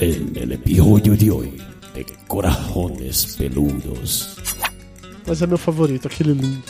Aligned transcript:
En 0.00 0.32
el 0.36 0.52
episodio 0.52 1.16
de 1.16 1.28
hoy 1.28 1.60
de 1.92 2.04
Corajones 2.28 3.34
Peludos. 3.34 4.36
Mas 5.26 5.42
é 5.42 5.46
meu 5.46 5.58
favorito, 5.58 6.06
aquele 6.06 6.34
lindo. 6.34 6.62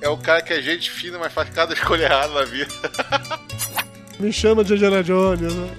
É 0.00 0.08
o 0.08 0.16
cara 0.16 0.40
que 0.40 0.54
é 0.54 0.62
gente 0.62 0.90
fina, 0.90 1.18
mas 1.18 1.34
faz 1.34 1.50
cada 1.50 1.74
escolha 1.74 2.04
errada 2.04 2.32
na 2.32 2.44
vida. 2.44 2.72
Me 4.18 4.32
chama 4.32 4.64
de 4.64 4.72
Indiana 4.72 5.02
Jones, 5.02 5.52
né? 5.52 5.70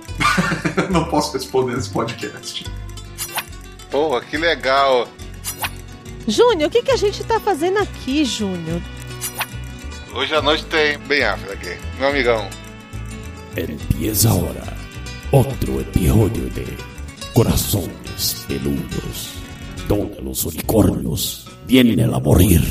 Não 0.90 1.04
posso 1.04 1.34
responder 1.34 1.76
nesse 1.76 1.90
podcast. 1.90 2.64
Porra, 3.90 4.22
que 4.22 4.38
legal. 4.38 5.06
Júnior, 6.26 6.68
o 6.68 6.72
que, 6.72 6.82
que 6.82 6.92
a 6.92 6.96
gente 6.96 7.22
tá 7.24 7.38
fazendo 7.38 7.78
aqui, 7.78 8.24
Júnior? 8.24 8.80
Hoje 10.14 10.34
à 10.34 10.40
noite 10.40 10.64
tem 10.64 10.98
Ben 11.00 11.24
Affleck 11.24 11.68
aqui, 11.68 11.78
meu 11.98 12.08
amigão. 12.08 12.48
Empieza 13.54 14.30
ahora 14.30 14.75
otro 15.32 15.80
episodio 15.80 16.48
de 16.50 16.66
Corazones 17.34 18.44
Peludos, 18.46 19.32
donde 19.88 20.20
los 20.22 20.44
unicornios 20.44 21.48
vienen 21.66 22.14
a 22.14 22.20
morir. 22.20 22.62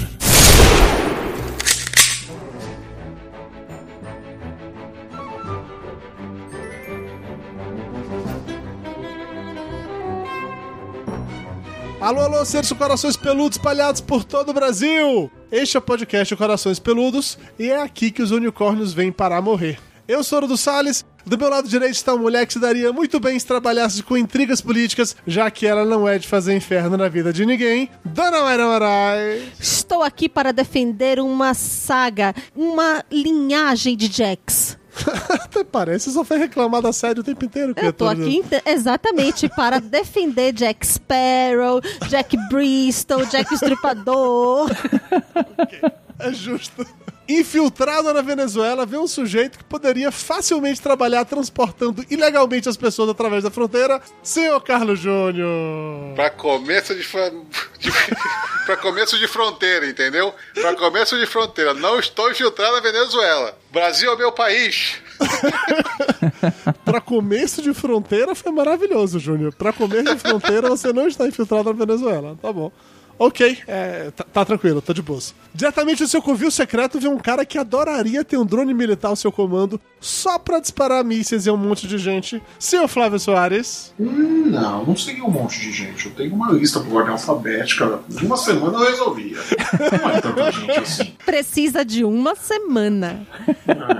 Alô, 12.00 12.22
alô, 12.22 12.46
seres 12.46 12.72
corações 12.72 13.18
peludos 13.18 13.58
espalhados 13.58 14.00
por 14.00 14.24
todo 14.24 14.50
o 14.50 14.54
Brasil! 14.54 15.30
Este 15.52 15.76
é 15.76 15.80
o 15.80 15.82
podcast 15.82 16.36
Corações 16.36 16.80
Peludos 16.80 17.38
e 17.58 17.70
é 17.70 17.82
aqui 17.82 18.12
que 18.12 18.22
os 18.22 18.32
unicórnios 18.32 18.94
vêm 18.94 19.12
para 19.12 19.42
morrer. 19.42 19.80
Eu 20.08 20.24
sou 20.24 20.44
o 20.44 20.48
do 20.48 20.56
Salles, 20.56 21.04
do 21.26 21.38
meu 21.38 21.50
lado 21.50 21.68
direito 21.68 21.94
está 21.96 22.14
uma 22.14 22.22
mulher 22.24 22.46
que 22.46 22.54
se 22.54 22.60
daria 22.60 22.92
muito 22.94 23.20
bem 23.20 23.38
se 23.38 23.46
trabalhasse 23.46 24.04
com 24.04 24.18
intrigas 24.18 24.62
políticas, 24.62 25.16
já 25.26 25.50
que 25.50 25.66
ela 25.66 25.84
não 25.86 26.08
é 26.08 26.20
de 26.20 26.28
fazer 26.28 26.56
inferno 26.56 26.96
na 26.98 27.10
vida 27.10 27.34
de 27.34 27.46
ninguém. 27.46 27.90
Dona 28.04 28.42
Mayra 28.42 28.68
Moraes! 28.68 29.44
Estou 29.60 30.04
aqui 30.04 30.30
para 30.30 30.52
defender 30.52 31.20
uma 31.20 31.54
saga, 31.54 32.34
uma 32.56 33.04
linhagem 33.12 33.98
de 33.98 34.08
Jacks. 34.08 34.78
Até 35.30 35.64
parece, 35.64 36.12
só 36.12 36.24
foi 36.24 36.38
reclamar 36.38 36.82
da 36.82 36.94
série 36.94 37.20
o 37.20 37.24
tempo 37.24 37.44
inteiro. 37.44 37.74
Eu 37.76 37.92
tô 37.92 38.08
aqui 38.08 38.42
exatamente 38.66 39.50
para 39.50 39.80
defender 39.80 40.54
Jack 40.54 40.86
Sparrow, 40.88 41.82
Jack 42.08 42.38
Bristol, 42.50 43.26
Jack 43.26 43.54
Estripador. 43.54 44.70
É 46.18 46.32
justo. 46.32 46.86
Infiltrado 47.28 48.14
na 48.14 48.22
Venezuela, 48.22 48.86
vê 48.86 48.98
um 48.98 49.08
sujeito 49.08 49.58
que 49.58 49.64
poderia 49.64 50.12
facilmente 50.12 50.80
trabalhar 50.80 51.26
transportando 51.26 52.06
ilegalmente 52.10 52.70
as 52.70 52.78
pessoas 52.78 53.10
através 53.10 53.44
da 53.44 53.50
fronteira, 53.50 54.00
senhor 54.22 54.60
Carlos 54.62 55.00
Júnior. 55.00 56.14
Pra 56.16 56.30
começo 56.30 56.94
de, 56.94 57.04
fran- 57.04 57.32
de 57.80 57.90
para 58.66 58.78
começo 58.78 59.18
de 59.18 59.28
fronteira, 59.28 59.88
entendeu? 59.88 60.34
Pra 60.54 60.76
começo 60.76 61.18
de 61.18 61.26
fronteira. 61.26 61.74
Não 61.74 61.98
estou 62.00 62.30
infiltrado 62.30 62.76
na 62.76 62.82
Venezuela. 62.82 63.58
Brasil 63.72 64.12
é 64.12 64.16
meu 64.16 64.32
país. 64.32 64.96
Pra 66.86 67.02
começo 67.02 67.62
de 67.62 67.74
fronteira 67.74 68.36
foi 68.36 68.52
maravilhoso, 68.52 69.20
Júnior. 69.20 69.54
Pra 69.54 69.74
começo 69.74 70.14
de 70.16 70.22
fronteira 70.22 70.70
você 70.70 70.94
não 70.94 71.08
está 71.08 71.28
infiltrado 71.28 71.74
na 71.74 71.86
Venezuela. 71.86 72.38
Tá 72.42 72.52
bom. 72.54 72.72
Ok, 73.18 73.58
é, 73.68 74.12
tá, 74.12 74.24
tá 74.26 74.46
tranquilo, 74.46 74.82
tô 74.82 74.94
de 74.94 75.02
boa. 75.02 75.20
Diretamente 75.56 76.04
do 76.04 76.10
seu 76.10 76.22
covil 76.22 76.52
secreto 76.52 77.00
vê 77.00 77.08
um 77.08 77.18
cara 77.18 77.46
que 77.46 77.58
adoraria 77.58 78.26
ter 78.26 78.36
um 78.38 78.46
drone 78.46 78.74
militar 78.74 79.08
ao 79.08 79.16
seu 79.16 79.32
comando 79.32 79.80
só 80.02 80.38
pra 80.38 80.60
disparar 80.60 81.02
mísseis 81.02 81.48
em 81.48 81.50
um 81.50 81.56
monte 81.56 81.88
de 81.88 81.98
gente. 81.98 82.44
Senhor 82.60 82.90
Flávio 82.90 83.18
Soares. 83.18 83.94
Hum, 83.98 84.48
não, 84.48 84.86
não 84.86 84.98
seria 84.98 85.24
um 85.24 85.32
monte 85.32 85.62
de 85.62 85.72
gente. 85.72 86.08
Eu 86.08 86.12
tenho 86.12 86.36
uma 86.36 86.52
lista 86.52 86.82
por 86.82 86.94
ordem 86.98 87.14
alfabética. 87.14 88.02
Em 88.22 88.26
uma 88.26 88.36
semana 88.36 88.80
eu 88.80 88.86
resolvia. 88.92 89.38
Não 90.04 90.10
é 90.10 90.20
tanta 90.22 90.52
gente 90.52 90.72
assim. 90.72 91.14
Precisa 91.26 91.86
de 91.86 92.04
uma 92.04 92.36
semana. 92.36 93.26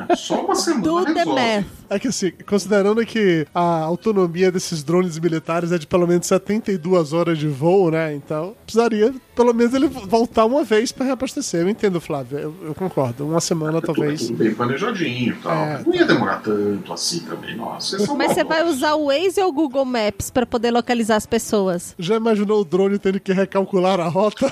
É, 0.10 0.16
só 0.18 0.44
uma 0.44 0.56
semana 0.56 0.84
Do 0.84 1.06
the 1.06 1.14
resolve. 1.14 1.40
math. 1.42 1.66
É 1.88 2.00
que 2.00 2.08
assim, 2.08 2.32
considerando 2.48 3.06
que 3.06 3.46
a 3.54 3.62
autonomia 3.84 4.52
desses 4.52 4.84
drones 4.84 5.18
militares 5.20 5.72
é 5.72 5.78
de 5.78 5.86
pelo 5.86 6.08
menos 6.08 6.26
72 6.26 7.14
horas 7.14 7.38
de 7.38 7.48
voo, 7.48 7.92
né? 7.92 8.14
Então, 8.14 8.56
precisaria 8.66 9.14
pelo 9.36 9.54
menos 9.54 9.74
ele 9.74 9.88
voltar 9.88 10.46
uma 10.46 10.64
vez 10.64 10.92
pra 10.92 11.06
reabastecer. 11.06 11.45
Eu 11.54 11.70
entendo, 11.70 12.00
Flávio, 12.02 12.38
eu, 12.40 12.56
eu 12.68 12.76
concordo. 12.76 13.26
Uma 13.28 13.40
semana 13.42 13.82
Tudo, 13.82 13.94
talvez. 13.94 14.28
tudo 14.28 14.38
bem 14.38 14.54
planejadinho 14.54 15.34
e 15.34 15.36
tal. 15.38 15.52
É, 15.54 15.82
não 15.86 15.94
ia 15.94 16.06
demorar 16.06 16.42
tanto 16.42 16.92
assim 16.94 17.20
também, 17.20 17.56
nossa. 17.56 17.98
Mas 18.16 18.34
você 18.34 18.44
vai 18.44 18.64
usar 18.64 18.96
o 18.96 19.08
Waze 19.08 19.42
ou 19.42 19.50
o 19.50 19.54
Google 19.54 19.86
Maps 19.86 20.30
para 20.30 20.46
poder 20.46 20.72
localizar 20.72 21.16
as 21.18 21.26
pessoas? 21.26 21.94
Já 22.00 22.16
imaginou 22.16 22.62
o 22.62 22.66
drone 22.66 22.98
tendo 23.00 23.20
que 23.20 23.34
recalcular 23.34 24.00
a 24.00 24.08
rota? 24.08 24.52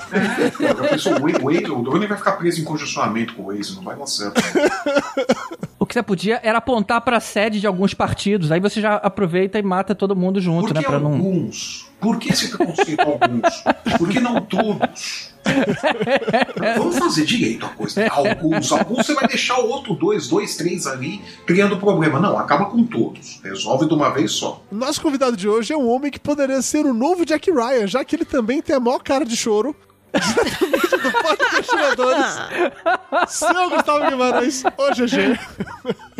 Eu 0.60 0.74
pensei, 0.74 1.12
o, 1.12 1.20
Waze- 1.20 1.38
o, 1.40 1.44
Waze- 1.46 1.70
o 1.70 1.82
drone 1.82 2.06
vai 2.06 2.16
ficar 2.18 2.32
preso 2.32 2.60
em 2.60 2.64
congestionamento 2.64 3.34
com 3.34 3.42
o 3.42 3.46
Waze, 3.46 3.74
não 3.76 3.82
vai 3.82 3.96
dar 3.96 4.06
certo. 4.06 4.40
O 5.78 5.86
que 5.86 5.92
você 5.92 6.02
podia 6.02 6.40
era 6.42 6.58
apontar 6.58 6.98
pra 7.02 7.20
sede 7.20 7.60
de 7.60 7.66
alguns 7.66 7.92
partidos. 7.92 8.50
Aí 8.50 8.58
você 8.58 8.80
já 8.80 8.94
aproveita 8.94 9.58
e 9.58 9.62
mata 9.62 9.94
todo 9.94 10.16
mundo 10.16 10.40
junto, 10.40 10.68
Por 10.68 10.74
né? 10.74 10.80
Pra 10.82 10.98
não. 10.98 11.18
Por 12.04 12.18
que 12.18 12.30
esse 12.30 12.48
preconceito 12.48 13.00
alguns? 13.00 13.64
Por 13.96 14.08
que 14.10 14.20
não 14.20 14.38
todos? 14.42 15.32
Vamos 16.76 16.98
fazer 16.98 17.24
direito 17.24 17.64
a 17.64 17.70
coisa. 17.70 18.06
Alguns, 18.08 18.70
alguns 18.70 19.06
você 19.06 19.14
vai 19.14 19.26
deixar 19.26 19.58
o 19.58 19.70
outro 19.70 19.94
dois, 19.94 20.28
dois, 20.28 20.54
três 20.54 20.86
ali 20.86 21.22
criando 21.46 21.78
problema. 21.78 22.20
Não, 22.20 22.38
acaba 22.38 22.66
com 22.66 22.84
todos. 22.84 23.40
Resolve 23.42 23.88
de 23.88 23.94
uma 23.94 24.10
vez 24.10 24.32
só. 24.32 24.62
Nosso 24.70 25.00
convidado 25.00 25.34
de 25.34 25.48
hoje 25.48 25.72
é 25.72 25.76
um 25.78 25.88
homem 25.88 26.10
que 26.10 26.20
poderia 26.20 26.60
ser 26.60 26.84
o 26.84 26.92
novo 26.92 27.24
Jack 27.24 27.50
Ryan, 27.50 27.86
já 27.86 28.04
que 28.04 28.14
ele 28.14 28.26
também 28.26 28.60
tem 28.60 28.76
a 28.76 28.80
maior 28.80 28.98
cara 28.98 29.24
de 29.24 29.34
choro. 29.34 29.74
Diretamente 30.12 30.96
do 30.98 31.10
podcast. 31.10 31.72
Seu 33.34 33.70
Gustavo 33.70 34.10
Guimarães, 34.10 34.62
ô 34.62 34.90
GG. 34.94 35.40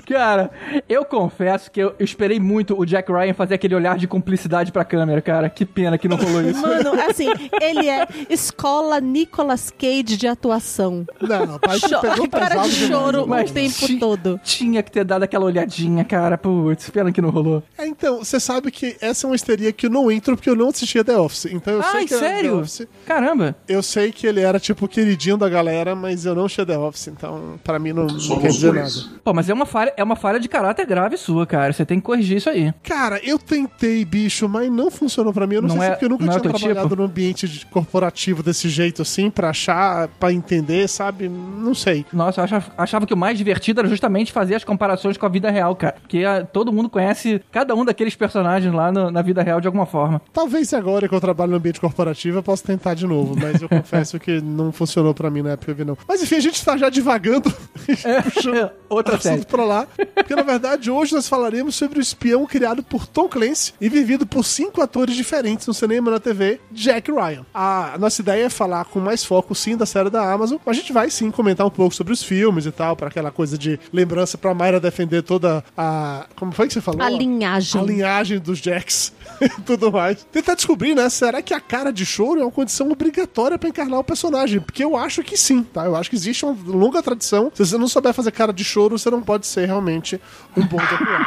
Cara, 0.06 0.50
eu 0.88 1.04
confesso 1.04 1.70
que 1.70 1.80
eu 1.80 1.94
esperei 1.98 2.38
muito 2.38 2.78
o 2.78 2.84
Jack 2.84 3.10
Ryan 3.10 3.34
fazer 3.34 3.54
aquele 3.54 3.74
olhar 3.74 3.96
de 3.96 4.06
cumplicidade 4.06 4.70
pra 4.72 4.84
câmera, 4.84 5.20
cara. 5.22 5.48
Que 5.48 5.64
pena 5.64 5.96
que 5.98 6.08
não 6.08 6.16
rolou 6.16 6.42
isso. 6.42 6.60
Mano, 6.60 6.92
assim, 7.08 7.28
ele 7.60 7.88
é 7.88 8.06
escola 8.28 9.00
Nicolas 9.00 9.70
Cage 9.70 10.16
de 10.16 10.26
atuação. 10.26 11.06
Não, 11.20 11.58
pai, 11.58 11.78
Cho- 11.78 12.00
pegou 12.00 12.28
cara 12.28 12.56
de 12.62 12.70
choro 12.70 13.22
o 13.22 13.44
tempo 13.44 13.98
todo. 13.98 14.40
Tinha 14.44 14.82
que 14.82 14.90
ter 14.90 15.04
dado 15.04 15.22
aquela 15.22 15.44
olhadinha, 15.46 16.04
cara. 16.04 16.36
Putz, 16.36 16.90
pena 16.90 17.10
que 17.12 17.20
não 17.22 17.30
rolou. 17.30 17.62
É, 17.78 17.86
então, 17.86 18.18
você 18.18 18.38
sabe 18.38 18.70
que 18.70 18.96
essa 19.00 19.26
é 19.26 19.30
uma 19.30 19.36
histeria 19.36 19.72
que 19.72 19.86
eu 19.86 19.90
não 19.90 20.10
entro 20.10 20.36
porque 20.36 20.50
eu 20.50 20.56
não 20.56 20.68
assistia 20.68 21.04
The 21.04 21.16
Office. 21.16 21.46
Então 21.46 21.74
eu 21.74 21.82
sei 21.82 22.00
Ai, 22.00 22.04
que 22.06 22.14
era 22.14 22.22
The 22.22 22.28
sério? 22.34 22.58
Office. 22.60 22.86
Caramba. 23.06 23.54
Eu 23.68 23.82
sei 23.82 24.12
que 24.12 24.26
ele 24.26 24.40
era 24.40 24.58
tipo 24.60 24.84
o 24.84 24.88
queridinho 24.88 25.36
da 25.36 25.48
galera, 25.48 25.94
mas 25.94 26.26
eu 26.26 26.34
não 26.34 26.44
achei 26.46 26.64
The 26.66 26.76
Office, 26.78 27.08
então 27.08 27.58
pra 27.64 27.78
mim 27.78 27.92
não, 27.92 28.06
não 28.06 28.38
quer 28.40 28.48
dizer 28.48 28.72
dois. 28.72 29.04
nada. 29.04 29.14
Pô, 29.24 29.32
mas 29.32 29.48
é 29.48 29.54
uma 29.54 29.66
falha, 29.66 29.93
é 29.96 30.02
uma 30.04 30.16
falha 30.16 30.38
de 30.40 30.48
caráter 30.48 30.86
grave 30.86 31.16
sua, 31.16 31.46
cara. 31.46 31.72
Você 31.72 31.84
tem 31.84 31.98
que 31.98 32.04
corrigir 32.06 32.36
isso 32.38 32.48
aí. 32.50 32.72
Cara, 32.82 33.20
eu 33.22 33.38
tentei, 33.38 34.04
bicho, 34.04 34.48
mas 34.48 34.70
não 34.70 34.90
funcionou 34.90 35.32
pra 35.32 35.46
mim. 35.46 35.56
Eu 35.56 35.62
não, 35.62 35.68
Não 35.68 35.76
sei 35.76 35.84
se 35.84 35.88
é- 35.88 35.90
porque 35.92 36.04
eu 36.04 36.08
nunca 36.08 36.24
é 36.24 36.28
tinha 36.28 36.40
teu 36.40 36.52
trabalhado 36.52 36.88
tipo? 36.88 36.96
no 36.96 37.04
ambiente 37.04 37.48
de- 37.48 37.66
corporativo 37.66 38.42
desse 38.42 38.68
jeito 38.68 39.02
assim, 39.02 39.30
pra 39.30 39.50
achar, 39.50 40.08
pra 40.20 40.32
entender, 40.32 40.88
sabe? 40.88 41.28
Não 41.28 41.74
sei. 41.74 42.04
Nossa, 42.12 42.40
eu 42.40 42.44
achava, 42.44 42.72
achava 42.76 43.06
que 43.06 43.14
o 43.14 43.16
mais 43.16 43.36
divertido 43.38 43.80
era 43.80 43.88
justamente 43.88 44.32
fazer 44.32 44.54
as 44.54 44.64
comparações 44.64 45.16
com 45.16 45.26
a 45.26 45.28
vida 45.28 45.50
real, 45.50 45.74
cara. 45.76 45.96
Porque 46.00 46.24
ah, 46.24 46.44
todo 46.44 46.72
mundo 46.72 46.88
conhece 46.88 47.40
cada 47.52 47.74
um 47.74 47.84
daqueles 47.84 48.14
personagens 48.14 48.72
lá 48.74 48.90
no- 48.92 49.10
na 49.10 49.22
vida 49.22 49.42
real 49.42 49.60
de 49.60 49.66
alguma 49.66 49.86
forma. 49.86 50.20
Talvez 50.32 50.72
agora 50.74 51.08
que 51.08 51.14
eu 51.14 51.20
trabalho 51.20 51.50
no 51.52 51.56
ambiente 51.56 51.80
corporativo 51.80 52.38
eu 52.38 52.42
possa 52.42 52.64
tentar 52.64 52.94
de 52.94 53.06
novo, 53.06 53.34
mas 53.40 53.60
eu 53.62 53.68
confesso 53.68 54.18
que 54.18 54.40
não 54.40 54.72
funcionou 54.72 55.14
pra 55.14 55.30
mim 55.30 55.42
na 55.42 55.50
época 55.50 55.84
não. 55.84 55.96
Mas 56.08 56.22
enfim, 56.22 56.36
a 56.36 56.40
gente 56.40 56.64
tá 56.64 56.76
já 56.76 56.88
divagando, 56.88 57.50
puxando 58.24 58.70
Outra 58.88 59.18
série. 59.20 59.44
pra 59.44 59.64
lá. 59.64 59.83
Porque 60.14 60.34
na 60.34 60.42
verdade 60.42 60.90
hoje 60.90 61.14
nós 61.14 61.28
falaremos 61.28 61.74
sobre 61.74 61.98
o 61.98 62.02
espião 62.02 62.46
criado 62.46 62.82
por 62.82 63.06
Tom 63.06 63.28
Clancy 63.28 63.72
e 63.80 63.88
vivido 63.88 64.26
por 64.26 64.44
cinco 64.44 64.80
atores 64.80 65.14
diferentes 65.14 65.66
no 65.66 65.74
cinema 65.74 66.08
e 66.08 66.12
na 66.12 66.20
TV, 66.20 66.60
Jack 66.70 67.10
Ryan. 67.10 67.44
A 67.52 67.96
nossa 67.98 68.20
ideia 68.20 68.44
é 68.44 68.48
falar 68.48 68.84
com 68.86 69.00
mais 69.00 69.24
foco 69.24 69.54
sim 69.54 69.76
da 69.76 69.86
série 69.86 70.10
da 70.10 70.32
Amazon, 70.32 70.58
mas 70.64 70.76
a 70.76 70.80
gente 70.80 70.92
vai 70.92 71.10
sim 71.10 71.30
comentar 71.30 71.66
um 71.66 71.70
pouco 71.70 71.94
sobre 71.94 72.12
os 72.12 72.22
filmes 72.22 72.66
e 72.66 72.72
tal, 72.72 72.96
pra 72.96 73.08
aquela 73.08 73.30
coisa 73.30 73.56
de 73.58 73.78
lembrança 73.92 74.38
pra 74.38 74.54
Mayra 74.54 74.80
defender 74.80 75.22
toda 75.22 75.64
a. 75.76 76.26
Como 76.36 76.52
foi 76.52 76.66
que 76.66 76.74
você 76.74 76.80
falou? 76.80 77.02
A 77.02 77.10
linhagem. 77.10 77.80
A 77.80 77.84
linhagem 77.84 78.38
dos 78.38 78.58
Jacks 78.58 79.12
e 79.40 79.48
tudo 79.62 79.90
mais. 79.92 80.26
Tentar 80.32 80.54
descobrir, 80.54 80.94
né? 80.94 81.08
Será 81.08 81.42
que 81.42 81.54
a 81.54 81.60
cara 81.60 81.92
de 81.92 82.04
choro 82.04 82.40
é 82.40 82.44
uma 82.44 82.50
condição 82.50 82.90
obrigatória 82.90 83.58
pra 83.58 83.68
encarnar 83.68 84.00
o 84.00 84.04
personagem? 84.04 84.60
Porque 84.60 84.84
eu 84.84 84.96
acho 84.96 85.22
que 85.22 85.36
sim, 85.36 85.62
tá? 85.62 85.84
Eu 85.84 85.96
acho 85.96 86.10
que 86.10 86.16
existe 86.16 86.44
uma 86.44 86.56
longa 86.66 87.02
tradição. 87.02 87.50
Se 87.54 87.64
você 87.64 87.76
não 87.76 87.88
souber 87.88 88.12
fazer 88.12 88.30
cara 88.30 88.52
de 88.52 88.64
choro, 88.64 88.98
você 88.98 89.10
não 89.10 89.22
pode 89.22 89.46
ser 89.46 89.66
realmente 89.74 90.20
um 90.56 90.62
bom 90.66 90.78
Ryan. 90.78 91.24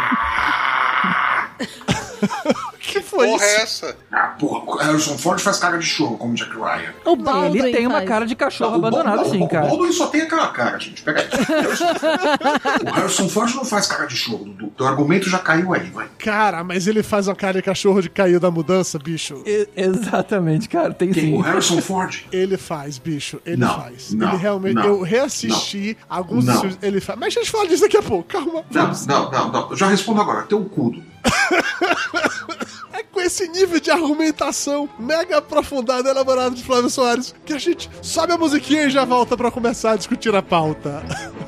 que 2.88 3.02
foi 3.02 3.28
Porra, 3.28 3.46
isso? 3.46 3.46
é 3.46 3.62
essa? 3.62 3.98
Ah, 4.12 4.36
porra, 4.40 4.64
o 4.66 4.78
Harrison 4.78 5.18
Ford 5.18 5.40
faz 5.40 5.58
cara 5.60 5.78
de 5.78 5.86
choro 5.86 6.18
como 6.18 6.34
Jack 6.34 6.52
Ryan. 6.56 6.94
O 7.06 7.16
Baldwin 7.16 7.60
Ele 7.60 7.72
tem 7.72 7.86
uma 7.88 7.98
faz. 7.98 8.08
cara 8.10 8.26
de 8.26 8.36
cachorro 8.36 8.72
Não, 8.72 8.78
abandonado, 8.80 9.18
Baldwin- 9.18 9.40
sim, 9.40 9.48
cara. 9.48 9.66
O 9.66 9.70
Baldwin 9.70 9.92
só 9.92 10.08
tem 10.08 10.22
aquela 10.22 10.48
cara, 10.48 10.80
gente. 10.80 11.02
Pega 11.02 11.22
aí. 11.22 11.28
o 12.90 12.94
Harrison 12.94 13.30
Ford 13.30 13.54
não 13.56 13.66
faz 13.66 13.88
cara 13.88 14.06
de 14.06 14.16
choro, 14.16 14.46
Dudu. 14.46 14.72
Teu 14.78 14.88
argumento 14.88 15.30
já 15.30 15.40
caiu 15.40 15.74
aí, 15.74 15.90
vai. 15.90 16.08
Cara, 16.20 16.64
mas 16.64 16.88
ele 16.88 17.04
faz 17.04 17.28
uma 17.28 17.36
cara 17.36 17.54
de 17.60 17.62
cachorro 17.62 18.02
de 18.02 18.10
caiu 18.10 18.40
da 18.40 18.50
mudança, 18.50 18.98
bicho. 18.98 19.42
E- 19.46 19.68
exatamente, 19.76 20.70
cara, 20.70 20.94
tem 20.94 21.12
Quem? 21.12 21.24
sim. 21.26 21.34
O 21.34 21.42
Harrison 21.42 21.82
Ford? 21.82 22.24
Ele 22.32 22.58
faz, 22.58 22.98
bicho. 22.98 23.40
Ele 23.46 23.58
Não, 23.58 23.82
faz. 23.82 24.14
não, 24.14 24.30
ele 24.30 24.38
realmente. 24.38 24.76
não, 24.76 24.84
eu 24.86 25.02
reassisti 25.02 25.98
alguns 26.10 26.46
não. 26.46 26.54
dos 26.54 26.62
filmes. 26.62 26.80
Ele 26.82 27.02
faz. 27.02 27.20
Mas 27.20 27.36
a 27.36 27.40
gente 27.40 27.52
fala 27.52 27.68
disso 27.68 27.84
daqui 27.84 27.98
a 27.98 28.04
pouco. 28.04 28.24
Calma. 28.30 28.64
Não, 28.72 28.92
não, 29.08 29.32
não, 29.32 29.52
não. 29.52 29.70
Eu 29.72 29.76
já 29.76 29.88
respondo 29.88 30.22
agora. 30.22 30.44
Teu 30.44 30.64
cu, 30.64 30.92
Dudu. 30.92 31.17
É 32.94 33.04
com 33.04 33.22
esse 33.22 33.48
nível 33.50 33.80
de 33.80 33.92
argumentação 33.92 34.90
mega 34.98 35.38
aprofundado 35.38 36.08
e 36.08 36.12
elaborado 36.12 36.56
de 36.56 36.64
Flávio 36.64 36.90
Soares 36.90 37.36
que 37.46 37.54
a 37.54 37.60
gente 37.60 37.88
sobe 38.02 38.34
a 38.34 38.38
musiquinha 38.38 38.86
e 38.86 38.90
já 38.90 39.06
volta 39.06 39.38
pra 39.38 39.52
começar 39.52 39.92
a 39.92 39.96
discutir 39.96 40.34
a 40.36 40.42
pauta. 40.42 41.04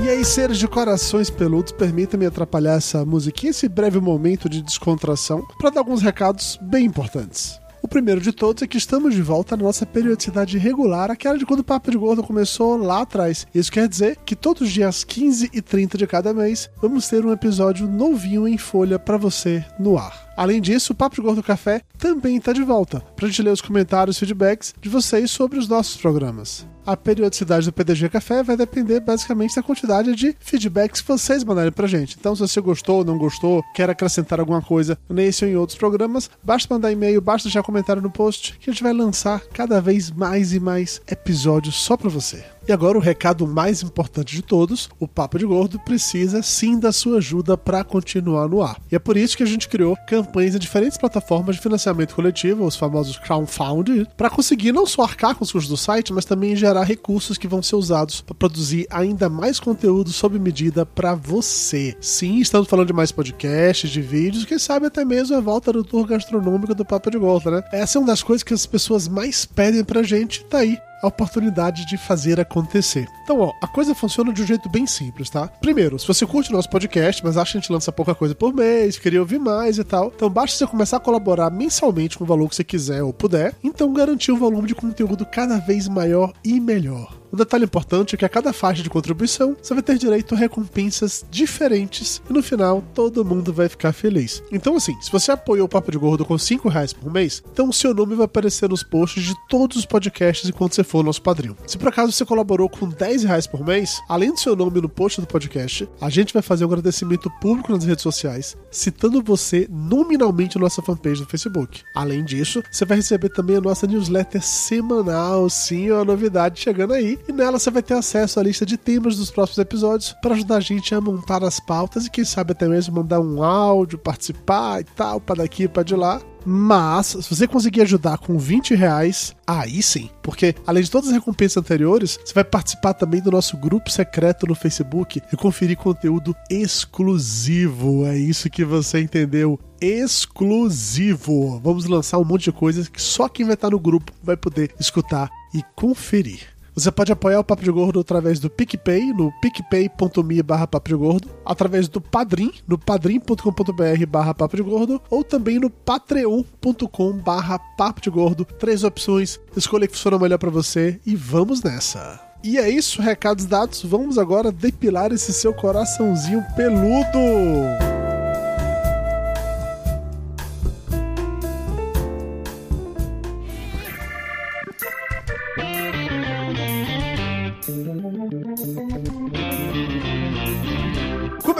E 0.00 0.10
aí, 0.10 0.24
seres 0.24 0.56
de 0.56 0.66
corações 0.66 1.28
peludos, 1.28 1.70
permitam-me 1.70 2.24
atrapalhar 2.24 2.76
essa 2.76 3.04
musiquinha, 3.04 3.50
esse 3.50 3.68
breve 3.68 4.00
momento 4.00 4.48
de 4.48 4.62
descontração, 4.62 5.46
para 5.58 5.68
dar 5.68 5.80
alguns 5.80 6.00
recados 6.00 6.58
bem 6.62 6.86
importantes. 6.86 7.60
O 7.88 7.96
primeiro 7.98 8.20
de 8.20 8.32
todos 8.32 8.62
é 8.62 8.66
que 8.66 8.76
estamos 8.76 9.14
de 9.14 9.22
volta 9.22 9.56
na 9.56 9.62
nossa 9.62 9.86
periodicidade 9.86 10.58
regular, 10.58 11.10
aquela 11.10 11.38
de 11.38 11.46
quando 11.46 11.60
o 11.60 11.64
Papo 11.64 11.90
de 11.90 11.96
Gordo 11.96 12.22
começou 12.22 12.76
lá 12.76 13.00
atrás. 13.00 13.46
Isso 13.54 13.72
quer 13.72 13.88
dizer 13.88 14.18
que 14.26 14.36
todos 14.36 14.60
os 14.60 14.70
dias 14.70 15.04
15 15.04 15.48
e 15.54 15.62
30 15.62 15.96
de 15.96 16.06
cada 16.06 16.34
mês 16.34 16.68
vamos 16.82 17.08
ter 17.08 17.24
um 17.24 17.32
episódio 17.32 17.88
novinho 17.88 18.46
em 18.46 18.58
folha 18.58 18.98
para 18.98 19.16
você 19.16 19.64
no 19.80 19.96
ar. 19.96 20.27
Além 20.38 20.60
disso, 20.60 20.92
o 20.92 20.94
Papo 20.94 21.16
de 21.16 21.20
Gordo 21.20 21.42
Café 21.42 21.82
também 21.98 22.36
está 22.36 22.52
de 22.52 22.62
volta, 22.62 23.00
para 23.16 23.26
a 23.26 23.28
gente 23.28 23.42
ler 23.42 23.50
os 23.50 23.60
comentários 23.60 24.16
e 24.16 24.20
feedbacks 24.20 24.72
de 24.80 24.88
vocês 24.88 25.32
sobre 25.32 25.58
os 25.58 25.66
nossos 25.66 25.96
programas. 25.96 26.64
A 26.86 26.96
periodicidade 26.96 27.66
do 27.66 27.72
PDG 27.72 28.08
Café 28.08 28.44
vai 28.44 28.56
depender 28.56 29.00
basicamente 29.00 29.56
da 29.56 29.64
quantidade 29.64 30.14
de 30.14 30.36
feedbacks 30.38 31.00
que 31.00 31.08
vocês 31.08 31.42
mandarem 31.42 31.72
pra 31.72 31.88
gente. 31.88 32.16
Então, 32.16 32.36
se 32.36 32.40
você 32.42 32.60
gostou 32.60 32.98
ou 32.98 33.04
não 33.04 33.18
gostou, 33.18 33.64
quer 33.74 33.90
acrescentar 33.90 34.38
alguma 34.38 34.62
coisa 34.62 34.96
nesse 35.10 35.44
ou 35.44 35.50
em 35.50 35.56
outros 35.56 35.76
programas, 35.76 36.30
basta 36.40 36.72
mandar 36.72 36.92
e-mail, 36.92 37.20
basta 37.20 37.48
deixar 37.48 37.64
comentário 37.64 38.00
no 38.00 38.08
post, 38.08 38.56
que 38.60 38.70
a 38.70 38.72
gente 38.72 38.84
vai 38.84 38.92
lançar 38.92 39.40
cada 39.52 39.80
vez 39.80 40.08
mais 40.08 40.52
e 40.52 40.60
mais 40.60 41.02
episódios 41.10 41.74
só 41.74 41.96
pra 41.96 42.08
você. 42.08 42.44
E 42.68 42.72
agora 42.72 42.98
o 42.98 43.00
recado 43.00 43.46
mais 43.46 43.82
importante 43.82 44.36
de 44.36 44.42
todos: 44.42 44.90
o 45.00 45.08
Papo 45.08 45.38
de 45.38 45.46
Gordo 45.46 45.78
precisa 45.78 46.42
sim 46.42 46.78
da 46.78 46.92
sua 46.92 47.16
ajuda 47.16 47.56
para 47.56 47.82
continuar 47.82 48.46
no 48.46 48.62
ar. 48.62 48.78
E 48.92 48.94
é 48.94 48.98
por 48.98 49.16
isso 49.16 49.38
que 49.38 49.42
a 49.42 49.46
gente 49.46 49.66
criou 49.66 49.96
campanhas 50.06 50.54
em 50.54 50.58
diferentes 50.58 50.98
plataformas 50.98 51.56
de 51.56 51.62
financiamento 51.62 52.14
coletivo, 52.14 52.66
os 52.66 52.76
famosos 52.76 53.16
crowdfunding, 53.16 54.04
para 54.18 54.28
conseguir 54.28 54.72
não 54.72 54.84
só 54.84 55.04
arcar 55.04 55.34
com 55.34 55.44
os 55.44 55.50
custos 55.50 55.70
do 55.70 55.78
site, 55.78 56.12
mas 56.12 56.26
também 56.26 56.54
gerar 56.54 56.84
recursos 56.84 57.38
que 57.38 57.48
vão 57.48 57.62
ser 57.62 57.76
usados 57.76 58.20
para 58.20 58.34
produzir 58.34 58.86
ainda 58.90 59.30
mais 59.30 59.58
conteúdo 59.58 60.10
sob 60.10 60.38
medida 60.38 60.84
para 60.84 61.14
você. 61.14 61.96
Sim, 62.02 62.38
estamos 62.38 62.68
falando 62.68 62.88
de 62.88 62.92
mais 62.92 63.10
podcasts, 63.10 63.88
de 63.88 64.02
vídeos, 64.02 64.44
quem 64.44 64.58
sabe 64.58 64.84
até 64.84 65.06
mesmo 65.06 65.34
a 65.34 65.40
volta 65.40 65.72
do 65.72 65.82
tour 65.82 66.06
gastronômico 66.06 66.74
do 66.74 66.84
Papo 66.84 67.10
de 67.10 67.16
Gordo, 67.16 67.50
né? 67.50 67.62
Essa 67.72 67.96
é 67.96 68.00
uma 68.00 68.08
das 68.08 68.22
coisas 68.22 68.42
que 68.42 68.52
as 68.52 68.66
pessoas 68.66 69.08
mais 69.08 69.46
pedem 69.46 69.82
pra 69.82 70.02
gente, 70.02 70.44
tá 70.44 70.58
aí 70.58 70.78
a 71.02 71.06
oportunidade 71.06 71.86
de 71.86 71.96
fazer 71.96 72.40
acontecer. 72.40 73.06
Então, 73.24 73.40
ó, 73.40 73.52
a 73.62 73.66
coisa 73.66 73.94
funciona 73.94 74.32
de 74.32 74.42
um 74.42 74.46
jeito 74.46 74.68
bem 74.68 74.86
simples, 74.86 75.30
tá? 75.30 75.48
Primeiro, 75.48 75.98
se 75.98 76.06
você 76.06 76.26
curte 76.26 76.50
o 76.50 76.52
nosso 76.52 76.70
podcast, 76.70 77.22
mas 77.24 77.36
acha 77.36 77.52
que 77.52 77.58
a 77.58 77.60
gente 77.60 77.72
lança 77.72 77.92
pouca 77.92 78.14
coisa 78.14 78.34
por 78.34 78.54
mês, 78.54 78.98
queria 78.98 79.20
ouvir 79.20 79.38
mais 79.38 79.78
e 79.78 79.84
tal, 79.84 80.12
então 80.14 80.30
basta 80.30 80.56
você 80.56 80.66
começar 80.66 80.96
a 80.98 81.00
colaborar 81.00 81.50
mensalmente 81.50 82.16
com 82.16 82.24
o 82.24 82.26
valor 82.26 82.48
que 82.48 82.56
você 82.56 82.64
quiser 82.64 83.02
ou 83.02 83.12
puder, 83.12 83.54
então 83.62 83.92
garantir 83.92 84.32
um 84.32 84.38
volume 84.38 84.68
de 84.68 84.74
conteúdo 84.74 85.26
cada 85.26 85.58
vez 85.58 85.88
maior 85.88 86.32
e 86.44 86.60
melhor. 86.60 87.17
Um 87.32 87.36
detalhe 87.36 87.64
importante 87.64 88.14
é 88.14 88.18
que 88.18 88.24
a 88.24 88.28
cada 88.28 88.52
faixa 88.52 88.82
de 88.82 88.90
contribuição 88.90 89.56
você 89.60 89.74
vai 89.74 89.82
ter 89.82 89.98
direito 89.98 90.34
a 90.34 90.38
recompensas 90.38 91.24
diferentes 91.30 92.22
e 92.28 92.32
no 92.32 92.42
final 92.42 92.82
todo 92.94 93.24
mundo 93.24 93.52
vai 93.52 93.68
ficar 93.68 93.92
feliz. 93.92 94.42
Então, 94.50 94.76
assim, 94.76 94.98
se 95.00 95.10
você 95.10 95.32
apoiou 95.32 95.66
o 95.66 95.68
Papo 95.68 95.90
de 95.90 95.98
Gordo 95.98 96.24
com 96.24 96.38
5 96.38 96.68
reais 96.68 96.92
por 96.92 97.12
mês, 97.12 97.42
então 97.52 97.68
o 97.68 97.72
seu 97.72 97.94
nome 97.94 98.14
vai 98.14 98.24
aparecer 98.24 98.68
nos 98.68 98.82
posts 98.82 99.22
de 99.22 99.34
todos 99.48 99.76
os 99.76 99.86
podcasts 99.86 100.48
enquanto 100.48 100.74
você 100.74 100.82
for 100.82 101.04
nosso 101.04 101.22
padrinho. 101.22 101.56
Se 101.66 101.76
por 101.76 101.88
acaso 101.88 102.12
você 102.12 102.24
colaborou 102.24 102.68
com 102.68 102.88
10 102.88 103.24
reais 103.24 103.46
por 103.46 103.64
mês, 103.64 104.00
além 104.08 104.32
do 104.32 104.40
seu 104.40 104.56
nome 104.56 104.80
no 104.80 104.88
post 104.88 105.20
do 105.20 105.26
podcast, 105.26 105.88
a 106.00 106.08
gente 106.08 106.32
vai 106.32 106.42
fazer 106.42 106.64
um 106.64 106.68
agradecimento 106.68 107.30
público 107.40 107.72
nas 107.72 107.84
redes 107.84 108.02
sociais, 108.02 108.56
citando 108.70 109.22
você 109.22 109.68
nominalmente 109.70 110.56
na 110.56 110.62
nossa 110.62 110.82
fanpage 110.82 111.20
no 111.20 111.26
Facebook. 111.26 111.82
Além 111.94 112.24
disso, 112.24 112.62
você 112.70 112.84
vai 112.84 112.96
receber 112.96 113.28
também 113.28 113.56
a 113.56 113.60
nossa 113.60 113.86
newsletter 113.86 114.42
semanal, 114.42 115.48
sim, 115.50 115.88
é 115.88 115.94
uma 115.94 116.04
novidade 116.04 116.60
chegando 116.60 116.94
aí, 116.94 117.17
e 117.26 117.32
nela 117.32 117.58
você 117.58 117.70
vai 117.70 117.82
ter 117.82 117.94
acesso 117.94 118.38
à 118.38 118.42
lista 118.42 118.66
de 118.66 118.76
temas 118.76 119.16
dos 119.16 119.30
próximos 119.30 119.58
episódios 119.58 120.14
para 120.20 120.34
ajudar 120.34 120.56
a 120.56 120.60
gente 120.60 120.94
a 120.94 121.00
montar 121.00 121.42
as 121.42 121.58
pautas 121.58 122.06
e 122.06 122.10
quem 122.10 122.24
sabe 122.24 122.52
até 122.52 122.68
mesmo 122.68 122.96
mandar 122.96 123.20
um 123.20 123.42
áudio, 123.42 123.98
participar 123.98 124.80
e 124.80 124.84
tal, 124.84 125.20
para 125.20 125.42
daqui 125.42 125.64
e 125.64 125.68
para 125.68 125.82
de 125.82 125.94
lá. 125.94 126.20
Mas, 126.50 127.08
se 127.08 127.28
você 127.28 127.46
conseguir 127.46 127.82
ajudar 127.82 128.16
com 128.16 128.38
20 128.38 128.74
reais, 128.74 129.34
aí 129.46 129.82
sim. 129.82 130.08
Porque, 130.22 130.54
além 130.66 130.82
de 130.82 130.90
todas 130.90 131.08
as 131.08 131.14
recompensas 131.14 131.58
anteriores, 131.58 132.18
você 132.24 132.32
vai 132.32 132.44
participar 132.44 132.94
também 132.94 133.20
do 133.20 133.30
nosso 133.30 133.56
grupo 133.56 133.90
secreto 133.90 134.46
no 134.46 134.54
Facebook 134.54 135.20
e 135.30 135.36
conferir 135.36 135.76
conteúdo 135.76 136.34
exclusivo. 136.48 138.06
É 138.06 138.16
isso 138.16 138.48
que 138.48 138.64
você 138.64 139.00
entendeu. 139.00 139.60
Exclusivo. 139.78 141.60
Vamos 141.62 141.84
lançar 141.84 142.18
um 142.18 142.24
monte 142.24 142.44
de 142.44 142.52
coisas 142.52 142.88
que 142.88 143.02
só 143.02 143.28
quem 143.28 143.44
vai 143.44 143.54
estar 143.54 143.70
no 143.70 143.78
grupo 143.78 144.12
vai 144.22 144.36
poder 144.36 144.74
escutar 144.80 145.28
e 145.52 145.62
conferir. 145.74 146.57
Você 146.78 146.92
pode 146.92 147.10
apoiar 147.10 147.40
o 147.40 147.44
Papo 147.44 147.64
de 147.64 147.72
Gordo 147.72 147.98
através 147.98 148.38
do 148.38 148.48
PicPay, 148.48 149.12
no 149.12 149.32
picpay.me 149.40 150.42
barra 150.44 150.64
Papo 150.64 150.88
de 150.88 150.94
Gordo, 150.94 151.28
através 151.44 151.88
do 151.88 152.00
Padrim, 152.00 152.52
no 152.68 152.78
padrim.com.br 152.78 154.06
barra 154.08 154.32
Papo 154.32 154.56
de 154.56 154.62
Gordo, 154.62 155.02
ou 155.10 155.24
também 155.24 155.58
no 155.58 155.70
patreon.com 155.70 157.14
barra 157.14 157.58
Papo 157.58 158.00
de 158.00 158.08
Gordo. 158.08 158.44
Três 158.44 158.84
opções, 158.84 159.40
escolha 159.56 159.88
que 159.88 159.94
funciona 159.94 160.20
melhor 160.20 160.38
para 160.38 160.50
você 160.50 161.00
e 161.04 161.16
vamos 161.16 161.64
nessa! 161.64 162.20
E 162.44 162.56
é 162.56 162.70
isso, 162.70 163.02
recados 163.02 163.44
dados, 163.46 163.82
vamos 163.82 164.16
agora 164.16 164.52
depilar 164.52 165.10
esse 165.12 165.32
seu 165.32 165.52
coraçãozinho 165.52 166.44
peludo! 166.54 167.87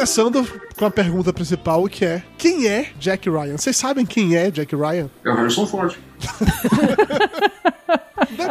Começando 0.08 0.42
com 0.74 0.86
a 0.86 0.90
pergunta 0.90 1.34
principal, 1.34 1.86
que 1.86 2.02
é: 2.02 2.22
quem 2.38 2.66
é 2.66 2.92
Jack 2.98 3.28
Ryan? 3.28 3.58
Vocês 3.58 3.76
sabem 3.76 4.06
quem 4.06 4.36
é 4.36 4.50
Jack 4.50 4.74
Ryan? 4.74 5.10
É 5.22 5.28
o 5.28 5.34
Harrison 5.34 5.66
Ford. 5.66 5.94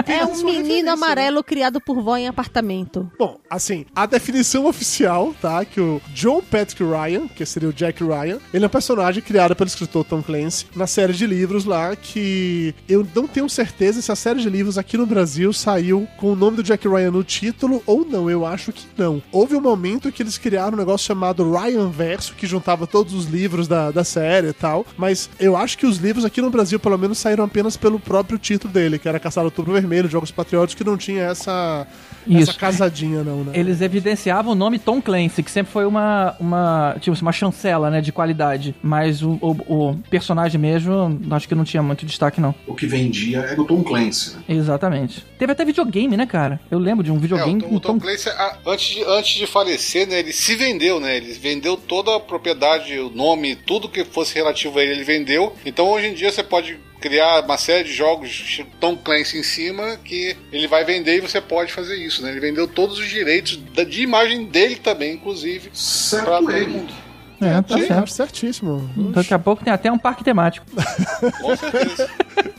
É 0.08 0.20
da 0.20 0.26
um 0.26 0.36
menino 0.38 0.52
referência, 0.52 0.84
né? 0.84 0.92
amarelo 0.92 1.44
criado 1.44 1.82
por 1.82 2.02
vó 2.02 2.16
em 2.16 2.28
apartamento. 2.28 3.12
Bom, 3.18 3.40
assim, 3.50 3.86
a 3.96 4.06
definição 4.06 4.66
oficial, 4.66 5.34
tá? 5.42 5.64
Que 5.66 5.82
o 5.82 6.02
John 6.14 6.42
Patrick 6.42 6.84
Ryan, 6.84 7.28
que 7.28 7.46
seria 7.46 7.70
o 7.70 7.74
Jack 7.74 8.04
Ryan, 8.04 8.40
ele 8.54 8.64
é 8.64 8.68
um 8.68 8.72
personagem 8.72 9.22
criado 9.22 9.56
pelo 9.56 9.68
escritor 9.68 10.06
Tom 10.06 10.22
Clancy 10.22 10.66
na 10.76 10.88
série 10.88 11.14
de 11.14 11.26
livros 11.28 11.66
lá 11.66 11.96
que 11.96 12.74
eu 12.88 13.06
não 13.16 13.28
tenho 13.28 13.50
certeza 13.50 14.02
se 14.02 14.12
a 14.12 14.16
série 14.16 14.40
de 14.40 14.50
livros 14.50 14.78
aqui 14.78 14.98
no 14.98 15.06
Brasil 15.06 15.52
saiu 15.52 16.08
com 16.18 16.32
o 16.32 16.36
nome 16.36 16.58
do 16.58 16.64
Jack 16.64 16.88
Ryan 16.88 17.12
no 17.12 17.24
título 17.24 17.82
ou 17.86 18.06
não. 18.06 18.30
Eu 18.30 18.46
acho 18.46 18.72
que 18.72 18.86
não. 18.98 19.22
Houve 19.32 19.56
um 19.56 19.62
momento 19.62 20.12
que 20.12 20.24
eles 20.24 20.38
criaram 20.38 20.74
um 20.74 20.80
negócio 20.80 21.08
chamado 21.08 21.52
Ryan 21.52 21.90
Verso, 21.90 22.34
que 22.36 22.48
juntava 22.48 22.88
todos 22.88 23.14
os 23.14 23.26
livros 23.26 23.68
da, 23.68 23.92
da 23.92 24.04
série 24.04 24.48
e 24.50 24.54
tal, 24.54 24.86
mas 24.98 25.30
eu 25.40 25.56
acho 25.56 25.78
que 25.78 25.86
os 25.86 25.98
livros 25.98 26.26
aqui 26.26 26.42
no 26.42 26.50
Brasil, 26.50 26.80
pelo 26.80 26.98
menos, 26.98 27.18
saíram 27.18 27.44
apenas 27.44 27.76
pelo 27.76 28.00
próprio 28.00 28.38
título 28.38 28.74
dele, 28.74 29.00
que 29.00 29.08
era 29.08 29.20
Caçado 29.20 29.52
Outubro 29.58 29.74
Vermelho, 29.74 30.10
Jogos 30.10 30.32
Patrióticos, 30.32 30.76
que 30.76 30.88
não 30.88 30.98
tinha 30.98 31.24
essa, 31.24 31.88
Isso. 32.26 32.52
essa 32.52 32.60
casadinha, 32.60 33.24
não, 33.24 33.44
né? 33.44 33.52
Eles 33.56 33.82
evidenciavam 33.82 34.52
o 34.52 34.56
nome 34.56 34.78
Tom 34.78 35.02
Clancy, 35.02 35.42
que 35.42 35.50
sempre 35.50 35.72
foi 35.72 35.86
uma, 35.86 36.36
uma, 36.40 36.96
tipo, 37.00 37.12
assim, 37.12 37.22
uma 37.24 37.32
chancela, 37.32 37.90
né, 37.90 38.02
de 38.02 38.12
qualidade. 38.12 38.76
Mas 38.82 39.24
o, 39.24 39.38
o, 39.42 39.52
o 39.68 39.98
personagem 40.10 40.60
mesmo, 40.60 41.20
acho 41.32 41.48
que 41.48 41.56
não 41.56 41.64
tinha 41.64 41.82
muito 41.82 42.06
destaque, 42.06 42.40
não. 42.40 42.54
O 42.68 42.76
que 42.76 42.86
vendia 42.86 43.40
era 43.40 43.60
o 43.60 43.66
Tom 43.66 43.84
Clancy, 43.84 44.36
né? 44.36 44.44
Exatamente. 44.50 45.26
Teve 45.38 45.52
até 45.52 45.66
videogame, 45.66 46.16
né, 46.16 46.26
cara? 46.26 46.60
Eu 46.70 46.80
lembro 46.80 47.04
de 47.04 47.12
um 47.12 47.18
É, 47.18 47.20
videogame 47.20 47.60
o 47.60 47.62
Tom, 47.62 47.70
com 47.70 47.76
o 47.76 47.80
Tom 47.80 47.94
Tom... 47.94 48.00
Clancy, 48.00 48.30
antes 48.66 48.96
de, 48.96 49.04
antes 49.04 49.36
de 49.36 49.48
falecer, 49.48 50.08
né, 50.08 50.20
ele 50.20 50.34
se 50.34 50.56
vendeu, 50.56 51.00
né? 51.00 51.18
Ele 51.18 51.34
vendeu 51.34 51.76
toda 51.78 52.16
a 52.16 52.20
propriedade, 52.20 52.98
o 53.00 53.10
nome, 53.10 53.56
tudo 53.56 53.90
que 53.90 54.04
fosse 54.06 54.36
relativo 54.36 54.78
a 54.78 54.84
ele, 54.84 54.92
ele 54.92 55.04
vendeu. 55.04 55.54
Então 55.66 55.90
hoje 55.90 56.08
em 56.08 56.14
dia 56.14 56.32
você 56.32 56.44
pode 56.44 56.78
criar 57.08 57.44
uma 57.44 57.58
série 57.58 57.86
de 57.86 57.94
jogos 57.94 58.62
Tom 58.80 58.96
Clancy 58.98 59.38
em 59.38 59.44
cima 59.44 59.98
que 60.04 60.36
ele 60.52 60.68
vai 60.68 60.84
vender 60.84 61.18
e 61.18 61.22
você 61.22 61.40
pode 61.40 61.72
fazer 61.72 61.96
isso, 61.96 62.22
né? 62.22 62.32
Ele 62.32 62.40
vendeu 62.40 62.68
todos 62.68 63.00
os 63.00 63.08
direitos 63.08 63.58
da- 63.76 63.84
de 63.84 64.02
imagem 64.02 64.46
dele 64.46 64.76
também, 64.76 65.14
inclusive, 65.14 65.70
Certo 65.74 66.26
todo 66.26 66.42
mundo. 66.70 66.94
É, 67.40 67.62
tá 67.62 67.78
Sim, 67.78 67.86
certo. 67.88 68.12
certíssimo. 68.12 68.90
Daqui 69.14 69.34
a 69.34 69.40
pouco 69.40 69.64
tem 69.64 69.72
até 69.72 69.92
um 69.92 69.98
parque 69.98 70.24
temático. 70.24 70.66
Com 71.42 71.56
certeza. 71.56 72.10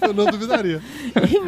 Eu 0.00 0.12
não 0.14 0.26
duvidaria. 0.26 0.80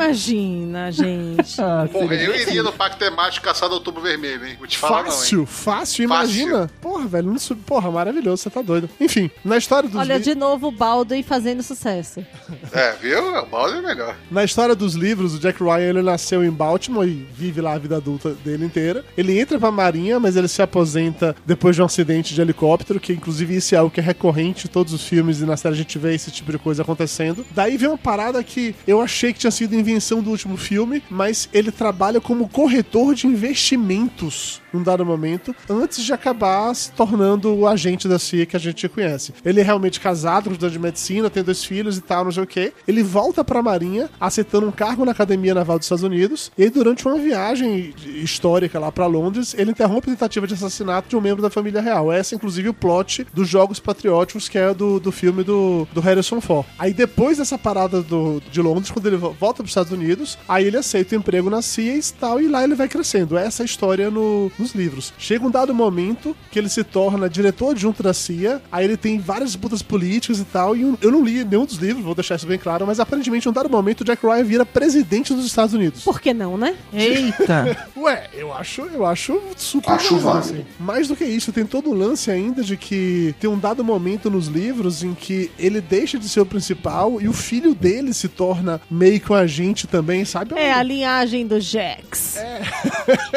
Imagina, 0.00 0.90
gente. 0.90 1.60
Ah, 1.60 1.88
eu 1.92 2.34
iria 2.34 2.62
no 2.62 2.72
Parque 2.72 2.99
Temático 2.99 3.44
caçado 3.44 3.75
Outubro 3.75 4.00
Vermelho, 4.02 4.46
hein? 4.46 4.56
Vou 4.58 4.66
te 4.66 4.78
falar 4.78 5.04
Fácil, 5.04 5.37
não, 5.38 5.42
hein? 5.42 5.46
fácil, 5.50 6.02
imagina. 6.04 6.70
Porra, 6.80 7.06
velho, 7.06 7.28
não 7.28 7.38
sub- 7.38 7.60
porra, 7.64 7.90
maravilhoso, 7.90 8.42
você 8.42 8.50
tá 8.50 8.62
doido. 8.62 8.88
Enfim, 9.00 9.30
na 9.44 9.56
história 9.56 9.88
dos 9.88 9.99
Olha 10.00 10.16
li- 10.16 10.22
de 10.25 10.34
novo 10.34 10.68
o 10.68 10.72
Baldwin 10.72 11.22
fazendo 11.22 11.62
sucesso. 11.62 12.25
É, 12.72 12.92
viu? 13.00 13.20
O 13.42 13.46
balde 13.46 13.78
é 13.78 13.82
melhor. 13.82 14.16
Na 14.30 14.44
história 14.44 14.75
dos 14.75 14.94
livros, 14.94 15.34
o 15.34 15.38
Jack 15.38 15.62
Ryan 15.62 15.90
ele 15.90 16.02
nasceu 16.02 16.44
em 16.44 16.50
Baltimore 16.50 17.06
e 17.06 17.26
vive 17.32 17.60
lá 17.60 17.75
a 17.75 17.78
vida 17.78 17.96
adulta 17.96 18.30
dele 18.34 18.64
inteira. 18.64 19.04
Ele 19.16 19.38
entra 19.38 19.58
pra 19.58 19.70
marinha, 19.70 20.18
mas 20.18 20.37
ele 20.37 20.49
se 20.49 20.62
aposenta 20.62 21.34
depois 21.46 21.76
de 21.76 21.82
um 21.82 21.84
acidente 21.84 22.34
de 22.34 22.40
helicóptero, 22.40 22.99
que 23.00 23.12
inclusive 23.21 23.55
isso 23.55 23.75
é 23.75 23.79
algo 23.79 23.91
que 23.91 24.00
é 24.00 24.03
recorrente 24.03 24.67
em 24.67 24.71
todos 24.71 24.95
os 24.95 25.05
filmes 25.05 25.41
e 25.41 25.45
na 25.45 25.57
série 25.57 25.75
a 25.75 25.79
gente 25.79 25.99
vê 25.99 26.15
esse 26.15 26.31
tipo 26.31 26.50
de 26.50 26.59
coisa 26.59 26.83
acontecendo. 26.83 27.45
Daí 27.50 27.77
vem 27.77 27.89
uma 27.89 27.99
parada 27.99 28.43
que 28.43 28.75
eu 28.87 29.00
achei 29.00 29.33
que 29.33 29.39
tinha 29.39 29.50
sido 29.50 29.75
invenção 29.75 30.23
do 30.23 30.31
último 30.31 30.57
filme, 30.57 31.03
mas 31.11 31.49
ele 31.53 31.71
trabalha 31.71 32.21
como 32.21 32.49
corretor 32.49 33.15
de 33.15 33.27
investimentos 33.27 34.62
num 34.73 34.83
dado 34.83 35.05
momento, 35.05 35.55
antes 35.69 36.05
de 36.05 36.12
acabar 36.12 36.75
se 36.75 36.93
tornando 36.93 37.55
o 37.55 37.67
agente 37.67 38.07
da 38.09 38.19
CIA 38.19 38.47
que 38.47 38.57
a 38.57 38.61
gente 38.61 38.89
conhece. 38.89 39.33
Ele 39.45 39.61
é 39.61 39.62
realmente 39.62 40.00
casado, 40.00 40.50
estudante 40.50 40.73
de 40.73 40.79
medicina, 40.79 41.31
tem 41.31 41.43
dois 41.43 41.65
filhos 41.65 41.97
e 41.99 42.00
tal, 42.00 42.25
não 42.25 42.33
sei 42.33 42.43
o 42.43 42.47
quê. 42.47 42.73
Ele 42.87 43.03
volta 43.03 43.43
pra 43.45 43.62
Marinha, 43.62 44.09
aceitando 44.21 44.67
um 44.67 44.73
cargo 44.73 45.05
na 45.05 45.12
Academia 45.12 45.55
Naval 45.55 45.79
dos 45.79 45.87
Estados 45.87 46.05
Unidos, 46.05 46.50
e 46.57 46.65
aí, 46.65 46.71
durante 46.71 47.07
uma 47.07 47.19
viagem 47.19 47.93
histórica 48.23 48.79
lá 48.79 48.91
pra 48.93 49.07
Londres, 49.07 49.55
ele 49.57 49.71
interrompe 49.71 50.09
a 50.09 50.12
tentativa 50.12 50.47
de 50.47 50.55
assassinato 50.55 51.09
de 51.09 51.17
um 51.17 51.21
membro 51.21 51.43
da 51.43 51.50
família 51.50 51.81
real. 51.81 52.12
Essa, 52.12 52.35
inclusive, 52.35 52.69
o 52.69 52.75
plot 52.75 53.27
dos 53.33 53.49
Jogos 53.49 53.81
Patrióticos, 53.81 54.49
que 54.49 54.59
é 54.59 54.73
do, 54.75 55.00
do 55.00 55.11
filme 55.12 55.43
do, 55.43 55.87
do 55.93 56.00
Harrison 56.00 56.41
Ford. 56.41 56.67
Aí, 56.79 56.93
depois 56.93 57.39
dessa 57.39 57.59
parada 57.59 58.03
do, 58.03 58.41
de 58.50 58.61
Londres, 58.61 58.91
quando 58.91 59.07
ele 59.07 59.17
vo- 59.17 59.35
volta 59.39 59.59
pros 59.62 59.71
Estados 59.71 59.93
Unidos, 59.93 60.39
aí 60.49 60.67
ele 60.67 60.77
aceita 60.77 61.15
o 61.15 61.19
emprego 61.19 61.50
na 61.50 61.62
CIA 61.62 61.97
e 61.97 62.03
tal, 62.19 62.41
e 62.41 62.49
lá 62.49 62.62
ele 62.65 62.75
vai 62.75 62.89
crescendo. 62.89 63.37
Essa 63.37 63.62
é 63.62 63.65
a 63.65 63.67
história 63.67 64.11
no- 64.11 64.50
nos 64.61 64.75
livros. 64.75 65.12
Chega 65.19 65.47
um 65.47 65.50
dado 65.50 65.75
momento 65.75 66.37
que 66.50 66.59
ele 66.59 66.69
se 66.69 66.85
torna 66.85 67.29
diretor 67.29 67.71
adjunto 67.71 68.02
da 68.02 68.12
CIA, 68.12 68.62
aí 68.71 68.85
ele 68.85 68.97
tem 68.97 69.19
várias 69.19 69.50
disputas 69.50 69.83
políticas 69.83 70.38
e 70.38 70.45
tal, 70.45 70.76
e 70.76 70.83
eu 71.00 71.11
não 71.11 71.25
li 71.25 71.45
nenhum 71.45 71.64
dos 71.64 71.76
livros, 71.76 72.05
vou 72.05 72.14
deixar 72.14 72.37
isso 72.37 72.47
bem 72.47 72.59
claro, 72.59 72.87
mas 72.87 73.00
aparentemente, 73.00 73.47
em 73.47 73.50
um 73.50 73.55
dado 73.55 73.69
momento, 73.69 74.02
o 74.02 74.05
Jack 74.05 74.25
Ryan 74.25 74.45
vira 74.45 74.67
presidente 74.67 75.35
dos 75.35 75.47
Estados 75.47 75.75
Unidos. 75.75 76.02
Por 76.02 76.21
que 76.21 76.33
não, 76.33 76.57
né? 76.57 76.76
Eita! 76.93 77.88
Ué, 77.97 78.29
eu 78.35 78.52
acho, 78.52 78.83
eu 78.83 79.05
acho 79.05 79.40
super 79.57 79.93
Acho 79.93 80.19
válido, 80.19 80.49
válido. 80.49 80.67
Mais 80.79 81.09
do 81.09 81.17
que 81.17 81.25
isso, 81.25 81.52
tem 81.52 81.64
todo 81.64 81.90
o 81.90 81.95
lance 81.95 82.31
ainda 82.31 82.62
de 82.62 82.76
que 82.76 83.35
tem 83.40 83.49
um 83.49 83.59
dado 83.59 83.85
momento 83.85 84.31
nos 84.31 84.47
livros 84.47 85.02
em 85.02 85.14
que 85.14 85.50
ele 85.59 85.81
deixa 85.81 86.19
de 86.19 86.29
ser 86.29 86.40
o 86.40 86.47
principal 86.47 87.21
e 87.21 87.29
o 87.29 87.33
filho 87.33 87.75
dele 87.75 88.12
se 88.12 88.29
torna 88.29 88.81
meio 88.90 89.21
que 89.21 89.33
um 89.33 89.37
agente 89.37 89.87
também, 89.87 90.25
sabe? 90.25 90.55
É 90.55 90.73
a 90.73 90.83
linhagem 90.83 91.47
do 91.47 91.61
Jax. 91.61 92.37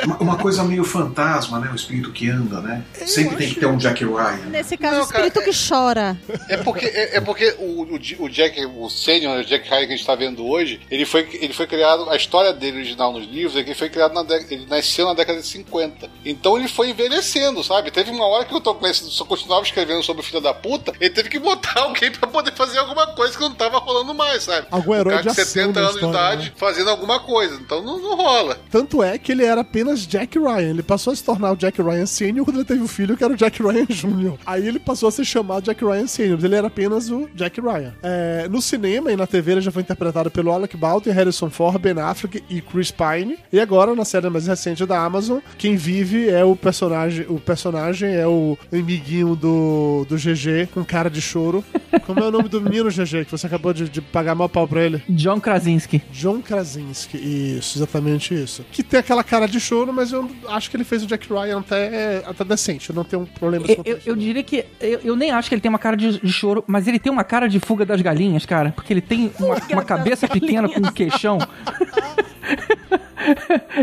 Uma, 0.03 0.17
uma 0.17 0.37
coisa 0.37 0.63
meio 0.63 0.83
fantasma, 1.13 1.59
né? 1.59 1.69
O 1.71 1.75
espírito 1.75 2.11
que 2.11 2.29
anda, 2.29 2.59
né? 2.61 2.83
Sempre 3.05 3.37
tem 3.37 3.49
que 3.53 3.59
ter 3.59 3.65
um 3.67 3.77
Jack 3.77 4.03
Ryan. 4.03 4.49
Nesse 4.49 4.75
caso, 4.75 4.95
Não, 4.95 5.01
o 5.01 5.05
espírito 5.05 5.39
cara, 5.39 5.45
que 5.45 5.67
chora. 5.69 6.17
É 6.49 6.57
porque, 6.57 6.85
é, 6.85 7.17
é 7.17 7.21
porque 7.21 7.55
o, 7.59 7.83
o, 8.19 8.29
Jack, 8.29 8.65
o 8.65 8.89
sênior, 8.89 9.39
o 9.39 9.45
Jack 9.45 9.69
Ryan 9.69 9.85
que 9.85 9.93
a 9.93 9.95
gente 9.95 10.05
tá 10.05 10.15
vendo 10.15 10.45
hoje, 10.45 10.81
ele 10.89 11.05
foi, 11.05 11.27
ele 11.33 11.53
foi 11.53 11.67
criado, 11.67 12.09
a 12.09 12.15
história 12.15 12.51
dele 12.51 12.77
original 12.77 13.13
nos 13.13 13.27
livros 13.27 13.55
é 13.55 13.63
que 13.63 13.69
ele 13.69 13.77
foi 13.77 13.89
criado 13.89 14.13
na 14.13 14.23
década, 14.23 14.53
ele 14.53 14.65
nasceu 14.65 15.05
na 15.05 15.13
década 15.13 15.39
de 15.39 15.47
50. 15.47 16.09
Então 16.25 16.57
ele 16.57 16.67
foi 16.67 16.89
envelhecendo, 16.89 17.63
sabe? 17.63 17.91
Teve 17.91 18.11
uma 18.11 18.25
hora 18.25 18.45
que 18.45 18.55
o 18.55 18.61
Tom 18.61 18.75
Clancy 18.75 19.05
só 19.09 19.25
continuava 19.25 19.63
escrevendo 19.63 20.03
sobre 20.03 20.21
o 20.21 20.25
filho 20.25 20.41
da 20.41 20.53
puta, 20.53 20.93
ele 20.99 21.09
teve 21.09 21.29
que 21.29 21.39
botar 21.39 21.79
alguém 21.81 22.11
pra 22.11 22.27
poder 22.27 22.53
fazer 22.53 22.79
alguma 22.79 23.07
coisa 23.07 23.37
que 23.37 23.41
não 23.41 23.53
tava 23.53 23.77
rolando 23.77 24.13
mais, 24.13 24.43
sabe? 24.43 24.67
Algum 24.71 24.95
herói 24.95 25.13
um 25.13 25.17
cara 25.17 25.29
de 25.29 25.35
de 25.35 25.41
ação 25.41 25.53
70 25.53 25.73
na 25.73 25.87
anos 25.87 25.95
história, 25.95 26.13
de 26.13 26.17
idade 26.17 26.49
né? 26.49 26.51
fazendo 26.55 26.89
alguma 26.89 27.19
coisa. 27.19 27.55
Então 27.55 27.81
não, 27.83 27.99
não 27.99 28.15
rola. 28.15 28.57
Tanto 28.69 29.03
é 29.03 29.17
que 29.17 29.31
ele 29.31 29.43
era 29.43 29.61
apenas 29.61 30.05
Jack 30.07 30.37
Ryan. 30.37 30.69
Ele 30.69 30.83
passou 30.83 31.02
a 31.11 31.15
se 31.15 31.23
tornar 31.23 31.51
o 31.51 31.55
Jack 31.57 31.81
Ryan 31.81 32.05
Senior 32.05 32.45
quando 32.45 32.57
ele 32.57 32.65
teve 32.65 32.81
o 32.81 32.87
filho, 32.87 33.17
que 33.17 33.23
era 33.23 33.33
o 33.33 33.35
Jack 33.35 33.61
Ryan 33.61 33.85
Jr. 33.89 34.37
Aí 34.45 34.65
ele 34.65 34.79
passou 34.79 35.09
a 35.09 35.11
ser 35.11 35.25
chamado 35.25 35.65
Jack 35.65 35.83
Ryan 35.83 36.07
Senior. 36.07 36.35
mas 36.35 36.43
Ele 36.45 36.55
era 36.55 36.67
apenas 36.67 37.09
o 37.09 37.27
Jack 37.35 37.59
Ryan. 37.59 37.93
É, 38.01 38.47
no 38.49 38.61
cinema 38.61 39.11
e 39.11 39.15
na 39.17 39.27
TV 39.27 39.53
ele 39.53 39.61
já 39.61 39.71
foi 39.71 39.81
interpretado 39.81 40.29
pelo 40.31 40.51
Alec 40.51 40.77
Baldwin, 40.77 41.11
Harrison 41.11 41.49
Ford, 41.49 41.77
Ben 41.79 41.99
Affleck 41.99 42.43
e 42.49 42.61
Chris 42.61 42.91
Pine. 42.91 43.37
E 43.51 43.59
agora, 43.59 43.95
na 43.95 44.05
série 44.05 44.29
mais 44.29 44.47
recente 44.47 44.85
da 44.85 45.03
Amazon, 45.03 45.39
quem 45.57 45.75
vive 45.75 46.29
é 46.29 46.43
o 46.43 46.55
personagem. 46.55 47.25
O 47.27 47.39
personagem 47.39 48.13
é 48.13 48.27
o 48.27 48.57
amiguinho 48.71 49.35
do, 49.35 50.05
do 50.07 50.15
GG, 50.15 50.69
com 50.73 50.83
cara 50.83 51.09
de 51.09 51.21
choro. 51.21 51.63
Como 52.05 52.19
é 52.19 52.27
o 52.27 52.31
nome 52.31 52.47
do 52.49 52.61
menino 52.61 52.89
GG, 52.89 53.25
que 53.25 53.31
você 53.31 53.47
acabou 53.47 53.73
de, 53.73 53.89
de 53.89 54.01
pagar 54.01 54.35
mal 54.35 54.47
pau 54.47 54.67
pra 54.67 54.83
ele? 54.83 55.01
John 55.09 55.39
Krasinski. 55.39 56.01
John 56.11 56.41
Krasinski, 56.41 57.17
isso, 57.17 57.77
exatamente 57.77 58.33
isso. 58.33 58.63
Que 58.71 58.83
tem 58.83 58.99
aquela 58.99 59.23
cara 59.23 59.47
de 59.47 59.59
choro, 59.59 59.91
mas 59.91 60.11
eu 60.11 60.29
acho 60.49 60.69
que 60.69 60.77
ele 60.77 60.83
fez 60.83 60.92
o 61.01 61.07
Jack 61.07 61.27
Ryan 61.31 61.59
até, 61.59 62.23
até 62.27 62.43
decente, 62.43 62.89
eu 62.89 62.95
não 62.95 63.03
tenho 63.03 63.23
um 63.23 63.25
problema 63.25 63.65
Eu, 63.67 63.81
eu- 63.85 63.99
eu 64.05 64.15
diria 64.15 64.43
que. 64.43 64.65
Eu, 64.79 64.99
eu 65.03 65.15
nem 65.15 65.31
acho 65.31 65.49
que 65.49 65.55
ele 65.55 65.61
tem 65.61 65.69
uma 65.69 65.79
cara 65.79 65.97
de, 65.97 66.19
de 66.19 66.31
choro, 66.31 66.63
mas 66.67 66.87
ele 66.87 66.99
tem 66.99 67.11
uma 67.11 67.23
cara 67.23 67.47
de 67.49 67.59
fuga 67.59 67.85
das 67.85 68.01
galinhas, 68.01 68.45
cara. 68.45 68.71
Porque 68.75 68.93
ele 68.93 69.01
tem 69.01 69.31
uma, 69.39 69.55
uma 69.71 69.83
cabeça 69.83 70.27
pequena 70.27 70.69
com 70.69 70.79
um 70.79 70.91
queixão. 70.91 71.39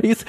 Isso. 0.03 0.25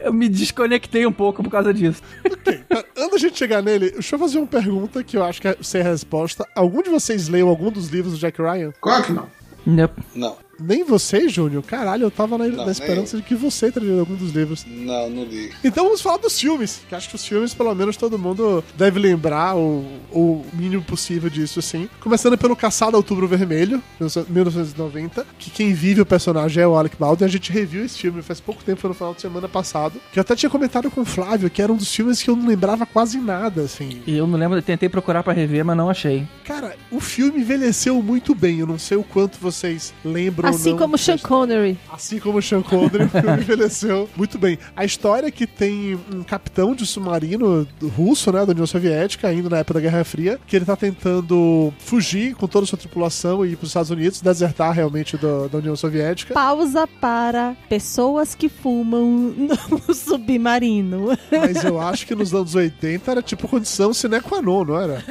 Eu 0.00 0.12
me 0.12 0.28
desconectei 0.28 1.06
um 1.06 1.12
pouco 1.12 1.42
por 1.42 1.50
causa 1.50 1.72
disso. 1.74 2.02
Pera, 2.44 2.84
Antes 2.96 3.10
da 3.12 3.18
gente 3.18 3.38
chegar 3.38 3.62
nele, 3.62 3.90
deixa 3.90 4.14
eu 4.14 4.18
fazer 4.18 4.38
uma 4.38 4.46
pergunta 4.46 5.02
que 5.02 5.16
eu 5.16 5.24
acho 5.24 5.40
que 5.40 5.48
é 5.48 5.56
sem 5.60 5.82
resposta. 5.82 6.46
Algum 6.54 6.82
de 6.82 6.90
vocês 6.90 7.28
leu 7.28 7.48
algum 7.48 7.70
dos 7.70 7.88
livros 7.88 8.14
do 8.14 8.18
Jack 8.18 8.40
Ryan? 8.40 8.72
Claro 8.80 9.04
que 9.04 9.12
não. 9.12 9.26
Nope. 9.64 10.02
Não, 10.14 10.36
Nem 10.62 10.84
você, 10.84 11.28
Júnior? 11.28 11.62
Caralho, 11.62 12.04
eu 12.04 12.10
tava 12.10 12.38
na, 12.38 12.46
na 12.46 12.62
nem 12.62 12.70
esperança 12.70 13.16
de 13.16 13.22
que 13.22 13.34
você 13.34 13.66
lido 13.66 14.00
algum 14.00 14.14
dos 14.14 14.32
livros. 14.32 14.64
não, 14.66 15.10
não 15.10 15.24
li. 15.24 15.50
Então 15.64 15.84
vamos 15.84 16.00
falar 16.00 16.18
dos 16.18 16.38
filmes, 16.38 16.82
que 16.88 16.94
acho 16.94 17.08
que 17.08 17.16
os 17.16 17.26
filmes, 17.26 17.54
pelo 17.54 17.74
menos, 17.74 17.96
todo 17.96 18.18
mundo 18.18 18.62
deve 18.76 18.98
lembrar 18.98 19.56
o, 19.56 19.84
o 20.10 20.44
mínimo 20.52 20.82
possível 20.82 21.28
disso, 21.28 21.58
assim. 21.58 21.88
Começando 22.00 22.38
pelo 22.38 22.54
Caçado 22.54 22.96
Outubro 22.96 23.26
Vermelho, 23.26 23.82
1990, 24.28 25.26
que 25.38 25.50
quem 25.50 25.72
vive 25.72 26.00
o 26.00 26.06
personagem 26.06 26.62
é 26.62 26.66
o 26.66 26.76
Alec 26.76 26.96
Baldwin. 26.98 27.24
A 27.24 27.28
gente 27.28 27.50
reviu 27.50 27.84
esse 27.84 27.98
filme 27.98 28.22
faz 28.22 28.40
pouco 28.40 28.62
tempo, 28.62 28.80
foi 28.80 28.88
no 28.88 28.94
final 28.94 29.14
de 29.14 29.20
semana 29.20 29.48
passado, 29.48 30.00
que 30.12 30.18
eu 30.18 30.20
até 30.20 30.36
tinha 30.36 30.50
comentado 30.50 30.90
com 30.90 31.00
o 31.00 31.04
Flávio, 31.04 31.50
que 31.50 31.60
era 31.60 31.72
um 31.72 31.76
dos 31.76 31.92
filmes 31.92 32.22
que 32.22 32.30
eu 32.30 32.36
não 32.36 32.46
lembrava 32.46 32.86
quase 32.86 33.18
nada, 33.18 33.62
assim. 33.62 34.02
E 34.06 34.16
eu 34.16 34.26
não 34.26 34.38
lembro, 34.38 34.58
eu 34.58 34.62
tentei 34.62 34.88
procurar 34.88 35.22
pra 35.22 35.32
rever, 35.32 35.64
mas 35.64 35.76
não 35.76 35.90
achei. 35.90 36.26
Cara, 36.44 36.76
o 36.90 37.00
filme 37.00 37.40
envelheceu 37.40 38.00
muito 38.02 38.34
bem, 38.34 38.60
eu 38.60 38.66
não 38.66 38.78
sei 38.78 38.96
o 38.96 39.02
quanto 39.02 39.38
vocês 39.38 39.92
lembram 40.04 40.51
Assim 40.54 40.70
não. 40.70 40.78
como 40.78 40.98
Sean 40.98 41.18
Connery. 41.18 41.78
Assim 41.92 42.18
como 42.18 42.38
o 42.38 42.42
Sean 42.42 42.62
Connery, 42.62 43.04
o 43.06 43.08
filme 43.08 43.32
envelheceu 43.40 44.08
muito 44.16 44.38
bem. 44.38 44.58
A 44.76 44.84
história 44.84 45.26
é 45.26 45.30
que 45.30 45.46
tem 45.46 45.98
um 46.12 46.22
capitão 46.22 46.74
de 46.74 46.86
submarino 46.86 47.66
russo, 47.96 48.30
né, 48.32 48.44
da 48.44 48.52
União 48.52 48.66
Soviética, 48.66 49.28
ainda 49.28 49.48
na 49.50 49.58
época 49.58 49.74
da 49.74 49.80
Guerra 49.80 50.04
Fria, 50.04 50.38
que 50.46 50.54
ele 50.56 50.64
tá 50.64 50.76
tentando 50.76 51.72
fugir 51.78 52.34
com 52.34 52.46
toda 52.46 52.64
a 52.64 52.66
sua 52.66 52.78
tripulação 52.78 53.44
e 53.44 53.52
ir 53.52 53.56
pros 53.56 53.70
Estados 53.70 53.90
Unidos, 53.90 54.20
desertar 54.20 54.72
realmente 54.72 55.16
do- 55.16 55.48
da 55.48 55.58
União 55.58 55.76
Soviética. 55.76 56.34
Pausa 56.34 56.86
para 57.00 57.56
pessoas 57.68 58.34
que 58.34 58.48
fumam 58.48 59.34
no 59.86 59.94
submarino. 59.94 61.16
Mas 61.30 61.64
eu 61.64 61.80
acho 61.80 62.06
que 62.06 62.14
nos 62.14 62.32
anos 62.34 62.54
80 62.54 63.10
era 63.10 63.22
tipo 63.22 63.48
condição 63.48 63.92
sine 63.92 64.20
qua 64.20 64.40
non, 64.42 64.64
não 64.64 64.80
era? 64.80 65.04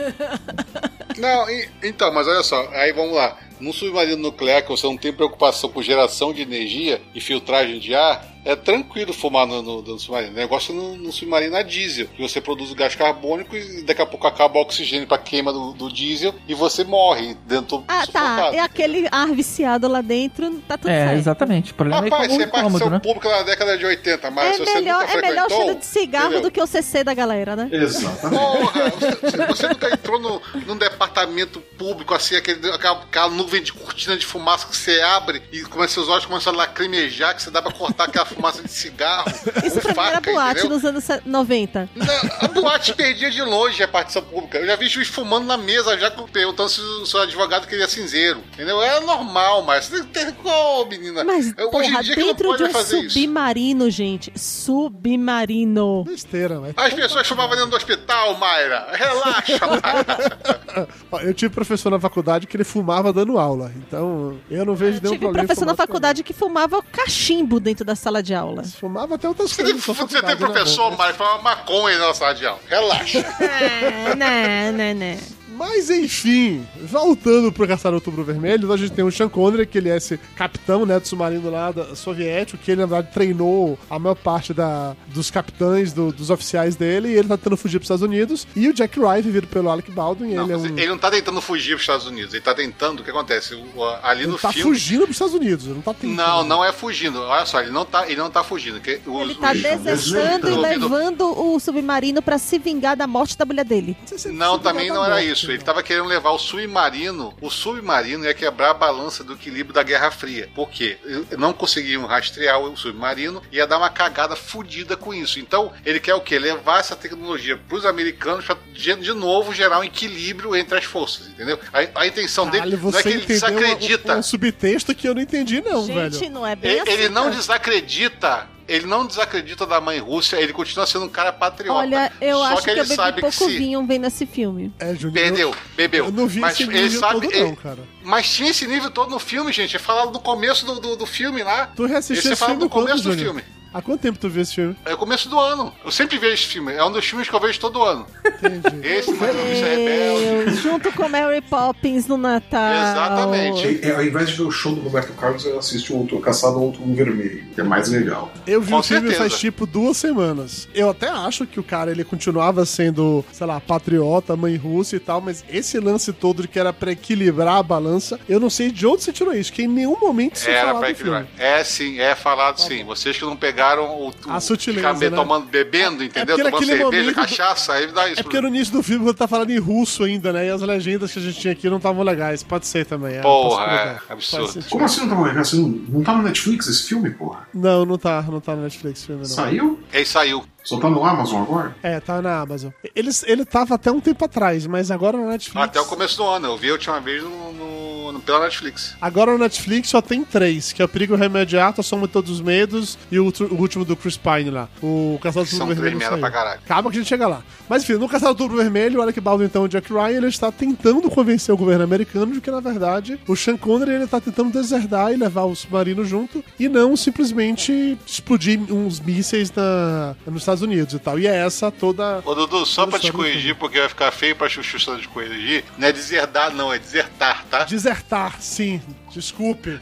Não, 1.18 1.50
e- 1.50 1.70
então, 1.84 2.14
mas 2.14 2.28
olha 2.28 2.44
só, 2.44 2.68
aí 2.72 2.92
vamos 2.94 3.16
lá. 3.16 3.38
Num 3.62 3.72
submarino 3.72 4.18
nuclear 4.18 4.64
que 4.64 4.70
você 4.70 4.88
não 4.88 4.98
tem 4.98 5.14
preocupação 5.14 5.70
com 5.70 5.84
geração 5.84 6.34
de 6.34 6.42
energia 6.42 7.00
e 7.14 7.22
filtragem 7.22 7.78
de 7.78 7.94
ar, 7.94 8.26
é 8.44 8.56
tranquilo 8.56 9.14
fumar 9.14 9.46
no, 9.46 9.62
no- 9.62 9.82
no 9.82 10.00
submarino. 10.00 10.32
O 10.34 10.36
negócio 10.36 10.72
é 10.74 10.76
no, 10.76 10.96
no 10.98 11.12
submarino 11.12 11.56
a 11.56 11.62
diesel, 11.64 12.08
que 12.08 12.22
você 12.22 12.42
produz 12.42 12.72
o 12.72 12.76
gás 12.76 12.96
carbônico 12.96 13.56
e 13.56 13.84
daqui 13.84 14.02
a 14.02 14.06
pouco 14.06 14.26
acaba 14.28 14.58
o 14.58 14.62
oxigênio 14.62 15.08
para 15.08 15.18
queima 15.18 15.54
do, 15.54 15.74
do 15.74 15.92
diesel 15.92 16.34
e 16.48 16.54
você 16.56 16.84
morre 16.84 17.36
dentro 17.46 17.84
Ah, 17.88 18.06
tá. 18.08 18.50
É 18.54 18.60
aquele 18.60 19.08
ar 19.12 19.28
viciado 19.28 19.88
lá 19.88 20.02
dentro, 20.02 20.60
tá 20.68 20.78
tudo 20.78 20.90
É, 20.90 21.06
certo. 21.08 21.18
exatamente. 21.20 21.72
O 21.72 21.76
problema 21.76 22.02
Rapaz, 22.04 22.24
é 22.24 22.28
com 22.28 22.34
você 22.36 22.44
o 22.44 22.48
incômodo, 22.48 22.72
participa 22.72 22.90
né? 22.90 23.00
público 23.00 23.30
na 23.30 23.44
década 23.44 23.78
de 23.78 23.86
80, 23.86 24.32
mas 24.32 24.46
É 24.48 24.54
se 24.54 24.60
você 24.66 24.74
melhor, 24.76 25.02
nunca 25.02 25.14
é 25.18 25.22
melhor 25.22 25.46
o 25.46 25.50
frequentou, 25.50 25.66
cheiro 25.66 25.80
de 25.80 25.86
cigarro 25.86 26.26
entendeu? 26.26 26.42
do 26.44 26.52
que 26.52 26.62
o 26.62 26.68
CC 26.68 27.04
da 27.04 27.14
galera, 27.14 27.56
né? 27.56 27.70
Exatamente. 27.72 28.36
Porra, 28.42 28.90
você, 29.22 29.46
você 29.48 29.68
nunca 29.68 29.90
entrou 29.94 30.20
no, 30.20 30.42
num 30.66 30.78
departamento 30.78 31.60
público, 31.78 32.14
assim, 32.14 32.36
aquele, 32.36 32.70
aquela, 32.72 33.02
aquela 33.04 33.30
nuvem 33.30 33.62
de 33.62 33.72
cortina 33.74 34.18
de 34.18 34.26
fumaça 34.26 34.68
que 34.68 34.76
você 34.76 35.00
abre 35.02 35.42
e 35.52 35.62
começa, 35.62 35.94
seus 35.94 36.10
olhos 36.10 36.26
começam 36.26 36.54
a 36.54 36.56
lacrimejar, 36.58 37.36
que 37.36 37.42
você 37.44 37.52
dá 37.52 37.62
pra 37.62 37.72
cortar 37.72 38.06
aquela 38.06 38.26
fumaça 38.34 38.64
de 38.64 38.72
cigarro 38.72 39.32
Isso 39.66 39.82
com 39.82 39.94
pra 39.94 40.04
mim 40.04 40.10
era 40.10 40.16
faca, 40.16 40.32
boate 40.32 40.60
entendeu? 40.60 40.70
nos 40.78 40.86
anos 40.86 41.04
se- 41.04 41.22
90. 41.26 41.90
Não, 41.96 42.06
a 42.42 42.48
boate 42.48 42.94
perdia 42.94 43.30
de 43.32 43.42
longe 43.42 43.82
a 43.84 43.88
partição 43.88 44.22
pública. 44.24 44.58
Eu 44.58 44.66
já 44.68 44.76
vi 44.76 44.88
juiz 44.88 45.08
fumando 45.08 45.46
na 45.46 45.58
mesa, 45.58 45.98
já 45.98 46.10
perguntando 46.12 46.70
se 46.70 46.80
o 46.82 47.06
seu 47.06 47.22
advogado 47.22 47.68
queria 47.68 47.88
cinzeiro. 47.88 48.42
Entendeu? 48.54 48.82
Era 48.82 49.02
normal, 49.02 49.62
mas 49.64 49.86
você 49.86 50.04
tem 50.06 50.32
qual, 50.34 50.88
menina? 50.88 51.24
Mas, 51.24 51.54
Eu- 51.58 51.70
porra, 51.70 51.84
hoje 51.86 51.96
em 51.96 52.02
dia 52.02 52.14
que 52.16 52.22
não 52.22 52.28
dentro 52.28 52.44
de 52.44 52.58
pode 52.58 52.64
um 52.64 52.70
fazer 52.74 53.00
isso. 53.02 53.10
submarino, 53.20 53.90
gente. 53.90 54.32
Submarino. 54.38 56.04
Besteira, 56.06 56.60
mas. 56.60 56.74
As 56.78 56.94
pessoas 56.94 57.28
fumavam 57.28 57.56
dentro 57.56 57.72
do 57.72 57.76
hospital, 57.78 58.38
Mayra. 58.38 58.88
Relaxa, 58.92 59.60
Mayra. 59.68 60.88
Eu 61.28 61.34
tive 61.34 61.54
professor 61.54 61.90
na 61.90 62.00
faculdade 62.00 62.48
que 62.48 62.56
ele 62.56 62.64
fumava 62.64 63.12
dando 63.12 63.38
aula. 63.38 63.72
Então, 63.76 64.40
eu 64.50 64.66
não 64.66 64.74
vejo 64.76 64.98
Eu 64.98 65.02
nenhum 65.02 65.14
tive 65.14 65.26
problema. 65.26 65.44
em 65.44 65.48
professor 65.48 65.66
na 65.66 65.76
faculdade 65.76 66.24
que 66.24 66.32
fumava 66.34 66.82
cachimbo 66.82 67.60
dentro 67.60 67.84
da 67.84 67.96
sala 67.96 68.21
de 68.22 68.34
aula. 68.34 68.64
Fumava 68.64 69.16
até 69.16 69.28
outras 69.28 69.52
Você 69.52 69.64
coisas. 69.64 69.84
você 69.86 70.22
tem 70.22 70.22
né, 70.24 70.36
professor, 70.36 70.92
que 70.92 71.14
fala 71.14 71.42
maconha 71.42 71.98
na 72.00 72.14
sala 72.14 72.34
de 72.34 72.46
aula. 72.46 72.60
Relaxa. 72.68 73.20
É, 73.20 74.16
né, 74.16 74.72
né, 74.72 74.94
né. 74.94 75.20
Mas 75.58 75.90
enfim, 75.90 76.66
voltando 76.84 77.52
pro 77.52 77.68
Caçar 77.68 77.94
Outubro 77.94 78.24
Vermelho, 78.24 78.72
a 78.72 78.78
gente 78.78 78.92
tem 78.92 79.04
o 79.04 79.12
Sean 79.12 79.30
Connery, 79.30 79.66
que 79.66 79.78
ele 79.78 79.90
é 79.90 79.98
esse 79.98 80.18
capitão, 80.36 80.86
né, 80.86 81.00
do 81.00 81.08
submarino 81.08 81.50
lá 81.50 81.72
da, 81.72 81.96
soviético, 81.96 82.58
que 82.64 82.72
ele, 82.72 82.82
na 82.82 82.88
verdade, 82.88 83.14
treinou 83.14 83.78
a 83.90 84.00
maior 84.00 84.16
parte 84.16 84.54
da, 84.54 84.96
dos 85.08 85.30
capitães, 85.32 85.94
do- 85.94 86.12
dos 86.12 86.30
oficiais 86.30 86.76
dele, 86.76 87.10
e 87.10 87.14
ele 87.14 87.28
tá 87.28 87.38
tentando 87.38 87.58
fugir 87.58 87.78
pros 87.80 87.86
Estados 87.86 88.04
Unidos. 88.04 88.48
E 88.56 88.68
o 88.68 88.74
Jack 88.74 89.00
Wright, 89.00 89.22
vivido 89.24 89.48
pelo 89.48 89.70
Alec 89.70 89.92
Baldwin, 89.92 90.34
Não, 90.36 90.44
ele 90.44 90.54
é 90.54 90.58
um... 90.58 90.66
ele 90.66 90.88
não 90.88 90.98
tá 90.98 91.12
tentando 91.12 91.42
fugir 91.42 91.72
pros 91.72 91.82
Estados 91.84 92.06
Unidos. 92.08 92.34
Ele 92.34 92.44
tá 92.44 92.54
tentando. 92.54 93.02
O 93.02 93.04
que 93.04 93.10
acontece? 93.12 93.56
O- 93.56 93.84
Ali 94.04 94.22
ele 94.24 94.32
no 94.32 94.38
tá 94.38 94.52
filme. 94.52 94.72
fugindo 94.72 95.02
pros 95.04 95.16
Estados 95.16 95.34
Unidos, 95.34 95.66
ele 95.66 95.76
não 95.76 95.82
tá 95.82 95.94
tentando. 95.94 96.16
Não, 96.18 96.44
não 96.44 96.64
é 96.66 96.72
fugindo. 96.72 97.20
Olha 97.22 97.46
só, 97.46 97.62
ele 97.62 97.72
não 97.72 97.86
tá, 97.86 98.06
ele 98.08 98.18
não 98.20 98.30
tá 98.32 98.44
fugindo. 98.44 98.80
que 98.80 99.00
os- 99.06 99.22
Ele 99.22 99.36
tá 99.36 99.52
os- 99.52 99.62
desertando 99.62 100.50
e 100.50 100.56
levando 100.56 101.22
o 101.40 101.60
submarino 101.60 102.22
pra 102.22 102.38
se 102.38 102.58
vingar 102.58 102.96
da 102.96 103.06
morte 103.08 103.38
da 103.38 103.46
mulher 103.46 103.66
dele. 103.66 103.98
Não, 104.34 104.58
se 104.58 104.64
também 104.64 104.90
não 104.90 105.04
era 105.04 105.16
morte, 105.16 105.41
isso. 105.44 105.52
Ele 105.52 105.64
tava 105.64 105.84
querendo 105.84 106.06
levar 106.06 106.32
o 106.32 106.40
submarino. 106.40 107.34
O 107.42 107.50
submarino 107.50 108.26
ia 108.26 108.34
quebrar 108.34 108.72
a 108.72 108.74
balança 108.74 109.24
do 109.24 109.34
equilíbrio 109.34 109.74
da 109.74 109.84
Guerra 109.84 110.12
Fria. 110.12 110.50
Por 110.54 110.70
quê? 110.70 110.98
Não 111.38 111.54
conseguiam 111.54 112.06
rastrear 112.06 112.60
o 112.60 112.76
submarino, 112.78 113.42
ia 113.52 113.68
dar 113.68 113.78
uma 113.78 113.90
cagada 113.90 114.36
fodida 114.36 114.96
com 114.96 115.14
isso. 115.14 115.40
Então, 115.40 115.72
ele 115.86 116.00
quer 116.00 116.16
o 116.16 116.22
quê? 116.22 116.38
Levar 116.40 116.80
essa 116.80 116.96
tecnologia 116.96 117.58
pros 117.68 117.86
americanos 117.86 118.46
pra 118.46 118.58
de, 118.74 119.14
novo 119.14 119.54
gerar 119.54 119.80
um 119.80 119.84
equilíbrio 119.84 120.56
entre 120.56 120.78
as 120.78 120.86
forças, 120.86 121.28
entendeu? 121.28 121.60
A, 121.74 122.02
a 122.02 122.08
intenção 122.08 122.50
dele 122.50 122.78
não 122.78 122.98
é 122.98 123.04
que 123.04 123.10
ele 123.10 123.26
desacredita. 123.26 124.16
um, 124.16 124.20
um 124.20 124.24
subtexto 124.24 124.96
que 124.96 125.08
eu 125.08 125.14
não 125.14 125.22
entendi, 125.22 125.62
não, 125.62 125.86
gente, 125.86 126.20
velho. 126.20 126.32
não 126.32 126.46
é 126.46 126.56
bem 126.56 126.72
Ele, 126.72 126.80
assim. 126.82 126.92
ele 126.92 127.10
não 127.10 127.30
desacredita. 127.30 128.48
Ele 128.72 128.86
não 128.86 129.06
desacredita 129.06 129.66
da 129.66 129.82
mãe 129.82 130.00
Rússia, 130.00 130.38
ele 130.38 130.54
continua 130.54 130.86
sendo 130.88 131.06
um 131.06 131.10
cara 131.10 131.34
patriota. 131.34 131.78
Olha, 131.80 132.12
eu 132.22 132.38
Só 132.38 132.44
acho 132.46 132.58
que 132.58 132.64
que, 132.64 132.70
ele 132.72 132.80
eu 132.80 132.84
bebi 132.86 132.96
sabe 132.96 133.22
pouco 133.22 133.38
que 133.38 133.44
se 133.44 133.58
vinho 133.58 133.86
vendo 133.86 134.08
esse 134.08 134.26
filme. 134.26 134.72
É, 134.80 134.96
Júnior. 134.96 135.14
perdeu, 135.14 135.50
eu- 135.50 135.56
bebeu. 135.76 136.06
Eu 136.06 136.12
não 136.12 136.26
vi 136.28 136.40
mas 136.40 136.54
esse 136.60 136.64
ele 136.70 136.90
sabe, 136.92 137.14
todo, 137.22 137.32
ele- 137.34 137.44
não, 137.44 137.56
cara. 137.56 137.80
Mas 138.04 138.30
tinha 138.30 138.52
esse 138.52 138.68
nível 138.68 138.90
todo 138.92 139.10
no 139.10 139.20
filme, 139.20 139.52
gente. 139.52 139.76
É 139.76 139.80
falado 139.80 140.12
no 140.12 140.20
começo 140.20 140.66
do, 140.66 140.80
do, 140.80 140.96
do 140.96 141.06
filme 141.06 141.44
lá. 141.44 141.68
Tu 141.68 141.86
reassistiu 141.86 142.20
Esse 142.20 142.30
é 142.30 142.34
esse 142.34 142.46
filme 142.46 142.64
no 142.64 142.70
começo 142.70 143.04
quando, 143.04 143.16
do 143.16 143.24
filme. 143.24 143.44
Há 143.74 143.82
quanto 143.82 144.02
tempo 144.02 144.20
tu 144.20 144.30
viu 144.30 144.42
esse 144.42 144.54
filme? 144.56 144.76
É 144.84 144.94
o 144.94 144.98
começo 144.98 145.30
do 145.30 145.40
ano. 145.40 145.72
Eu 145.86 145.92
sempre 145.92 146.18
vejo 146.18 146.34
esse 146.34 146.48
filme. 146.48 146.74
É 146.74 146.84
um 146.84 146.92
dos 146.92 147.06
filmes 147.06 147.30
que 147.30 147.34
eu 147.34 147.40
vejo 147.40 147.58
todo 147.58 147.82
ano. 147.82 148.06
Entendi. 148.26 148.84
Esse, 148.86 149.14
Mãe 149.14 149.30
Rússia 149.30 149.66
Rebelde. 149.66 150.46
Deus, 150.46 150.60
junto 150.60 150.92
com 150.92 151.08
Mary 151.08 151.40
Poppins 151.40 152.06
no 152.06 152.18
Natal. 152.18 152.74
Exatamente. 152.74 153.80
É, 153.82 153.96
ao 153.96 154.04
invés 154.04 154.30
de 154.30 154.36
ver 154.36 154.44
o 154.44 154.52
show 154.52 154.76
do 154.76 154.82
Roberto 154.82 155.14
Carlos, 155.14 155.46
eu 155.46 155.58
assisto 155.58 155.94
o 155.94 156.00
outro 156.00 156.20
Caçado 156.20 156.60
Outro 156.62 156.84
Vermelho, 156.94 157.46
que 157.56 157.62
é 157.62 157.64
mais 157.64 157.88
legal. 157.88 158.30
Eu 158.46 158.62
vi 158.62 158.72
Com 158.72 158.80
o 158.80 158.84
filme 158.84 159.08
certeza. 159.08 159.30
faz 159.30 159.40
tipo 159.40 159.66
duas 159.66 159.96
semanas. 159.96 160.68
Eu 160.74 160.90
até 160.90 161.08
acho 161.08 161.48
que 161.48 161.60
o 161.60 161.64
cara 161.64 161.92
ele 161.92 162.04
continuava 162.04 162.66
sendo, 162.66 163.24
sei 163.32 163.48
lá, 163.48 163.62
patriota, 163.62 164.36
mãe 164.36 164.58
russa 164.58 164.98
e 164.98 165.00
tal, 165.00 165.22
mas 165.22 165.46
esse 165.50 165.80
lance 165.80 166.12
todo 166.12 166.42
de 166.42 166.50
que 166.50 166.60
era 166.60 166.74
pra 166.74 166.92
equilibrar 166.92 167.56
a 167.56 167.64
balança, 167.64 167.91
eu 168.30 168.40
não 168.40 168.50
sei 168.50 168.72
de 168.72 168.86
onde 168.88 169.04
você 169.04 169.12
tirou 169.12 169.34
isso, 169.34 169.52
que 169.52 169.64
em 169.64 169.68
nenhum 169.68 170.00
momento 170.00 170.38
se 170.38 170.50
Era 170.50 170.60
falava 170.62 170.80
pra 170.80 170.88
do 170.88 170.92
equilibrar. 170.92 171.26
filme. 171.26 171.42
É 171.44 171.64
sim, 171.64 172.00
é 172.00 172.16
falado 172.16 172.60
sim. 172.60 172.84
Vocês 172.84 173.18
que 173.18 173.24
não 173.26 173.36
pegaram 173.36 173.86
o, 174.00 174.10
o 174.10 174.14
A 174.30 174.40
sutileza, 174.40 175.10
né? 175.10 175.16
tomando, 175.16 175.46
bebendo, 175.48 176.04
entendeu? 176.04 176.36
porque 176.38 176.52
Tomando 176.52 176.66
cerveja, 176.66 176.86
momento- 176.86 177.16
cachaça, 177.16 177.74
aí 177.74 177.88
dá 177.88 178.08
isso. 178.10 178.20
É 178.20 178.24
porque 178.24 178.40
no 178.42 178.48
início 178.48 178.74
do 178.74 178.84
filme 178.84 179.04
você 179.06 179.18
tá 179.18 179.28
falando 179.28 179.50
em 179.52 179.60
russo 179.60 180.04
ainda, 180.04 180.32
né? 180.34 180.48
E 180.48 180.50
as 180.50 180.62
legendas 180.62 181.12
que 181.12 181.20
a 181.20 181.22
gente 181.22 181.40
tinha 181.40 181.54
aqui 181.54 181.70
não 181.70 181.78
estavam 181.78 182.04
legais. 182.04 182.44
Pode 182.44 182.68
ser 182.68 182.86
também. 182.86 183.16
é, 183.18 183.22
Porra, 183.22 183.64
é, 184.10 184.14
absurdo. 184.14 184.64
Como 184.70 184.86
assim 184.86 185.02
não 185.06 185.10
tá 185.16 185.22
legal? 185.22 185.42
Assim, 185.42 185.62
não, 185.62 185.98
não 186.00 186.04
tá 186.04 186.14
no 186.14 186.24
Netflix 186.24 186.68
esse 186.68 186.84
filme, 186.88 187.10
porra? 187.12 187.48
Não, 187.54 187.86
não 187.86 187.98
tá, 187.98 188.22
não 188.24 188.40
tá 188.42 188.56
no 188.56 188.64
Netflix 188.64 189.04
o 189.04 189.06
filme, 189.08 189.22
não. 189.22 189.30
Saiu? 189.30 189.80
Aí 189.94 190.06
saiu. 190.06 190.44
Só 190.64 190.80
tá 190.80 190.90
no 190.90 191.04
Amazon 191.04 191.42
agora? 191.42 191.76
É, 191.82 192.00
tá 192.00 192.22
na 192.22 192.40
Amazon. 192.40 192.72
Ele, 192.96 193.10
ele 193.26 193.46
tava 193.46 193.76
até 193.76 193.92
um 193.92 194.00
tempo 194.00 194.24
atrás, 194.26 194.66
mas 194.68 194.92
agora 194.92 195.18
na 195.18 195.28
Netflix. 195.32 195.64
Até 195.66 195.82
o 195.82 195.86
começo 195.86 196.18
do 196.18 196.24
ano. 196.28 196.48
Eu 196.48 196.58
vi 196.58 196.70
a 196.70 196.74
última 196.74 197.00
vez 197.00 197.24
no, 197.24 197.52
no- 197.54 197.91
no- 198.12 198.20
pela 198.20 198.40
Netflix. 198.42 198.96
Agora 199.02 199.32
no 199.32 199.38
Netflix 199.38 199.90
só 199.90 200.02
tem 200.02 200.24
três, 200.24 200.72
que 200.72 200.82
é 200.82 200.86
o 200.86 200.88
Perigo 200.88 201.16
Remediato, 201.16 201.82
A 201.82 201.84
Soma 201.84 202.08
de 202.08 202.14
Todos 202.14 202.30
os 202.32 202.42
Medos 202.42 202.98
e 203.12 203.20
o, 203.20 203.26
o 203.26 203.56
último 203.56 203.84
do 203.86 203.96
Chris 203.96 204.18
Pine 204.18 204.50
lá. 204.50 204.68
O 204.82 205.20
Caçador 205.22 205.48
do 205.48 205.54
Outubro 205.54 205.76
Vermelho 205.76 206.00
saiu. 206.10 206.20
pra 206.20 206.32
caralho. 206.32 206.62
Calma 206.66 206.90
que 206.92 206.98
a 206.98 207.00
gente 207.00 207.10
chega 207.10 207.28
lá. 207.28 207.42
Mas 207.70 207.84
enfim, 207.84 207.94
no 207.94 208.08
Caçador 208.10 208.36
do 208.36 208.44
Outubro 208.44 208.62
Vermelho, 208.64 209.00
o 209.00 209.02
Alec 209.02 209.20
Baldwin, 209.22 209.46
então, 209.46 209.64
o 209.64 209.68
Jack 209.68 209.92
Ryan, 209.92 210.10
ele 210.18 210.28
está 210.28 210.52
tentando 210.52 211.10
convencer 211.10 211.54
o 211.54 211.58
governo 211.58 211.84
americano 211.84 212.34
de 212.34 212.42
que, 212.42 212.52
na 212.52 212.60
verdade, 212.60 213.20
o 213.28 213.36
Sean 213.36 213.58
Connery, 213.58 213.92
ele 213.94 214.08
tá 214.08 214.20
tentando 214.20 214.52
deserdar 214.52 215.12
e 215.14 215.18
levar 215.18 215.44
o 215.44 215.56
submarino 215.56 216.04
junto 216.04 216.44
e 216.60 216.68
não 216.68 216.96
simplesmente 216.98 217.98
explodir 218.06 218.60
uns 218.72 219.00
mísseis 219.00 219.52
na, 219.52 220.16
nos 220.26 220.42
Estados 220.42 220.62
Unidos 220.62 220.94
e 220.94 221.00
tal. 221.00 221.18
E 221.20 221.28
é 221.28 221.36
essa 221.46 221.72
toda... 221.72 222.22
Ô 222.26 222.34
Dudu, 222.36 222.66
só 222.66 222.86
pra 222.88 223.00
te 223.00 223.12
corrigir, 223.12 223.56
porque 223.56 223.80
vai 223.80 223.90
ficar 223.90 224.12
feio 224.12 224.36
pra 224.36 224.50
chuchu 224.50 224.98
de 224.98 225.08
corrigir, 225.08 225.64
não 225.78 225.88
é 225.88 225.92
deserdar, 225.92 226.54
não, 226.54 226.74
é 226.74 226.80
desertar, 226.80 227.46
tá? 227.50 227.64
Desertar, 227.64 228.01
sim. 228.40 228.82
Desculpe. 229.14 229.80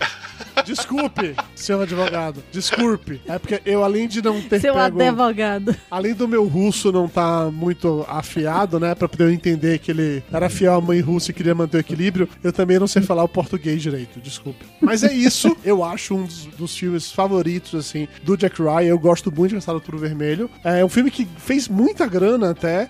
Desculpe, 0.66 1.36
senhor 1.56 1.82
advogado. 1.82 2.44
Desculpe. 2.52 3.22
É 3.28 3.40
porque 3.40 3.62
eu, 3.66 3.84
além 3.84 4.08
de 4.08 4.22
não 4.22 4.42
ter 4.42 4.60
Seu 4.60 4.74
pego... 4.74 5.02
advogado. 5.02 5.76
Além 5.90 6.14
do 6.14 6.28
meu 6.28 6.48
russo 6.48 6.92
não 6.92 7.08
tá 7.08 7.50
muito 7.52 8.06
afiado, 8.08 8.80
né? 8.80 8.94
Pra 8.94 9.08
poder 9.08 9.26
eu 9.26 9.32
entender 9.32 9.80
que 9.80 9.92
ele 9.92 10.24
era 10.32 10.50
fiel 10.50 10.76
à 10.76 10.82
mãe 10.82 11.00
russa 11.00 11.32
e 11.32 11.34
queria 11.34 11.56
manter 11.56 11.78
o 11.78 11.80
equilíbrio, 11.80 12.30
eu 12.44 12.52
também 12.52 12.80
não 12.80 12.88
sei 12.88 13.02
falar 13.02 13.24
o 13.24 13.28
português 13.28 13.82
direito, 13.82 14.20
desculpe. 14.20 14.66
Mas 14.82 15.04
é 15.04 15.14
isso, 15.14 15.56
eu 15.64 15.84
acho 15.84 16.16
um 16.16 16.24
dos, 16.24 16.46
dos 16.46 16.78
filmes 16.78 17.12
favoritos, 17.12 17.74
assim, 17.76 18.08
do 18.24 18.38
Jack 18.38 18.62
Ryan. 18.62 18.82
Eu 18.90 19.00
gosto 19.00 19.32
muito 19.32 19.50
de 19.50 19.56
Caçado 19.56 19.80
Tudo 19.80 19.98
Vermelho. 19.98 20.50
É 20.64 20.84
um 20.84 20.90
filme 20.90 21.10
que 21.12 21.28
fez 21.38 21.68
muita 21.68 22.06
grana 22.06 22.52
até, 22.52 22.90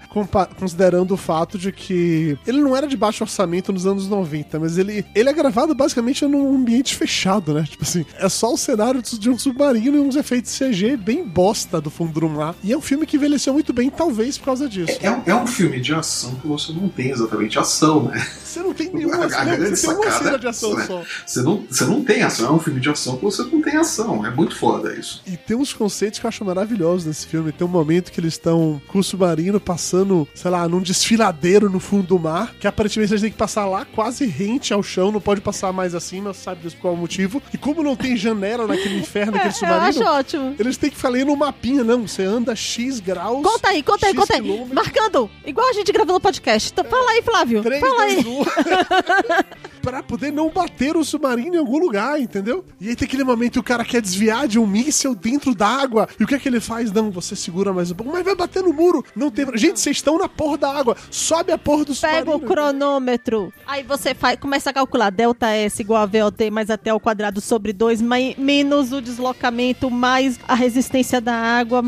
considerando 0.57 1.13
o 1.13 1.17
fato 1.17 1.57
de 1.57 1.71
que 1.71 2.37
ele 2.45 2.61
não 2.61 2.75
era 2.75 2.87
de 2.87 2.97
baixo 2.97 3.23
orçamento 3.23 3.71
nos 3.71 3.85
anos 3.85 4.07
90, 4.07 4.59
mas 4.59 4.77
ele, 4.77 5.05
ele 5.15 5.29
é 5.29 5.33
gravado 5.33 5.73
basicamente 5.73 6.25
num 6.29 6.55
ambiente 6.55 6.95
fechado, 6.95 7.53
né? 7.53 7.63
Tipo 7.69 7.83
assim, 7.83 8.05
é 8.17 8.29
só 8.29 8.53
o 8.53 8.57
cenário 8.57 9.01
de 9.01 9.29
um 9.29 9.37
submarino 9.37 9.97
e 9.97 9.99
uns 9.99 10.15
efeitos 10.15 10.57
CG 10.57 10.95
bem 10.97 11.23
bosta 11.23 11.81
do 11.81 11.89
fundo 11.89 12.19
do 12.19 12.29
mar. 12.29 12.55
E 12.63 12.71
é 12.71 12.77
um 12.77 12.81
filme 12.81 13.05
que 13.05 13.17
envelheceu 13.17 13.53
muito 13.53 13.73
bem, 13.73 13.89
talvez 13.89 14.37
por 14.37 14.45
causa 14.45 14.67
disso. 14.69 14.97
É, 15.01 15.11
um- 15.11 15.21
é 15.25 15.35
um 15.35 15.47
filme 15.47 15.79
de 15.79 15.93
ação 15.93 16.35
que 16.35 16.47
você 16.47 16.71
não 16.71 16.87
tem 16.89 17.11
exatamente 17.11 17.57
ação, 17.59 18.03
né? 18.03 18.25
Você 18.43 18.59
não 18.61 18.73
tem 18.73 18.89
nenhuma 18.93 19.25
A 19.25 19.45
grande 19.45 19.75
você 19.77 19.87
sacada 19.87 20.11
cena 20.11 20.39
de 20.39 20.45
é 20.45 20.49
ação 20.49 20.75
né? 20.75 20.85
só. 20.85 21.03
Você 21.25 21.41
não, 21.41 21.63
você 21.69 21.85
não 21.85 22.03
tem 22.03 22.21
ação, 22.23 22.47
é 22.47 22.51
um 22.51 22.59
filme 22.59 22.79
de 22.79 22.89
ação 22.89 23.17
que 23.17 23.23
você 23.23 23.43
não 23.43 23.61
tem 23.61 23.75
ação. 23.75 24.25
É 24.25 24.29
muito 24.31 24.55
foda 24.55 24.93
isso. 24.93 25.21
E 25.27 25.35
tem 25.37 25.55
uns 25.57 25.73
conceitos 25.73 26.19
que 26.19 26.25
eu 26.25 26.29
acho 26.29 26.43
maravilhosos 26.45 27.05
nesse 27.05 27.27
filme. 27.27 27.51
Tem 27.51 27.65
um 27.65 27.69
momento 27.69 28.11
que 28.11 28.19
eles 28.19 28.33
estão 28.33 28.81
com 28.87 28.99
o 28.99 29.03
submarino 29.03 29.59
passando, 29.59 30.27
sei 30.35 30.51
lá, 30.51 30.67
num 30.67 30.81
desfiladeiro 30.81 31.69
no 31.69 31.79
fundo 31.79 32.07
do 32.07 32.19
mar, 32.19 32.53
que 32.59 32.67
aparentemente 32.67 33.11
eles 33.13 33.21
têm 33.21 33.31
que 33.31 33.37
passar 33.37 33.65
lá 33.65 33.85
quase 33.85 34.25
rente 34.25 34.73
ao 34.73 34.81
chão, 34.83 35.11
não 35.11 35.21
pode 35.21 35.41
passar 35.41 35.71
mais 35.73 35.93
acima, 36.19 36.33
sabe 36.33 36.61
Deus 36.61 36.73
por 36.73 36.81
qual 36.81 36.95
motivo. 36.95 37.41
E 37.53 37.57
como 37.57 37.81
não 37.81 37.95
tem 37.95 38.15
janela 38.17 38.67
naquele 38.67 38.99
inferno, 38.99 39.33
naquele 39.37 39.49
É, 39.49 39.69
eu 39.69 39.81
acho 39.81 39.93
submarino, 39.99 40.05
ótimo. 40.19 40.55
eles 40.59 40.77
têm 40.77 40.89
que 40.89 40.97
falar 40.97 41.19
no 41.25 41.35
mapinha, 41.35 41.83
não. 41.83 42.07
Você 42.07 42.23
anda 42.23 42.55
X 42.55 42.99
graus. 42.99 43.43
Conta 43.43 43.69
aí, 43.69 43.81
conta 43.83 44.05
aí, 44.07 44.11
X 44.11 44.19
conta 44.19 44.33
aí. 44.35 44.41
quilômetros. 44.41 44.73
Marcando, 44.73 45.29
igual 45.45 45.69
a 45.69 45.73
gente 45.73 45.91
gravando 45.91 46.17
o 46.17 46.21
podcast. 46.21 46.71
Então, 46.71 46.83
fala 46.85 47.11
aí, 47.11 47.21
Flávio. 47.21 47.61
3, 47.63 47.79
fala 47.81 48.01
aí. 48.03 48.23
2, 48.23 48.25
1. 48.37 48.43
pra 49.81 50.03
poder 50.03 50.31
não 50.31 50.49
bater 50.49 50.95
o 50.97 51.03
submarino 51.03 51.55
em 51.55 51.57
algum 51.57 51.77
lugar, 51.79 52.19
entendeu? 52.19 52.65
E 52.79 52.89
aí 52.89 52.95
tem 52.95 53.05
aquele 53.07 53.23
momento 53.23 53.53
que 53.53 53.59
o 53.59 53.63
cara 53.63 53.83
quer 53.85 54.01
desviar 54.01 54.47
de 54.47 54.59
um 54.59 54.67
míssel 54.67 55.15
dentro 55.15 55.55
da 55.55 55.67
água. 55.67 56.07
E 56.19 56.23
o 56.23 56.27
que 56.27 56.35
é 56.35 56.39
que 56.39 56.47
ele 56.49 56.59
faz? 56.59 56.91
Não, 56.91 57.09
você 57.11 57.35
segura 57.35 57.71
mais 57.73 57.89
um 57.91 57.95
pouco, 57.95 58.11
mas 58.11 58.23
vai 58.25 58.35
bater 58.35 58.61
no 58.63 58.73
muro. 58.73 59.03
Não 59.15 59.31
tem. 59.31 59.45
Gente, 59.55 59.79
vocês 59.79 59.97
estão 59.97 60.17
na 60.17 60.27
porra 60.27 60.57
da 60.57 60.71
água. 60.71 60.95
Sobe 61.09 61.51
a 61.51 61.57
porra 61.57 61.85
do 61.85 61.95
Pega 61.95 62.19
submarino. 62.19 62.35
o 62.35 62.39
cronômetro. 62.47 63.53
Aí 63.65 63.83
você 63.83 64.13
faz, 64.13 64.37
começa 64.39 64.69
a 64.69 64.73
calcular. 64.73 65.09
Delta 65.09 65.47
S 65.47 65.81
igual 65.81 66.03
a 66.03 66.05
VOT 66.09 66.49
mais 66.51 66.69
até 66.69 66.89
ao 66.89 66.99
quadrado 66.99 67.39
sobre 67.39 67.71
2, 67.71 68.01
menos 68.37 68.91
o 68.91 68.99
deslocamento, 68.99 69.89
mais 69.89 70.39
a 70.47 70.55
resistência 70.55 71.21
da 71.21 71.33
água. 71.33 71.81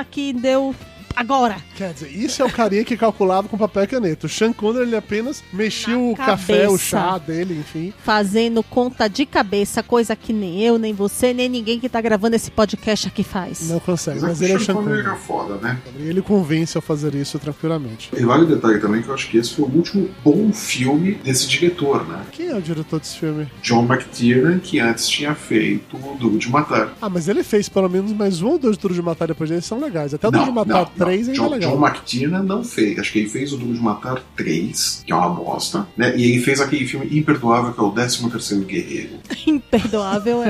Aqui 0.00 0.32
deu 0.32 0.74
agora. 1.16 1.56
Quer 1.76 1.92
dizer, 1.92 2.08
isso 2.10 2.42
é 2.42 2.44
o 2.44 2.50
carinha 2.50 2.84
que 2.84 2.96
calculava 2.96 3.48
com 3.48 3.56
papel 3.58 3.84
e 3.84 3.86
caneta. 3.86 4.26
O 4.26 4.28
Sean 4.30 4.52
Connery, 4.52 4.86
ele 4.86 4.96
apenas 4.96 5.42
mexia 5.52 5.94
Na 5.94 6.00
o 6.00 6.16
café, 6.16 6.68
o 6.68 6.76
chá 6.78 7.18
dele, 7.18 7.58
enfim. 7.58 7.92
Fazendo 8.02 8.62
conta 8.62 9.08
de 9.08 9.24
cabeça, 9.26 9.82
coisa 9.82 10.14
que 10.16 10.32
nem 10.32 10.62
eu, 10.62 10.78
nem 10.78 10.92
você, 10.92 11.32
nem 11.32 11.48
ninguém 11.48 11.78
que 11.80 11.88
tá 11.88 12.00
gravando 12.00 12.36
esse 12.36 12.50
podcast 12.50 13.08
aqui 13.08 13.22
faz. 13.22 13.68
Não 13.68 13.80
consegue, 13.80 14.20
Mas, 14.20 14.30
mas 14.30 14.42
ele 14.42 14.52
é 14.52 14.56
o 14.56 14.60
Sean 14.60 14.74
Connery 14.74 14.90
Connery. 15.02 15.08
era 15.08 15.16
foda, 15.16 15.54
né? 15.56 15.78
E 15.98 16.02
ele 16.08 16.22
convence 16.22 16.76
a 16.76 16.80
fazer 16.80 17.14
isso 17.14 17.38
tranquilamente. 17.38 18.10
E 18.16 18.24
vale 18.24 18.44
o 18.44 18.46
detalhe 18.46 18.78
também 18.80 19.02
que 19.02 19.08
eu 19.08 19.14
acho 19.14 19.28
que 19.28 19.38
esse 19.38 19.54
foi 19.54 19.64
o 19.64 19.68
último 19.68 20.08
bom 20.24 20.52
filme 20.52 21.14
desse 21.14 21.46
diretor, 21.48 22.06
né? 22.06 22.22
Quem 22.32 22.48
é 22.48 22.56
o 22.56 22.62
diretor 22.62 23.00
desse 23.00 23.18
filme? 23.18 23.48
John 23.62 23.84
McTiernan, 23.84 24.58
que 24.58 24.78
antes 24.80 25.08
tinha 25.08 25.34
feito 25.34 25.96
o 25.96 26.16
Duro 26.18 26.38
de 26.38 26.48
Matar. 26.50 26.92
Ah, 27.00 27.08
mas 27.08 27.28
ele 27.28 27.42
fez 27.42 27.68
pelo 27.68 27.88
menos 27.88 28.12
mais 28.12 28.42
um 28.42 28.48
ou 28.50 28.58
dois 28.58 28.76
Duro 28.76 28.94
de 28.94 29.02
Matar 29.02 29.28
depois 29.28 29.48
dele, 29.50 29.62
são 29.62 29.80
legais. 29.80 30.12
Até 30.14 30.28
o 30.28 30.30
Duro 30.30 30.44
de 30.44 30.50
Matar 30.52 30.90
3 31.04 31.28
ainda 31.28 31.40
John, 31.40 31.46
é 31.46 31.48
legal. 31.50 31.70
John 31.76 31.86
McTiernan 31.86 32.42
não 32.42 32.62
fez. 32.64 32.98
Acho 32.98 33.12
que 33.12 33.18
ele 33.20 33.28
fez 33.28 33.52
o 33.52 33.56
Duro 33.56 33.72
de 33.74 33.80
Matar 33.80 34.22
3, 34.36 35.02
que 35.06 35.12
é 35.12 35.14
uma 35.16 35.30
bosta, 35.30 35.86
né? 35.96 36.14
E 36.16 36.24
ele 36.32 36.42
fez 36.42 36.60
aquele 36.60 36.86
filme 36.86 37.06
imperdoável 37.18 37.72
que 37.72 37.80
é 37.80 37.82
o 37.82 37.92
13º 37.92 38.64
Guerreiro. 38.64 39.18
Imperdoável 39.46 40.42
é, 40.42 40.48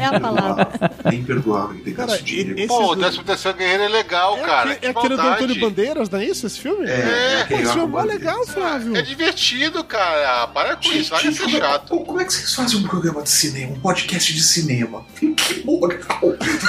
é 0.00 0.04
a 0.04 0.20
palavra. 0.20 0.68
É 1.04 1.14
imperdoável, 1.14 1.74
ele 1.74 1.84
tem 1.84 1.94
Cara, 1.94 2.08
gasto 2.12 2.24
dinheiro. 2.24 2.50
e- 2.58 2.62
esse- 2.62 2.68
Pô, 2.68 2.92
o 2.92 2.94
do- 2.94 3.00
13 3.02 3.22
terceiro 3.24 3.58
Guerreiro 3.58 3.82
é 3.84 3.88
legal, 3.88 4.36
É, 4.38 4.40
cara. 4.40 4.74
que 4.74 4.86
é 4.86 4.90
aquele 4.90 5.16
do. 5.16 5.22
Antônio 5.22 5.60
Bandeiras, 5.60 6.08
não 6.10 6.18
é 6.18 6.24
isso 6.24 6.46
esse 6.46 6.60
filme? 6.60 6.86
É, 6.88 7.44
Pô, 7.48 7.54
esse 7.56 7.72
filme 7.72 7.82
é 7.82 7.86
mó 7.86 8.02
legal, 8.02 8.46
Flávio. 8.46 8.96
É 8.96 9.02
divertido, 9.02 9.82
cara. 9.84 10.46
Para 10.48 10.76
com 10.76 10.92
isso, 10.92 11.14
de 11.16 11.32
ser 11.34 11.42
como, 11.44 11.56
é- 11.56 11.60
chato. 11.60 11.88
como- 11.88 12.04
como 12.04 12.20
é 12.20 12.24
que 12.24 12.32
vocês 12.32 12.54
fazem 12.54 12.78
um 12.78 12.82
programa 12.84 13.22
de 13.22 13.30
cinema, 13.30 13.72
um 13.72 13.80
podcast 13.80 14.32
de 14.34 14.42
cinema? 14.42 15.04
Que 15.44 15.64
moral! 15.64 15.98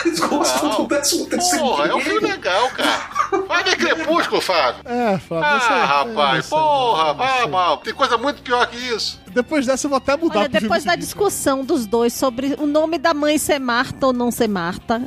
Eles 0.05 0.19
gostam 0.19 0.69
do 0.77 0.85
13 0.87 1.25
terceiro 1.27 1.63
Porra, 1.65 1.85
é 1.87 1.95
um 1.95 1.99
filme 2.01 2.19
Guerreiro. 2.19 2.27
legal, 2.41 2.69
cara. 2.71 3.04
Vai 3.47 3.63
ver 3.63 3.75
Crepúsculo, 3.77 4.41
Fábio. 4.41 4.81
É, 4.85 5.17
você- 5.17 5.33
Ah, 5.35 5.79
é, 5.81 5.83
rapaz, 5.85 6.45
você- 6.45 6.55
porra, 6.55 7.13
vai, 7.13 7.47
mal. 7.47 7.77
Tem 7.77 7.93
coisa 7.93 8.17
muito 8.17 8.41
pior 8.41 8.65
que 8.67 8.77
isso. 8.77 9.19
Depois 9.35 9.65
dessa 9.65 9.85
eu 9.85 9.89
vou 9.89 9.97
até 9.97 10.15
mudar 10.17 10.39
Olha, 10.39 10.49
pro 10.49 10.61
depois 10.61 10.83
filme 10.83 10.85
da 10.85 10.91
seguinte. 10.93 11.05
discussão 11.05 11.63
dos 11.63 11.85
dois 11.85 12.13
sobre 12.13 12.55
o 12.57 12.65
nome 12.65 12.97
da 12.97 13.13
mãe 13.13 13.37
ser 13.37 13.59
Marta 13.59 14.07
ou 14.07 14.13
não 14.13 14.31
ser 14.31 14.47
Marta, 14.47 15.01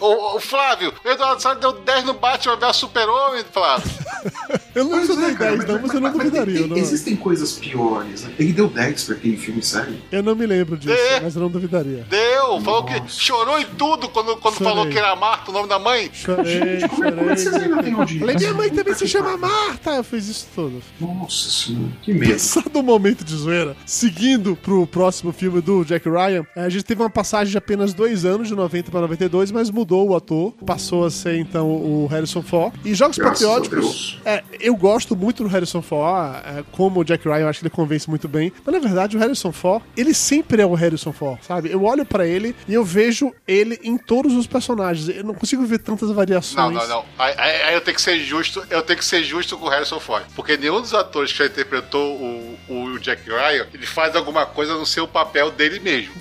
Ô, 0.00 0.36
ô, 0.36 0.40
Flávio, 0.40 0.92
o 1.04 1.08
Eduardo 1.08 1.40
Salles 1.42 1.60
deu 1.60 1.72
10 1.72 2.04
no 2.04 2.14
Batman 2.14 2.56
vs 2.56 2.76
Super-Homem, 2.76 3.44
Flávio. 3.52 3.90
Eu 4.74 4.84
não 4.86 5.06
dei 5.06 5.26
é, 5.26 5.34
cara, 5.34 5.56
10, 5.56 5.68
não, 5.68 5.82
mas 5.82 5.94
eu 5.94 6.00
não 6.00 6.08
mas 6.10 6.12
duvidaria. 6.18 6.58
tem- 6.58 6.66
não. 6.66 6.76
Existem 6.76 7.14
coisas 7.14 7.52
piores. 7.52 8.24
Né? 8.24 8.32
Ele 8.40 8.52
deu 8.52 8.66
10 8.68 9.04
pra 9.04 9.14
aquele 9.14 9.36
filme, 9.36 9.62
sério. 9.62 9.96
Eu 10.10 10.20
não 10.20 10.34
me 10.34 10.44
lembro 10.46 10.76
disso, 10.76 10.92
É. 10.92 11.20
mas 11.20 11.36
eu 11.36 11.42
não 11.42 11.48
duvidaria. 11.48 12.04
Deu, 12.10 12.60
falou 12.60 12.82
que 12.84 13.00
chorou 13.06 13.60
em 13.60 13.66
tudo 13.66 14.08
quando, 14.08 14.36
quando 14.38 14.54
Chorei. 14.58 14.72
falou 14.72 14.88
que 14.90 14.98
era 14.98 15.14
Marta, 15.14 15.52
o 15.52 15.54
nome 15.54 15.68
da 15.68 15.78
mãe. 15.78 16.10
Chorei, 16.12 16.80
Gente, 16.80 16.88
como 16.88 17.04
é, 17.04 17.08
é 17.08 17.12
que 17.12 17.24
vocês 17.40 17.54
ainda 17.54 17.82
têm 17.84 17.92
audiência? 17.92 18.18
Falei, 18.18 18.36
minha 18.36 18.54
mãe 18.54 18.70
também 18.70 18.94
se 18.94 19.06
chama 19.06 19.36
Marta. 19.36 19.90
Eu 19.92 20.02
fiz 20.02 20.26
isso 20.26 20.48
tudo. 20.52 20.82
Nossa 21.00 21.50
senhora, 21.50 21.92
que 22.02 22.12
medo. 22.12 22.32
Passado 22.32 22.76
o 22.76 22.82
momento 22.82 23.22
de 23.22 23.33
zoeira, 23.36 23.76
seguindo 23.86 24.56
pro 24.56 24.86
próximo 24.86 25.32
filme 25.32 25.60
do 25.60 25.84
Jack 25.84 26.08
Ryan, 26.08 26.46
eh, 26.56 26.60
a 26.64 26.68
gente 26.68 26.84
teve 26.84 27.02
uma 27.02 27.10
passagem 27.10 27.50
de 27.50 27.58
apenas 27.58 27.92
dois 27.94 28.24
anos, 28.24 28.48
de 28.48 28.54
90 28.54 28.90
para 28.90 29.00
92, 29.02 29.50
mas 29.50 29.70
mudou 29.70 30.08
o 30.10 30.16
ator. 30.16 30.52
Passou 30.66 31.04
a 31.04 31.10
ser, 31.10 31.36
então, 31.38 31.68
o 31.68 32.06
Harrison 32.06 32.42
Ford. 32.42 32.74
E 32.84 32.94
Jogos 32.94 33.18
Graças 33.18 33.40
Patrióticos, 33.40 34.18
é, 34.24 34.42
eu 34.60 34.76
gosto 34.76 35.16
muito 35.16 35.42
do 35.42 35.48
Harrison 35.48 35.82
Ford, 35.82 36.36
é, 36.44 36.64
como 36.72 37.00
o 37.00 37.04
Jack 37.04 37.24
Ryan, 37.26 37.40
eu 37.40 37.48
acho 37.48 37.60
que 37.60 37.66
ele 37.66 37.74
convence 37.74 38.08
muito 38.08 38.28
bem. 38.28 38.52
Mas, 38.64 38.74
na 38.74 38.80
verdade, 38.80 39.16
o 39.16 39.20
Harrison 39.20 39.52
Ford, 39.52 39.82
ele 39.96 40.14
sempre 40.14 40.62
é 40.62 40.66
o 40.66 40.74
Harrison 40.74 41.12
Ford, 41.12 41.38
sabe? 41.42 41.70
Eu 41.70 41.82
olho 41.84 42.04
pra 42.04 42.26
ele 42.26 42.54
e 42.68 42.74
eu 42.74 42.84
vejo 42.84 43.32
ele 43.46 43.78
em 43.82 43.96
todos 43.98 44.34
os 44.34 44.46
personagens. 44.46 45.08
Eu 45.08 45.24
não 45.24 45.34
consigo 45.34 45.64
ver 45.64 45.78
tantas 45.78 46.10
variações. 46.10 46.54
Não, 46.56 46.70
não, 46.82 46.88
não. 46.88 47.04
Aí, 47.18 47.34
aí- 47.36 47.62
aí 47.62 47.74
eu 47.74 47.80
tenho 47.80 47.94
que 47.94 48.02
ser 48.02 48.18
justo, 48.20 48.62
eu 48.70 48.82
tenho 48.82 48.98
que 48.98 49.04
ser 49.04 49.22
justo 49.22 49.56
com 49.56 49.66
o 49.66 49.68
Harrison 49.68 49.98
Ford. 50.00 50.24
Porque 50.34 50.56
nenhum 50.56 50.80
dos 50.80 50.94
atores 50.94 51.32
que 51.32 51.38
já 51.38 51.46
interpretou 51.46 52.16
o, 52.16 52.58
o 52.68 52.98
Jack 52.98 53.23
Ryan, 53.26 53.66
ele 53.72 53.86
faz 53.86 54.14
alguma 54.14 54.46
coisa 54.46 54.74
no 54.74 54.86
seu 54.86 55.06
papel 55.06 55.50
dele 55.50 55.80
mesmo. 55.80 56.14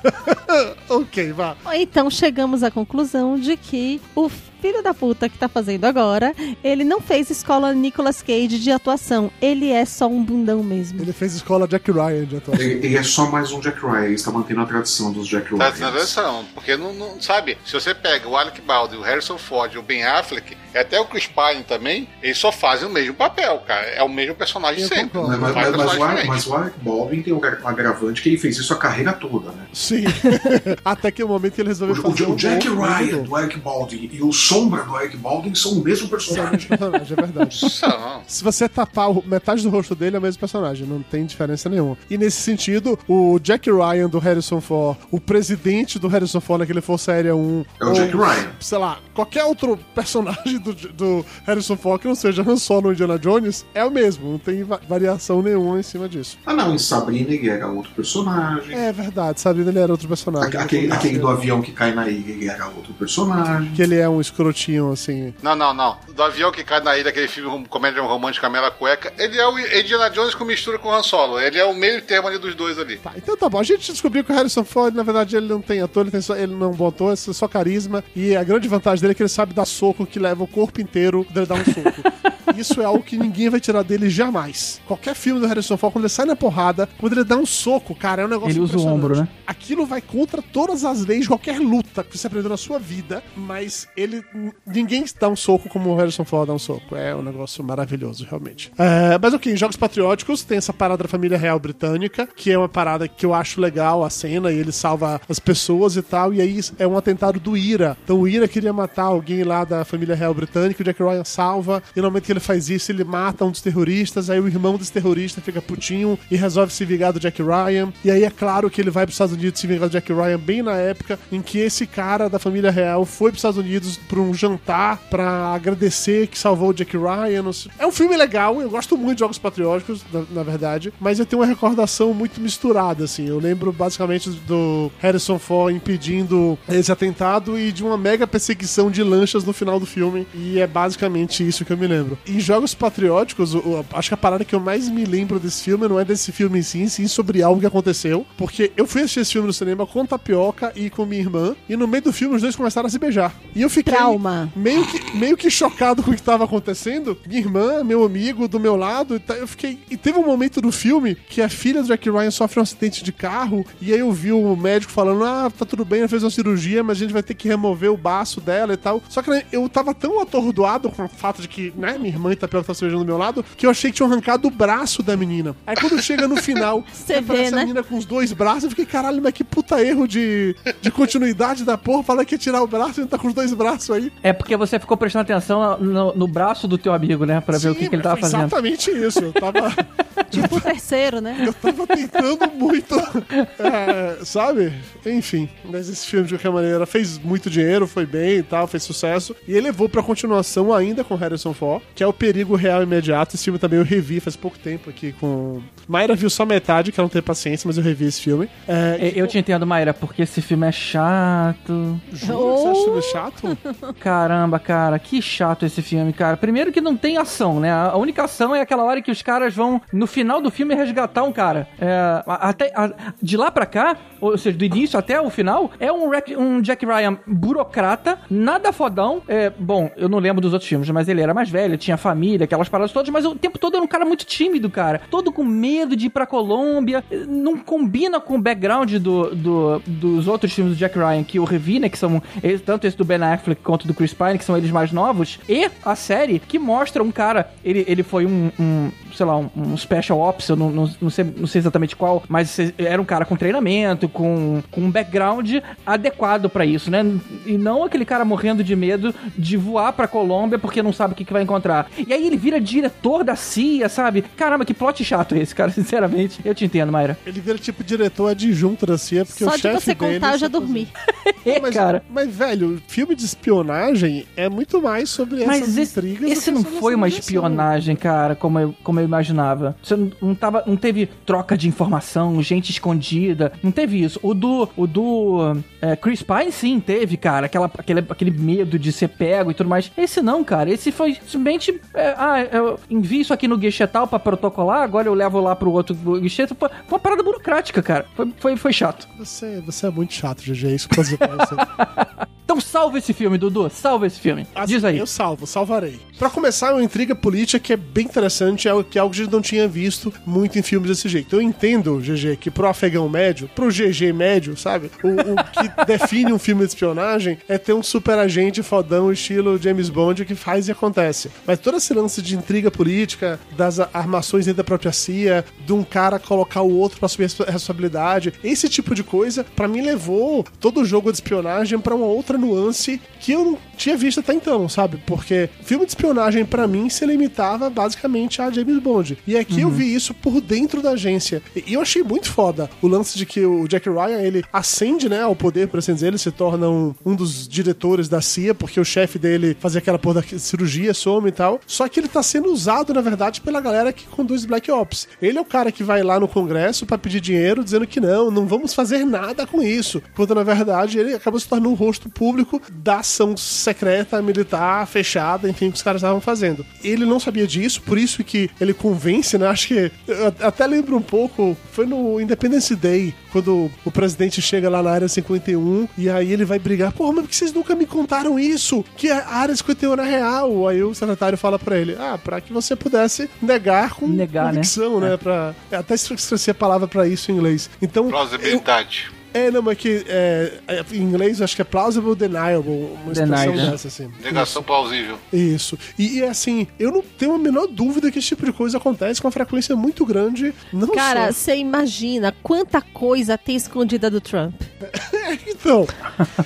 ok, 0.88 1.32
vá. 1.32 1.56
Então 1.74 2.10
chegamos 2.10 2.62
à 2.62 2.70
conclusão 2.70 3.38
de 3.38 3.56
que 3.56 4.00
o 4.14 4.30
filho 4.60 4.82
da 4.82 4.92
puta 4.94 5.28
que 5.28 5.38
tá 5.38 5.48
fazendo 5.48 5.84
agora, 5.84 6.34
ele 6.62 6.84
não 6.84 7.00
fez 7.00 7.30
escola 7.30 7.72
Nicolas 7.72 8.22
Cage 8.22 8.58
de 8.58 8.70
atuação. 8.70 9.30
Ele 9.40 9.70
é 9.70 9.84
só 9.84 10.06
um 10.06 10.22
bundão 10.22 10.62
mesmo. 10.62 11.00
Ele 11.02 11.12
fez 11.12 11.34
escola 11.34 11.66
Jack 11.66 11.90
Ryan 11.90 12.24
de 12.24 12.36
atuação. 12.36 12.64
Ele, 12.64 12.86
ele 12.86 12.96
é 12.96 13.02
só 13.02 13.30
mais 13.30 13.50
um 13.52 13.60
Jack 13.60 13.80
Ryan, 13.80 14.04
ele 14.04 14.14
está 14.14 14.30
mantendo 14.30 14.60
a 14.60 14.66
tradição 14.66 15.12
dos 15.12 15.26
Jack 15.26 15.54
Tá 15.56 15.64
Ryans. 15.68 15.80
na 15.80 15.90
versão. 15.90 16.44
Porque 16.54 16.76
não, 16.76 16.92
não- 16.94 17.20
sabe, 17.20 17.56
se 17.64 17.72
você 17.72 17.94
pega 17.94 18.28
o 18.28 18.36
Alec 18.36 18.60
Baldwin, 18.60 18.98
o 18.98 19.02
Harrison 19.02 19.38
Ford 19.38 19.72
e 19.74 19.78
o 19.78 19.82
Ben 19.82 20.04
Affleck, 20.04 20.56
e 20.74 20.78
até 20.78 21.00
o 21.00 21.04
Chris 21.06 21.26
Pine 21.26 21.64
também, 21.64 22.08
eles 22.22 22.38
só 22.38 22.52
fazem 22.52 22.86
o 22.86 22.90
mesmo 22.92 23.14
papel, 23.14 23.58
cara. 23.66 23.86
É 23.86 24.02
o 24.02 24.08
mesmo 24.08 24.34
personagem 24.34 24.82
Eu 24.82 24.88
sempre. 24.88 25.18
Mas, 25.20 25.28
mas, 25.30 25.40
mas, 25.40 25.54
mas, 25.54 25.54
o, 25.54 25.70
personagem 25.78 26.02
Alec- 26.02 26.16
diferente. 26.22 26.28
mas 26.28 26.46
o 26.46 26.54
Alec 26.54 26.78
Baldwin 26.80 27.22
tem 27.22 27.32
um 27.32 27.40
gra- 27.40 27.58
agravante 27.64 28.22
que 28.22 28.28
ele 28.28 28.38
fez 28.38 28.56
isso 28.58 28.72
a 28.72 28.76
carreira 28.76 29.12
toda, 29.12 29.50
né? 29.52 29.66
Sim. 29.72 30.04
Até 30.84 31.10
que 31.10 31.22
o 31.22 31.28
momento 31.28 31.54
que 31.54 31.60
ele 31.60 31.68
O, 31.68 31.72
resolveu 31.72 31.96
o- 32.04 32.10
fazer 32.12 32.24
o 32.24 32.32
um 32.32 32.36
Jack 32.36 32.68
Ryan 32.68 33.22
do 33.22 33.34
Alec 33.36 33.58
Baldwin 33.58 34.10
e 34.12 34.22
o 34.22 34.32
Sombra 34.50 34.82
do 34.82 34.96
Alec 34.96 35.16
Baldwin 35.16 35.54
são 35.54 35.72
o 35.72 35.82
mesmo 35.84 36.08
personagem. 36.08 36.68
personagem, 36.68 37.12
é 37.12 37.22
verdade. 37.22 37.60
Se 38.26 38.42
você 38.42 38.68
tapar 38.68 39.08
metade 39.24 39.62
do 39.62 39.70
rosto 39.70 39.94
dele, 39.94 40.16
é 40.16 40.18
o 40.18 40.22
mesmo 40.22 40.40
personagem, 40.40 40.86
não 40.86 41.02
tem 41.02 41.24
diferença 41.24 41.68
nenhuma. 41.68 41.96
E 42.10 42.18
nesse 42.18 42.38
sentido, 42.42 42.98
o 43.08 43.38
Jack 43.38 43.70
Ryan 43.70 44.08
do 44.08 44.18
Harrison 44.18 44.60
Ford, 44.60 44.96
o 45.10 45.20
presidente 45.20 45.98
do 45.98 46.08
Harrison 46.08 46.40
Ford 46.40 46.60
naquele 46.60 46.80
Força 46.80 47.12
Aérea 47.12 47.34
1, 47.36 47.64
É 47.80 47.84
o 47.84 47.88
ou, 47.88 47.94
Jack 47.94 48.16
Ryan. 48.16 48.50
sei 48.58 48.78
lá, 48.78 48.98
qualquer 49.14 49.44
outro 49.44 49.78
personagem 49.94 50.58
do, 50.58 50.72
do 50.74 51.24
Harrison 51.46 51.76
Ford 51.76 52.00
que 52.00 52.08
não 52.08 52.14
seja 52.14 52.42
Han 52.42 52.56
Solo 52.56 52.86
ou 52.86 52.92
Indiana 52.92 53.18
Jones, 53.18 53.64
é 53.74 53.84
o 53.84 53.90
mesmo, 53.90 54.30
não 54.32 54.38
tem 54.38 54.64
va- 54.64 54.80
variação 54.88 55.42
nenhuma 55.42 55.78
em 55.78 55.82
cima 55.82 56.08
disso. 56.08 56.38
Ah, 56.44 56.52
não, 56.54 56.74
em 56.74 56.78
Sabrina 56.78 57.30
ele 57.32 57.48
era 57.48 57.68
outro 57.68 57.92
personagem. 57.94 58.74
É 58.74 58.92
verdade, 58.92 59.40
sabe? 59.40 59.60
Ele 59.60 59.78
era 59.78 59.92
outro 59.92 60.08
personagem. 60.08 60.48
Aque- 60.48 60.56
Aquele, 60.70 60.92
aquele 60.92 61.18
do 61.18 61.28
avião 61.28 61.60
que 61.62 61.72
cai 61.72 61.92
na 61.94 62.08
ilha, 62.08 62.32
ele 62.32 62.48
era 62.48 62.66
outro 62.66 62.92
personagem. 62.94 63.72
Que 63.72 63.82
ele 63.82 63.96
é 63.96 64.08
um 64.08 64.20
escrotinho, 64.40 64.92
assim. 64.92 65.34
Não, 65.42 65.54
não, 65.54 65.74
não. 65.74 65.98
Do 66.14 66.22
avião 66.22 66.50
que 66.50 66.64
cai 66.64 66.80
na 66.80 66.96
ilha, 66.96 67.10
aquele 67.10 67.28
filme 67.28 67.66
comédia 67.66 68.02
romântica 68.02 68.48
Mela 68.48 68.70
Cueca, 68.70 69.12
ele 69.18 69.38
é 69.38 69.46
o 69.46 69.58
Indiana 69.58 70.08
Jones 70.08 70.34
com 70.34 70.44
mistura 70.44 70.78
com 70.78 70.88
o 70.88 70.92
Han 70.92 71.02
Solo. 71.02 71.38
Ele 71.38 71.58
é 71.58 71.64
o 71.64 71.74
meio 71.74 72.00
termo 72.02 72.28
ali 72.28 72.38
dos 72.38 72.54
dois 72.54 72.78
ali. 72.78 72.96
Tá, 72.96 73.12
então 73.16 73.36
tá 73.36 73.48
bom. 73.48 73.58
A 73.58 73.62
gente 73.62 73.92
descobriu 73.92 74.24
que 74.24 74.32
o 74.32 74.34
Harrison 74.34 74.64
Ford, 74.64 74.94
na 74.94 75.02
verdade, 75.02 75.36
ele 75.36 75.46
não 75.46 75.60
tem 75.60 75.80
ator, 75.80 76.04
ele, 76.04 76.10
tem 76.10 76.20
só, 76.20 76.36
ele 76.36 76.54
não 76.54 76.68
é 76.68 76.70
um 76.70 76.74
bom 76.74 76.88
ator, 76.88 77.12
é 77.12 77.16
só 77.16 77.46
carisma. 77.46 78.02
E 78.16 78.34
a 78.34 78.42
grande 78.42 78.68
vantagem 78.68 79.00
dele 79.02 79.12
é 79.12 79.14
que 79.14 79.22
ele 79.22 79.28
sabe 79.28 79.52
dar 79.52 79.66
soco 79.66 80.06
que 80.06 80.18
leva 80.18 80.42
o 80.42 80.48
corpo 80.48 80.80
inteiro 80.80 81.26
dele 81.30 81.46
dar 81.46 81.56
um 81.56 81.64
soco. 81.64 82.30
Isso 82.56 82.80
é 82.80 82.84
algo 82.84 83.02
que 83.02 83.16
ninguém 83.16 83.48
vai 83.48 83.60
tirar 83.60 83.82
dele 83.82 84.08
jamais. 84.08 84.80
Qualquer 84.86 85.14
filme 85.14 85.40
do 85.40 85.46
Harrison 85.46 85.76
Ford, 85.76 85.92
quando 85.92 86.04
ele 86.04 86.12
sai 86.12 86.26
na 86.26 86.36
porrada, 86.36 86.88
quando 86.98 87.12
ele 87.12 87.24
dá 87.24 87.36
um 87.36 87.46
soco, 87.46 87.94
cara, 87.94 88.22
é 88.22 88.24
um 88.24 88.28
negócio 88.28 88.52
Ele 88.52 88.60
usa 88.60 88.78
o 88.78 88.86
ombro, 88.86 89.16
né? 89.16 89.28
Aquilo 89.46 89.86
vai 89.86 90.00
contra 90.00 90.42
todas 90.42 90.84
as 90.84 91.04
leis 91.04 91.22
de 91.22 91.28
qualquer 91.28 91.58
luta 91.58 92.04
que 92.04 92.16
você 92.16 92.26
aprendeu 92.26 92.50
na 92.50 92.56
sua 92.56 92.78
vida, 92.78 93.22
mas 93.36 93.88
ele. 93.96 94.22
Ninguém 94.66 95.04
dá 95.18 95.28
um 95.28 95.36
soco 95.36 95.68
como 95.68 95.90
o 95.90 95.96
Harrison 95.96 96.24
Ford 96.24 96.46
dá 96.46 96.54
um 96.54 96.58
soco. 96.58 96.96
É 96.96 97.14
um 97.14 97.22
negócio 97.22 97.62
maravilhoso, 97.62 98.26
realmente. 98.28 98.72
É, 98.78 99.18
mas 99.20 99.34
ok, 99.34 99.52
em 99.52 99.56
Jogos 99.56 99.76
Patrióticos 99.76 100.44
tem 100.44 100.58
essa 100.58 100.72
parada 100.72 101.02
da 101.02 101.08
família 101.08 101.38
real 101.38 101.58
britânica, 101.58 102.26
que 102.26 102.50
é 102.50 102.58
uma 102.58 102.68
parada 102.68 103.08
que 103.08 103.24
eu 103.24 103.34
acho 103.34 103.60
legal 103.60 104.04
a 104.04 104.10
cena, 104.10 104.50
e 104.52 104.58
ele 104.58 104.72
salva 104.72 105.20
as 105.28 105.38
pessoas 105.38 105.96
e 105.96 106.02
tal, 106.02 106.32
e 106.32 106.40
aí 106.40 106.60
é 106.78 106.86
um 106.86 106.96
atentado 106.96 107.38
do 107.40 107.56
Ira. 107.56 107.96
Então 108.04 108.20
o 108.20 108.28
Ira 108.28 108.48
queria 108.48 108.72
matar 108.72 109.04
alguém 109.04 109.42
lá 109.44 109.64
da 109.64 109.84
família 109.84 110.14
real 110.14 110.34
britânica, 110.34 110.82
o 110.82 110.84
Jack 110.84 111.02
Ryan 111.02 111.24
salva, 111.24 111.82
e 111.94 112.00
no 112.00 112.06
momento 112.06 112.24
que 112.24 112.32
ele 112.32 112.39
faz 112.40 112.68
isso, 112.68 112.90
ele 112.90 113.04
mata 113.04 113.44
um 113.44 113.50
dos 113.50 113.60
terroristas, 113.60 114.30
aí 114.30 114.40
o 114.40 114.46
irmão 114.46 114.76
desse 114.76 114.92
terrorista 114.92 115.40
fica 115.40 115.60
putinho 115.60 116.18
e 116.30 116.36
resolve 116.36 116.72
se 116.72 116.84
vingar 116.84 117.12
do 117.12 117.20
Jack 117.20 117.42
Ryan. 117.42 117.92
E 118.04 118.10
aí 118.10 118.24
é 118.24 118.30
claro 118.30 118.70
que 118.70 118.80
ele 118.80 118.90
vai 118.90 119.04
para 119.04 119.10
os 119.10 119.14
Estados 119.14 119.34
Unidos 119.34 119.60
se 119.60 119.66
vingar 119.66 119.88
do 119.88 119.92
Jack 119.92 120.12
Ryan 120.12 120.38
bem 120.38 120.62
na 120.62 120.76
época 120.76 121.18
em 121.30 121.40
que 121.40 121.58
esse 121.58 121.86
cara 121.86 122.28
da 122.28 122.38
família 122.38 122.70
real 122.70 123.04
foi 123.04 123.30
para 123.30 123.36
os 123.36 123.40
Estados 123.40 123.58
Unidos 123.58 123.96
para 123.96 124.20
um 124.20 124.32
jantar 124.34 124.98
para 125.10 125.54
agradecer 125.54 126.26
que 126.26 126.38
salvou 126.38 126.70
o 126.70 126.74
Jack 126.74 126.96
Ryan. 126.96 127.40
É 127.78 127.86
um 127.86 127.92
filme 127.92 128.16
legal, 128.16 128.60
eu 128.60 128.68
gosto 128.68 128.96
muito 128.96 129.16
de 129.16 129.20
Jogos 129.20 129.38
Patrióticos, 129.38 130.02
na, 130.12 130.24
na 130.30 130.42
verdade, 130.42 130.92
mas 131.00 131.18
eu 131.18 131.26
tenho 131.26 131.40
uma 131.40 131.46
recordação 131.46 132.12
muito 132.12 132.40
misturada, 132.40 133.04
assim. 133.04 133.26
Eu 133.26 133.38
lembro 133.38 133.72
basicamente 133.72 134.30
do 134.30 134.90
Harrison 134.98 135.38
Ford 135.38 135.74
impedindo 135.74 136.58
esse 136.68 136.92
atentado 136.92 137.58
e 137.58 137.72
de 137.72 137.82
uma 137.82 137.96
mega 137.96 138.26
perseguição 138.26 138.90
de 138.90 139.02
lanchas 139.02 139.44
no 139.44 139.52
final 139.52 139.80
do 139.80 139.86
filme, 139.86 140.26
e 140.34 140.58
é 140.58 140.66
basicamente 140.66 141.46
isso 141.46 141.64
que 141.64 141.72
eu 141.72 141.76
me 141.76 141.86
lembro. 141.86 142.18
Em 142.30 142.40
jogos 142.40 142.74
patrióticos, 142.74 143.54
o- 143.54 143.84
acho 143.92 144.08
que 144.10 144.14
a 144.14 144.16
parada 144.16 144.44
que 144.44 144.54
eu 144.54 144.60
mais 144.60 144.88
me 144.88 145.04
lembro 145.04 145.38
desse 145.38 145.62
filme 145.64 145.88
não 145.88 145.98
é 145.98 146.04
desse 146.04 146.32
filme 146.32 146.58
em 146.58 146.62
si, 146.62 146.88
sim 146.90 147.06
sobre 147.08 147.42
algo 147.42 147.60
que 147.60 147.66
aconteceu. 147.66 148.26
Porque 148.36 148.72
eu 148.76 148.86
fui 148.86 149.02
assistir 149.02 149.20
esse 149.20 149.32
filme 149.32 149.46
no 149.46 149.52
cinema 149.52 149.86
com 149.86 150.04
Tapioca 150.06 150.72
e 150.76 150.90
com 150.90 151.04
minha 151.06 151.20
irmã, 151.22 151.56
e 151.68 151.76
no 151.76 151.86
meio 151.88 152.02
do 152.04 152.12
filme 152.12 152.36
os 152.36 152.42
dois 152.42 152.56
começaram 152.56 152.86
a 152.86 152.90
se 152.90 152.98
beijar. 152.98 153.34
E 153.54 153.62
eu 153.62 153.70
fiquei 153.70 153.92
Trauma. 153.94 154.52
meio 154.54 154.84
que, 154.86 155.16
meio 155.16 155.36
que 155.36 155.50
chocado 155.50 156.02
com 156.02 156.10
o 156.10 156.14
que 156.14 156.20
estava 156.20 156.44
acontecendo. 156.44 157.16
Minha 157.26 157.40
irmã, 157.40 157.84
meu 157.84 158.04
amigo 158.04 158.46
do 158.48 158.60
meu 158.60 158.76
lado, 158.76 159.18
tá- 159.20 159.34
eu 159.34 159.46
fiquei. 159.46 159.78
E 159.90 159.96
teve 159.96 160.18
um 160.18 160.24
momento 160.26 160.60
do 160.60 160.70
filme 160.72 161.14
que 161.14 161.40
a 161.42 161.48
filha 161.48 161.82
do 161.82 161.88
Jack 161.88 162.08
Ryan 162.10 162.30
sofre 162.30 162.60
um 162.60 162.62
acidente 162.62 163.02
de 163.04 163.12
carro, 163.12 163.64
e 163.80 163.92
aí 163.92 164.00
eu 164.00 164.12
vi 164.12 164.32
o 164.32 164.54
médico 164.56 164.92
falando: 164.92 165.24
Ah, 165.24 165.50
tá 165.56 165.64
tudo 165.64 165.84
bem, 165.84 166.00
ela 166.00 166.08
fez 166.08 166.22
uma 166.22 166.30
cirurgia, 166.30 166.82
mas 166.82 166.96
a 166.96 167.00
gente 167.00 167.12
vai 167.12 167.22
ter 167.22 167.34
que 167.34 167.48
remover 167.48 167.90
o 167.90 167.96
baço 167.96 168.40
dela 168.40 168.72
e 168.72 168.76
tal. 168.76 169.02
Só 169.08 169.22
que 169.22 169.30
né, 169.30 169.42
eu 169.52 169.68
tava 169.68 169.94
tão 169.94 170.20
atordoado 170.20 170.90
com 170.90 171.04
o 171.04 171.08
fato 171.08 171.42
de 171.42 171.48
que, 171.48 171.72
né, 171.76 171.98
minha 171.98 172.09
irmã 172.10 172.30
e 172.30 172.34
estavam 172.34 172.74
se 172.74 172.80
beijando 172.82 173.04
do 173.04 173.06
meu 173.06 173.18
lado, 173.18 173.44
que 173.56 173.66
eu 173.66 173.70
achei 173.70 173.90
que 173.90 173.96
tinham 173.96 174.10
arrancado 174.10 174.48
o 174.48 174.50
braço 174.50 175.02
da 175.02 175.16
menina. 175.16 175.54
Aí 175.66 175.76
quando 175.76 176.00
chega 176.02 176.26
no 176.28 176.36
final, 176.36 176.84
Você 176.92 177.14
aparece 177.14 177.42
vê, 177.42 177.48
a 177.48 177.56
né? 177.56 177.62
menina 177.62 177.82
com 177.82 177.96
os 177.96 178.04
dois 178.04 178.32
braços, 178.32 178.64
eu 178.64 178.70
fiquei, 178.70 178.86
caralho, 178.86 179.20
mas 179.22 179.32
que 179.32 179.44
puta 179.44 179.82
erro 179.82 180.06
de, 180.06 180.54
de 180.80 180.90
continuidade 180.90 181.64
da 181.64 181.76
porra. 181.78 182.02
Falar 182.02 182.24
que 182.24 182.34
ia 182.34 182.38
tirar 182.38 182.62
o 182.62 182.66
braço 182.66 183.00
e 183.00 183.02
ele 183.02 183.08
tá 183.08 183.18
com 183.18 183.28
os 183.28 183.34
dois 183.34 183.52
braços 183.54 183.90
aí. 183.90 184.12
É 184.22 184.32
porque 184.32 184.56
você 184.56 184.78
ficou 184.78 184.96
prestando 184.96 185.22
atenção 185.22 185.78
no, 185.78 186.14
no 186.14 186.28
braço 186.28 186.66
do 186.66 186.76
teu 186.78 186.92
amigo, 186.92 187.24
né? 187.24 187.40
Pra 187.40 187.58
ver 187.58 187.70
o 187.70 187.74
que, 187.74 187.84
Sim, 187.84 187.88
que 187.88 187.94
ele 187.96 188.02
tava 188.02 188.20
fazendo. 188.20 188.40
Exatamente 188.40 188.90
isso. 188.90 189.20
Eu 189.20 189.32
tava, 189.32 189.74
Tipo 190.30 190.56
o 190.56 190.60
terceiro, 190.60 191.20
né? 191.20 191.44
eu 191.46 191.52
tava 191.52 191.86
tentando 191.86 192.50
muito. 192.54 192.94
é, 193.58 194.24
sabe? 194.24 194.72
Enfim. 195.04 195.48
Mas 195.64 195.88
esse 195.88 196.06
filme, 196.06 196.26
de 196.26 196.34
qualquer 196.34 196.50
maneira, 196.50 196.86
fez 196.86 197.18
muito 197.18 197.50
dinheiro, 197.50 197.86
foi 197.86 198.06
bem 198.06 198.38
e 198.38 198.42
tal, 198.42 198.66
fez 198.66 198.82
sucesso. 198.82 199.34
E 199.46 199.52
ele 199.52 199.62
levou 199.62 199.88
pra 199.88 200.02
continuação 200.02 200.72
ainda 200.72 201.02
com 201.02 201.14
Harrison 201.14 201.52
Ford, 201.52 201.82
que 202.00 202.04
é 202.04 202.06
o 202.06 202.14
Perigo 202.14 202.56
Real 202.56 202.82
Imediato. 202.82 203.36
Esse 203.36 203.44
filme 203.44 203.58
também 203.58 203.78
eu 203.78 203.84
revi 203.84 204.20
faz 204.20 204.34
pouco 204.34 204.58
tempo 204.58 204.88
aqui 204.88 205.12
com. 205.20 205.60
Mayra 205.86 206.14
viu 206.14 206.30
só 206.30 206.46
metade, 206.46 206.90
que 206.90 206.98
ela 206.98 207.04
não 207.04 207.10
tem 207.10 207.20
paciência, 207.20 207.68
mas 207.68 207.76
eu 207.76 207.84
revi 207.84 208.06
esse 208.06 208.22
filme. 208.22 208.48
É, 208.66 208.96
É, 208.98 209.12
Eu 209.14 209.26
te 209.26 209.36
entendo, 209.36 209.66
Mayra, 209.66 209.92
porque 209.92 210.22
esse 210.22 210.40
filme 210.40 210.66
é 210.66 210.72
chato. 210.72 212.00
Juro 212.10 212.38
que 212.38 212.62
você 212.62 212.68
acha 212.68 212.84
filme 212.84 213.02
chato? 213.02 213.58
Caramba, 214.00 214.58
cara, 214.58 214.98
que 214.98 215.20
chato 215.20 215.66
esse 215.66 215.82
filme, 215.82 216.10
cara. 216.14 216.38
Primeiro 216.38 216.72
que 216.72 216.80
não 216.80 216.96
tem 216.96 217.18
ação, 217.18 217.60
né? 217.60 217.70
A 217.70 217.94
única 217.98 218.24
ação 218.24 218.54
é 218.56 218.62
aquela 218.62 218.82
hora 218.84 219.02
que 219.02 219.10
os 219.10 219.20
caras 219.20 219.54
vão, 219.54 219.78
no 219.92 220.06
final 220.06 220.40
do 220.40 220.50
filme, 220.50 220.74
resgatar 220.74 221.22
um 221.24 221.32
cara. 221.32 221.68
É, 221.78 222.22
até, 222.26 222.72
a- 222.74 223.12
de 223.22 223.36
lá 223.36 223.50
pra 223.50 223.66
cá, 223.66 223.94
ou 224.22 224.38
seja, 224.38 224.56
do 224.56 224.64
início 224.64 224.98
até 224.98 225.20
o 225.20 225.28
final, 225.28 225.70
é 225.78 225.92
um, 225.92 226.10
um 226.38 226.62
Jack 226.62 226.86
Ryan 226.86 227.18
burocrata, 227.26 228.18
nada 228.30 228.72
fodão. 228.72 229.20
É, 229.28 229.50
bom, 229.50 229.90
eu 229.98 230.08
não 230.08 230.18
lembro 230.18 230.40
dos 230.40 230.54
outros 230.54 230.66
filmes, 230.66 230.88
mas 230.88 231.06
ele 231.06 231.20
era 231.20 231.34
mais 231.34 231.50
velho, 231.50 231.76
tinha 231.76 231.89
família, 231.96 232.44
aquelas 232.44 232.68
paradas 232.68 232.92
todas, 232.92 233.08
mas 233.10 233.24
o 233.24 233.34
tempo 233.34 233.58
todo 233.58 233.74
era 233.76 233.84
um 233.84 233.88
cara 233.88 234.04
muito 234.04 234.24
tímido, 234.24 234.68
cara. 234.70 235.00
Todo 235.10 235.32
com 235.32 235.44
medo 235.44 235.94
de 235.96 236.06
ir 236.06 236.10
pra 236.10 236.26
Colômbia. 236.26 237.02
Não 237.28 237.56
combina 237.56 238.20
com 238.20 238.36
o 238.36 238.40
background 238.40 238.94
do, 238.96 239.34
do- 239.34 239.82
dos 239.86 240.28
outros 240.28 240.52
filmes 240.52 240.74
do 240.74 240.78
Jack 240.78 240.98
Ryan 240.98 241.22
que 241.24 241.38
eu 241.38 241.44
revi, 241.44 241.78
né? 241.78 241.88
Que 241.88 241.98
são 241.98 242.22
tanto 242.64 242.86
esse 242.86 242.96
do 242.96 243.04
Ben 243.04 243.22
Affleck 243.22 243.60
quanto 243.62 243.86
do 243.86 243.94
Chris 243.94 244.12
Pine, 244.14 244.38
que 244.38 244.44
são 244.44 244.56
eles 244.56 244.70
mais 244.70 244.92
novos. 244.92 245.38
E 245.48 245.68
a 245.84 245.94
série 245.94 246.38
que 246.38 246.58
mostra 246.58 247.02
um 247.02 247.10
cara. 247.10 247.50
Ele, 247.64 247.84
ele 247.88 248.02
foi 248.02 248.26
um, 248.26 248.50
um, 248.58 248.90
sei 249.14 249.26
lá, 249.26 249.36
um, 249.36 249.48
um 249.56 249.76
special 249.76 250.18
ops, 250.20 250.48
eu 250.48 250.56
não, 250.56 250.70
não, 250.70 250.90
não 251.00 251.10
sei, 251.10 251.24
não 251.36 251.46
sei 251.46 251.58
exatamente 251.60 251.96
qual, 251.96 252.22
mas 252.28 252.58
era 252.78 253.00
um 253.00 253.04
cara 253.04 253.24
com 253.24 253.36
treinamento, 253.36 254.08
com, 254.08 254.62
com 254.70 254.80
um 254.82 254.90
background 254.90 255.56
adequado 255.86 256.48
pra 256.48 256.64
isso, 256.64 256.90
né? 256.90 257.04
E 257.46 257.56
não 257.58 257.84
aquele 257.84 258.04
cara 258.04 258.24
morrendo 258.24 258.62
de 258.62 258.74
medo 258.76 259.14
de 259.36 259.56
voar 259.56 259.92
pra 259.92 260.06
Colômbia 260.08 260.58
porque 260.58 260.82
não 260.82 260.92
sabe 260.92 261.12
o 261.12 261.16
que, 261.16 261.24
que 261.24 261.32
vai 261.32 261.42
encontrar. 261.42 261.79
E 262.06 262.12
aí 262.12 262.26
ele 262.26 262.36
vira 262.36 262.60
diretor 262.60 263.24
da 263.24 263.36
CIA, 263.36 263.88
sabe? 263.88 264.22
Caramba, 264.36 264.64
que 264.64 264.74
plot 264.74 265.04
chato 265.04 265.34
esse, 265.34 265.54
cara, 265.54 265.70
sinceramente. 265.72 266.40
Eu 266.44 266.54
te 266.54 266.64
entendo, 266.64 266.92
Mayra. 266.92 267.18
Ele 267.26 267.40
vira 267.40 267.58
tipo 267.58 267.82
diretor 267.84 268.28
adjunto 268.28 268.86
da 268.86 268.98
CIA, 268.98 269.24
porque 269.24 269.44
Só 269.44 269.50
o 269.50 269.56
de 269.56 269.62
chefe 269.62 269.80
você 269.80 269.94
dele 269.94 270.14
contar, 270.14 270.32
eu 270.34 270.38
já 270.38 270.46
só 270.46 270.52
dormi. 270.60 270.88
É, 271.44 271.58
Mas, 271.58 271.74
cara. 271.74 272.02
mas, 272.10 272.28
velho, 272.28 272.82
filme 272.86 273.14
de 273.14 273.24
espionagem 273.24 274.26
é 274.36 274.46
muito 274.48 274.82
mais 274.82 275.08
sobre 275.08 275.44
Mas 275.46 275.62
essas 275.62 275.76
esse, 275.78 275.98
intrigas. 275.98 276.30
esse 276.30 276.50
não 276.50 276.62
foi 276.62 276.94
uma 276.94 277.08
direção. 277.08 277.28
espionagem, 277.34 277.96
cara, 277.96 278.34
como 278.34 278.58
eu, 278.58 278.74
como 278.82 279.00
eu 279.00 279.04
imaginava. 279.04 279.74
Você 279.82 279.96
não, 279.96 280.12
não 280.20 280.34
tava, 280.34 280.62
não 280.66 280.76
teve 280.76 281.06
troca 281.24 281.56
de 281.56 281.66
informação, 281.66 282.42
gente 282.42 282.70
escondida. 282.70 283.52
Não 283.62 283.70
teve 283.70 284.02
isso. 284.02 284.20
O 284.22 284.34
do, 284.34 284.68
o 284.76 284.86
do 284.86 285.56
é, 285.80 285.96
Chris 285.96 286.22
Pine, 286.22 286.52
sim, 286.52 286.78
teve, 286.78 287.16
cara. 287.16 287.46
Aquela, 287.46 287.70
aquele, 287.78 288.00
aquele 288.00 288.30
medo 288.30 288.78
de 288.78 288.92
ser 288.92 289.08
pego 289.08 289.50
e 289.50 289.54
tudo 289.54 289.68
mais. 289.70 289.90
Esse 289.96 290.20
não, 290.20 290.44
cara. 290.44 290.70
Esse 290.70 290.92
foi 290.92 291.14
simplesmente. 291.14 291.69
É, 291.94 292.14
ah, 292.16 292.42
eu 292.52 292.78
envio 292.88 293.20
isso 293.20 293.32
aqui 293.32 293.46
no 293.46 293.58
guichê 293.58 293.86
tal 293.86 294.06
pra 294.06 294.18
protocolar, 294.18 294.82
agora 294.82 295.08
eu 295.08 295.14
levo 295.14 295.40
lá 295.40 295.54
pro 295.54 295.70
outro 295.70 295.94
guichê. 296.20 296.46
Foi 296.46 296.70
uma 296.88 296.98
parada 296.98 297.22
burocrática, 297.22 297.82
cara. 297.82 298.06
Foi, 298.14 298.32
foi, 298.38 298.56
foi 298.56 298.72
chato. 298.72 299.08
Você, 299.18 299.60
você 299.60 299.86
é 299.86 299.90
muito 299.90 300.14
chato, 300.14 300.42
GG, 300.42 300.66
é 300.66 300.74
isso 300.74 300.88
posso 300.88 301.02
dizer 301.02 301.18
pra 301.18 301.36
você. 301.36 301.54
Então 302.50 302.60
salva 302.60 302.98
esse 302.98 303.12
filme, 303.12 303.38
Dudu. 303.38 303.70
Salva 303.70 304.08
esse 304.08 304.18
filme. 304.18 304.44
Assim, 304.56 304.74
Diz 304.74 304.84
aí. 304.84 304.98
Eu 304.98 305.06
salvo, 305.06 305.46
salvarei. 305.46 306.00
Pra 306.18 306.28
começar, 306.28 306.70
é 306.70 306.72
uma 306.72 306.82
intriga 306.82 307.14
política 307.14 307.60
que 307.60 307.72
é 307.72 307.76
bem 307.76 308.04
interessante, 308.04 308.66
é 308.66 308.70
é 308.70 308.72
algo 308.72 308.84
que 308.84 308.98
a 308.98 309.04
gente 309.04 309.30
não 309.30 309.40
tinha 309.40 309.68
visto 309.68 310.12
muito 310.26 310.58
em 310.58 310.62
filmes 310.62 310.88
desse 310.88 311.08
jeito. 311.08 311.36
Eu 311.36 311.40
entendo, 311.40 312.00
GG, 312.00 312.36
que 312.40 312.50
pro 312.50 312.66
afegão 312.66 313.08
médio, 313.08 313.48
pro 313.54 313.68
GG 313.68 314.12
médio, 314.12 314.56
sabe? 314.56 314.90
O, 315.00 315.08
o 315.08 315.44
que 315.44 315.70
define 315.86 316.32
um 316.32 316.40
filme 316.40 316.62
de 316.62 316.68
espionagem 316.68 317.38
é 317.48 317.56
ter 317.56 317.72
um 317.72 317.84
super 317.84 318.18
agente 318.18 318.64
fodão, 318.64 319.12
estilo 319.12 319.56
James 319.56 319.88
Bond, 319.88 320.24
que 320.24 320.34
faz 320.34 320.66
e 320.66 320.72
acontece. 320.72 321.30
Mas 321.46 321.59
todo 321.60 321.76
esse 321.76 321.92
lance 321.94 322.20
de 322.22 322.36
intriga 322.36 322.70
política, 322.70 323.38
das 323.56 323.78
armações 323.80 324.46
dentro 324.46 324.58
da 324.58 324.64
própria 324.64 324.92
CIA, 324.92 325.44
de 325.64 325.72
um 325.72 325.82
cara 325.84 326.18
colocar 326.18 326.62
o 326.62 326.72
outro 326.76 326.98
pra 326.98 327.06
assumir 327.06 327.24
a 327.24 327.28
respo- 327.28 327.44
responsabilidade, 327.44 328.32
esse 328.42 328.68
tipo 328.68 328.94
de 328.94 329.02
coisa, 329.02 329.44
pra 329.56 329.68
mim 329.68 329.80
levou 329.82 330.44
todo 330.58 330.80
o 330.80 330.84
jogo 330.84 331.10
de 331.10 331.16
espionagem 331.18 331.78
pra 331.78 331.94
uma 331.94 332.06
outra 332.06 332.36
nuance 332.36 333.00
que 333.20 333.32
eu 333.32 333.44
não 333.44 333.58
tinha 333.76 333.96
visto 333.96 334.20
até 334.20 334.32
então, 334.34 334.68
sabe? 334.68 335.02
Porque 335.06 335.48
filme 335.62 335.84
de 335.84 335.92
espionagem 335.92 336.44
pra 336.44 336.66
mim 336.66 336.88
se 336.88 337.04
limitava 337.06 337.70
basicamente 337.70 338.42
a 338.42 338.50
James 338.50 338.78
Bond. 338.78 339.18
E 339.26 339.36
aqui 339.36 339.60
eu 339.62 339.70
vi 339.70 339.94
isso 339.94 340.12
por 340.14 340.40
dentro 340.40 340.82
da 340.82 340.90
agência. 340.90 341.42
E 341.54 341.72
eu 341.74 341.80
achei 341.80 342.02
muito 342.02 342.30
foda 342.30 342.68
o 342.82 342.88
lance 342.88 343.16
de 343.16 343.24
que 343.26 343.44
o 343.44 343.66
Jack 343.66 343.88
Ryan, 343.88 344.20
ele 344.22 344.44
ascende, 344.52 345.08
né, 345.08 345.22
ao 345.22 345.34
poder, 345.36 345.68
por 345.68 345.78
assim 345.78 345.94
dizer, 345.94 346.08
ele 346.08 346.18
se 346.18 346.30
torna 346.30 346.68
um, 346.68 346.94
um 347.04 347.14
dos 347.14 347.48
diretores 347.48 348.08
da 348.08 348.20
CIA, 348.20 348.54
porque 348.54 348.78
o 348.80 348.84
chefe 348.84 349.18
dele 349.18 349.56
fazia 349.58 349.78
aquela 349.78 349.98
porra 349.98 350.20
da 350.22 350.38
cirurgia, 350.38 350.92
some 350.94 351.28
e 351.28 351.32
tal. 351.32 351.49
Só 351.66 351.88
que 351.88 351.98
ele 351.98 352.08
tá 352.08 352.22
sendo 352.22 352.52
usado, 352.52 352.92
na 352.92 353.00
verdade, 353.00 353.40
pela 353.40 353.60
galera 353.60 353.92
que 353.92 354.06
conduz 354.06 354.44
Black 354.44 354.70
Ops. 354.70 355.08
Ele 355.20 355.38
é 355.38 355.40
o 355.40 355.44
cara 355.44 355.72
que 355.72 355.82
vai 355.82 356.02
lá 356.02 356.20
no 356.20 356.28
Congresso 356.28 356.86
pra 356.86 356.98
pedir 356.98 357.20
dinheiro, 357.20 357.64
dizendo 357.64 357.86
que 357.86 358.00
não, 358.00 358.30
não 358.30 358.46
vamos 358.46 358.74
fazer 358.74 359.04
nada 359.04 359.46
com 359.46 359.62
isso. 359.62 360.02
Quando, 360.14 360.34
na 360.34 360.42
verdade, 360.42 360.98
ele 360.98 361.14
acabou 361.14 361.40
se 361.40 361.48
tornando 361.48 361.70
um 361.70 361.74
rosto 361.74 362.08
público 362.08 362.60
da 362.72 362.98
ação 362.98 363.36
secreta, 363.36 364.20
militar, 364.22 364.86
fechada, 364.86 365.48
enfim, 365.48 365.70
que 365.70 365.76
os 365.76 365.82
caras 365.82 366.02
estavam 366.02 366.20
fazendo. 366.20 366.64
Ele 366.82 367.04
não 367.04 367.18
sabia 367.18 367.46
disso, 367.46 367.82
por 367.82 367.98
isso 367.98 368.22
que 368.22 368.50
ele 368.60 368.74
convence, 368.74 369.36
né? 369.38 369.46
Acho 369.46 369.68
que 369.68 369.92
até 370.40 370.66
lembro 370.66 370.96
um 370.96 371.02
pouco, 371.02 371.56
foi 371.72 371.86
no 371.86 372.20
Independence 372.20 372.74
Day, 372.74 373.14
quando 373.32 373.70
o 373.84 373.90
presidente 373.90 374.42
chega 374.42 374.68
lá 374.68 374.82
na 374.82 374.90
área 374.90 375.08
51 375.08 375.88
e 375.96 376.08
aí 376.08 376.32
ele 376.32 376.44
vai 376.44 376.58
brigar, 376.58 376.92
porra, 376.92 377.12
mas 377.12 377.22
por 377.22 377.30
que 377.30 377.36
vocês 377.36 377.52
nunca 377.52 377.74
me 377.74 377.86
contaram 377.86 378.38
isso? 378.38 378.84
Que 378.96 379.10
a 379.10 379.28
área 379.28 379.54
51 379.54 379.92
era 379.92 380.04
real. 380.04 380.68
Aí 380.68 380.82
o 380.82 380.94
secretário 380.94 381.38
fala 381.40 381.58
pra 381.58 381.78
ele, 381.78 381.96
ah, 381.98 382.18
pra 382.22 382.40
que 382.40 382.52
você 382.52 382.76
pudesse 382.76 383.28
negar 383.40 383.94
com 383.94 384.06
Negar, 384.06 384.46
né? 384.46 384.50
convicção, 384.52 385.00
né? 385.00 385.16
Pra, 385.16 385.54
é, 385.70 385.76
até 385.76 385.94
esqueci 385.94 386.50
a 386.50 386.54
palavra 386.54 386.86
pra 386.86 387.08
isso 387.08 387.32
em 387.32 387.34
inglês. 387.34 387.70
Então, 387.80 388.08
Plausibilidade. 388.08 389.10
é, 389.32 389.50
não, 389.50 389.62
mas 389.62 389.78
que 389.78 390.04
é, 390.08 390.58
é, 390.68 390.84
em 390.92 391.02
inglês 391.02 391.38
eu 391.40 391.44
acho 391.44 391.56
que 391.56 391.62
é 391.62 391.64
plausible 391.64 392.14
deniable, 392.14 392.70
uma 393.02 393.12
expressão 393.12 393.36
Denied, 393.36 393.56
né? 393.56 393.70
dessa, 393.70 393.88
assim. 393.88 394.10
Negação 394.22 394.62
plausível. 394.62 395.18
Isso. 395.32 395.78
E, 395.98 396.18
e, 396.18 396.22
assim, 396.24 396.66
eu 396.78 396.92
não 396.92 397.02
tenho 397.02 397.34
a 397.34 397.38
menor 397.38 397.66
dúvida 397.66 398.10
que 398.10 398.18
esse 398.18 398.28
tipo 398.28 398.44
de 398.44 398.52
coisa 398.52 398.76
acontece 398.76 399.20
com 399.20 399.28
uma 399.28 399.32
frequência 399.32 399.74
muito 399.74 400.04
grande. 400.04 400.52
Não 400.72 400.88
Cara, 400.88 401.32
você 401.32 401.56
imagina 401.56 402.34
quanta 402.42 402.80
coisa 402.80 403.38
tem 403.38 403.56
escondida 403.56 404.10
do 404.10 404.20
Trump. 404.20 404.54
Então, 405.46 405.86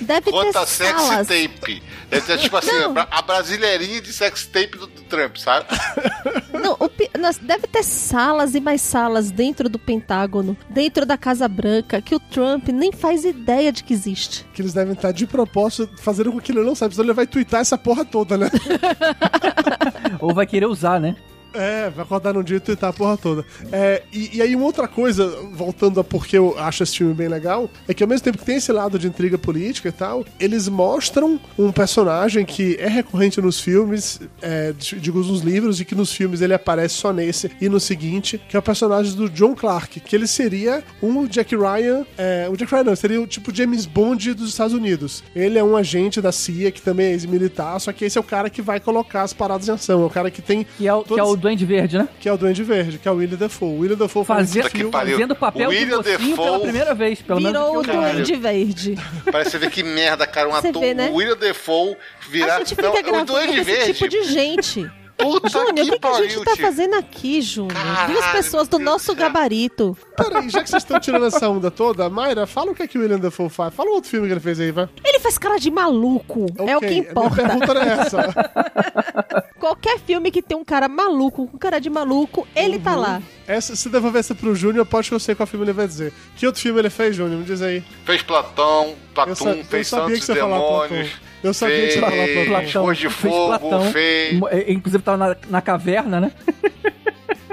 Deve 0.00 0.30
ter 0.32 0.66
sex 0.66 1.02
salas. 1.02 1.26
tape. 1.28 1.82
É 2.10 2.36
tipo 2.36 2.56
assim, 2.56 2.70
Não. 2.72 2.84
a 2.86 2.88
bra- 2.92 3.08
a 3.10 3.22
brasileirinha 3.22 4.00
de 4.00 4.12
sex 4.12 4.46
tape 4.46 4.78
do, 4.78 4.86
do 4.86 5.02
Trump, 5.02 5.36
sabe? 5.36 5.66
Não, 6.52 6.74
o 6.78 6.90
deve 7.42 7.66
ter 7.66 7.82
salas 7.82 8.54
e 8.54 8.60
mais 8.60 8.80
salas 8.80 9.30
dentro 9.30 9.68
do 9.68 9.78
Pentágono, 9.78 10.56
dentro 10.70 11.04
da 11.04 11.16
Casa 11.18 11.48
Branca, 11.48 12.00
que 12.00 12.14
o 12.14 12.20
Trump 12.20 12.68
nem 12.68 12.92
faz 12.92 13.24
ideia 13.24 13.72
de 13.72 13.82
que 13.82 13.92
existe. 13.92 14.44
que 14.54 14.62
eles 14.62 14.72
devem 14.72 14.92
estar 14.94 15.12
de 15.12 15.26
propósito 15.26 15.90
fazendo 15.98 16.30
com 16.32 16.40
que 16.40 16.52
ele 16.52 16.62
não 16.62 16.74
saiba, 16.74 16.94
senão 16.94 17.06
ele 17.06 17.12
vai 17.14 17.26
twittar 17.26 17.60
essa 17.60 17.76
porra 17.78 18.04
toda, 18.04 18.36
né? 18.38 18.50
Ou 20.20 20.32
vai 20.34 20.46
querer 20.46 20.66
usar, 20.66 21.00
né? 21.00 21.16
É, 21.54 21.90
vai 21.90 22.04
acordar 22.04 22.34
num 22.34 22.42
dia 22.42 22.56
e 22.56 22.60
tuitar 22.60 22.90
a 22.90 22.92
porra 22.92 23.16
toda. 23.16 23.44
É, 23.72 24.02
e, 24.12 24.38
e 24.38 24.42
aí, 24.42 24.54
uma 24.54 24.64
outra 24.64 24.88
coisa, 24.88 25.26
voltando 25.52 26.00
a 26.00 26.04
porque 26.04 26.36
eu 26.36 26.58
acho 26.58 26.82
esse 26.82 26.98
filme 26.98 27.14
bem 27.14 27.28
legal, 27.28 27.70
é 27.88 27.94
que 27.94 28.02
ao 28.02 28.08
mesmo 28.08 28.24
tempo 28.24 28.38
que 28.38 28.44
tem 28.44 28.56
esse 28.56 28.72
lado 28.72 28.98
de 28.98 29.06
intriga 29.06 29.38
política 29.38 29.88
e 29.88 29.92
tal, 29.92 30.24
eles 30.38 30.68
mostram 30.68 31.40
um 31.58 31.70
personagem 31.70 32.44
que 32.44 32.76
é 32.78 32.88
recorrente 32.88 33.40
nos 33.40 33.60
filmes, 33.60 34.20
é, 34.42 34.74
digo 34.76 35.20
nos 35.20 35.42
livros, 35.42 35.80
e 35.80 35.84
que 35.84 35.94
nos 35.94 36.12
filmes 36.12 36.40
ele 36.40 36.54
aparece 36.54 36.94
só 36.94 37.12
nesse 37.12 37.50
e 37.60 37.68
no 37.68 37.78
seguinte, 37.78 38.40
que 38.48 38.56
é 38.56 38.58
o 38.58 38.62
personagem 38.62 39.14
do 39.14 39.28
John 39.28 39.54
Clark, 39.54 40.00
que 40.00 40.16
ele 40.16 40.26
seria 40.26 40.82
um 41.02 41.26
Jack 41.26 41.54
Ryan, 41.54 42.04
é, 42.18 42.48
um 42.50 42.56
Jack 42.56 42.72
Ryan 42.72 42.84
não, 42.84 42.96
seria 42.96 43.20
o 43.20 43.26
tipo 43.26 43.54
James 43.54 43.86
Bond 43.86 44.34
dos 44.34 44.48
Estados 44.50 44.74
Unidos. 44.74 45.22
Ele 45.34 45.58
é 45.58 45.64
um 45.64 45.76
agente 45.76 46.20
da 46.20 46.32
CIA 46.32 46.70
que 46.70 46.82
também 46.82 47.06
é 47.06 47.10
ex-militar, 47.12 47.80
só 47.80 47.92
que 47.92 48.04
esse 48.04 48.18
é 48.18 48.20
o 48.20 48.24
cara 48.24 48.50
que 48.50 48.62
vai 48.62 48.80
colocar 48.80 49.22
as 49.22 49.32
paradas 49.32 49.68
em 49.68 49.72
ação, 49.72 50.02
é 50.02 50.06
o 50.06 50.10
cara 50.10 50.30
que 50.30 50.42
tem 50.42 50.66
Que 50.76 50.88
é 50.88 50.94
o, 50.94 51.02
que 51.02 51.18
é 51.18 51.22
o 51.22 51.36
Duende 51.44 51.66
Verde, 51.66 51.98
né? 51.98 52.08
que 52.18 52.28
é 52.28 52.32
o 52.32 52.36
Duende 52.38 52.62
Verde, 52.64 52.98
que 52.98 53.06
é 53.06 53.10
o 53.10 53.16
William 53.16 53.36
Dafoe. 53.36 53.68
O 53.68 53.78
William 53.80 53.96
Dafoe 53.96 54.24
faz 54.24 54.38
Fazia, 54.48 54.62
Puta 54.62 54.76
que 54.78 54.84
pariu. 54.84 55.12
fazendo 55.16 55.30
o 55.32 55.36
papel 55.36 55.68
William 55.68 55.88
do 55.88 55.96
mocinho 56.10 56.18
Dafoe 56.18 56.44
pela 56.44 56.60
primeira 56.60 56.94
vez, 56.94 57.20
pelo 57.22 57.40
menos. 57.40 57.60
Virou 57.60 57.78
o. 57.78 57.82
Duende 57.82 58.36
Verde. 58.36 58.98
Parece 59.30 59.50
você 59.50 59.58
ver 59.58 59.70
que 59.70 59.82
merda, 59.82 60.26
cara. 60.26 60.48
Um 60.48 60.54
ator, 60.54 60.80
vê, 60.80 60.94
né? 60.94 61.10
o 61.10 61.14
William 61.16 61.36
Defoe 61.36 61.96
virar. 62.30 62.56
A 62.56 62.58
gente 62.60 62.70
fica 62.70 62.82
Não, 62.82 62.90
o 62.94 63.02
gravando 63.02 63.32
Duende 63.32 63.60
esse 63.60 63.64
Verde. 63.64 63.92
tipo 63.92 64.08
de 64.08 64.22
gente. 64.24 64.90
Puta 65.16 65.48
Júnior, 65.48 65.86
o 65.86 65.90
que, 65.92 65.98
que 65.98 66.06
a 66.06 66.22
gente 66.22 66.44
tá 66.44 66.52
tio. 66.56 66.64
fazendo 66.64 66.94
aqui, 66.94 67.40
Júnior? 67.40 67.76
Duas 68.08 68.26
pessoas 68.32 68.68
do 68.68 68.78
nosso 68.78 69.14
gabarito. 69.14 69.96
Peraí, 70.16 70.48
já 70.50 70.62
que 70.62 70.68
vocês 70.70 70.82
estão 70.82 70.98
tirando 70.98 71.26
essa 71.26 71.48
onda 71.48 71.70
toda, 71.70 72.08
Mayra, 72.10 72.46
fala 72.46 72.72
o 72.72 72.74
que 72.74 72.82
é 72.82 72.86
que 72.86 72.98
o 72.98 73.00
William 73.00 73.18
Dafoe 73.18 73.48
faz. 73.48 73.72
Fala 73.74 73.90
um 73.90 73.94
outro 73.94 74.10
filme 74.10 74.26
que 74.26 74.32
ele 74.32 74.40
fez 74.40 74.58
aí, 74.60 74.70
vai. 74.72 74.88
Ele 75.04 75.20
faz 75.20 75.38
cara 75.38 75.58
de 75.58 75.70
maluco. 75.70 76.46
É 76.66 76.76
o 76.76 76.80
que 76.80 76.86
Minha 76.86 76.98
importa. 77.00 77.36
pergunta 77.36 77.70
era 77.72 77.84
essa. 78.02 79.54
Qualquer 79.58 79.98
filme 80.00 80.30
que 80.30 80.42
tem 80.42 80.56
um 80.56 80.64
cara 80.64 80.88
maluco, 80.88 81.46
com 81.46 81.56
cara 81.58 81.78
de 81.80 81.88
maluco, 81.88 82.46
ele 82.54 82.76
Uhum. 82.76 82.82
tá 82.82 82.96
lá. 82.96 83.22
essa 83.46 83.74
se 83.76 83.88
devolver 83.88 84.20
essa 84.20 84.34
pro 84.34 84.54
Júnior, 84.54 84.84
pode 84.84 85.08
que 85.08 85.14
eu 85.14 85.20
sei 85.20 85.34
qual 85.34 85.46
filme 85.46 85.64
ele 85.64 85.72
vai 85.72 85.86
dizer. 85.86 86.12
Que 86.36 86.46
outro 86.46 86.60
filme 86.60 86.80
ele 86.80 86.90
fez, 86.90 87.14
Júnior? 87.16 87.38
Me 87.38 87.44
diz 87.44 87.62
aí. 87.62 87.82
Fez 88.04 88.22
Platão, 88.22 88.88
Eu, 88.88 88.96
Platum, 89.14 89.48
eu 89.50 89.64
fez 89.64 89.88
sabia 89.88 90.16
que 90.16 90.22
Santos 90.22 90.26
você 90.26 90.32
e 90.32 90.36
Platão. 90.36 90.88
Demônios. 90.88 91.10
Eu 91.44 91.52
sabia 91.54 91.76
que 91.86 91.90
você 91.92 91.98
ia 91.98 92.00
falar 92.00 92.24
fez 92.24 92.48
Platão. 92.48 92.94
Fez 92.94 93.12
Fogo, 93.12 93.58
Platão. 93.58 93.92
fez, 93.92 94.40
É, 94.50 94.72
Inclusive 94.72 95.02
tava 95.02 95.16
na, 95.18 95.36
na 95.48 95.60
caverna, 95.60 96.20
né? 96.20 96.32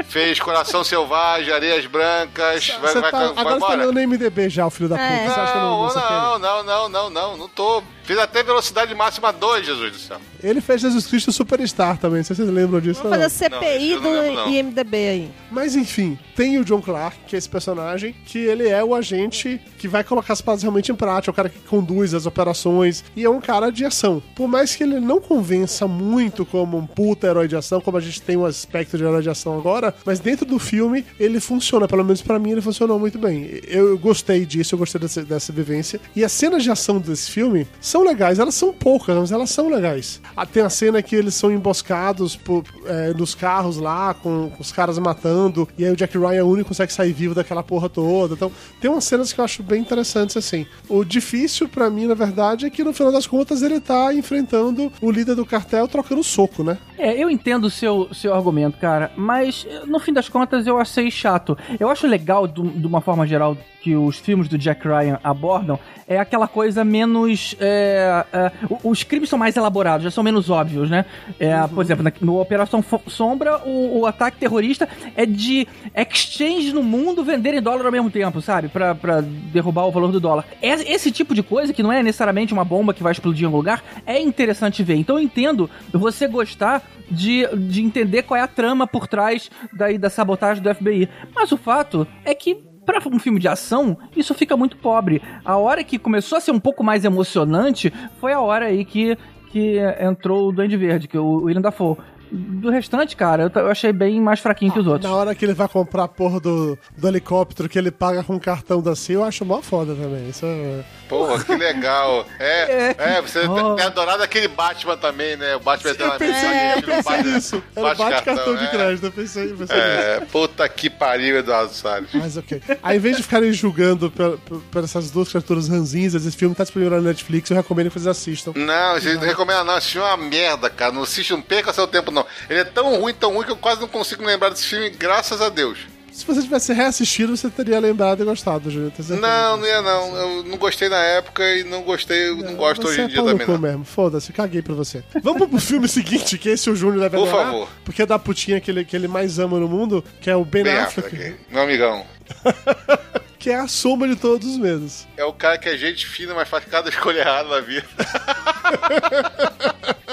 fez 0.05 0.39
Coração 0.39 0.83
Selvagem, 0.83 1.53
Areias 1.53 1.85
Brancas. 1.85 2.67
vai, 2.67 2.91
Você 2.93 2.99
vai, 3.01 3.11
tá, 3.11 3.17
vai, 3.31 3.37
agora 3.37 3.59
você 3.59 3.67
tá 3.67 3.75
lendo 3.75 3.99
MDB 4.09 4.49
já, 4.49 4.65
o 4.65 4.69
filho 4.69 4.89
da 4.89 4.95
puta. 4.97 5.07
É. 5.07 5.27
Você 5.27 5.39
acha 5.39 5.51
que 5.51 5.57
eu 5.57 5.61
não, 5.61 5.87
Não, 5.87 6.39
não, 6.39 6.39
não, 6.39 6.63
não, 6.63 6.89
não, 6.89 7.09
não, 7.09 7.37
não 7.37 7.47
tô. 7.49 7.83
Fiz 8.11 8.19
até 8.19 8.43
velocidade 8.43 8.93
máxima 8.93 9.31
2, 9.31 9.65
Jesus 9.65 9.93
do 9.93 9.97
céu. 9.97 10.17
Ele 10.43 10.59
fez 10.59 10.81
Jesus 10.81 11.07
Cristo 11.07 11.31
Superstar 11.31 11.97
também, 11.97 12.17
não 12.17 12.25
sei 12.25 12.35
se 12.35 12.41
vocês 12.41 12.53
lembram 12.53 12.81
disso. 12.81 13.01
Vamos 13.03 13.17
fazer 13.17 13.29
CPI 13.29 13.95
Não, 13.95 14.09
eu 14.09 14.21
lembro, 14.21 14.35
do 14.35 14.35
não. 14.35 14.49
IMDB 14.49 14.97
aí. 14.97 15.31
Mas 15.49 15.77
enfim, 15.77 16.19
tem 16.35 16.59
o 16.59 16.65
John 16.65 16.81
Clark, 16.81 17.17
que 17.25 17.37
é 17.37 17.39
esse 17.39 17.47
personagem, 17.47 18.13
que 18.25 18.37
ele 18.37 18.67
é 18.67 18.83
o 18.83 18.93
agente 18.93 19.61
que 19.77 19.87
vai 19.87 20.03
colocar 20.03 20.33
as 20.33 20.41
paradas 20.41 20.61
realmente 20.61 20.91
em 20.91 20.95
prática, 20.95 21.29
é 21.29 21.31
o 21.31 21.33
cara 21.33 21.47
que 21.47 21.59
conduz 21.59 22.13
as 22.13 22.25
operações, 22.25 23.01
e 23.15 23.23
é 23.23 23.29
um 23.29 23.39
cara 23.39 23.69
de 23.69 23.85
ação. 23.85 24.21
Por 24.35 24.45
mais 24.45 24.75
que 24.75 24.83
ele 24.83 24.99
não 24.99 25.21
convença 25.21 25.87
muito 25.87 26.45
como 26.45 26.77
um 26.77 26.85
puta 26.85 27.27
herói 27.27 27.47
de 27.47 27.55
ação, 27.55 27.79
como 27.79 27.95
a 27.95 28.01
gente 28.01 28.21
tem 28.21 28.35
um 28.35 28.45
aspecto 28.45 28.97
de 28.97 29.05
herói 29.05 29.21
de 29.21 29.29
ação 29.29 29.57
agora, 29.57 29.95
mas 30.05 30.19
dentro 30.19 30.45
do 30.45 30.59
filme 30.59 31.05
ele 31.17 31.39
funciona, 31.39 31.87
pelo 31.87 32.03
menos 32.03 32.21
pra 32.21 32.37
mim 32.37 32.51
ele 32.51 32.61
funcionou 32.61 32.99
muito 32.99 33.17
bem. 33.17 33.61
Eu 33.69 33.97
gostei 33.97 34.45
disso, 34.45 34.75
eu 34.75 34.79
gostei 34.79 34.99
dessa, 34.99 35.23
dessa 35.23 35.53
vivência. 35.53 36.01
E 36.13 36.25
as 36.25 36.31
cenas 36.33 36.61
de 36.61 36.69
ação 36.69 36.99
desse 36.99 37.31
filme 37.31 37.65
são 37.79 38.00
legais, 38.03 38.39
elas 38.39 38.55
são 38.55 38.73
poucas, 38.73 39.15
mas 39.17 39.31
elas 39.31 39.49
são 39.49 39.69
legais. 39.69 40.21
Ah, 40.35 40.45
Tem 40.45 40.63
a 40.63 40.69
cena 40.69 41.01
que 41.01 41.15
eles 41.15 41.33
são 41.35 41.51
emboscados 41.51 42.35
por, 42.35 42.63
é, 42.85 43.13
nos 43.13 43.33
carros 43.35 43.77
lá, 43.77 44.13
com, 44.13 44.49
com 44.49 44.61
os 44.61 44.71
caras 44.71 44.97
matando, 44.99 45.67
e 45.77 45.85
aí 45.85 45.91
o 45.91 45.95
Jack 45.95 46.17
Ryan 46.17 46.33
é 46.33 46.43
o 46.43 46.47
único 46.47 46.61
que 46.65 46.69
consegue 46.69 46.93
sair 46.93 47.11
vivo 47.13 47.33
daquela 47.35 47.63
porra 47.63 47.89
toda. 47.89 48.33
Então, 48.33 48.51
tem 48.79 48.89
umas 48.89 49.03
cenas 49.03 49.33
que 49.33 49.39
eu 49.39 49.45
acho 49.45 49.61
bem 49.63 49.81
interessantes 49.81 50.37
assim. 50.37 50.65
O 50.87 51.03
difícil 51.03 51.67
pra 51.67 51.89
mim, 51.89 52.05
na 52.07 52.13
verdade, 52.15 52.65
é 52.65 52.69
que 52.69 52.83
no 52.83 52.93
final 52.93 53.11
das 53.11 53.25
contas 53.27 53.61
ele 53.61 53.79
tá 53.79 54.13
enfrentando 54.13 54.91
o 55.01 55.11
líder 55.11 55.35
do 55.35 55.45
cartel 55.45 55.87
trocando 55.87 56.23
soco, 56.23 56.63
né? 56.63 56.77
É, 56.97 57.17
eu 57.21 57.29
entendo 57.29 57.65
o 57.65 57.69
seu, 57.69 58.07
seu 58.13 58.33
argumento, 58.33 58.77
cara, 58.77 59.11
mas 59.17 59.67
no 59.87 59.99
fim 59.99 60.13
das 60.13 60.29
contas 60.29 60.67
eu 60.67 60.77
achei 60.77 61.09
chato. 61.11 61.57
Eu 61.79 61.89
acho 61.89 62.05
legal, 62.07 62.47
do- 62.47 62.69
de 62.69 62.85
uma 62.87 63.01
forma 63.01 63.25
geral, 63.27 63.57
que 63.81 63.95
os 63.95 64.17
filmes 64.17 64.47
do 64.47 64.57
Jack 64.59 64.87
Ryan 64.87 65.19
abordam 65.23 65.79
é 66.07 66.19
aquela 66.19 66.47
coisa 66.47 66.83
menos. 66.85 67.55
é, 67.59 67.90
é, 67.91 68.51
o- 68.69 68.89
os 68.91 69.03
crimes 69.03 69.29
são 69.29 69.37
mais 69.39 69.55
elaborados, 69.55 70.03
já 70.03 70.11
são 70.11 70.23
menos 70.23 70.49
óbvios, 70.49 70.89
né? 70.89 71.05
É, 71.39 71.55
Por 71.67 71.83
exemplo, 71.83 72.03
na- 72.03 72.11
no 72.21 72.39
Operação 72.41 72.83
Sombra, 73.07 73.57
o, 73.65 73.99
o 73.99 74.05
ataque 74.05 74.37
terrorista 74.37 74.87
é 75.15 75.25
de 75.25 75.67
exchange 75.95 76.73
no 76.73 76.83
mundo 76.83 77.23
venderem 77.23 77.61
dólar 77.61 77.85
ao 77.85 77.91
mesmo 77.91 78.09
tempo, 78.09 78.41
sabe? 78.41 78.67
Pra, 78.67 78.93
pra 78.95 79.21
derrubar 79.21 79.85
o 79.85 79.91
valor 79.91 80.11
do 80.11 80.19
dólar. 80.19 80.45
Es- 80.61 80.85
Esse 80.89 81.11
tipo 81.11 81.33
de 81.33 81.43
coisa, 81.43 81.73
que 81.73 81.83
não 81.83 81.91
é 81.91 82.01
necessariamente 82.03 82.53
uma 82.53 82.65
bomba 82.65 82.93
que 82.93 83.03
vai 83.03 83.11
explodir 83.11 83.43
em 83.43 83.45
algum 83.45 83.57
lugar, 83.57 83.83
é 84.05 84.19
interessante 84.19 84.83
ver. 84.83 84.95
Então 84.95 85.17
eu 85.17 85.23
entendo 85.23 85.69
você 85.91 86.27
gostar 86.27 86.81
de, 87.09 87.45
de 87.57 87.81
entender 87.83 88.23
qual 88.23 88.37
é 88.39 88.41
a 88.43 88.47
trama 88.47 88.87
por 88.87 89.07
trás 89.07 89.49
daí 89.73 89.97
da 89.97 90.09
sabotagem 90.09 90.63
do 90.63 90.73
FBI. 90.73 91.09
Mas 91.35 91.51
o 91.51 91.57
fato 91.57 92.07
é 92.25 92.33
que 92.33 92.57
Pra 92.85 92.99
um 93.07 93.19
filme 93.19 93.39
de 93.39 93.47
ação, 93.47 93.97
isso 94.15 94.33
fica 94.33 94.57
muito 94.57 94.77
pobre. 94.77 95.21
A 95.45 95.57
hora 95.57 95.83
que 95.83 95.99
começou 95.99 96.37
a 96.37 96.41
ser 96.41 96.51
um 96.51 96.59
pouco 96.59 96.83
mais 96.83 97.05
emocionante 97.05 97.93
foi 98.19 98.33
a 98.33 98.39
hora 98.39 98.65
aí 98.65 98.83
que, 98.83 99.17
que 99.51 99.77
entrou 99.99 100.49
o 100.49 100.51
Duende 100.51 100.77
Verde, 100.77 101.07
que 101.07 101.15
é 101.15 101.19
o 101.19 101.43
William 101.43 101.61
Dafoe. 101.61 101.97
Do 102.31 102.69
restante, 102.69 103.15
cara, 103.15 103.43
eu, 103.53 103.61
eu 103.61 103.69
achei 103.69 103.91
bem 103.91 104.21
mais 104.21 104.39
fraquinho 104.39 104.71
que 104.71 104.79
os 104.79 104.87
outros. 104.87 105.09
Na 105.09 105.15
hora 105.15 105.35
que 105.35 105.43
ele 105.43 105.53
vai 105.53 105.67
comprar 105.67 106.03
a 106.05 106.07
porra 106.07 106.39
do, 106.39 106.77
do 106.97 107.07
helicóptero 107.07 107.67
que 107.67 107.77
ele 107.77 107.91
paga 107.91 108.23
com 108.23 108.35
o 108.35 108.39
cartão 108.39 108.81
da 108.81 108.95
CIA, 108.95 109.15
eu 109.15 109.23
acho 109.23 109.43
mó 109.43 109.61
foda 109.61 109.93
também. 109.93 110.29
Isso 110.29 110.45
é... 110.45 110.83
Porra, 111.09 111.43
que 111.43 111.53
legal. 111.55 112.25
É, 112.39 112.95
é, 113.17 113.21
você 113.21 113.41
Oh. 113.47 113.75
tem 113.75 113.85
adorado 113.85 114.23
aquele 114.23 114.47
Batman 114.47 114.95
também, 114.95 115.35
né? 115.35 115.55
O 115.57 115.59
Batman 115.59 115.91
Eu 115.91 116.11
pensei, 116.17 116.49
eu 116.77 116.81
pensei 116.83 117.23
nisso. 117.33 117.63
Era 117.75 117.95
bate 117.95 118.23
cartão 118.23 118.55
de 118.55 118.63
é. 118.63 118.67
crédito, 118.67 119.05
eu 119.07 119.11
pensei, 119.11 119.51
eu 119.51 119.57
pensei 119.57 119.75
nisso. 119.75 119.87
É, 119.99 120.19
puta 120.31 120.69
que 120.69 120.89
pariu, 120.89 121.37
Eduardo 121.37 121.73
Salles. 121.73 122.09
Mas 122.13 122.37
ok. 122.37 122.61
Aí, 122.81 122.95
em 122.97 122.99
vez 122.99 123.17
de 123.17 123.23
ficarem 123.23 123.51
julgando 123.51 124.09
por, 124.09 124.37
por- 124.39 124.61
por 124.61 124.83
essas 124.85 125.11
duas 125.11 125.27
criaturas 125.27 125.67
ranzinhas, 125.67 126.13
esse 126.15 126.31
filme 126.37 126.55
tá 126.55 126.63
disponível 126.63 126.95
na 127.01 127.09
Netflix, 127.09 127.49
eu 127.49 127.57
recomendo 127.57 127.87
que 127.87 127.93
vocês 127.99 128.07
assistam. 128.07 128.53
Não, 128.55 128.97
gente 128.99 129.15
não 129.19 129.27
recomenda 129.27 129.63
não. 129.65 129.77
Esse 129.77 129.89
filme 129.89 130.07
é 130.07 130.13
uma 130.13 130.17
merda, 130.29 130.69
cara. 130.69 130.93
Não 130.93 131.03
assiste, 131.03 131.31
não 131.33 131.41
perca 131.41 131.73
seu 131.73 131.87
tempo, 131.87 132.09
não. 132.11 132.20
Ele 132.49 132.59
é 132.59 132.63
tão 132.63 132.99
ruim, 132.99 133.13
tão 133.13 133.33
ruim 133.33 133.45
que 133.45 133.51
eu 133.51 133.57
quase 133.57 133.81
não 133.81 133.87
consigo 133.87 134.23
lembrar 134.23 134.49
desse 134.49 134.65
filme, 134.65 134.89
graças 134.89 135.41
a 135.41 135.49
Deus. 135.49 135.79
Se 136.11 136.25
você 136.25 136.41
tivesse 136.41 136.73
reassistido, 136.73 137.37
você 137.37 137.49
teria 137.49 137.79
lembrado 137.79 138.21
e 138.21 138.25
gostado, 138.25 138.69
certeza 138.69 139.15
Não, 139.15 139.57
não 139.57 139.65
ia 139.65 139.81
não. 139.81 140.15
Eu 140.17 140.43
não 140.43 140.57
gostei 140.57 140.89
na 140.89 141.01
época 141.01 141.41
e 141.55 141.63
não 141.63 141.83
gostei, 141.83 142.27
eu 142.27 142.35
não 142.35 142.55
gosto 142.55 142.85
hoje 142.85 142.99
em 142.99 143.03
é 143.05 143.07
dia 143.07 143.23
também, 143.23 143.47
não. 143.47 143.57
mesmo. 143.57 143.85
Foda-se, 143.85 144.33
caguei 144.33 144.61
pra 144.61 144.75
você. 144.75 145.03
Vamos 145.23 145.47
pro 145.47 145.59
filme 145.59 145.87
seguinte, 145.89 146.37
que 146.37 146.49
esse 146.49 146.69
o 146.69 146.75
Júnior 146.75 146.99
deve 146.99 147.15
Por 147.15 147.29
adorar, 147.29 147.45
favor. 147.45 147.69
Porque 147.85 148.01
é 148.01 148.05
da 148.05 148.19
putinha 148.19 148.59
que 148.59 148.69
ele, 148.69 148.83
que 148.83 148.95
ele 148.95 149.07
mais 149.07 149.39
ama 149.39 149.57
no 149.57 149.69
mundo, 149.69 150.03
que 150.19 150.29
é 150.29 150.35
o 150.35 150.43
Ben, 150.43 150.63
Bem 150.63 150.77
Affleck, 150.77 151.15
Affleck, 151.15 151.35
meu 151.49 151.63
amigão. 151.63 152.05
que 153.41 153.49
é 153.49 153.55
a 153.55 153.67
soma 153.67 154.07
de 154.07 154.15
todos 154.15 154.47
os 154.47 154.57
medos. 154.59 155.07
É 155.17 155.25
o 155.25 155.33
cara 155.33 155.57
que 155.57 155.67
é 155.67 155.75
gente 155.75 156.05
fina, 156.05 156.35
mas 156.35 156.47
faz 156.47 156.63
cada 156.65 156.87
escolha 156.91 157.21
errada 157.21 157.49
na 157.49 157.59
vida. 157.59 157.87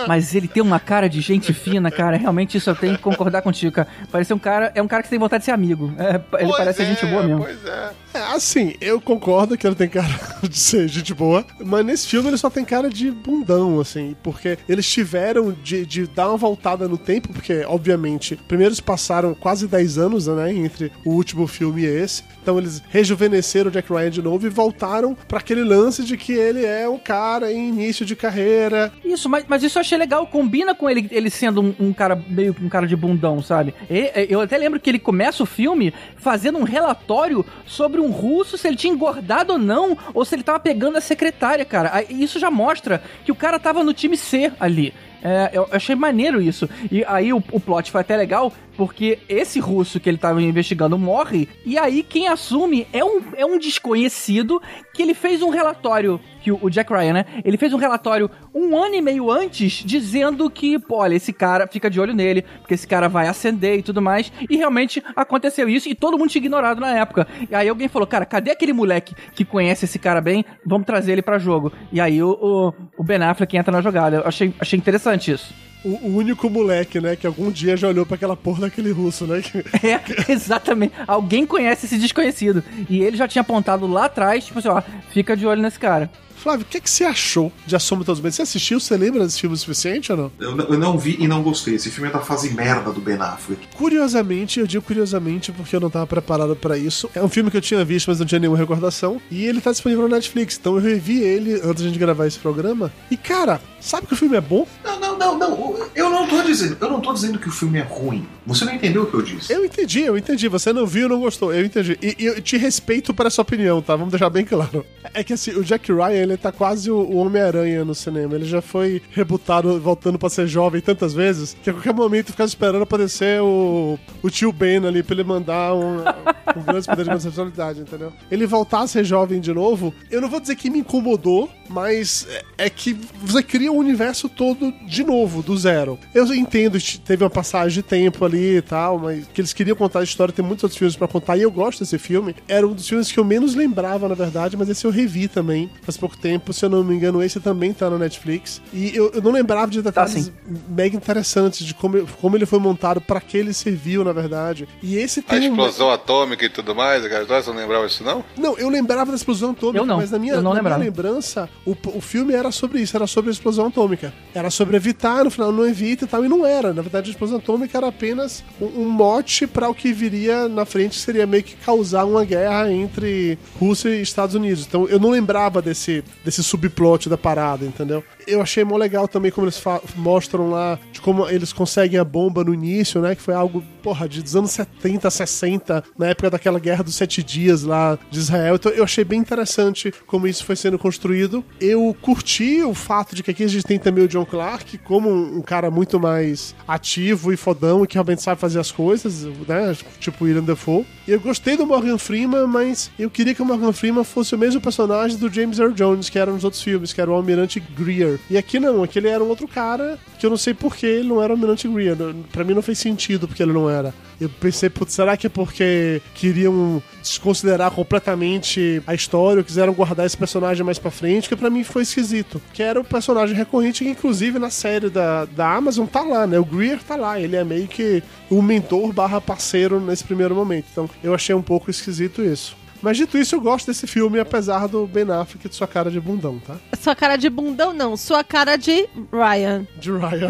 Mas 0.07 0.35
ele 0.35 0.49
tem 0.49 0.63
uma 0.63 0.81
cara 0.81 1.11
de 1.11 1.21
gente 1.21 1.53
fina, 1.53 1.91
cara. 1.91 2.17
Realmente 2.17 2.57
isso 2.57 2.71
eu 2.71 2.75
tenho 2.75 2.97
que 2.97 3.03
concordar 3.03 3.43
contigo, 3.43 3.71
cara. 3.73 3.89
Parece 4.11 4.33
um 4.33 4.39
cara. 4.39 4.73
É 4.75 4.81
um 4.81 4.89
cara 4.89 5.03
que 5.03 5.11
tem 5.11 5.19
vontade 5.19 5.43
de 5.43 5.45
ser 5.45 5.51
amigo. 5.51 5.93
É, 5.99 6.15
ele 6.15 6.23
Pois 6.49 6.57
parece 6.57 6.83
é, 6.83 6.87
gente 6.87 7.05
boa 7.05 7.23
mesmo. 7.23 7.45
Pois 7.45 7.67
é. 7.67 7.91
É, 8.19 8.35
assim, 8.35 8.75
eu 8.81 9.01
concordo 9.01 9.57
que 9.57 9.65
ele 9.65 9.77
tem 9.77 9.89
cara 9.89 10.09
de 10.43 10.59
ser 10.59 10.89
gente 10.89 11.15
boa, 11.15 11.45
mas 11.65 11.87
nesse 11.87 12.09
filme 12.09 12.29
ele 12.29 12.37
só 12.37 12.51
tem 12.51 12.65
cara 12.65 12.91
de 12.91 13.13
bundão, 13.13 13.79
assim, 13.79 14.17
porque 14.25 14.59
eles 14.69 14.91
tiveram 14.91 15.53
de, 15.53 15.87
de 15.87 16.07
dar 16.09 16.29
uma 16.31 16.37
voltada 16.37 16.89
no 16.89 16.99
tempo, 16.99 17.29
porque, 17.33 17.65
obviamente, 17.65 18.35
primeiro 18.49 18.71
eles 18.71 18.81
passaram 18.81 19.35
quase 19.35 19.69
10 19.69 19.99
anos, 19.99 20.27
né, 20.27 20.53
entre 20.53 20.91
o 21.05 21.11
último 21.11 21.47
filme 21.47 21.83
e 21.83 21.87
esse, 21.87 22.25
então 22.43 22.59
eles 22.59 22.83
rejuvenesceram 22.89 23.71
Jack 23.71 23.89
Ryan 23.93 24.11
de 24.11 24.23
novo 24.23 24.47
e 24.47 24.51
voltaram 24.51 25.17
pra 25.29 25.39
aquele 25.39 25.63
lance 25.63 26.03
de 26.05 26.17
que 26.17 26.33
ele 26.33 26.65
é 26.65 26.89
um 26.89 26.99
cara 26.99 27.53
em 27.53 27.69
início 27.69 28.05
de 28.05 28.17
carreira. 28.17 28.93
Isso, 29.05 29.29
mas, 29.29 29.45
mas 29.47 29.63
isso 29.63 29.79
eu 29.79 29.81
achei 29.81 29.97
legal. 29.99 30.27
Combina 30.27 30.75
com 30.75 30.91
ele, 30.91 31.07
ele 31.13 31.31
sendo 31.31 31.61
um, 31.61 31.75
um 31.79 31.93
cara 31.93 32.21
meio 32.29 32.57
um 32.61 32.69
cara 32.69 32.87
de 32.87 32.97
bundão, 32.97 33.41
sabe? 33.43 33.75
E- 33.89 34.27
eu 34.29 34.41
até 34.41 34.57
lembro 34.59 34.81
que 34.81 34.89
ele 34.91 34.99
começa 34.99 35.43
o 35.43 35.47
filme 35.47 35.93
fazendo 36.17 36.59
um 36.59 36.65
relatório 36.65 37.45
sobre 37.67 38.01
um 38.01 38.08
russo, 38.11 38.59
se 38.59 38.67
ele 38.67 38.77
tinha 38.77 38.93
engordado 38.93 39.55
ou 39.55 39.59
não, 39.59 39.97
ou 40.15 40.25
se 40.25 40.35
ele 40.35 40.43
tava 40.43 40.61
pegando 40.61 40.99
a 40.99 41.01
secretária, 41.01 41.65
cara. 41.65 42.05
Isso 42.09 42.39
já 42.39 42.51
mostra 42.51 43.03
que 43.25 43.33
o 43.33 43.35
cara 43.35 43.59
tava 43.59 43.83
no 43.83 43.93
time 43.93 44.17
C 44.17 44.53
ali. 44.59 44.95
É, 45.23 45.51
eu 45.53 45.69
achei 45.73 45.95
maneiro 45.95 46.41
isso. 46.41 46.69
E 46.91 47.05
aí 47.05 47.33
o, 47.33 47.43
o 47.53 47.61
plot 47.61 47.91
foi 47.91 48.01
até 48.01 48.17
legal, 48.17 48.53
porque 48.79 49.19
esse 49.29 49.59
russo 49.59 49.99
que 49.99 50.09
ele 50.09 50.19
tava 50.19 50.41
investigando 50.41 50.97
morre, 50.97 51.49
e 51.67 51.77
aí 51.77 52.05
quem 52.05 52.29
assume 52.29 52.87
é 52.93 53.05
um, 53.05 53.21
é 53.37 53.45
um 53.45 53.59
desconhecido 53.59 54.63
que 54.95 55.03
ele 55.03 55.15
fez 55.15 55.43
um 55.43 55.51
relatório, 55.51 56.21
que 56.41 56.53
o, 56.53 56.71
Jack 56.71 56.93
Ryan, 56.93 57.13
né? 57.13 57.25
Ele 57.45 57.57
fez 57.57 57.73
um 57.73 57.77
relatório 57.77 58.31
um 58.55 58.79
ano 58.79 58.95
e 58.95 59.03
meio 59.03 59.33
antes, 59.33 59.83
dizendo 59.85 60.49
que, 60.49 60.79
pô, 60.79 60.99
olha, 60.99 61.17
esse 61.17 61.33
cara 61.33 61.67
fica 61.67 61.91
de 61.91 62.01
olho 62.01 62.15
nele, 62.15 62.43
porque 62.61 62.75
esse 62.75 62.87
cara 62.87 63.09
vai 63.09 63.27
ascender 63.27 63.81
e 63.81 63.83
tudo 63.83 64.01
mais. 64.01 64.31
E 64.49 64.57
realmente 64.57 65.03
aconteceu 65.17 65.69
isso, 65.69 65.89
e 65.89 65.95
todo 65.97 66.17
mundo 66.17 66.31
tinha 66.31 66.41
ignorado 66.41 66.81
na 66.81 66.97
época. 66.97 67.27
E 67.51 67.55
aí 67.57 67.69
alguém 67.69 67.89
falou, 67.89 68.07
cara, 68.07 68.25
cadê 68.25 68.53
aquele 68.53 68.73
moleque 68.73 69.13
que 69.35 69.45
conhece 69.45 69.87
esse 69.87 69.99
cara 69.99 70.21
bem? 70.21 70.45
Vamos 70.65 70.87
trazer 70.87 71.11
ele 71.11 71.23
pra 71.23 71.37
jogo. 71.37 71.73
E 71.91 72.01
aí 72.01 72.23
o, 72.23 72.31
o, 72.31 72.75
o 72.97 73.03
Ben 73.03 73.21
Affleck 73.21 73.57
entra 73.57 73.73
na 73.73 73.81
jogada. 73.81 74.19
Eu 74.19 74.29
achei, 74.29 74.55
achei 74.61 74.79
interessante 74.79 75.33
isso. 75.33 75.53
O, 75.85 76.17
único 76.17 76.51
moleque, 76.51 77.01
né, 77.01 77.15
que 77.15 77.27
algum 77.27 77.51
dia 77.51 77.77
já 77.77 77.89
olhou 77.89 78.05
pra 78.05 78.17
aquela 78.17 78.37
porra 78.37 78.63
daquele 78.63 78.91
russo, 78.91 79.27
né? 79.27 79.43
É, 79.83 80.33
exatamente. 80.33 80.93
Alguém 81.07 81.47
conhece 81.47 81.87
esse 81.87 81.99
desconhecido. 81.99 82.65
E 82.91 83.01
ele 83.01 83.17
já 83.17 83.29
tinha 83.29 83.43
apontado 83.43 83.87
lá 83.87 84.07
atrás, 84.07 84.45
tipo 84.45 84.59
assim, 84.59 84.69
ó, 84.69 84.83
fica 85.11 85.37
de 85.37 85.47
olho 85.47 85.63
nesse 85.63 85.79
cara. 85.79 86.11
Flávio, 86.39 86.65
o 86.65 86.69
que, 86.69 86.81
que 86.81 86.89
você 86.91 87.05
achou 87.05 87.53
de 87.67 87.75
A 87.77 87.79
Sombra 87.79 88.05
Todos 88.05 88.19
os 88.19 88.23
Bens? 88.23 88.35
Você 88.37 88.43
assistiu? 88.43 88.81
Você 88.81 88.97
lembra 88.97 89.25
desse 89.25 89.41
filme 89.41 89.55
o 89.55 89.59
suficiente 89.59 90.11
ou 90.13 90.19
não? 90.19 90.33
Eu, 90.39 90.55
não- 90.57 90.65
eu 90.67 90.79
não 90.79 90.99
vi 90.99 91.17
e 91.19 91.27
não 91.29 91.43
gostei. 91.43 91.75
Esse 91.75 91.91
filme 91.91 92.09
é 92.09 92.13
da 92.13 92.21
fase 92.21 92.51
merda 92.55 92.93
do 92.93 93.01
Ben 93.01 93.17
Affleck. 93.17 93.67
Curiosamente, 93.77 94.61
eu 94.61 94.67
digo 94.67 94.85
curiosamente 94.85 95.51
porque 95.51 95.75
eu 95.75 95.81
não 95.81 95.91
tava 95.91 96.07
preparado 96.07 96.55
pra 96.55 96.77
isso. 96.79 97.11
É 97.15 97.23
um 97.23 97.29
filme 97.29 97.51
que 97.51 97.57
eu 97.57 97.61
tinha 97.61 97.85
visto, 97.85 98.09
mas 98.09 98.19
não 98.21 98.27
tinha 98.27 98.39
nenhuma 98.39 98.57
recordação. 98.59 99.21
E 99.31 99.45
ele 99.45 99.61
tá 99.61 99.73
disponível 99.73 100.09
na 100.09 100.17
Netflix. 100.17 100.57
Então 100.61 100.77
eu 100.77 100.83
revi 100.83 101.21
ele 101.21 101.55
antes 101.55 101.83
de 101.83 101.85
a 101.85 101.91
gente 101.91 101.99
gravar 101.99 102.27
esse 102.27 102.39
programa. 102.39 102.93
E 103.11 103.17
cara, 103.17 103.61
sabe 103.81 104.07
que 104.07 104.13
o 104.15 104.17
filme 104.17 104.37
é 104.37 104.41
bom? 104.41 104.67
Não, 104.85 105.01
não, 105.01 105.19
não, 105.19 105.39
não. 105.39 105.89
Eu 105.95 106.11
não 106.11 106.29
tô 106.29 106.43
dizendo, 106.43 106.77
eu 106.81 106.89
não 106.91 107.01
tô 107.01 107.13
dizendo 107.13 107.39
que 107.39 107.49
o 107.49 107.53
filme 107.53 107.79
é 107.79 107.83
ruim. 107.83 108.27
Você 108.47 108.65
não 108.65 108.73
entendeu 108.73 109.03
o 109.03 109.07
que 109.07 109.15
eu 109.15 109.23
disse. 109.23 109.53
Eu 109.53 109.65
entendi, 109.65 110.01
eu 110.03 110.17
entendi. 110.17 110.47
Você 110.49 110.73
não 110.73 110.87
viu, 110.87 111.09
não 111.09 111.19
gostou. 111.21 111.53
Eu 111.53 111.65
entendi. 111.65 111.99
E, 112.01 112.17
e 112.19 112.25
eu 112.27 112.41
te 112.41 112.57
respeito 112.57 113.13
por 113.13 113.27
essa 113.27 113.43
opinião, 113.43 113.83
tá? 113.83 113.97
Vamos 113.97 114.13
deixar 114.13 114.31
bem 114.31 114.45
claro. 114.45 114.87
É 115.13 115.25
que 115.25 115.33
assim, 115.33 115.51
o 115.53 115.65
Jack 115.65 115.91
Ryan, 115.93 116.28
ele 116.33 116.39
tá 116.39 116.53
quase 116.53 116.91
o, 116.91 117.17
Homem-Aranha 117.17 117.85
no 117.85 117.95
cinema. 117.95 118.35
Ele 118.35 118.45
já 118.45 118.61
foi 118.61 119.03
rebutado, 119.11 119.81
voltando 119.81 120.19
pra 120.19 120.29
ser 120.29 120.47
jovem 120.47 120.81
tantas 120.81 121.13
vezes, 121.13 121.57
que 121.63 121.71
a 121.71 121.73
qualquer 121.73 121.95
momento 121.95 122.33
ficava 122.33 122.49
esperando 122.49 122.83
aparecer 122.83 123.41
o, 123.43 123.99
o 124.23 124.31
tio 124.31 124.53
Ben 124.53 124.87
ali 124.87 125.03
pra 125.03 125.15
ele 125.15 125.25
mandar 125.25 125.75
um, 125.75 125.99
um 126.57 126.63
grande 126.63 126.87
poder 126.87 127.05
de 127.05 127.11
responsabilidade, 127.11 127.81
entendeu? 127.81 128.13
Ele 128.31 128.47
voltar 128.47 128.81
a 128.81 128.87
ser 128.87 129.05
jovem 129.05 129.41
de 129.41 129.53
novo, 129.53 129.95
eu 130.11 130.21
não 130.21 130.29
vou 130.29 130.41
dizer 130.41 130.57
que 130.57 130.71
me 130.71 130.81
incomodou, 130.81 131.51
mas 131.69 132.27
é, 132.29 132.67
é 132.67 132.71
que 132.71 132.99
você 133.23 133.43
cria 133.43 133.71
o 133.71 133.77
universo 133.77 134.29
todo 134.29 134.73
de 134.87 135.05
novo, 135.05 135.43
do 135.43 135.57
zero. 135.57 135.99
Eu 136.15 136.33
entendo, 136.35 136.79
teve 137.05 137.25
uma 137.25 137.31
passagem 137.31 137.83
de 137.83 137.83
tempo 137.83 138.25
ali 138.25 138.57
e 138.57 138.63
tal, 138.63 138.99
mas 138.99 139.27
que 139.33 139.41
eles 139.41 139.53
queriam 139.53 139.77
contar 139.77 140.01
a 140.01 140.05
história, 140.05 140.33
tem 140.33 140.45
muitos 140.45 140.65
outros 140.65 140.79
filmes 140.79 140.97
pra 140.97 141.09
contar, 141.09 141.37
e 141.37 141.43
eu 141.43 141.51
gosto 141.51 141.81
desse 141.81 141.99
filme. 141.99 142.35
Era 142.47 142.67
um 142.67 142.73
dos 142.73 142.89
filmes 142.89 143.11
que 143.13 143.19
eu 143.19 143.25
menos 143.25 143.55
lembrava, 143.55 144.09
na 144.09 144.15
verdade, 144.15 144.57
mas 144.57 144.69
esse 144.69 144.85
eu 144.85 144.91
revi 144.91 145.29
também, 145.29 145.71
faz 145.83 145.97
pouco 145.97 146.17
tempo, 146.21 146.53
se 146.53 146.65
eu 146.65 146.69
não 146.69 146.83
me 146.85 146.95
engano, 146.95 147.23
esse 147.23 147.41
também 147.41 147.73
tá 147.73 147.89
na 147.91 147.99
Netflix. 147.99 148.61
E 148.73 148.95
eu, 148.95 149.11
eu 149.15 149.23
não 149.23 149.31
lembrava 149.31 149.71
de 149.71 149.83
detalhes 149.83 150.13
sim. 150.13 150.33
mega 150.69 150.97
interessantes 150.97 151.67
de 151.67 151.75
como, 151.75 152.07
como 152.21 152.37
ele 152.37 152.47
foi 152.47 152.59
montado, 152.59 153.01
pra 153.01 153.21
que 153.21 153.37
ele 153.37 153.53
serviu, 153.53 154.05
na 154.05 154.13
verdade. 154.13 154.69
E 154.83 154.97
esse 154.97 155.21
A 155.21 155.23
tem 155.23 155.49
um- 155.49 155.53
explosão 155.53 155.91
atômica 155.91 156.45
e 156.45 156.49
tudo 156.49 156.75
mais, 156.75 157.05
história, 157.05 157.43
você 157.43 157.51
não 157.51 157.57
lembrava 157.59 157.87
isso, 157.87 158.03
não? 158.05 158.25
não, 158.37 158.57
eu 158.59 158.69
lembrava 158.69 159.11
da 159.11 159.17
explosão 159.17 159.51
atômica, 159.51 159.79
Eu 159.79 159.87
não, 159.87 159.97
mas 159.97 160.11
na 160.11 160.19
minha, 160.19 160.35
eu 160.35 160.43
não 160.43 160.55
na 160.55 160.63
minha 160.63 160.77
lembrança, 160.77 161.49
o, 161.67 161.77
o 161.95 162.01
filme 162.01 162.33
era 162.35 162.51
sobre 162.51 162.81
isso, 162.81 162.97
era 162.97 163.07
sobre 163.07 163.31
a 163.31 163.33
explosão 163.33 163.67
atômica. 163.67 164.13
Era 164.35 164.51
sobre 164.51 164.77
evitar, 164.77 165.25
no 165.25 165.31
final 165.31 165.53
não 165.53 165.67
evita 165.67 166.05
e 166.05 166.09
tal, 166.09 166.25
e 166.25 166.29
não 166.29 166.45
era. 166.45 166.73
Na 166.73 166.83
verdade, 166.83 167.11
a 167.11 167.13
explosão 167.13 167.39
atômica 167.39 167.77
era 167.77 167.89
apenas 167.89 168.45
um, 168.61 168.83
um 168.83 168.89
mote 168.89 169.47
para 169.47 169.69
o 169.69 169.75
que 169.75 169.93
viria 169.93 170.49
na 170.49 170.65
frente, 170.65 170.97
que 170.99 171.05
seria 171.05 171.27
meio 171.27 171.43
que 171.43 171.57
causar 171.57 172.05
uma 172.05 172.25
guerra 172.25 172.71
entre 172.71 173.39
Rússia 173.59 173.91
e 173.91 174.03
Estados 174.03 174.35
Unidos. 174.35 174.67
Então 174.67 174.89
eu 174.89 174.99
não 174.99 175.11
lembrava 175.11 175.61
desse, 175.63 176.05
desse 176.25 176.43
subplot 176.43 177.09
da 177.09 177.19
parada, 177.19 177.65
entendeu? 177.65 178.03
Eu 178.27 178.43
achei 178.43 178.65
mó 178.65 178.77
legal 178.77 179.09
também 179.09 179.31
como 179.31 179.47
eles 179.47 179.63
mostram 179.97 180.51
lá 180.51 180.79
de 180.93 181.01
como 181.01 181.29
eles 181.29 181.53
conseguem 181.53 181.99
a 181.99 182.05
bomba 182.05 182.45
no 182.45 182.53
início, 182.53 183.01
né? 183.01 183.15
Que 183.15 183.23
foi 183.23 183.35
algo, 183.35 183.63
porra, 183.83 184.09
de 184.09 184.23
dos 184.23 184.37
anos 184.37 184.51
70, 184.51 185.11
60, 185.11 185.85
na 185.97 186.09
época 186.09 186.31
daquela 186.31 186.59
guerra 186.59 186.85
dos 186.85 186.95
sete 186.95 187.23
dias 187.23 187.63
lá 187.63 187.99
de 188.11 188.19
Israel. 188.19 188.57
Então 188.57 188.73
eu 188.73 188.85
achei 188.85 189.05
bem 189.05 189.19
interessante 189.19 189.93
como 190.07 190.27
isso 190.27 190.45
foi 190.45 190.57
sendo 190.57 190.79
construído. 190.79 191.45
Eu 191.61 191.97
curti 192.01 192.63
o 192.63 192.75
fato 192.75 193.15
de 193.15 193.23
que 193.23 193.31
aqui 193.31 193.45
a 193.45 193.49
gente 193.49 193.65
tem 193.65 193.79
também 193.79 194.05
o 194.05 194.09
John 194.09 194.25
Clark 194.25 194.79
como 194.79 195.11
um, 195.11 195.41
cara 195.43 195.71
muito 195.71 195.99
mais 195.99 196.55
ativo 196.67 197.33
e 197.33 197.37
fodão 197.37 197.85
e 197.85 197.87
que 197.87 197.95
realmente 197.95 198.23
sabe 198.23 198.41
fazer 198.41 198.61
as 198.61 198.71
coisas, 198.71 199.25
né? 199.47 199.77
Tipo 199.99 200.25
William 200.25 200.43
Defoe. 200.43 200.85
E 201.07 201.13
eu 201.13 201.21
gostei 201.21 201.57
do 201.57 201.67
Morgan 201.67 201.99
Freeman, 201.99 202.47
mas 202.47 202.91
eu 202.99 203.11
queria 203.11 203.35
que 203.35 203.43
o 203.43 203.47
Morgan 203.47 203.73
Freeman 203.73 204.05
fosse 204.05 204.35
o 204.35 204.39
mesmo 204.39 204.61
personagem 204.61 205.17
do 205.17 205.33
James 205.33 205.59
Earl 205.59 205.73
Jones, 205.73 205.98
que 206.07 206.19
era 206.19 206.31
nos 206.31 206.45
outros 206.45 206.63
filmes, 206.63 206.93
que 206.93 207.01
era 207.01 207.11
o 207.11 207.15
Almirante 207.15 207.59
Greer. 207.59 208.21
E 208.29 208.37
aqui 208.37 208.61
não, 208.61 208.83
aqui 208.83 208.99
ele 208.99 209.09
era 209.09 209.25
um 209.25 209.29
outro 209.29 209.49
cara 209.49 209.99
que 210.19 210.27
eu 210.27 210.31
não 210.31 210.37
sei 210.37 210.53
por 210.53 210.77
que 210.77 210.85
ele 210.85 211.09
não 211.09 211.23
era 211.23 211.33
o 211.33 211.37
Almirante 211.37 211.67
Greer. 211.67 211.97
Pra 212.31 212.45
mim 212.45 212.53
não 212.53 212.61
fez 212.61 212.79
sentido 212.79 213.27
porque 213.27 213.43
ele 213.43 213.53
não 213.53 213.71
era. 213.71 213.95
Eu 214.21 214.29
pensei, 214.29 214.69
putz, 214.69 214.93
será 214.93 215.17
que 215.17 215.29
é 215.29 215.31
porque 215.31 216.03
queriam 216.15 216.83
desconsiderar 217.01 217.71
completamente 217.71 218.83
a 218.87 218.95
história 218.95 219.41
ou 219.41 219.45
quiseram 219.45 219.73
guardar 219.73 220.05
esse 220.05 220.17
personagem 220.17 220.65
mais 220.65 220.79
pra 220.79 220.91
frente? 220.91 221.29
Que 221.29 221.37
pra 221.37 221.49
mim 221.49 221.63
foi 221.63 221.83
esquisito. 221.83 222.43
Que 222.53 222.63
era 222.63 222.81
o 222.81 222.85
personagem 222.85 223.37
recorrente 223.37 223.85
que, 223.85 223.91
inclusive, 223.91 224.39
na 224.39 224.51
série 224.51 224.91
da, 224.91 225.25
da 225.25 225.55
Amazon 225.55 225.87
tá 225.87 226.03
lá, 226.03 226.27
né? 226.27 226.39
O 226.39 226.45
Greer 226.45 226.83
tá 226.83 226.97
lá. 226.97 227.21
Ele 227.21 227.37
é 227.37 227.45
meio 227.45 227.69
que 227.69 228.03
o 228.29 228.43
mentor 228.43 228.93
barra 228.93 229.21
parceiro 229.21 229.81
nesse 229.81 230.03
primeiro 230.05 230.35
momento. 230.35 230.67
Então 230.71 230.91
eu 231.03 231.15
achei 231.15 231.35
um 231.35 231.43
pouco 231.43 231.71
esquisito 231.71 232.23
isso. 232.23 232.57
Mas 232.83 232.97
dito 232.97 233.19
isso, 233.19 233.35
eu 233.35 233.41
gosto 233.41 233.67
desse 233.67 233.87
filme, 233.87 234.19
apesar 234.21 234.67
do 234.69 234.87
Ben 234.87 235.11
Affleck 235.11 235.47
e 235.47 235.49
de 235.49 235.55
sua 235.55 235.67
cara 235.67 235.91
de 235.91 236.01
bundão, 236.01 236.39
tá? 236.39 236.57
Sua 236.81 236.95
cara 236.95 237.17
de 237.17 237.29
bundão, 237.29 237.73
não. 237.73 237.97
Sua 237.97 238.23
cara 238.23 238.57
de 238.57 238.89
Ryan. 239.13 239.67
De 239.77 239.91
Ryan. 239.91 240.29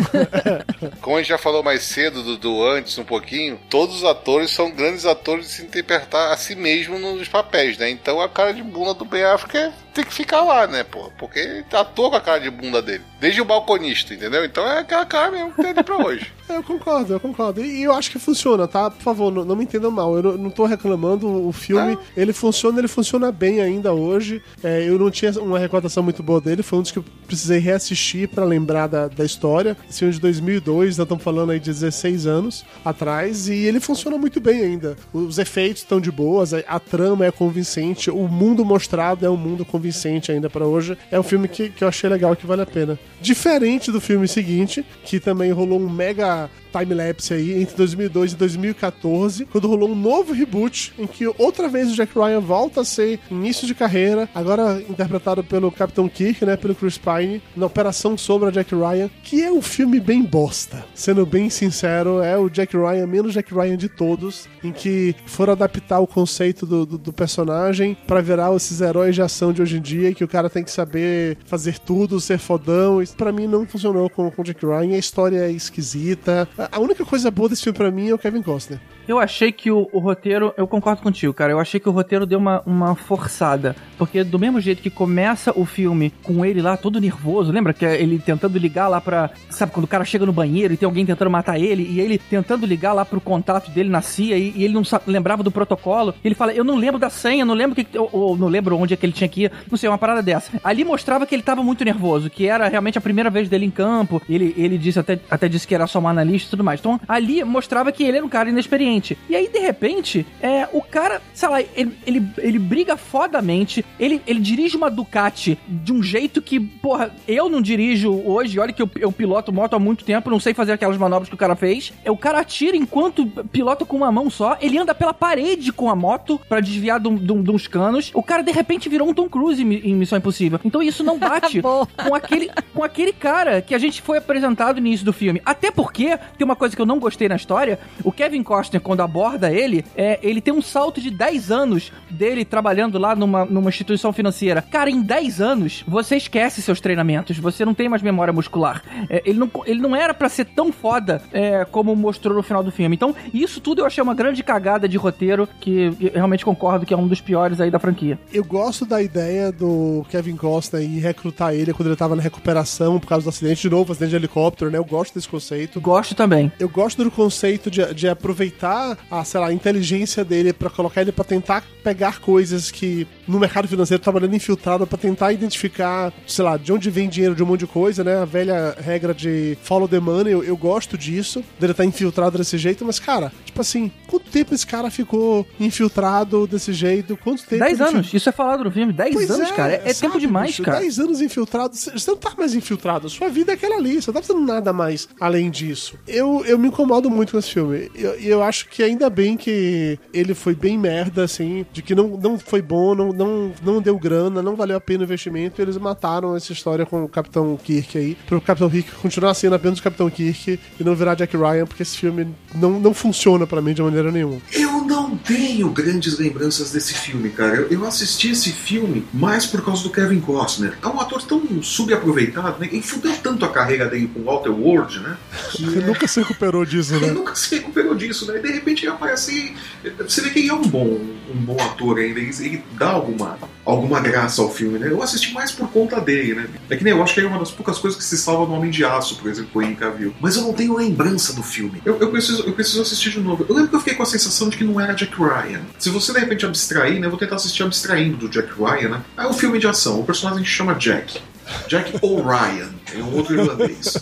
Como 1.01 1.17
a 1.17 1.21
gente 1.21 1.29
já 1.29 1.39
falou 1.39 1.63
mais 1.63 1.83
cedo 1.83 2.23
do, 2.23 2.37
do 2.39 2.63
antes 2.65 2.97
um 2.99 3.05
pouquinho, 3.05 3.59
todos 3.69 3.97
os 3.97 4.05
atores 4.05 4.51
são 4.51 4.71
grandes 4.71 5.05
atores 5.07 5.47
de 5.47 5.53
se 5.53 5.63
interpretar 5.63 6.33
a 6.33 6.37
si 6.37 6.55
mesmo 6.57 6.99
nos 6.99 7.29
papéis, 7.29 7.77
né? 7.79 7.91
Então 7.91 8.21
a 8.21 8.29
cara 8.29 8.53
de 8.53 8.63
bunda 8.63 8.95
do 8.95 9.05
Ben 9.05 9.25
Affleck 9.25 9.57
é- 9.57 9.73
tem 9.99 10.05
que 10.05 10.15
ficar 10.15 10.43
lá, 10.43 10.67
né, 10.67 10.85
pô? 10.85 11.11
Porque 11.19 11.41
ele 11.41 11.65
atua 11.73 12.11
com 12.11 12.17
a 12.17 12.21
cara 12.21 12.39
de 12.39 12.51
bunda 12.51 12.81
dele. 12.81 13.03
Desde 13.21 13.41
o 13.41 13.45
balconista, 13.45 14.15
entendeu? 14.15 14.45
Então 14.45 14.65
é 14.65 14.79
aquela 14.79 15.05
cara 15.05 15.33
mesmo 15.33 15.51
que 15.51 15.57
tem 15.61 15.71
ali 15.73 15.83
pra 15.83 15.97
hoje. 15.97 16.33
eu 16.49 16.63
concordo, 16.63 17.15
eu 17.15 17.21
concordo. 17.21 17.65
E 17.65 17.83
eu 17.83 17.93
acho 17.93 18.11
que 18.13 18.19
funciona, 18.19 18.69
tá? 18.69 18.91
Por 18.91 19.03
favor, 19.03 19.33
não, 19.33 19.45
não 19.45 19.57
me 19.57 19.65
entendam 19.65 19.91
mal. 19.91 20.17
Eu 20.17 20.23
não, 20.23 20.37
não 20.37 20.51
tô 20.51 20.67
reclamando. 20.67 21.27
O 21.27 21.53
filme, 21.53 21.99
ele 22.17 22.33
funciona, 22.33 22.79
ele 22.79 22.87
funciona 22.87 23.33
bem 23.33 23.61
ainda 23.61 23.93
hoje. 23.93 24.41
É, 24.63 24.89
eu 24.89 24.97
não 24.99 25.11
tinha 25.11 25.33
uma 25.33 25.59
recordação 25.59 26.01
muito 26.01 26.23
boa 26.23 26.41
dele. 26.41 26.63
Foi 26.63 26.79
um 26.79 26.83
dos 26.83 26.93
que 26.93 27.01
eu 27.01 27.05
precisei 27.27 27.59
reassistir 27.59 28.29
pra 28.29 28.45
lembrar 28.45 28.87
da, 28.87 29.09
da 29.09 29.25
história. 29.25 29.77
Esse 29.91 29.99
filme 29.99 30.15
de 30.15 30.21
2002, 30.21 30.97
nós 30.97 31.05
estamos 31.05 31.25
falando 31.25 31.51
aí 31.51 31.59
de 31.59 31.73
16 31.73 32.27
anos 32.29 32.65
atrás. 32.85 33.49
E 33.49 33.55
ele 33.55 33.81
funciona 33.81 34.17
muito 34.17 34.41
bem 34.41 34.63
ainda. 34.63 34.97
Os 35.13 35.39
efeitos 35.39 35.83
estão 35.83 36.01
de 36.01 36.13
boas, 36.13 36.55
a, 36.55 36.59
a 36.69 36.79
trama 36.79 37.27
é 37.27 37.33
convincente, 37.33 38.11
o 38.11 38.29
mundo 38.29 38.65
mostrado 38.65 39.27
é 39.27 39.31
um 39.31 39.37
mundo 39.37 39.65
convincente 39.65 39.88
ainda 40.31 40.51
pra 40.51 40.67
hoje. 40.67 40.97
É 41.11 41.19
um 41.19 41.23
filme 41.23 41.49
que, 41.49 41.69
que 41.71 41.85
eu 41.85 41.89
achei 41.89 42.09
legal, 42.09 42.35
que 42.35 42.47
vale 42.47 42.63
a 42.63 42.67
pena. 42.67 42.99
Diferente 43.21 43.91
do 43.91 44.01
filme 44.01 44.29
seguinte, 44.29 44.85
que 45.05 45.21
também 45.21 45.51
rolou 45.51 45.81
um 45.81 45.89
mega 45.89 46.51
time-lapse 46.73 47.35
aí 47.35 47.61
entre 47.61 47.77
2002 47.77 48.33
e 48.33 48.37
2014, 48.37 49.45
quando 49.47 49.69
rolou 49.69 49.91
um 49.91 49.95
novo 49.95 50.33
reboot 50.33 50.93
em 50.99 51.07
que 51.07 51.27
outra 51.39 51.69
vez 51.69 51.91
o 51.91 51.95
Jack 51.95 52.13
Ryan 52.15 52.41
volta 52.41 52.83
a 52.83 52.85
ser 52.85 53.19
início 53.31 53.67
de 53.67 53.75
carreira, 53.75 54.29
agora 54.35 54.83
interpretado 54.89 55.43
pelo 55.43 55.71
Capitão 55.73 56.09
Kirk, 56.09 56.45
né, 56.45 56.57
pelo 56.57 56.75
Chris 56.75 56.99
Pine, 56.99 57.43
na 57.57 57.67
Operação 57.67 58.17
Sombra 58.17 58.53
Jack 58.53 58.75
Ryan, 58.75 59.11
que 59.23 59.43
é 59.43 59.51
um 59.51 59.63
filme 59.63 60.01
bem 60.01 60.23
bosta. 60.23 60.85
Sendo 60.95 61.25
bem 61.25 61.51
sincero, 61.51 62.23
é 62.23 62.37
o 62.37 62.49
Jack 62.49 62.77
Ryan 62.77 63.07
menos 63.07 63.33
Jack 63.33 63.53
Ryan 63.53 63.77
de 63.77 63.89
todos, 63.89 64.49
em 64.63 64.73
que 64.73 65.15
foram 65.27 65.53
adaptar 65.53 66.01
o 66.01 66.07
conceito 66.07 66.67
do, 66.67 66.85
do, 66.85 66.99
do 66.99 67.13
personagem 67.13 67.97
pra 68.07 68.21
virar 68.21 68.55
esses 68.55 68.81
heróis 68.81 69.15
de 69.15 69.23
ação 69.23 69.53
de 69.53 69.63
hoje 69.63 69.78
em 69.79 69.81
dia, 69.81 70.13
que 70.15 70.23
o 70.25 70.29
cara 70.29 70.51
tem 70.51 70.63
que 70.63 70.71
saber 70.71 71.39
fazer 71.47 71.79
tudo, 71.79 72.21
ser 72.21 72.39
fodão. 72.39 73.01
Isso 73.03 73.17
pra 73.17 73.33
mim 73.33 73.47
não 73.47 73.67
funcionou 73.67 74.11
com 74.11 74.31
Jack 74.45 74.65
Ryan, 74.67 74.95
a 74.95 74.99
história 74.99 75.39
é 75.39 75.51
esquisita. 75.51 76.49
A- 76.59 76.69
A 76.73 76.81
única 76.81 77.05
coisa 77.05 77.31
boa 77.31 77.49
desse 77.49 77.63
filme 77.65 77.77
pra 77.79 77.91
mim 77.91 78.09
é 78.09 78.15
o 78.15 78.19
Kevin 78.19 78.43
Costner. 78.43 78.81
Eu 79.09 79.19
achei 79.19 79.51
que 79.51 79.71
o, 79.71 79.89
o 79.91 79.99
roteiro, 79.99 80.53
eu 80.55 80.67
concordo 80.67 81.01
contigo, 81.01 81.33
cara. 81.33 81.51
Eu 81.51 81.59
achei 81.59 81.81
que 81.81 81.89
o 81.89 81.93
roteiro 81.93 82.27
deu 82.27 82.39
uma, 82.39 82.63
uma 82.67 82.95
forçada. 82.95 83.75
Porque 83.97 84.23
do 84.23 84.39
mesmo 84.39 84.61
jeito 84.61 84.83
que 84.83 84.91
começa 84.91 85.51
o 85.59 85.65
filme 85.65 86.13
com 86.23 86.45
ele 86.45 86.61
lá 86.61 86.77
todo 86.77 87.01
nervoso, 87.01 87.51
lembra 87.51 87.73
que 87.73 87.87
é 87.87 88.01
ele 88.01 88.19
tentando 88.19 88.59
ligar 88.59 88.87
lá 88.87 89.01
pra. 89.01 89.31
Sabe, 89.49 89.73
quando 89.73 89.85
o 89.85 89.89
cara 89.89 90.05
chega 90.05 90.27
no 90.27 90.33
banheiro 90.33 90.75
e 90.75 90.77
tem 90.77 90.85
alguém 90.85 91.07
tentando 91.07 91.31
matar 91.31 91.59
ele, 91.59 91.85
e 91.85 92.01
ele 92.01 92.19
tentando 92.19 92.67
ligar 92.67 92.93
lá 92.93 93.03
pro 93.03 93.19
contato 93.19 93.71
dele 93.71 93.89
na 93.89 94.03
CIA 94.03 94.37
e, 94.37 94.53
e 94.55 94.65
ele 94.65 94.75
não 94.75 94.83
lembrava 95.07 95.43
do 95.43 95.51
protocolo. 95.51 96.15
Ele 96.23 96.35
fala: 96.35 96.53
Eu 96.53 96.63
não 96.63 96.77
lembro 96.77 97.01
da 97.01 97.09
senha, 97.09 97.47
não 97.47 97.55
lembro 97.55 97.75
que. 97.75 97.99
Ou, 97.99 98.11
ou 98.13 98.37
não 98.37 98.49
lembro 98.49 98.77
onde 98.77 98.93
é 98.93 98.97
que 98.97 99.07
ele 99.07 99.15
tinha 99.15 99.29
que 99.29 99.45
ir. 99.45 99.53
Não 99.71 99.79
sei, 99.79 99.89
uma 99.89 99.97
parada 99.97 100.23
dessa. 100.23 100.53
Ali 100.63 100.85
mostrava 100.85 101.27
que 101.27 101.35
ele 101.35 101.43
tava 101.43 101.63
muito 101.63 101.83
nervoso, 101.83 102.29
que 102.29 102.47
era 102.47 102.69
realmente 102.69 102.99
a 102.99 103.01
primeira 103.01 103.31
vez 103.31 103.49
dele 103.49 103.65
em 103.65 103.71
campo. 103.71 104.21
Ele, 104.29 104.55
ele 104.59 104.77
disse 104.77 104.99
até, 104.99 105.19
até 105.31 105.49
disse 105.49 105.67
que 105.67 105.75
era 105.75 105.87
só 105.87 105.99
um 105.99 106.09
analista 106.09 106.49
e 106.49 106.51
tudo 106.51 106.63
mais. 106.63 106.79
Então 106.79 107.01
ali 107.09 107.43
mostrava 107.43 107.91
que 107.91 108.05
ele 108.05 108.19
era 108.19 108.27
um 108.27 108.29
cara 108.29 108.51
inexperiente. 108.51 108.98
E 109.29 109.35
aí, 109.35 109.49
de 109.49 109.59
repente, 109.59 110.27
é, 110.41 110.69
o 110.73 110.83
cara, 110.83 111.21
sei 111.33 111.49
lá, 111.49 111.61
ele, 111.61 111.97
ele, 112.07 112.27
ele 112.39 112.59
briga 112.59 112.97
fodamente, 112.97 113.85
ele, 113.99 114.21
ele 114.27 114.41
dirige 114.41 114.77
uma 114.77 114.91
Ducati 114.91 115.59
de 115.67 115.93
um 115.93 116.03
jeito 116.03 116.41
que, 116.41 116.61
porra, 116.61 117.11
eu 117.27 117.49
não 117.49 117.61
dirijo 117.61 118.13
hoje, 118.13 118.59
olha 118.59 118.73
que 118.73 118.83
eu, 118.83 118.91
eu 118.99 119.11
piloto 119.11 119.53
moto 119.53 119.75
há 119.75 119.79
muito 119.79 120.05
tempo, 120.05 120.31
não 120.31 120.41
sei 120.41 120.55
fazer 120.55 120.73
aquelas 120.73 120.97
manobras 120.97 121.29
que 121.29 121.35
o 121.35 121.39
cara 121.39 121.57
fez. 121.57 121.93
É, 122.05 122.11
o 122.11 122.17
cara 122.17 122.41
atira 122.41 122.77
enquanto 122.77 123.27
pilota 123.51 123.85
com 123.85 123.97
uma 123.97 124.13
mão 124.13 124.31
só, 124.31 124.57
ele 124.61 124.79
anda 124.79 124.95
pela 124.95 125.15
parede 125.15 125.73
com 125.73 125.91
a 125.91 125.97
moto 125.97 126.41
pra 126.49 126.61
desviar 126.61 127.01
de, 127.01 127.11
de 127.11 127.49
de 127.49 127.51
uns 127.51 127.67
canos. 127.67 128.11
O 128.15 128.23
cara, 128.23 128.43
de 128.43 128.53
repente, 128.53 128.89
virou 128.89 129.09
um 129.09 129.15
Tom 129.15 129.29
Cruise 129.29 129.63
em, 129.63 129.75
em 129.75 129.95
Missão 129.95 130.19
Impossível. 130.19 130.61
Então 130.65 130.83
isso 130.83 131.03
não 131.03 131.19
bate 131.19 131.61
Boa. 131.63 131.87
com 131.87 132.15
aquele, 132.15 132.51
com 132.75 132.85
aquele 132.85 133.13
cara 133.13 133.63
que 133.63 133.75
a 133.75 133.79
gente 133.79 134.03
foi 134.03 134.19
apresentado 134.19 134.81
no 134.81 134.87
início 134.87 135.05
do 135.05 135.13
filme. 135.13 135.41
Até 135.45 135.71
porque, 135.71 136.19
tem 136.37 136.45
uma 136.45 136.57
coisa 136.57 136.77
que 136.77 136.83
eu 136.83 136.87
não 136.87 136.99
gostei 136.99 137.29
na 137.29 137.37
história, 137.37 137.79
o 138.05 138.13
Kevin 138.13 138.43
Costner, 138.43 138.81
quando 138.89 139.03
aborda 139.03 139.53
ele, 139.53 139.85
é, 139.95 140.19
ele 140.23 140.41
tem 140.41 140.55
um 140.55 140.63
salto 140.63 140.99
de 140.99 141.11
10 141.11 141.51
anos 141.51 141.93
dele 142.09 142.43
trabalhando 142.43 142.99
lá 142.99 143.15
numa, 143.15 143.45
numa 143.45 143.69
instituição 143.69 144.15
financeira. 144.15 144.63
Cara, 144.63 144.89
em 144.89 145.03
10 145.03 145.43
anos, 145.43 145.85
você 145.87 146.17
esquece 146.17 146.63
seus 146.63 146.81
treinamentos, 146.81 147.37
você 147.37 147.67
não 147.67 147.75
tem 147.75 147.87
mais 147.87 148.01
memória 148.01 148.33
muscular. 148.33 148.83
É, 149.11 149.23
ele, 149.27 149.39
não, 149.39 149.51
ele 149.67 149.79
não 149.79 149.95
era 149.95 150.15
pra 150.15 150.31
ser 150.31 150.47
tão 150.47 150.73
foda 150.73 151.21
é, 151.35 151.67
como 151.67 151.95
mostrou 151.95 152.35
no 152.35 152.43
final 152.43 152.65
do 152.65 152.73
filme. 152.73 152.97
Então, 152.97 153.15
isso 153.35 153.61
tudo 153.61 153.83
eu 153.83 153.85
achei 153.87 154.03
uma 154.03 154.15
grande 154.15 154.43
cagada 154.43 154.89
de 154.89 154.97
roteiro, 154.97 155.47
que 155.61 155.95
eu 156.01 156.13
realmente 156.15 156.43
concordo 156.43 156.87
que 156.87 156.95
é 156.95 156.97
um 156.97 157.07
dos 157.07 157.21
piores 157.21 157.61
aí 157.61 157.71
da 157.71 157.79
franquia. 157.79 158.19
Eu 158.33 158.43
gosto 158.43 158.87
da 158.87 159.03
ideia 159.03 159.53
do 159.53 160.03
Kevin 160.09 160.37
Costner 160.37 160.83
ir 160.83 161.01
recrutar 161.01 161.53
ele 161.53 161.75
quando 161.75 161.89
ele 161.89 161.97
tava 161.97 162.17
na 162.17 162.23
recuperação 162.23 162.99
por 162.99 163.07
causa 163.07 163.25
do 163.25 163.29
acidente. 163.29 163.61
De 163.61 163.69
novo, 163.69 163.93
acidente 163.93 164.13
de 164.13 164.17
helicóptero, 164.17 164.71
né? 164.71 164.79
Eu 164.79 164.85
gosto 164.87 165.13
desse 165.13 165.29
conceito. 165.29 165.79
Gosto 165.79 166.15
também. 166.15 166.51
Eu 166.59 166.71
gosto 166.71 167.05
do 167.05 167.11
conceito 167.11 167.71
de, 167.71 167.85
de 167.93 168.09
aproveitar 168.09 168.78
a, 169.11 169.25
sei 169.25 169.41
lá, 169.41 169.49
a 169.49 169.53
inteligência 169.53 170.25
dele 170.25 170.53
pra 170.53 170.71
colocar 170.71 171.01
ele 171.01 171.13
pra 171.13 171.25
tentar 171.25 171.65
pegar 171.83 172.21
coisas 172.21 172.71
que 172.71 173.07
no 173.27 173.39
mercado 173.39 173.69
financeiro 173.69 174.03
trabalhando 174.03 174.35
infiltrado 174.35 174.87
pra 174.87 174.99
tentar 174.99 175.33
identificar, 175.33 176.13
sei 176.27 176.45
lá, 176.45 176.57
de 176.57 176.73
onde 176.73 176.91
vem 176.91 177.09
dinheiro 177.09 177.35
de 177.35 177.43
um 177.43 177.47
monte 177.47 177.61
de 177.61 177.67
coisa, 177.67 178.03
né? 178.03 178.19
A 178.21 178.25
velha 178.25 178.77
regra 178.81 179.15
de 179.15 179.57
follow 179.63 179.89
the 179.89 180.01
money, 180.01 180.33
eu, 180.33 180.43
eu 180.43 180.57
gosto 180.57 180.97
disso, 180.99 181.45
dele 181.59 181.73
estar 181.73 181.85
infiltrado 181.85 182.39
desse 182.39 182.59
jeito, 182.59 182.85
mas 182.85 182.99
cara, 182.99 183.33
tipo 183.45 183.61
assim, 183.61 183.91
quanto 184.07 184.31
tempo 184.31 184.55
esse 184.55 184.67
cara 184.67 184.91
ficou 184.91 185.47
infiltrado 185.59 186.47
desse 186.47 186.73
jeito? 186.73 187.17
Quanto 187.17 187.45
tempo 187.45 187.65
10 187.65 187.81
ele 187.81 187.89
anos, 187.89 188.15
isso 188.15 188.29
é 188.29 188.33
falado 188.33 188.65
no 188.65 188.71
filme. 188.71 188.93
10 188.93 189.15
Pois 189.15 189.31
anos, 189.31 189.51
cara. 189.53 189.73
É, 189.75 189.83
é 189.85 189.95
sabe, 189.95 190.13
tempo 190.13 190.21
demais, 190.21 190.51
bicho? 190.51 190.63
cara. 190.63 190.81
10 190.81 190.99
anos 190.99 191.21
infiltrado. 191.21 191.77
Você 191.77 191.91
você 191.91 192.11
não 192.11 192.19
tá 192.19 192.33
mais 192.37 192.55
infiltrado. 192.55 193.09
Sua 193.09 193.29
vida 193.29 193.53
é 193.53 193.55
aquela 193.55 193.77
ali. 193.77 194.01
Você 194.01 194.11
não 194.11 194.21
tá 194.21 194.27
fazendo 194.27 194.45
nada 194.45 194.73
mais 194.73 195.09
além 195.21 195.51
disso. 195.51 195.99
Eu, 196.07 196.45
eu 196.47 196.59
me 196.59 196.69
incomodo 196.69 197.11
muito 197.11 197.33
com 197.33 197.39
esse 197.39 197.51
filme. 197.51 197.91
E 197.95 198.03
eu, 198.03 198.15
eu 198.15 198.43
acho 198.43 198.68
que 198.71 198.83
ainda 198.83 199.09
bem 199.11 199.37
que 199.37 199.99
ele 200.13 200.35
foi 200.35 200.55
bem 200.55 200.79
merda, 200.79 201.25
assim. 201.25 201.65
De 201.73 201.83
que 201.83 201.95
não, 201.95 202.09
não 202.09 202.39
foi 202.39 202.61
bom, 202.63 202.95
não, 202.95 203.13
não, 203.13 203.53
não 203.63 203.81
deu 203.83 203.99
grana, 203.99 204.43
não 204.43 204.55
valeu 204.57 204.77
a 204.77 204.81
pena 204.81 205.01
o 205.01 205.05
investimento. 205.05 205.61
E 205.61 205.63
eles 205.63 205.77
mataram 205.77 206.37
essa 206.37 206.53
história 206.53 206.85
com 206.87 207.05
o 207.05 207.09
Capitão 207.09 207.57
Kirk 207.63 207.97
aí. 207.99 208.17
Pro 208.27 208.41
Capitão 208.41 208.71
Kirk 208.71 208.91
continuar 208.93 209.35
sendo 209.35 209.55
apenas 209.55 209.79
o 209.79 209.83
Capitão 209.83 210.09
Kirk 210.11 210.59
e 210.79 210.85
não 210.85 210.95
virar 210.95 211.15
Jack 211.15 211.37
Ryan, 211.37 211.67
porque 211.67 211.83
esse 211.83 211.97
filme 211.97 212.29
não, 212.55 212.79
não 212.79 212.95
funciona 212.95 213.47
pra 213.47 213.61
mim 213.63 213.73
de 213.75 213.83
maneira 213.83 214.11
nenhuma. 214.13 214.41
Eu 214.53 214.83
não 214.85 215.17
tenho 215.17 215.69
grandes 215.71 216.19
lembranças 216.19 216.71
desse 216.73 216.95
filme, 216.95 217.31
cara. 217.31 217.57
Eu, 217.57 217.69
eu 217.69 217.85
assisti 217.87 218.31
esse 218.31 218.53
filme 218.53 219.05
mais 219.13 219.47
por 219.47 219.65
causa 219.65 219.83
do 219.83 219.91
Kevin 219.91 220.21
Costner. 220.21 220.77
É 220.83 220.87
um 220.87 221.01
ator 221.01 221.23
tão 221.23 221.63
subaproveitado, 221.63 222.59
né? 222.61 222.69
Ele 222.71 222.83
fudeu 222.83 223.15
tanto 223.23 223.45
a 223.45 223.49
carreira 223.49 223.87
dele 223.87 224.11
com 224.13 224.23
Walter 224.23 224.51
World, 224.51 225.01
né? 225.01 225.17
Que 225.53 225.65
Ele 225.65 225.83
é- 225.83 225.87
nunca 225.87 226.07
se 226.07 226.21
recuperou 226.21 226.65
disso, 226.65 226.95
ele 226.95 227.07
né? 227.07 227.13
nunca 227.13 227.35
se 227.35 227.55
recuperou 227.57 227.95
disso, 227.95 228.31
né? 228.31 228.39
E 228.49 228.53
de 228.53 228.59
repente 228.59 228.85
ele 228.85 228.93
aparece. 228.93 229.55
Você 229.99 230.23
vê 230.23 230.31
que 230.31 230.39
ele 230.39 230.49
é 230.49 230.55
um 230.55 230.63
bom, 230.63 230.99
um 231.31 231.37
bom 231.37 231.61
ator 231.61 231.99
ainda. 231.99 232.19
Ele, 232.19 232.31
ele 232.41 232.65
dá 232.73 232.89
alguma, 232.89 233.39
alguma 233.65 234.01
graça 234.01 234.41
ao 234.41 234.51
filme, 234.51 234.79
né? 234.79 234.91
Eu 234.91 235.03
assisti 235.03 235.35
mais 235.35 235.53
por 235.53 235.69
conta 235.71 236.01
dele, 236.01 236.35
né? 236.35 236.49
É 236.71 236.77
que 236.77 236.83
nem 236.83 236.93
eu 236.93 237.03
acho 237.03 237.15
que 237.15 237.21
é 237.21 237.27
uma 237.27 237.39
das 237.39 237.51
poucas 237.51 237.79
coisas 237.79 237.99
que 237.99 238.05
se 238.05 238.17
salva 238.17 238.47
no 238.47 238.55
Homem 238.55 238.71
de 238.71 238.85
Aço, 238.85 239.17
por 239.17 239.31
exemplo, 239.31 239.51
o 239.55 239.63
Henry 239.63 239.77
Cavill. 239.77 240.15
Mas 240.21 240.37
eu 240.37 240.43
não 240.43 240.55
tenho 240.55 240.77
lembrança 240.77 241.35
do 241.35 241.43
filme. 241.43 241.83
Eu, 241.85 241.99
eu 241.99 242.11
preciso, 242.11 242.43
eu 242.45 242.53
preciso 242.53 242.81
assistir 242.81 243.11
de 243.11 243.21
novo. 243.21 243.45
Eu 243.47 243.55
lembro 243.55 243.69
que 243.69 243.77
eu 243.77 243.81
fiquei 243.81 243.95
com 243.95 244.03
a 244.03 244.07
sensação 244.07 244.49
de 244.49 244.57
que 244.57 244.65
não 244.65 244.81
era 244.81 244.95
Jack 244.95 245.15
Ryan. 245.15 245.61
Se 245.79 245.91
você 245.91 246.13
de 246.13 246.19
repente 246.21 246.47
abstrair, 246.47 246.99
né? 246.99 247.07
Eu 247.07 247.11
vou 247.11 247.19
tentar 247.19 247.37
assistir 247.37 247.63
abstraindo 247.63 248.17
do 248.17 248.29
Jack 248.29 248.49
Ryan, 248.59 248.89
né? 248.89 249.03
É 249.17 249.27
um 249.27 249.35
filme 249.35 249.59
de 249.59 249.67
ação. 249.67 250.01
O 250.01 250.05
personagem 250.05 250.43
se 250.45 250.51
chama 250.51 250.75
Jack. 250.75 251.21
Jack 251.69 251.99
O'Ryan, 252.03 252.71
é 252.95 252.99
um 253.03 253.17
outro 253.17 253.35
irlandês. 253.35 253.95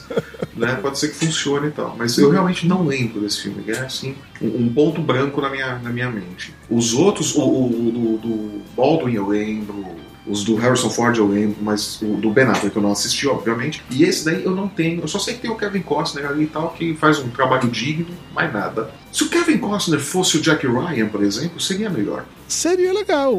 né? 0.57 0.79
Pode 0.81 0.99
ser 0.99 1.09
que 1.09 1.15
funcione 1.15 1.69
e 1.69 1.71
tal. 1.71 1.95
Mas 1.99 2.17
eu 2.19 2.31
realmente 2.31 2.67
não 2.67 2.85
lembro 2.87 3.21
desse 3.21 3.43
filme. 3.43 3.63
É 3.69 3.79
assim, 3.81 4.15
um, 4.41 4.73
ponto 4.73 5.01
branco 5.01 5.41
na 5.41 5.51
minha, 5.51 5.79
na 5.79 5.91
minha 5.91 6.11
mente. 6.11 6.55
Os 6.71 6.95
outros, 6.95 7.35
o, 7.35 7.43
o- 7.43 7.91
do, 7.93 8.29
do 8.29 8.61
Baldwin 8.77 9.15
eu 9.15 9.27
lembro. 9.29 9.85
Os 10.29 10.43
do 10.43 10.57
Harrison 10.57 10.91
Ford 10.91 11.17
eu 11.17 11.29
lembro, 11.29 11.59
mas 11.63 12.03
o 12.03 12.17
do 12.17 12.31
Ben 12.31 12.47
Affleck 12.47 12.75
eu 12.75 12.83
não 12.83 12.91
assisti, 12.91 13.29
obviamente. 13.29 13.81
E 13.89 14.03
esse 14.03 14.25
daí 14.25 14.43
eu 14.45 14.51
não 14.57 14.67
tenho. 14.67 15.01
Eu 15.03 15.07
só 15.07 15.21
sei 15.21 15.35
que 15.35 15.41
tem 15.43 15.51
o 15.51 15.55
Kevin 15.55 15.83
Costner 15.83 16.27
ali 16.27 16.43
e 16.45 16.47
tal, 16.49 16.71
que 16.71 16.97
faz 16.97 17.21
um 17.21 17.29
trabalho 17.29 17.69
digno, 17.71 18.09
mais 18.35 18.53
nada. 18.53 18.91
Se 19.17 19.23
o 19.25 19.31
Kevin 19.31 19.57
Costner 19.57 19.99
fosse 19.99 20.37
o 20.37 20.43
Jack 20.43 20.67
Ryan, 20.67 21.09
por 21.09 21.23
exemplo, 21.23 21.59
seria 21.59 21.89
melhor. 21.89 22.27
Seria 22.47 22.93
legal. 22.93 23.33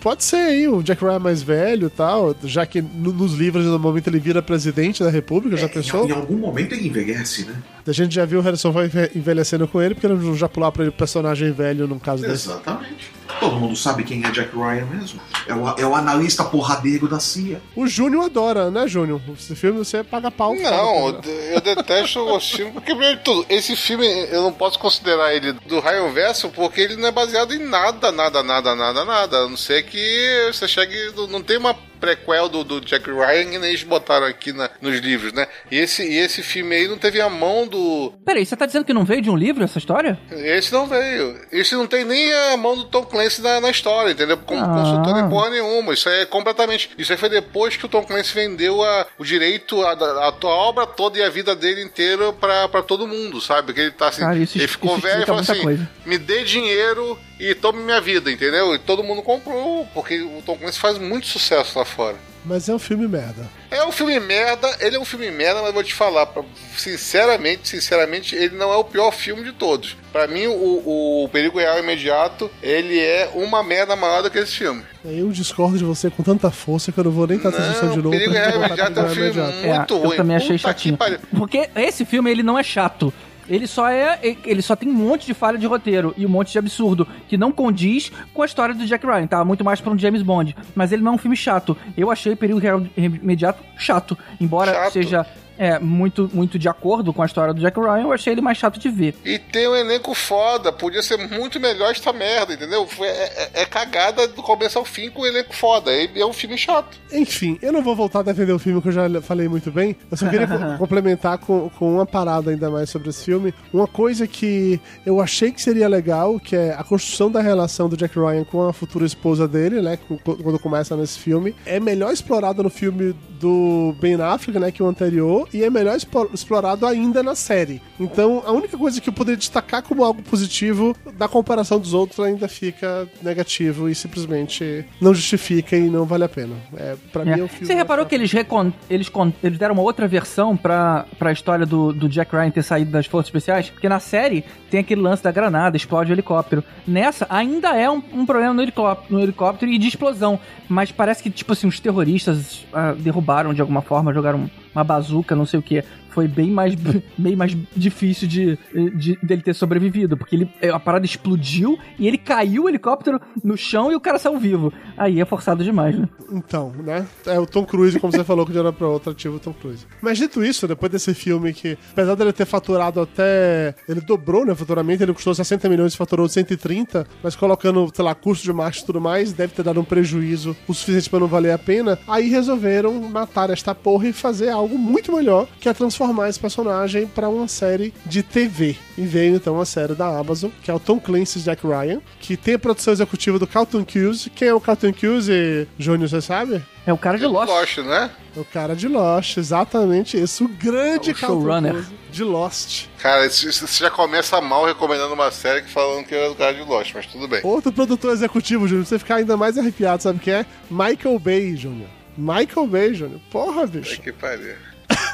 Pode 0.00 0.24
ser 0.24 0.36
aí 0.36 0.66
o 0.66 0.82
Jack 0.82 1.00
Ryan 1.04 1.20
mais 1.20 1.40
velho 1.40 1.86
e 1.86 1.90
tal, 1.90 2.34
já 2.42 2.66
que 2.66 2.82
no- 2.82 3.12
nos 3.12 3.34
livros 3.34 3.64
no 3.64 3.78
momento 3.78 4.08
ele 4.08 4.18
vira 4.18 4.42
presidente 4.42 5.04
da 5.04 5.08
República, 5.08 5.56
já 5.56 5.66
É, 5.66 5.68
pensou? 5.68 6.04
em, 6.04 6.08
em 6.08 6.12
algum 6.12 6.36
momento 6.36 6.72
ele 6.74 6.88
envelhece, 6.88 7.44
né? 7.44 7.54
A 7.86 7.92
gente 7.92 8.12
já 8.14 8.24
viu 8.24 8.40
o 8.40 8.42
Harrison 8.42 8.72
Ford 8.72 8.86
enve- 8.86 9.10
envelhecendo 9.14 9.68
com 9.68 9.80
ele, 9.80 9.94
porque 9.94 10.08
não 10.08 10.34
já 10.36 10.48
pular 10.48 10.72
pra 10.72 10.82
ele 10.82 10.90
personagem 10.92 11.52
velho 11.52 11.86
num 11.86 11.98
caso 12.00 12.22
desse. 12.22 12.48
Exatamente. 12.48 13.10
Todo 13.38 13.56
mundo 13.56 13.74
sabe 13.76 14.02
quem 14.02 14.22
é 14.24 14.30
Jack 14.32 14.54
Ryan 14.54 14.84
mesmo. 14.86 15.20
É 15.46 15.54
o, 15.54 15.68
é 15.78 15.86
o 15.86 15.94
analista 15.94 16.44
porradeiro 16.44 17.08
da 17.08 17.18
CIA. 17.20 17.62
O 17.74 17.86
Júnior 17.86 18.24
adora, 18.26 18.70
né, 18.70 18.86
Júnior? 18.86 19.20
Esse 19.38 19.54
filme 19.54 19.78
você 19.78 20.02
paga 20.04 20.30
pau. 20.30 20.54
Não, 20.54 21.08
eu, 21.08 21.20
eu 21.54 21.60
detesto 21.60 22.20
o 22.20 22.38
filme, 22.40 22.72
porque 22.72 22.90
primeiro 22.90 23.16
de 23.18 23.22
tudo, 23.24 23.46
esse 23.48 23.74
filme 23.76 24.04
eu 24.30 24.42
não 24.42 24.52
posso 24.52 24.78
considerar 24.78 25.19
ele 25.28 25.52
do 25.52 25.80
Raio 25.80 26.10
Verso 26.10 26.48
porque 26.50 26.80
ele 26.80 26.96
não 26.96 27.08
é 27.08 27.12
baseado 27.12 27.54
em 27.54 27.58
nada, 27.58 28.10
nada, 28.10 28.42
nada, 28.42 28.74
nada, 28.74 29.04
nada. 29.04 29.36
A 29.38 29.48
não 29.48 29.56
ser 29.56 29.82
que 29.84 30.50
você 30.52 30.66
chegue. 30.66 30.96
Não 31.28 31.42
tem 31.42 31.56
uma 31.56 31.74
prequel 32.00 32.48
do, 32.48 32.64
do 32.64 32.80
Jack 32.80 33.08
Ryan 33.10 33.50
que 33.50 33.58
nem 33.58 33.68
eles 33.70 33.82
botaram 33.82 34.26
aqui 34.26 34.52
na- 34.52 34.70
nos 34.80 34.98
livros, 34.98 35.32
né? 35.32 35.46
E 35.70 35.78
esse, 35.78 36.02
e 36.02 36.16
esse 36.18 36.42
filme 36.42 36.74
aí 36.74 36.88
não 36.88 36.98
teve 36.98 37.20
a 37.20 37.28
mão 37.28 37.66
do. 37.66 38.12
Peraí, 38.24 38.44
você 38.46 38.56
tá 38.56 38.66
dizendo 38.66 38.84
que 38.84 38.92
não 38.94 39.04
veio 39.04 39.22
de 39.22 39.30
um 39.30 39.36
livro 39.36 39.62
essa 39.62 39.78
história? 39.78 40.18
Esse 40.30 40.72
não 40.72 40.86
veio. 40.86 41.38
Esse 41.52 41.74
não 41.74 41.86
tem 41.86 42.04
nem 42.04 42.32
a 42.52 42.56
mão 42.56 42.76
do 42.76 42.84
Tom 42.84 43.04
Clancy 43.04 43.42
na, 43.42 43.60
na 43.60 43.70
história, 43.70 44.12
entendeu? 44.12 44.36
Como 44.38 44.60
Ah. 44.64 44.68
consultor 44.68 45.18
em 45.18 45.28
porra 45.28 45.50
nenhuma. 45.50 45.92
Isso 45.94 46.08
aí 46.08 46.22
é 46.22 46.26
completamente. 46.26 46.90
Isso 46.98 47.12
aí 47.12 47.18
foi 47.18 47.28
depois 47.28 47.76
que 47.76 47.84
o 47.86 47.88
Tom 47.88 48.02
Clancy 48.02 48.34
vendeu 48.34 48.82
a, 48.82 49.06
o 49.18 49.24
direito, 49.24 49.82
a, 49.82 49.92
a, 49.92 50.28
a 50.28 50.46
obra 50.46 50.86
toda 50.86 51.18
e 51.18 51.22
a 51.22 51.28
vida 51.28 51.54
dele 51.54 51.82
inteira 51.82 52.32
pra, 52.32 52.68
pra 52.68 52.82
todo 52.82 53.06
mundo, 53.06 53.40
sabe? 53.40 53.72
Que 53.72 53.80
ele 53.80 53.90
tá 53.90 54.08
assim. 54.08 54.20
Cara, 54.22 54.38
isso 54.38 54.56
ele 54.56 54.68
ficou 54.68 54.92
isso 54.96 55.02
velho 55.06 55.22
e 55.22 55.26
falou 55.26 55.40
assim: 55.42 55.62
coisa. 55.62 55.88
me 56.06 56.16
dê 56.18 56.44
dinheiro 56.44 57.18
e 57.40 57.54
tome 57.54 57.82
minha 57.82 58.00
vida, 58.00 58.30
entendeu? 58.30 58.74
E 58.74 58.78
todo 58.78 59.02
mundo 59.02 59.22
comprou, 59.22 59.86
porque 59.94 60.20
o 60.20 60.42
Tom 60.44 60.56
Clancy 60.58 60.78
faz 60.78 60.98
muito 60.98 61.26
sucesso 61.26 61.78
lá 61.78 61.84
fora. 61.84 62.16
Mas 62.44 62.70
é 62.70 62.74
um 62.74 62.78
filme 62.78 63.06
merda. 63.06 63.46
É 63.70 63.84
um 63.84 63.92
filme 63.92 64.18
merda, 64.18 64.74
ele 64.80 64.96
é 64.96 64.98
um 64.98 65.04
filme 65.04 65.30
merda, 65.30 65.56
mas 65.60 65.66
eu 65.68 65.74
vou 65.74 65.84
te 65.84 65.92
falar, 65.92 66.24
pra- 66.26 66.42
sinceramente, 66.74 67.68
sinceramente, 67.68 68.34
ele 68.34 68.56
não 68.56 68.72
é 68.72 68.76
o 68.76 68.84
pior 68.84 69.10
filme 69.12 69.44
de 69.44 69.52
todos. 69.52 69.94
Pra 70.10 70.26
mim, 70.26 70.46
o, 70.46 71.24
o 71.24 71.28
Perigo 71.28 71.58
Real 71.58 71.78
Imediato, 71.78 72.50
ele 72.62 72.98
é 72.98 73.30
uma 73.34 73.62
merda 73.62 73.94
maior 73.94 74.22
do 74.22 74.30
que 74.30 74.38
esse 74.38 74.52
filme. 74.56 74.82
Eu 75.04 75.28
discordo 75.30 75.76
de 75.76 75.84
você 75.84 76.08
com 76.10 76.22
tanta 76.22 76.50
força 76.50 76.90
que 76.90 76.98
eu 76.98 77.04
não 77.04 77.10
vou 77.10 77.26
nem 77.26 77.36
estar 77.36 77.50
assistindo 77.50 77.88
Não, 77.88 77.90
de 77.92 77.96
novo. 78.02 78.10
Perigo 78.10 78.32
Real 78.32 78.56
Imediato 78.64 79.00
é 79.00 79.02
um 79.02 79.08
filme 79.08 79.30
Imediato. 79.30 79.52
muito 79.52 79.94
é, 79.94 79.98
ruim. 79.98 80.10
eu 80.10 80.16
também 80.16 80.36
achei 80.36 80.56
Puta 80.56 80.74
que 80.74 80.82
chatinho. 80.88 80.98
Porque 81.36 81.68
esse 81.76 82.04
filme, 82.06 82.30
ele 82.30 82.42
não 82.42 82.58
é 82.58 82.62
chato. 82.62 83.12
Ele 83.50 83.66
só 83.66 83.88
é. 83.88 84.18
Ele 84.22 84.62
só 84.62 84.76
tem 84.76 84.88
um 84.88 84.94
monte 84.94 85.26
de 85.26 85.34
falha 85.34 85.58
de 85.58 85.66
roteiro 85.66 86.14
e 86.16 86.24
um 86.24 86.28
monte 86.28 86.52
de 86.52 86.58
absurdo 86.58 87.06
que 87.28 87.36
não 87.36 87.50
condiz 87.50 88.12
com 88.32 88.42
a 88.42 88.46
história 88.46 88.74
do 88.74 88.86
Jack 88.86 89.04
Ryan, 89.04 89.26
tá? 89.26 89.44
Muito 89.44 89.64
mais 89.64 89.80
pra 89.80 89.92
um 89.92 89.98
James 89.98 90.22
Bond. 90.22 90.56
Mas 90.74 90.92
ele 90.92 91.02
não 91.02 91.12
é 91.12 91.14
um 91.16 91.18
filme 91.18 91.36
chato. 91.36 91.76
Eu 91.96 92.10
achei 92.10 92.38
Real 92.58 92.82
Imediato 92.96 93.62
chato. 93.76 94.16
Embora 94.40 94.72
Chato? 94.72 94.92
seja. 94.92 95.26
É 95.62 95.78
muito, 95.78 96.30
muito 96.32 96.58
de 96.58 96.68
acordo 96.68 97.12
com 97.12 97.22
a 97.22 97.26
história 97.26 97.52
do 97.52 97.60
Jack 97.60 97.78
Ryan, 97.78 98.00
eu 98.02 98.12
achei 98.12 98.32
ele 98.32 98.40
mais 98.40 98.56
chato 98.56 98.80
de 98.80 98.88
ver. 98.88 99.14
E 99.24 99.38
tem 99.38 99.68
um 99.68 99.76
elenco 99.76 100.14
foda, 100.14 100.72
podia 100.72 101.02
ser 101.02 101.18
muito 101.28 101.60
melhor 101.60 101.90
esta 101.90 102.12
merda, 102.12 102.54
entendeu? 102.54 102.88
É, 103.00 103.04
é- 103.04 103.50
é 103.62 103.66
cagada 103.66 104.26
do 104.26 104.42
começo 104.42 104.78
ao 104.78 104.84
fim 104.84 105.10
com 105.10 105.22
um 105.22 105.26
elenco 105.26 105.54
foda. 105.54 105.92
É, 105.92 106.08
é 106.18 106.24
um 106.24 106.32
filme 106.32 106.56
chato. 106.56 106.98
Enfim, 107.12 107.58
eu 107.60 107.72
não 107.72 107.82
vou 107.82 107.94
voltar 107.94 108.20
a 108.20 108.22
defender 108.22 108.52
o 108.52 108.58
filme 108.58 108.80
que 108.80 108.88
eu 108.88 108.92
já 108.92 109.20
falei 109.20 109.48
muito 109.48 109.70
bem. 109.70 109.94
Eu 110.10 110.16
só 110.16 110.28
queria 110.28 110.46
co- 110.48 110.78
complementar 110.78 111.36
com, 111.38 111.68
com 111.78 111.94
uma 111.94 112.06
parada 112.06 112.50
ainda 112.50 112.70
mais 112.70 112.88
sobre 112.88 113.10
esse 113.10 113.22
filme. 113.24 113.52
Uma 113.72 113.86
coisa 113.86 114.26
que 114.26 114.80
eu 115.04 115.20
achei 115.20 115.52
que 115.52 115.60
seria 115.60 115.88
legal, 115.88 116.40
que 116.40 116.56
é 116.56 116.72
a 116.72 116.82
construção 116.82 117.30
da 117.30 117.42
relação 117.42 117.88
do 117.88 117.96
Jack 117.96 118.18
Ryan 118.18 118.44
com 118.44 118.66
a 118.66 118.72
futura 118.72 119.04
esposa 119.04 119.46
dele, 119.46 119.82
né? 119.82 119.98
Quando 120.24 120.58
começa 120.58 120.96
nesse 120.96 121.18
filme. 121.18 121.54
É 121.66 121.78
melhor 121.78 122.12
explorado 122.12 122.62
no 122.62 122.70
filme 122.70 123.14
do 123.40 123.94
Ben 124.00 124.14
Affleck, 124.20 124.58
né? 124.58 124.70
Que 124.70 124.82
o 124.82 124.86
anterior. 124.86 125.48
E 125.52 125.64
é 125.64 125.70
melhor 125.70 125.96
explorado 126.32 126.86
ainda 126.86 127.22
na 127.22 127.34
série. 127.34 127.80
Então, 127.98 128.42
a 128.46 128.52
única 128.52 128.76
coisa 128.76 129.00
que 129.00 129.08
eu 129.08 129.12
poderia 129.12 129.36
destacar 129.38 129.82
como 129.82 130.04
algo 130.04 130.22
positivo 130.22 130.94
da 131.16 131.26
comparação 131.26 131.78
dos 131.80 131.94
outros 131.94 132.20
ainda 132.20 132.46
fica 132.48 133.08
negativo 133.22 133.88
e 133.88 133.94
simplesmente 133.94 134.84
não 135.00 135.14
justifica 135.14 135.76
e 135.76 135.88
não 135.88 136.04
vale 136.04 136.24
a 136.24 136.28
pena. 136.28 136.54
É, 136.76 136.96
pra 137.12 137.24
mim 137.24 137.30
é 137.32 137.38
É. 137.40 137.42
um 137.44 137.48
filme. 137.48 137.66
Você 137.66 137.74
reparou 137.74 138.04
que 138.06 138.14
eles, 138.14 138.30
recon- 138.32 138.72
eles, 138.88 139.08
con- 139.08 139.32
eles 139.42 139.58
deram 139.58 139.74
uma 139.74 139.82
outra 139.82 140.06
versão 140.06 140.56
pra, 140.56 141.06
pra 141.18 141.32
história 141.32 141.64
do, 141.64 141.92
do 141.92 142.08
Jack 142.08 142.34
Ryan 142.34 142.50
ter 142.50 142.62
saído 142.62 142.90
das 142.90 143.06
forças 143.06 143.28
especiais? 143.28 143.70
Porque 143.70 143.88
na 143.88 144.00
série 144.00 144.44
tem 144.70 144.80
aquele 144.80 145.00
lance 145.00 145.22
da 145.22 145.30
granada, 145.32 145.76
explode 145.76 146.12
o 146.12 146.14
helicóptero. 146.14 146.62
Nessa, 146.86 147.26
ainda 147.30 147.74
é 147.76 147.90
um, 147.90 148.02
um 148.12 148.26
problema 148.26 148.52
no 148.52 148.62
helicóptero, 148.62 149.14
no 149.14 149.20
helicóptero 149.22 149.70
e 149.72 149.78
de 149.78 149.88
explosão. 149.88 150.38
Mas 150.68 150.92
parece 150.92 151.22
que, 151.22 151.30
tipo 151.30 151.52
assim, 151.52 151.66
os 151.66 151.80
terroristas 151.80 152.66
ah, 152.72 152.92
derrubaram 152.92 153.29
de 153.54 153.60
alguma 153.60 153.82
forma, 153.82 154.12
jogaram 154.12 154.50
uma 154.74 154.84
bazuca, 154.84 155.36
não 155.36 155.46
sei 155.46 155.60
o 155.60 155.62
que. 155.62 155.84
Foi 156.10 156.26
bem 156.28 156.50
mais, 156.50 156.74
bem 157.16 157.36
mais 157.36 157.56
difícil 157.76 158.26
de, 158.28 158.58
de- 158.96 159.18
dele 159.22 159.42
ter 159.42 159.54
sobrevivido. 159.54 160.16
Porque 160.16 160.36
ele, 160.36 160.50
a 160.72 160.78
parada 160.78 161.04
explodiu 161.04 161.78
e 161.98 162.06
ele 162.06 162.18
caiu 162.18 162.64
o 162.64 162.68
helicóptero 162.68 163.20
no 163.42 163.56
chão 163.56 163.90
e 163.92 163.94
o 163.94 164.00
cara 164.00 164.18
saiu 164.18 164.38
vivo. 164.38 164.72
Aí 164.96 165.20
é 165.20 165.24
forçado 165.24 165.62
demais, 165.64 165.98
né? 165.98 166.08
Então, 166.32 166.72
né? 166.84 167.06
É 167.26 167.38
o 167.38 167.46
Tom 167.46 167.64
Cruise, 167.64 167.98
como 167.98 168.12
você 168.12 168.24
falou, 168.24 168.44
que 168.46 168.52
de 168.52 168.58
hora 168.58 168.72
pra 168.72 168.86
outra 168.88 169.12
ativa 169.12 169.36
o 169.36 169.40
Tom 169.40 169.52
Cruise. 169.52 169.86
Mas 170.00 170.18
dito 170.18 170.44
isso, 170.44 170.66
depois 170.68 170.90
desse 170.92 171.14
filme 171.14 171.52
que, 171.52 171.76
apesar 171.92 172.14
dele 172.14 172.32
ter 172.32 172.44
faturado 172.46 173.00
até. 173.00 173.74
Ele 173.88 174.00
dobrou, 174.00 174.44
né? 174.44 174.54
Faturamento, 174.54 175.02
ele 175.02 175.12
custou 175.12 175.34
60 175.34 175.68
milhões 175.68 175.94
e 175.94 175.96
faturou 175.96 176.28
130, 176.28 177.06
mas 177.22 177.34
colocando, 177.36 177.90
sei 177.94 178.04
lá, 178.04 178.14
custo 178.14 178.44
de 178.44 178.52
marketing 178.52 178.82
e 178.82 178.86
tudo 178.86 179.00
mais, 179.00 179.32
deve 179.32 179.52
ter 179.54 179.62
dado 179.62 179.80
um 179.80 179.84
prejuízo 179.84 180.56
o 180.66 180.74
suficiente 180.74 181.08
pra 181.10 181.20
não 181.20 181.26
valer 181.26 181.52
a 181.52 181.58
pena. 181.58 181.98
Aí 182.08 182.28
resolveram 182.28 183.00
matar 183.08 183.50
esta 183.50 183.74
porra 183.74 184.08
e 184.08 184.12
fazer 184.12 184.48
algo 184.50 184.76
muito 184.78 185.12
melhor, 185.12 185.46
que 185.60 185.68
é 185.68 185.72
transformar 185.72 185.99
esse 186.28 186.40
personagem 186.40 187.06
pra 187.06 187.28
uma 187.28 187.46
série 187.48 187.92
de 188.06 188.22
TV. 188.22 188.76
E 188.96 189.02
veio 189.02 189.36
então 189.36 189.60
a 189.60 189.64
série 189.66 189.94
da 189.94 190.06
Amazon, 190.18 190.50
que 190.62 190.70
é 190.70 190.74
o 190.74 190.80
Tom 190.80 190.98
Clancy's 190.98 191.44
Jack 191.44 191.66
Ryan, 191.66 192.00
que 192.18 192.36
tem 192.36 192.54
a 192.54 192.58
produção 192.58 192.92
executiva 192.92 193.38
do 193.38 193.46
Carlton 193.46 193.84
Cuse. 193.84 194.30
Quem 194.30 194.48
é 194.48 194.54
o 194.54 194.60
Carlton 194.60 194.92
Cuse, 194.92 195.68
Júnior, 195.78 196.08
você 196.08 196.20
sabe? 196.20 196.62
É 196.86 196.92
o 196.92 196.98
cara 196.98 197.18
de 197.18 197.26
Lost. 197.26 197.48
Lost, 197.50 197.78
né? 197.78 198.10
O 198.36 198.44
cara 198.44 198.74
de 198.74 198.88
Lost, 198.88 199.36
exatamente 199.36 200.20
isso. 200.20 200.44
O 200.44 200.48
grande 200.48 201.10
O 201.10 201.14
showrunner. 201.14 201.84
De 202.10 202.24
Lost. 202.24 202.86
Cara, 202.98 203.28
você 203.28 203.66
já 203.84 203.90
começa 203.90 204.40
mal 204.40 204.64
recomendando 204.64 205.14
uma 205.14 205.30
série 205.30 205.62
que 205.62 205.70
falando 205.70 206.04
que 206.04 206.14
era 206.14 206.28
do 206.30 206.34
cara 206.34 206.52
de 206.54 206.62
Lost, 206.62 206.92
mas 206.94 207.06
tudo 207.06 207.28
bem. 207.28 207.40
Outro 207.44 207.70
produtor 207.72 208.12
executivo, 208.12 208.66
Júnior, 208.66 208.84
pra 208.84 208.88
você 208.88 208.98
ficar 208.98 209.16
ainda 209.16 209.36
mais 209.36 209.56
arrepiado, 209.58 210.02
sabe 210.02 210.18
quem 210.18 210.32
é? 210.34 210.46
Michael 210.70 211.18
Bay, 211.18 211.54
Júnior. 211.56 211.88
Michael 212.16 212.66
Bay, 212.66 212.94
Júnior. 212.94 213.20
Porra, 213.30 213.62
É 213.62 213.66
bicho. 213.66 214.00
que 214.02 214.12
pariu. 214.12 214.54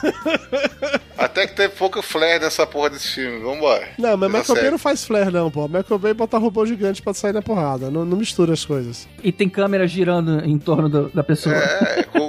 Até 1.18 1.46
que 1.46 1.54
teve 1.54 1.74
pouco 1.74 2.02
flare 2.02 2.38
nessa 2.38 2.66
porra 2.66 2.90
desse 2.90 3.08
filme. 3.14 3.40
Vambora. 3.40 3.88
Não, 3.98 4.16
mas 4.16 4.28
Essa 4.34 4.38
Michael 4.52 4.60
Bay 4.62 4.70
não 4.70 4.78
faz 4.78 5.04
flare, 5.04 5.30
não, 5.30 5.50
pô. 5.50 5.66
Michael 5.66 5.98
Bay 5.98 6.12
bota 6.14 6.36
robô 6.38 6.64
gigante 6.66 7.00
pra 7.00 7.14
sair 7.14 7.32
na 7.32 7.40
porrada. 7.42 7.90
Não, 7.90 8.04
não 8.04 8.16
mistura 8.18 8.52
as 8.52 8.64
coisas. 8.64 9.08
E 9.22 9.32
tem 9.32 9.48
câmera 9.48 9.86
girando 9.86 10.44
em 10.44 10.58
torno 10.58 10.88
do- 10.88 11.08
da 11.08 11.24
pessoa. 11.24 11.54
É, 11.56 12.02
com, 12.04 12.25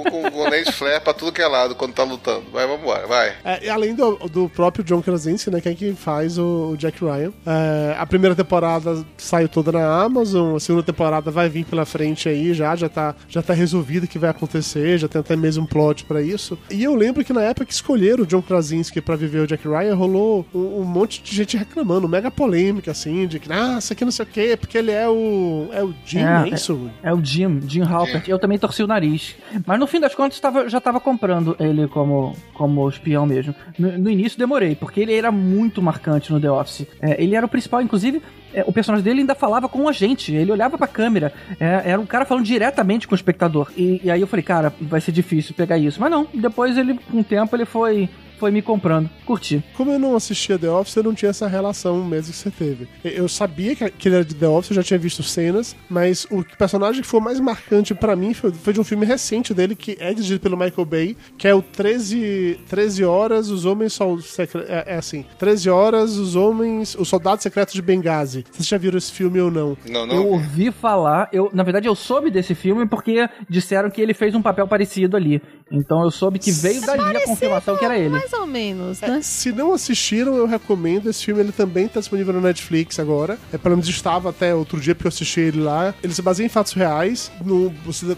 lente 0.58 0.72
flare 0.72 1.00
pra 1.00 1.14
tudo 1.14 1.32
que 1.32 1.42
é 1.42 1.46
lado 1.46 1.74
quando 1.74 1.92
tá 1.92 2.02
lutando. 2.02 2.44
Vai, 2.52 2.66
vambora, 2.66 3.06
vai. 3.06 3.34
É, 3.44 3.66
e 3.66 3.70
além 3.70 3.94
do, 3.94 4.16
do 4.28 4.48
próprio 4.48 4.84
John 4.84 5.00
Krasinski, 5.00 5.50
né, 5.50 5.60
que 5.60 5.68
é 5.68 5.74
quem 5.74 5.94
faz 5.94 6.38
o, 6.38 6.70
o 6.72 6.76
Jack 6.76 7.02
Ryan. 7.04 7.32
É, 7.46 7.96
a 7.98 8.06
primeira 8.06 8.34
temporada 8.34 9.04
saiu 9.16 9.48
toda 9.48 9.72
na 9.72 10.02
Amazon, 10.02 10.56
a 10.56 10.60
segunda 10.60 10.82
temporada 10.82 11.30
vai 11.30 11.48
vir 11.48 11.64
pela 11.64 11.84
frente 11.84 12.28
aí 12.28 12.52
já, 12.54 12.74
já 12.76 12.88
tá, 12.88 13.14
já 13.28 13.42
tá 13.42 13.52
resolvido 13.52 14.04
o 14.04 14.08
que 14.08 14.18
vai 14.18 14.30
acontecer, 14.30 14.98
já 14.98 15.08
tem 15.08 15.20
até 15.20 15.36
mesmo 15.36 15.64
um 15.64 15.66
plot 15.66 16.04
pra 16.04 16.20
isso. 16.22 16.58
E 16.70 16.82
eu 16.82 16.94
lembro 16.94 17.24
que 17.24 17.32
na 17.32 17.42
época 17.42 17.66
que 17.66 17.72
escolheram 17.72 18.24
o 18.24 18.26
John 18.26 18.42
Krasinski 18.42 19.00
pra 19.00 19.16
viver 19.16 19.40
o 19.40 19.46
Jack 19.46 19.66
Ryan, 19.66 19.94
rolou 19.94 20.46
um, 20.54 20.80
um 20.80 20.84
monte 20.84 21.22
de 21.22 21.34
gente 21.34 21.56
reclamando, 21.56 22.08
mega 22.08 22.30
polêmica, 22.30 22.90
assim, 22.90 23.26
de 23.26 23.38
que, 23.38 23.52
ah, 23.52 23.76
isso 23.78 23.92
aqui 23.92 24.04
não 24.04 24.12
sei 24.12 24.24
o 24.24 24.28
quê, 24.28 24.56
porque 24.58 24.78
ele 24.78 24.90
é 24.90 25.08
o. 25.08 25.68
É 25.72 25.82
o 25.82 25.94
Jim, 26.04 26.20
é, 26.20 26.48
É, 26.48 26.54
isso? 26.54 26.90
É 27.02 27.12
o 27.12 27.24
Jim, 27.24 27.60
Jim 27.66 27.82
Halpert. 27.82 28.28
Eu 28.28 28.38
também 28.38 28.58
torci 28.58 28.82
o 28.82 28.86
nariz. 28.86 29.36
Mas 29.66 29.78
no 29.78 29.86
fim 29.86 30.00
das 30.00 30.14
contas, 30.14 30.40
tava, 30.50 30.68
já 30.68 30.80
tava 30.80 31.00
comprando 31.00 31.56
ele 31.60 31.86
como, 31.88 32.34
como 32.54 32.88
espião 32.88 33.26
mesmo. 33.26 33.54
No, 33.78 33.98
no 33.98 34.10
início 34.10 34.38
demorei, 34.38 34.74
porque 34.74 35.00
ele 35.00 35.14
era 35.14 35.30
muito 35.30 35.82
marcante 35.82 36.32
no 36.32 36.40
The 36.40 36.50
Office. 36.50 36.86
É, 37.00 37.22
ele 37.22 37.34
era 37.34 37.46
o 37.46 37.48
principal, 37.48 37.80
inclusive. 37.82 38.22
é, 38.52 38.64
o 38.66 38.72
personagem 38.72 39.04
dele 39.04 39.20
ainda 39.20 39.34
falava 39.34 39.68
com 39.68 39.88
a 39.88 39.92
gente, 39.92 40.34
ele 40.34 40.50
olhava 40.50 40.78
pra 40.78 40.86
câmera, 40.86 41.32
é, 41.60 41.90
era 41.90 42.00
um 42.00 42.06
cara 42.06 42.24
falando 42.24 42.44
diretamente 42.44 43.06
com 43.06 43.14
o 43.14 43.16
espectador. 43.16 43.70
E, 43.76 44.00
e 44.04 44.10
aí 44.10 44.20
eu 44.20 44.26
falei, 44.26 44.42
cara, 44.42 44.72
vai 44.80 45.00
ser 45.00 45.12
difícil 45.12 45.54
pegar 45.54 45.78
isso. 45.78 46.00
Mas 46.00 46.10
não, 46.10 46.26
depois 46.32 46.76
ele, 46.76 46.98
com 47.10 47.20
o 47.20 47.24
tempo, 47.24 47.54
ele 47.54 47.64
foi, 47.64 48.08
foi 48.38 48.50
me 48.50 48.62
comprando. 48.62 49.08
Curti. 49.26 49.62
Como 49.76 49.90
eu 49.92 49.98
não 49.98 50.16
assistia 50.16 50.58
The 50.58 50.70
Office, 50.70 50.96
eu 50.96 51.02
não 51.02 51.14
tinha 51.14 51.30
essa 51.30 51.46
relação 51.46 52.02
mesmo 52.04 52.32
que 52.32 52.38
você 52.38 52.50
teve. 52.50 52.88
Eu 53.04 53.28
sabia 53.28 53.74
que 53.74 54.08
ele 54.08 54.14
era 54.16 54.24
de 54.24 54.34
The 54.34 54.46
Office, 54.48 54.70
eu 54.70 54.76
já 54.76 54.82
tinha 54.82 54.98
visto 54.98 55.22
cenas, 55.22 55.76
mas 55.88 56.26
o 56.30 56.44
personagem 56.56 57.02
que 57.02 57.08
foi 57.08 57.20
mais 57.20 57.40
marcante 57.40 57.94
pra 57.94 58.14
mim 58.16 58.32
foi, 58.34 58.50
de 58.72 58.80
um 58.80 58.84
filme 58.84 59.04
recente 59.04 59.52
dele, 59.52 59.74
que 59.74 59.96
é 60.00 60.12
dirigido 60.14 60.40
pelo 60.40 60.56
Michael 60.56 60.84
Bay, 60.84 61.16
que 61.36 61.46
é 61.48 61.54
o 61.54 61.62
13, 61.62 62.60
13 62.68 63.04
Horas, 63.04 63.48
os 63.50 63.64
Homens 63.64 63.92
Sol, 63.92 64.20
Secre- 64.20 64.64
é, 64.68 64.84
é 64.94 64.96
assim, 64.96 65.24
13 65.38 65.68
Horas, 65.70 66.16
os 66.16 66.36
Homens, 66.36 66.94
os 66.98 67.08
Soldados 67.08 67.42
Secretos 67.42 67.74
de 67.74 67.82
Benghazi. 67.82 68.44
Vocês 68.50 68.66
já 68.68 68.78
viram 68.78 68.98
esse 68.98 69.10
filme 69.12 69.40
ou 69.40 69.50
não? 69.50 69.76
Não, 69.88 70.06
não. 70.06 70.14
Eu 70.14 70.26
ouvi 70.28 70.70
falar, 70.70 71.28
eu, 71.32 71.50
na 71.52 71.62
verdade 71.62 71.86
eu 71.88 71.94
soube 71.94 72.30
desse 72.30 72.54
filme 72.54 72.86
porque 72.86 73.28
disseram 73.48 73.90
que 73.90 74.00
ele 74.00 74.14
fez 74.14 74.34
um 74.34 74.42
papel 74.42 74.66
parecido 74.68 75.16
ali. 75.16 75.40
Então 75.70 76.02
eu 76.02 76.10
soube 76.10 76.38
que 76.38 76.50
veio 76.50 76.80
dali 76.80 77.16
a 77.16 77.24
confirmação 77.24 77.76
que 77.76 77.84
era 77.84 77.98
ele. 77.98 78.16
Mais 78.30 78.32
ou 78.42 78.46
menos, 78.46 79.00
né? 79.00 79.20
Se 79.22 79.52
não 79.52 79.72
assistiram, 79.72 80.36
eu 80.36 80.46
recomendo. 80.46 81.08
Esse 81.08 81.24
filme 81.24 81.40
ele 81.40 81.52
também 81.52 81.86
está 81.86 82.00
disponível 82.00 82.34
no 82.34 82.40
Netflix 82.40 82.98
agora. 82.98 83.38
É, 83.52 83.56
pelo 83.56 83.76
menos 83.76 83.88
estava 83.88 84.30
até 84.30 84.54
outro 84.54 84.78
dia, 84.78 84.94
porque 84.94 85.06
eu 85.06 85.10
assisti 85.10 85.40
ele 85.40 85.60
lá. 85.60 85.94
Ele 86.02 86.12
se 86.12 86.20
baseia 86.20 86.46
em 86.46 86.50
fatos 86.50 86.74
reais, 86.74 87.30
no 87.44 87.72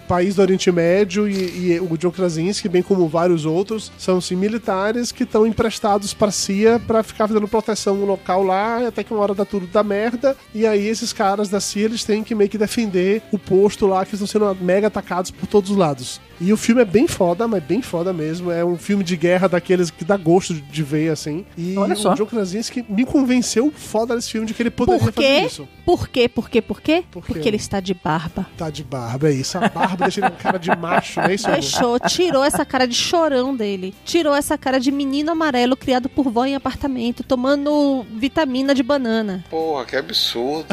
país 0.08 0.34
do 0.34 0.42
Oriente 0.42 0.70
Médio, 0.72 1.28
e, 1.28 1.72
e 1.72 1.80
o 1.80 1.96
John 1.96 2.10
Krasinski, 2.10 2.68
bem 2.68 2.82
como 2.82 3.08
vários 3.08 3.44
outros, 3.44 3.92
são 3.98 4.18
assim, 4.18 4.34
militares 4.34 5.12
que 5.12 5.22
estão 5.22 5.46
emprestados 5.46 6.12
para 6.12 6.28
a 6.28 6.32
CIA 6.32 6.80
para 6.84 7.02
ficar 7.02 7.28
fazendo 7.28 7.46
proteção 7.46 7.96
no 7.96 8.04
local 8.04 8.42
lá, 8.42 8.86
até 8.88 9.04
que 9.04 9.12
uma 9.12 9.22
hora 9.22 9.34
dá 9.34 9.44
tudo 9.44 9.66
da 9.68 9.84
merda. 9.84 10.36
E 10.52 10.66
aí 10.66 10.86
esses 10.88 11.12
caras 11.12 11.48
da 11.48 11.60
CIA, 11.60 11.84
eles 11.84 12.04
têm 12.04 12.24
que 12.24 12.34
meio 12.34 12.50
que 12.50 12.58
defender 12.58 13.22
o 13.30 13.38
posto 13.38 13.86
lá, 13.86 14.04
que 14.04 14.14
estão 14.14 14.26
sendo 14.26 14.56
mega 14.60 14.88
atacados 14.88 15.30
por 15.30 15.46
todos 15.46 15.70
os 15.70 15.76
lados. 15.76 16.20
E 16.40 16.52
o 16.52 16.56
filme 16.56 16.80
é 16.80 16.84
bem 16.84 17.06
foda, 17.06 17.46
mas 17.46 17.62
bem 17.62 17.82
foda 17.82 18.12
mesmo. 18.12 18.50
É 18.50 18.64
um 18.64 18.76
filme 18.78 19.04
de 19.04 19.16
guerra 19.16 19.48
daqueles 19.48 19.90
que 19.90 20.04
dá 20.04 20.16
gosto 20.16 20.54
de 20.54 20.82
ver, 20.82 21.10
assim. 21.10 21.44
E 21.56 21.76
Olha 21.76 21.94
só. 21.94 22.12
o 22.12 22.14
John 22.14 22.26
Krasinski 22.26 22.84
me 22.88 23.04
convenceu 23.04 23.70
foda 23.74 24.14
desse 24.16 24.30
filme 24.30 24.46
de 24.46 24.54
que 24.54 24.62
ele 24.62 24.70
poderia 24.70 25.00
Por 25.00 25.12
fazer 25.12 25.44
isso. 25.44 25.68
Por 25.84 26.08
quê? 26.08 26.28
Por 26.28 26.48
quê? 26.48 26.62
Por 26.62 26.80
quê? 26.80 27.04
Por 27.10 27.22
quê? 27.24 27.32
Porque 27.32 27.48
ele 27.48 27.56
está 27.56 27.78
de 27.80 27.92
barba. 27.92 28.46
Tá 28.56 28.70
de 28.70 28.82
barba, 28.82 29.28
é 29.28 29.32
isso. 29.32 29.58
A 29.58 29.68
barba 29.68 30.04
deixa 30.04 30.20
ele 30.20 30.28
um 30.32 30.36
cara 30.36 30.58
de 30.58 30.74
macho, 30.76 31.20
é 31.20 31.34
isso? 31.34 31.50
Deixou, 31.50 31.98
tirou 32.00 32.42
essa 32.44 32.64
cara 32.64 32.86
de 32.86 32.94
chorão 32.94 33.54
dele. 33.54 33.94
Tirou 34.04 34.34
essa 34.34 34.56
cara 34.56 34.78
de 34.80 34.90
menino 34.90 35.30
amarelo 35.32 35.76
criado 35.76 36.08
por 36.08 36.30
vó 36.30 36.44
em 36.46 36.54
apartamento, 36.54 37.22
tomando 37.22 38.04
vitamina 38.16 38.74
de 38.74 38.82
banana. 38.82 39.44
Porra, 39.50 39.84
que 39.84 39.96
absurdo. 39.96 40.66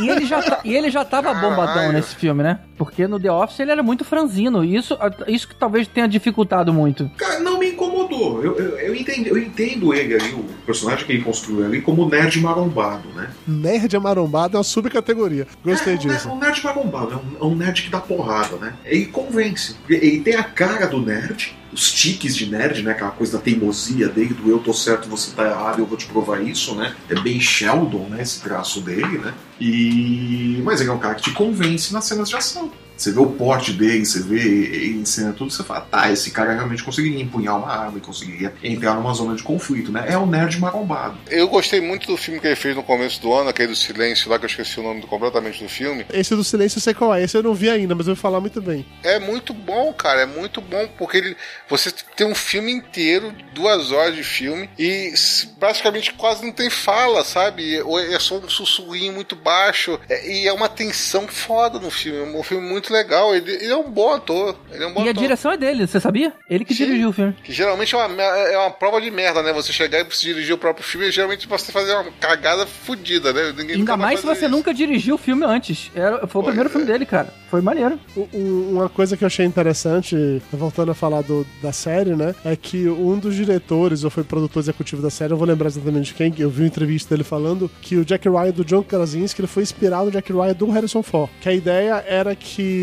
E 0.00 0.08
ele 0.08 0.26
já, 0.26 0.42
tá- 0.42 0.60
e 0.64 0.74
ele 0.74 0.90
já 0.90 1.04
tava 1.04 1.32
Caralho. 1.32 1.48
bombadão 1.50 1.92
nesse 1.92 2.14
filme, 2.16 2.42
né? 2.42 2.58
Porque 2.76 3.06
no 3.06 3.20
The 3.20 3.30
Office 3.30 3.60
ele 3.60 3.70
era 3.70 3.82
muito 3.82 4.04
franzino. 4.04 4.64
E 4.64 4.74
isso, 4.76 4.89
isso 5.28 5.48
que 5.48 5.54
talvez 5.54 5.86
tenha 5.88 6.06
dificultado 6.08 6.72
muito. 6.72 7.10
Cara, 7.16 7.40
não 7.40 7.58
me 7.58 7.70
incomodou. 7.70 8.42
Eu, 8.42 8.56
eu, 8.56 8.78
eu, 8.78 8.94
entendo, 8.94 9.26
eu 9.26 9.38
entendo 9.38 9.92
ele 9.94 10.14
ali, 10.14 10.32
o 10.32 10.44
personagem 10.66 11.04
que 11.06 11.12
ele 11.12 11.22
construiu 11.22 11.64
ali, 11.66 11.80
como 11.80 12.08
nerd 12.08 12.40
marombado, 12.40 13.08
né? 13.14 13.30
Nerd 13.46 13.94
amarombado 13.96 14.56
é 14.56 14.58
uma 14.58 14.64
subcategoria. 14.64 15.46
Gostei 15.64 15.94
é, 15.94 15.96
disso. 15.96 16.28
ne- 16.28 16.34
Um 16.34 16.38
nerd 16.38 16.62
marombado, 16.64 17.12
é 17.12 17.16
um, 17.16 17.48
é 17.48 17.52
um 17.52 17.54
nerd 17.56 17.82
que 17.82 17.90
dá 17.90 18.00
porrada, 18.00 18.56
né? 18.56 18.74
Ele 18.84 19.06
convence. 19.06 19.76
Ele 19.88 20.20
tem 20.20 20.36
a 20.36 20.42
cara 20.44 20.86
do 20.86 21.00
nerd, 21.00 21.54
os 21.72 21.92
tiques 21.92 22.36
de 22.36 22.46
nerd, 22.46 22.82
né? 22.82 22.92
Aquela 22.92 23.10
coisa 23.12 23.36
da 23.38 23.42
teimosia 23.42 24.08
dele, 24.08 24.34
do 24.34 24.48
eu 24.50 24.58
tô 24.58 24.72
certo, 24.72 25.08
você 25.08 25.30
tá 25.34 25.46
errado, 25.46 25.78
eu 25.78 25.86
vou 25.86 25.96
te 25.96 26.06
provar 26.06 26.40
isso, 26.42 26.74
né? 26.74 26.94
É 27.08 27.14
bem 27.20 27.40
Sheldon, 27.40 28.06
né? 28.08 28.22
Esse 28.22 28.40
traço 28.40 28.80
dele, 28.80 29.18
né? 29.18 29.32
E... 29.60 30.60
Mas 30.64 30.80
ele 30.80 30.90
é 30.90 30.92
um 30.92 30.98
cara 30.98 31.14
que 31.14 31.22
te 31.22 31.32
convence 31.32 31.92
nas 31.92 32.04
cenas 32.04 32.28
de 32.28 32.36
ação. 32.36 32.70
Você 33.00 33.12
vê 33.12 33.20
o 33.20 33.26
porte 33.26 33.72
dele, 33.72 34.04
você 34.04 34.20
vê 34.22 34.38
ele 34.40 34.98
em 35.00 35.04
cena 35.04 35.32
tudo, 35.32 35.50
você 35.50 35.62
fala, 35.64 35.80
tá, 35.82 36.10
esse 36.10 36.30
cara 36.30 36.52
realmente 36.52 36.82
conseguiria 36.84 37.22
empunhar 37.22 37.56
uma 37.58 37.68
arma 37.72 37.98
e 37.98 38.00
conseguiria 38.00 38.52
entrar 38.62 38.94
numa 38.94 39.12
zona 39.14 39.34
de 39.34 39.42
conflito, 39.42 39.90
né? 39.90 40.04
É 40.08 40.18
o 40.18 40.26
nerd 40.26 40.58
marombado. 40.58 41.18
Eu 41.30 41.48
gostei 41.48 41.80
muito 41.80 42.06
do 42.06 42.16
filme 42.16 42.38
que 42.40 42.46
ele 42.46 42.56
fez 42.56 42.76
no 42.76 42.82
começo 42.82 43.20
do 43.22 43.32
ano, 43.32 43.48
aquele 43.50 43.68
do 43.68 43.76
Silêncio 43.76 44.30
lá, 44.30 44.38
que 44.38 44.44
eu 44.44 44.48
esqueci 44.50 44.78
o 44.78 44.82
nome 44.82 45.02
completamente 45.02 45.62
do 45.62 45.68
filme. 45.68 46.04
Esse 46.12 46.34
do 46.34 46.44
silêncio 46.44 46.78
eu 46.78 46.82
sei 46.82 46.92
qual 46.94 47.14
é. 47.14 47.22
Esse 47.24 47.36
eu 47.36 47.42
não 47.42 47.54
vi 47.54 47.70
ainda, 47.70 47.94
mas 47.94 48.06
eu 48.06 48.14
vou 48.14 48.20
falar 48.20 48.40
muito 48.40 48.60
bem. 48.60 48.84
É 49.02 49.18
muito 49.18 49.54
bom, 49.54 49.92
cara, 49.92 50.20
é 50.22 50.26
muito 50.26 50.60
bom, 50.60 50.88
porque 50.98 51.16
ele, 51.16 51.36
você 51.68 51.90
tem 52.16 52.26
um 52.26 52.34
filme 52.34 52.70
inteiro, 52.70 53.32
duas 53.54 53.90
horas 53.92 54.14
de 54.14 54.22
filme, 54.22 54.68
e 54.78 55.12
praticamente 55.58 56.12
quase 56.14 56.44
não 56.44 56.52
tem 56.52 56.68
fala, 56.70 57.24
sabe? 57.24 57.80
Ou 57.82 57.98
é 57.98 58.18
só 58.18 58.38
um 58.38 58.48
sussurrinho 58.48 59.12
muito 59.12 59.34
baixo, 59.36 59.98
é- 60.08 60.30
e 60.30 60.46
é 60.46 60.52
uma 60.52 60.68
tensão 60.68 61.26
foda 61.26 61.78
no 61.78 61.90
filme, 61.90 62.18
é 62.34 62.38
um 62.38 62.42
filme 62.42 62.66
muito 62.68 62.89
legal, 62.92 63.34
ele, 63.34 63.50
ele 63.52 63.70
é 63.72 63.76
um 63.76 63.90
bom 63.90 64.12
ator, 64.14 64.56
ele 64.72 64.84
é 64.84 64.86
um 64.86 64.92
bom 64.92 65.04
E 65.04 65.08
a 65.08 65.10
ator. 65.10 65.22
direção 65.22 65.52
é 65.52 65.56
dele, 65.56 65.86
você 65.86 66.00
sabia? 66.00 66.32
Ele 66.48 66.64
que 66.64 66.74
Sim. 66.74 66.86
dirigiu 66.86 67.08
o 67.10 67.12
filme. 67.12 67.34
Que 67.42 67.52
geralmente 67.52 67.94
é 67.94 67.98
uma, 67.98 68.22
é 68.22 68.58
uma 68.58 68.70
prova 68.70 69.00
de 69.00 69.10
merda, 69.10 69.42
né? 69.42 69.52
Você 69.52 69.72
chegar 69.72 70.00
e 70.00 70.04
dirigir 70.20 70.54
o 70.54 70.58
próprio 70.58 70.84
filme, 70.84 71.10
geralmente 71.10 71.46
você 71.48 71.70
fazer 71.72 71.94
uma 71.94 72.04
cagada 72.20 72.66
fodida, 72.66 73.32
né? 73.32 73.52
Ninguém 73.56 73.76
Ainda 73.76 73.96
mais 73.96 74.20
se 74.20 74.26
você 74.26 74.46
isso. 74.46 74.50
nunca 74.50 74.72
dirigiu 74.74 75.14
o 75.14 75.18
filme 75.18 75.44
antes. 75.44 75.90
Era, 75.94 76.26
foi 76.26 76.40
o 76.42 76.44
primeiro 76.44 76.68
é. 76.68 76.72
filme 76.72 76.86
dele, 76.86 77.06
cara. 77.06 77.32
Foi 77.50 77.60
maneiro. 77.60 77.98
Um- 78.16 78.28
um- 78.34 78.70
Uma 78.80 78.88
coisa 78.88 79.16
que 79.16 79.24
eu 79.24 79.26
achei 79.26 79.44
interessante, 79.44 80.40
voltando 80.52 80.90
a 80.92 80.94
falar 80.94 81.22
do- 81.22 81.46
da 81.62 81.72
série, 81.72 82.14
né? 82.14 82.34
É 82.44 82.54
que 82.56 82.88
um 82.88 83.18
dos 83.18 83.34
diretores, 83.34 84.04
ou 84.04 84.10
foi 84.10 84.22
produtor 84.24 84.62
executivo 84.62 85.02
da 85.02 85.10
série, 85.10 85.32
eu 85.32 85.36
vou 85.36 85.46
lembrar 85.46 85.66
exatamente 85.68 86.06
de 86.06 86.14
quem, 86.14 86.30
que 86.30 86.42
eu 86.42 86.50
vi 86.50 86.62
uma 86.62 86.68
entrevista 86.68 87.14
dele 87.14 87.24
falando 87.24 87.70
que 87.82 87.96
o 87.96 88.04
Jack 88.04 88.28
Ryan 88.28 88.50
do 88.50 88.64
John 88.64 88.82
Krasinski 88.82 89.40
ele 89.40 89.48
foi 89.48 89.62
inspirado 89.62 90.06
no 90.06 90.10
Jack 90.12 90.32
Ryan 90.32 90.52
do 90.54 90.70
Harrison 90.70 91.02
Ford. 91.02 91.30
Que 91.40 91.48
a 91.48 91.52
ideia 91.52 92.04
era 92.06 92.34
que 92.36 92.79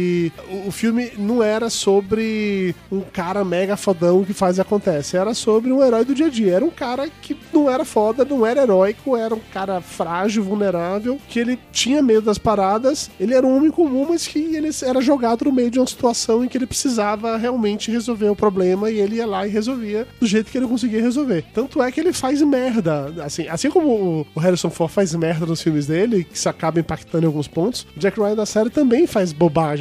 o, 0.67 0.71
filme 0.71 1.11
não 1.17 1.41
era 1.41 1.69
sobre 1.69 2.75
um 2.91 3.01
cara 3.01 3.43
mega 3.43 3.75
fodão 3.77 4.23
que 4.23 4.33
faz 4.33 4.57
e 4.57 4.61
acontece, 4.61 5.17
era 5.17 5.33
sobre 5.33 5.71
um 5.71 5.83
herói 5.83 6.05
do 6.05 6.13
dia 6.15 6.27
a 6.27 6.29
dia. 6.29 6.53
Era 6.55 6.65
um 6.65 6.69
cara 6.69 7.09
que 7.21 7.35
não 7.53 7.69
era 7.69 7.83
foda, 7.85 8.23
não 8.25 8.45
era 8.45 8.61
heróico, 8.61 9.15
era 9.15 9.33
um 9.33 9.39
cara 9.53 9.81
frágil, 9.81 10.43
vulnerável, 10.43 11.19
que 11.27 11.39
ele 11.39 11.59
tinha 11.71 12.01
medo 12.01 12.21
das 12.23 12.37
paradas, 12.37 13.09
ele 13.19 13.33
era 13.33 13.45
um 13.45 13.55
homem 13.55 13.71
comum, 13.71 14.07
mas 14.09 14.27
que 14.27 14.39
ele 14.55 14.69
era 14.83 15.01
jogado 15.01 15.45
no 15.45 15.51
meio 15.51 15.69
de 15.71 15.79
uma 15.79 15.87
situação 15.87 16.43
em 16.43 16.47
que 16.47 16.57
ele 16.57 16.67
precisava 16.67 17.37
realmente 17.37 17.91
resolver 17.91 18.29
o 18.29 18.35
problema 18.35 18.89
e 18.89 18.99
ele 18.99 19.15
ia 19.17 19.25
lá 19.25 19.45
e 19.47 19.49
resolvia 19.49 20.07
do 20.19 20.25
jeito 20.27 20.51
que 20.51 20.57
ele 20.57 20.67
conseguia 20.67 21.01
resolver. 21.01 21.43
Tanto 21.53 21.81
é 21.81 21.91
que 21.91 21.99
ele 21.99 22.13
faz 22.13 22.41
merda, 22.41 23.13
assim, 23.23 23.47
assim 23.47 23.69
como 23.69 24.25
o- 24.35 24.39
Harrison 24.39 24.69
Ford 24.69 24.91
faz 24.91 25.13
merda 25.15 25.45
nos 25.45 25.61
filmes 25.61 25.87
dele, 25.87 26.23
que 26.23 26.35
isso 26.37 26.49
acaba 26.49 26.79
impactando 26.79 27.23
em 27.23 27.27
alguns 27.27 27.47
pontos, 27.47 27.85
o 27.95 27.99
Jack 27.99 28.19
Ryan 28.19 28.35
da 28.35 28.45
série 28.45 28.69
também 28.69 29.07
faz 29.07 29.31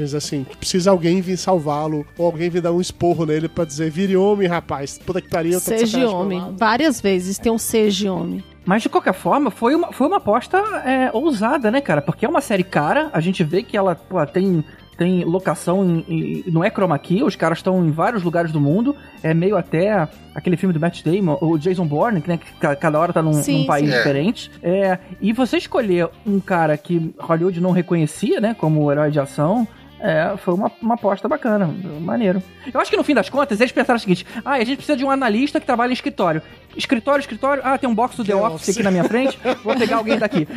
bobagens 0.07 0.15
assim, 0.15 0.45
que 0.45 0.57
precisa 0.57 0.91
alguém 0.91 1.21
vir 1.21 1.37
salvá-lo 1.37 2.07
ou 2.17 2.27
alguém 2.27 2.49
vir 2.49 2.61
dar 2.63 2.73
um 2.73 2.81
esporro 2.81 3.27
nele 3.27 3.49
pra 3.49 3.65
dizer, 3.65 3.91
vire 3.91 4.17
homem, 4.17 4.47
rapaz, 4.49 4.99
puta 4.99 5.21
que 5.21 5.29
pariu, 5.29 5.59
de 5.59 5.65
Seja 5.65 6.09
homem. 6.09 6.39
pro 6.39 6.47
lado." 6.49 6.59
Várias 6.59 7.01
vezes 7.01 7.39
tem 7.39 7.51
um 7.53 7.59
seja 7.59 8.13
homem. 8.13 8.43
Mas 8.65 8.83
de 8.83 8.89
qualquer 8.89 9.15
forma, 9.15 9.51
foi 9.51 9.75
uma, 9.75 9.93
foi 9.93 10.07
uma 10.09 10.17
aposta 10.17 10.59
é, 10.85 11.11
ousada, 11.13 11.71
né, 11.71 11.81
cara? 11.81 12.03
Porque 12.03 12.25
é 12.27 12.29
uma 12.29 12.41
série 12.41 12.65
cara, 12.65 13.11
a 13.13 13.21
gente 13.21 13.45
vê 13.45 13.63
que 13.63 13.77
ela 13.77 13.95
pô, 13.95 14.25
tem, 14.27 14.65
tem 14.99 15.25
locação 15.25 15.85
em, 15.85 16.05
em- 16.09 16.45
não 16.51 16.65
é 16.65 16.71
chroma 16.71 16.99
key, 16.99 17.23
os 17.23 17.37
caras 17.37 17.59
estão 17.59 17.87
em 17.87 17.93
vários 17.93 18.25
lugares 18.25 18.51
do 18.51 18.61
mundo. 18.61 18.97
É 19.23 19.33
meio 19.33 19.57
até 19.57 20.09
aquele 20.35 20.57
filme 20.57 20.73
do 20.73 20.81
Matt 20.81 21.05
Damon, 21.05 21.39
o 21.41 21.57
Jason 21.57 21.87
Bourne, 21.87 22.21
que, 22.21 22.29
né, 22.29 22.39
que 22.39 22.53
ca- 22.59 22.75
cada 22.75 22.99
hora 22.99 23.13
tá 23.13 23.23
num, 23.23 23.35
Sim, 23.35 23.61
num 23.61 23.67
país 23.67 23.89
sim. 23.89 23.95
É. 23.95 23.99
diferente. 23.99 24.51
É, 24.61 24.99
e 25.21 25.33
você 25.33 25.59
escolher 25.59 26.09
um 26.27 26.41
cara 26.41 26.77
que 26.77 27.15
Hollywood 27.21 27.61
não 27.61 27.71
reconhecia, 27.71 28.41
né, 28.41 28.57
como 28.59 28.91
herói 28.91 29.13
de 29.13 29.21
ação. 29.21 29.67
É, 29.99 30.37
foi 30.37 30.55
uma, 30.55 30.71
uma 30.81 30.95
aposta 30.95 31.27
bacana, 31.27 31.67
maneiro. 32.01 32.43
Eu 32.73 32.81
acho 32.81 32.91
que 32.91 32.97
no 32.97 33.05
fim 33.05 33.15
das 33.15 33.29
contas 33.31 33.61
eles 33.61 33.73
pensaram 33.73 33.97
o 33.97 34.01
seguinte: 34.01 34.27
ah, 34.45 34.53
a 34.53 34.65
gente 34.65 34.77
precisa 34.77 34.97
de 34.97 35.05
um 35.05 35.11
analista 35.11 35.59
que 35.59 35.67
trabalha 35.67 35.91
em 35.91 35.95
escritório. 35.95 36.43
Escritório, 36.77 37.21
escritório, 37.21 37.63
ah, 37.65 37.79
tem 37.79 37.89
um 37.89 37.95
box 37.95 38.17
do 38.17 38.25
The 38.25 38.33
The 38.33 38.37
Office 38.37 38.69
aqui 38.71 38.83
na 38.83 38.91
minha 38.91 39.05
frente, 39.05 39.39
vou 39.65 39.75
pegar 39.75 39.97
alguém 39.97 40.19
daqui. 40.19 40.47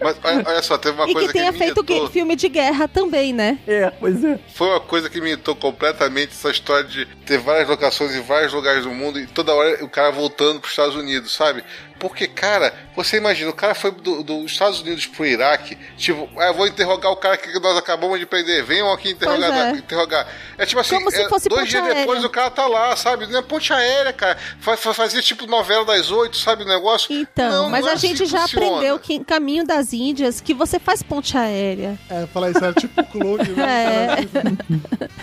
Mas 0.00 0.46
olha, 0.46 0.62
só, 0.62 0.78
teve 0.78 0.94
uma 0.94 1.08
e 1.08 1.12
coisa 1.12 1.28
que 1.28 1.34
tenha 1.34 1.52
me 1.52 1.58
feito 1.58 1.84
irritou. 1.86 2.08
filme 2.08 2.36
de 2.36 2.48
guerra 2.48 2.86
também, 2.88 3.32
né? 3.32 3.58
É, 3.66 3.90
pois 3.90 4.24
é. 4.24 4.38
Foi 4.54 4.68
uma 4.68 4.80
coisa 4.80 5.10
que 5.10 5.20
me 5.20 5.30
irritou 5.30 5.54
completamente 5.56 6.30
essa 6.30 6.50
história 6.50 6.84
de 6.84 7.04
ter 7.26 7.38
várias 7.38 7.68
locações 7.68 8.14
em 8.14 8.22
vários 8.22 8.52
lugares 8.52 8.84
do 8.84 8.90
mundo 8.90 9.18
e 9.18 9.26
toda 9.26 9.52
hora 9.52 9.84
o 9.84 9.88
cara 9.88 10.10
voltando 10.10 10.60
para 10.60 10.66
os 10.66 10.72
Estados 10.72 10.94
Unidos, 10.94 11.34
sabe? 11.34 11.64
Porque, 11.98 12.26
cara, 12.28 12.72
você 12.94 13.16
imagina, 13.16 13.50
o 13.50 13.54
cara 13.54 13.74
foi 13.74 13.90
do- 13.90 14.22
dos 14.22 14.52
Estados 14.52 14.80
Unidos 14.80 15.06
pro 15.06 15.26
Iraque, 15.26 15.76
tipo, 15.96 16.28
ah, 16.38 16.46
eu 16.46 16.54
vou 16.54 16.66
interrogar 16.66 17.10
o 17.10 17.16
cara 17.16 17.36
que 17.36 17.58
nós 17.58 17.76
acabamos 17.76 18.18
de 18.20 18.26
prender, 18.26 18.64
venham 18.64 18.92
aqui 18.92 19.10
interrogar. 19.10 19.74
É. 19.74 19.78
interrogar. 19.78 20.26
É 20.56 20.64
tipo 20.66 20.80
assim, 20.80 20.94
Como 20.96 21.10
se 21.10 21.20
é, 21.22 21.28
fosse 21.28 21.48
dois 21.48 21.68
dias 21.68 21.82
aérea. 21.82 22.00
depois 22.00 22.22
o 22.24 22.30
cara 22.30 22.50
tá 22.50 22.66
lá, 22.66 22.94
sabe? 22.96 23.26
Não 23.26 23.38
é 23.38 23.42
ponte 23.42 23.72
aérea, 23.72 24.12
cara. 24.12 24.38
Fa- 24.60 24.76
fa- 24.76 24.94
Fazia 24.94 25.22
tipo 25.22 25.46
novela 25.46 25.84
das 25.84 26.10
oito, 26.10 26.36
sabe 26.36 26.64
o 26.64 26.66
negócio? 26.66 27.12
Então, 27.14 27.64
Não, 27.64 27.70
mas 27.70 27.82
não 27.82 27.88
é 27.88 27.92
a 27.92 27.94
assim 27.94 28.08
gente 28.08 28.22
que 28.24 28.26
já 28.26 28.40
funciona. 28.42 28.66
aprendeu 28.66 28.98
que 28.98 29.14
em 29.14 29.22
Caminho 29.24 29.64
das 29.64 29.92
Índias 29.92 30.40
que 30.40 30.52
você 30.54 30.78
faz 30.78 31.02
ponte 31.02 31.36
aérea. 31.38 31.98
É, 32.10 32.26
falar 32.26 32.50
isso 32.50 32.64
era 32.64 32.72
tipo 32.74 33.02
clone, 33.04 33.48
né? 33.50 34.16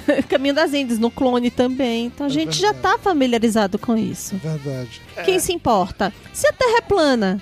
É. 0.08 0.22
Caminho 0.30 0.54
das 0.54 0.74
Índias, 0.74 1.00
no 1.00 1.10
clone 1.12 1.50
também. 1.52 2.06
Então 2.06 2.26
a 2.26 2.30
gente 2.30 2.58
já 2.60 2.74
tá 2.74 2.98
familiarizado 2.98 3.78
com 3.78 3.98
isso. 3.98 4.36
Verdade. 4.38 5.02
Quem 5.24 5.40
se 5.40 5.52
importa? 5.54 6.14
Se 6.34 6.48
a 6.48 6.54
Terra 6.66 6.78
é 6.80 6.82
plana, 6.82 7.42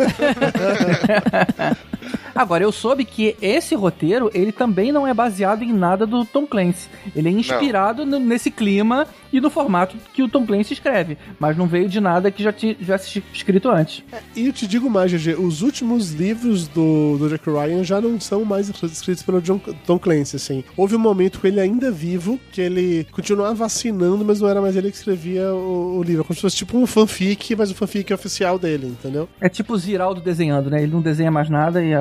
Agora, 2.34 2.64
eu 2.64 2.72
soube 2.72 3.04
que 3.04 3.36
esse 3.42 3.74
roteiro, 3.74 4.30
ele 4.32 4.52
também 4.52 4.92
não 4.92 5.06
é 5.06 5.12
baseado 5.12 5.62
em 5.62 5.72
nada 5.72 6.06
do 6.06 6.24
Tom 6.24 6.46
Clancy. 6.46 6.88
Ele 7.14 7.28
é 7.28 7.32
inspirado 7.32 8.06
no- 8.06 8.18
nesse 8.18 8.50
clima 8.50 9.06
e 9.32 9.40
no 9.40 9.50
formato 9.50 9.96
que 10.14 10.22
o 10.22 10.28
Tom 10.28 10.46
Clancy 10.46 10.72
escreve. 10.72 11.18
Mas 11.38 11.56
não 11.56 11.66
veio 11.66 11.88
de 11.88 12.00
nada 12.00 12.30
que 12.30 12.42
já 12.42 12.52
tivesse 12.52 13.22
escrito 13.34 13.68
antes. 13.68 14.02
E 14.34 14.46
eu 14.46 14.52
te 14.52 14.66
digo 14.66 14.88
mais, 14.88 15.10
GG, 15.12 15.34
os 15.38 15.60
últimos 15.60 16.12
livros 16.12 16.66
do, 16.68 17.18
do 17.18 17.28
Jack 17.28 17.50
Ryan 17.50 17.84
já 17.84 18.00
não 18.00 18.18
são 18.18 18.44
mais 18.44 18.68
escritos 18.70 19.22
pelo 19.22 19.42
John, 19.42 19.58
Tom 19.86 19.98
Clancy, 19.98 20.36
assim. 20.36 20.64
Houve 20.76 20.94
um 20.96 21.00
momento 21.00 21.40
com 21.40 21.46
ele 21.46 21.60
ainda 21.60 21.90
vivo, 21.90 22.40
que 22.52 22.60
ele 22.60 23.06
continuava 23.10 23.66
assinando, 23.66 24.24
mas 24.24 24.40
não 24.40 24.48
era 24.48 24.62
mais 24.62 24.76
ele 24.76 24.90
que 24.90 24.96
escrevia 24.96 25.52
o, 25.52 25.98
o 25.98 26.02
livro. 26.02 26.24
Como 26.24 26.34
se 26.34 26.40
fosse 26.40 26.56
tipo 26.56 26.78
um 26.78 26.86
fanfic, 26.86 27.54
mas 27.56 27.70
o 27.70 27.74
fanfic 27.74 28.12
oficial 28.14 28.58
dele, 28.58 28.86
entendeu? 28.86 29.28
É 29.40 29.48
tipo 29.48 29.74
o 29.74 29.78
Ziraldo 29.90 30.20
desenhando, 30.20 30.70
né? 30.70 30.82
Ele 30.82 30.92
não 30.92 31.00
desenha 31.02 31.30
mais 31.30 31.48
nada 31.50 31.82
e 31.82 31.92
é 31.92 32.00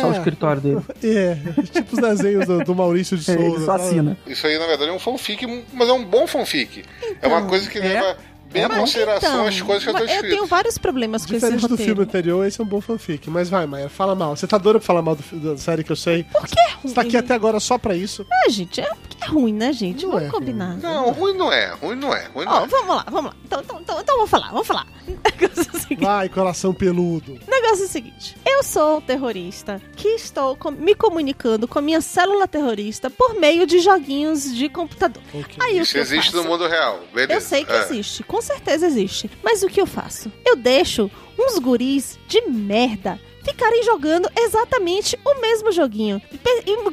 só 0.00 0.08
o 0.08 0.14
É. 0.14 0.16
escritório 0.18 0.60
dele. 0.62 0.80
É, 1.04 1.36
tipo 1.64 1.94
os 1.94 2.00
desenhos 2.00 2.46
do, 2.46 2.64
do 2.64 2.74
Maurício 2.74 3.16
de 3.16 3.24
Souza. 3.24 3.40
Ele 3.40 3.64
só 3.64 3.72
assina. 3.72 4.16
Isso 4.26 4.46
aí, 4.46 4.58
na 4.58 4.66
verdade, 4.66 4.90
é 4.90 4.92
um 4.94 4.98
fanfic, 4.98 5.64
mas 5.72 5.88
é 5.88 5.92
um 5.92 6.04
bom 6.04 6.26
fanfic. 6.26 6.84
é 7.20 7.26
uma 7.26 7.42
coisa 7.46 7.68
que 7.68 7.78
é. 7.78 7.82
leva 7.82 8.16
bem 8.54 8.62
É 8.62 8.68
bom. 8.68 8.76
consideração 8.76 9.28
então, 9.30 9.46
as 9.46 9.60
coisas 9.60 9.84
que 9.84 9.92
já 9.92 9.98
estão 10.04 10.16
eu 10.16 10.22
tenho 10.30 10.46
vários 10.46 10.78
problemas 10.78 11.26
com 11.26 11.32
esse 11.34 11.40
Diferente 11.40 11.60
do 11.62 11.68
roteiro. 11.70 11.84
filme 11.92 12.02
anterior, 12.08 12.46
esse 12.46 12.60
é 12.60 12.64
um 12.64 12.66
bom 12.66 12.80
fanfic. 12.80 13.28
Mas 13.28 13.48
vai, 13.50 13.66
Maia, 13.66 13.88
fala 13.88 14.14
mal. 14.14 14.34
Você 14.36 14.46
tá 14.46 14.56
doida 14.56 14.78
pra 14.78 14.86
falar 14.86 15.02
mal 15.02 15.16
do, 15.16 15.22
da 15.40 15.56
série 15.58 15.82
que 15.84 15.92
eu 15.92 15.96
sei? 15.96 16.24
Por 16.24 16.46
que 16.46 16.58
é 16.58 16.64
ruim? 16.70 16.80
Você 16.88 16.94
tá 16.94 17.00
aqui 17.02 17.16
até 17.16 17.34
agora 17.34 17.58
só 17.60 17.76
pra 17.76 17.94
isso. 17.94 18.24
Ah, 18.32 18.48
gente, 18.48 18.80
é, 18.80 18.88
porque 18.88 19.16
é 19.22 19.26
ruim, 19.26 19.52
né, 19.52 19.72
gente? 19.72 20.04
Não 20.04 20.12
Vamos 20.12 20.28
é 20.28 20.30
combinar. 20.30 20.76
Não, 20.76 21.10
ruim 21.12 21.36
não 21.36 21.52
é, 21.52 21.74
ruim 21.74 21.96
não 21.96 22.14
é, 22.14 22.26
ruim 22.32 22.44
não 22.46 22.52
Ó, 22.52 22.64
é. 22.64 22.66
vamos 22.66 22.96
lá, 22.96 23.04
vamos 23.10 23.30
lá. 23.32 23.36
Então, 23.44 23.60
então, 23.60 23.80
então, 23.80 24.00
então 24.00 24.16
vamos 24.16 24.30
falar, 24.30 24.50
vamos 24.50 24.66
falar. 24.66 24.86
Negócio 25.06 25.70
é 25.72 25.76
o 25.76 25.80
seguinte. 25.80 26.04
Vai, 26.04 26.28
coração 26.28 26.72
peludo. 26.72 27.38
Negócio 27.48 27.82
é 27.82 27.86
o 27.86 27.88
seguinte: 27.88 28.36
eu 28.46 28.62
sou 28.62 29.00
terrorista 29.00 29.80
que 29.96 30.08
estou 30.08 30.56
com- 30.56 30.70
me 30.70 30.94
comunicando 30.94 31.66
com 31.68 31.78
a 31.78 31.82
minha 31.82 32.00
célula 32.00 32.46
terrorista 32.48 33.10
por 33.10 33.34
meio 33.34 33.66
de 33.66 33.80
joguinhos 33.80 34.54
de 34.54 34.68
computador. 34.68 35.22
Ok. 35.32 35.56
Aí 35.60 35.78
o 35.78 35.82
Isso 35.82 35.92
que 35.92 35.98
eu 35.98 36.02
existe 36.02 36.30
faço? 36.32 36.42
no 36.42 36.48
mundo 36.48 36.66
real, 36.66 37.00
beleza. 37.12 37.32
Eu 37.34 37.40
sei 37.40 37.64
que 37.64 37.72
É. 37.72 37.80
existe, 37.84 38.22
com 38.22 38.40
certeza 38.44 38.86
existe. 38.86 39.30
Mas 39.42 39.62
o 39.62 39.68
que 39.68 39.80
eu 39.80 39.86
faço? 39.86 40.30
Eu 40.44 40.56
deixo 40.56 41.10
uns 41.38 41.58
guris 41.58 42.18
de 42.28 42.40
merda 42.42 43.18
ficarem 43.44 43.82
jogando 43.84 44.28
exatamente 44.38 45.18
o 45.24 45.40
mesmo 45.40 45.70
joguinho. 45.70 46.20
E 46.32 46.38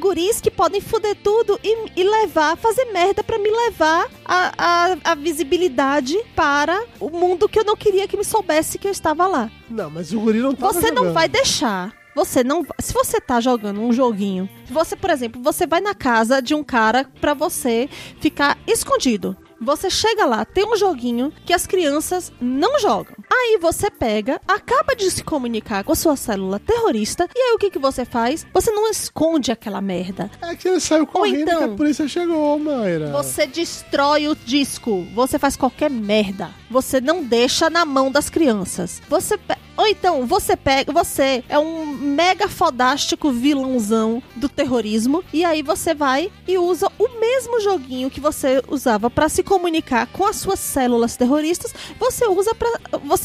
guris 0.02 0.40
que 0.40 0.50
podem 0.50 0.80
foder 0.80 1.16
tudo 1.22 1.58
e, 1.62 2.00
e 2.00 2.04
levar, 2.04 2.56
fazer 2.56 2.84
merda 2.86 3.22
pra 3.22 3.38
me 3.38 3.48
levar 3.48 4.10
a, 4.24 4.52
a, 4.58 5.12
a 5.12 5.14
visibilidade 5.14 6.18
para 6.34 6.84
o 7.00 7.08
mundo 7.08 7.48
que 7.48 7.58
eu 7.58 7.64
não 7.64 7.76
queria 7.76 8.08
que 8.08 8.16
me 8.16 8.24
soubesse 8.24 8.78
que 8.78 8.88
eu 8.88 8.92
estava 8.92 9.26
lá. 9.26 9.50
Não, 9.70 9.88
mas 9.88 10.12
o 10.12 10.20
guri 10.20 10.40
não 10.40 10.54
tá 10.54 10.66
Você 10.66 10.90
não 10.90 11.12
vai 11.12 11.28
deixar. 11.28 11.94
Você 12.14 12.44
não. 12.44 12.66
Se 12.78 12.92
você 12.92 13.20
tá 13.20 13.40
jogando 13.40 13.80
um 13.80 13.92
joguinho, 13.92 14.48
você, 14.68 14.94
por 14.94 15.08
exemplo, 15.08 15.40
você 15.40 15.66
vai 15.66 15.80
na 15.80 15.94
casa 15.94 16.42
de 16.42 16.54
um 16.54 16.62
cara 16.62 17.08
pra 17.20 17.32
você 17.32 17.88
ficar 18.20 18.58
escondido. 18.66 19.34
Você 19.62 19.88
chega 19.88 20.24
lá, 20.26 20.44
tem 20.44 20.64
um 20.66 20.76
joguinho 20.76 21.32
que 21.46 21.52
as 21.52 21.66
crianças 21.66 22.32
não 22.40 22.80
jogam. 22.80 23.14
Aí 23.32 23.58
você 23.60 23.90
pega, 23.90 24.40
acaba 24.46 24.94
de 24.96 25.10
se 25.10 25.22
comunicar 25.22 25.84
com 25.84 25.92
a 25.92 25.96
sua 25.96 26.16
célula 26.16 26.58
terrorista, 26.58 27.28
e 27.34 27.38
aí 27.38 27.54
o 27.54 27.58
que, 27.58 27.70
que 27.70 27.78
você 27.78 28.04
faz? 28.04 28.44
Você 28.52 28.70
não 28.72 28.90
esconde 28.90 29.52
aquela 29.52 29.80
merda. 29.80 30.30
É 30.42 30.54
que 30.56 30.68
ele 30.68 30.80
saiu 30.80 31.06
correndo 31.06 31.42
então- 31.42 31.58
que 31.58 31.64
a 31.64 31.76
polícia 31.76 32.08
chegou, 32.08 32.58
Mayra. 32.58 33.12
Você 33.12 33.46
destrói 33.46 34.28
o 34.28 34.34
disco. 34.34 35.06
Você 35.14 35.38
faz 35.38 35.56
qualquer 35.56 35.90
merda. 35.90 36.50
Você 36.70 37.00
não 37.00 37.22
deixa 37.22 37.70
na 37.70 37.84
mão 37.84 38.10
das 38.10 38.28
crianças. 38.28 39.00
Você 39.08 39.38
ou 39.76 39.86
então 39.86 40.26
você 40.26 40.56
pega, 40.56 40.92
você 40.92 41.44
é 41.48 41.58
um 41.58 41.86
mega 41.86 42.48
fodástico 42.48 43.30
vilãozão 43.30 44.22
do 44.36 44.48
terrorismo 44.48 45.24
e 45.32 45.44
aí 45.44 45.62
você 45.62 45.94
vai 45.94 46.30
e 46.46 46.58
usa 46.58 46.90
o 46.98 47.08
mesmo 47.20 47.60
joguinho 47.60 48.10
que 48.10 48.20
você 48.20 48.62
usava 48.68 49.10
pra 49.10 49.28
se 49.28 49.42
comunicar 49.42 50.06
com 50.06 50.26
as 50.26 50.36
suas 50.36 50.58
células 50.58 51.16
terroristas, 51.16 51.74
você 51.98 52.26
usa 52.26 52.54
para 52.54 52.68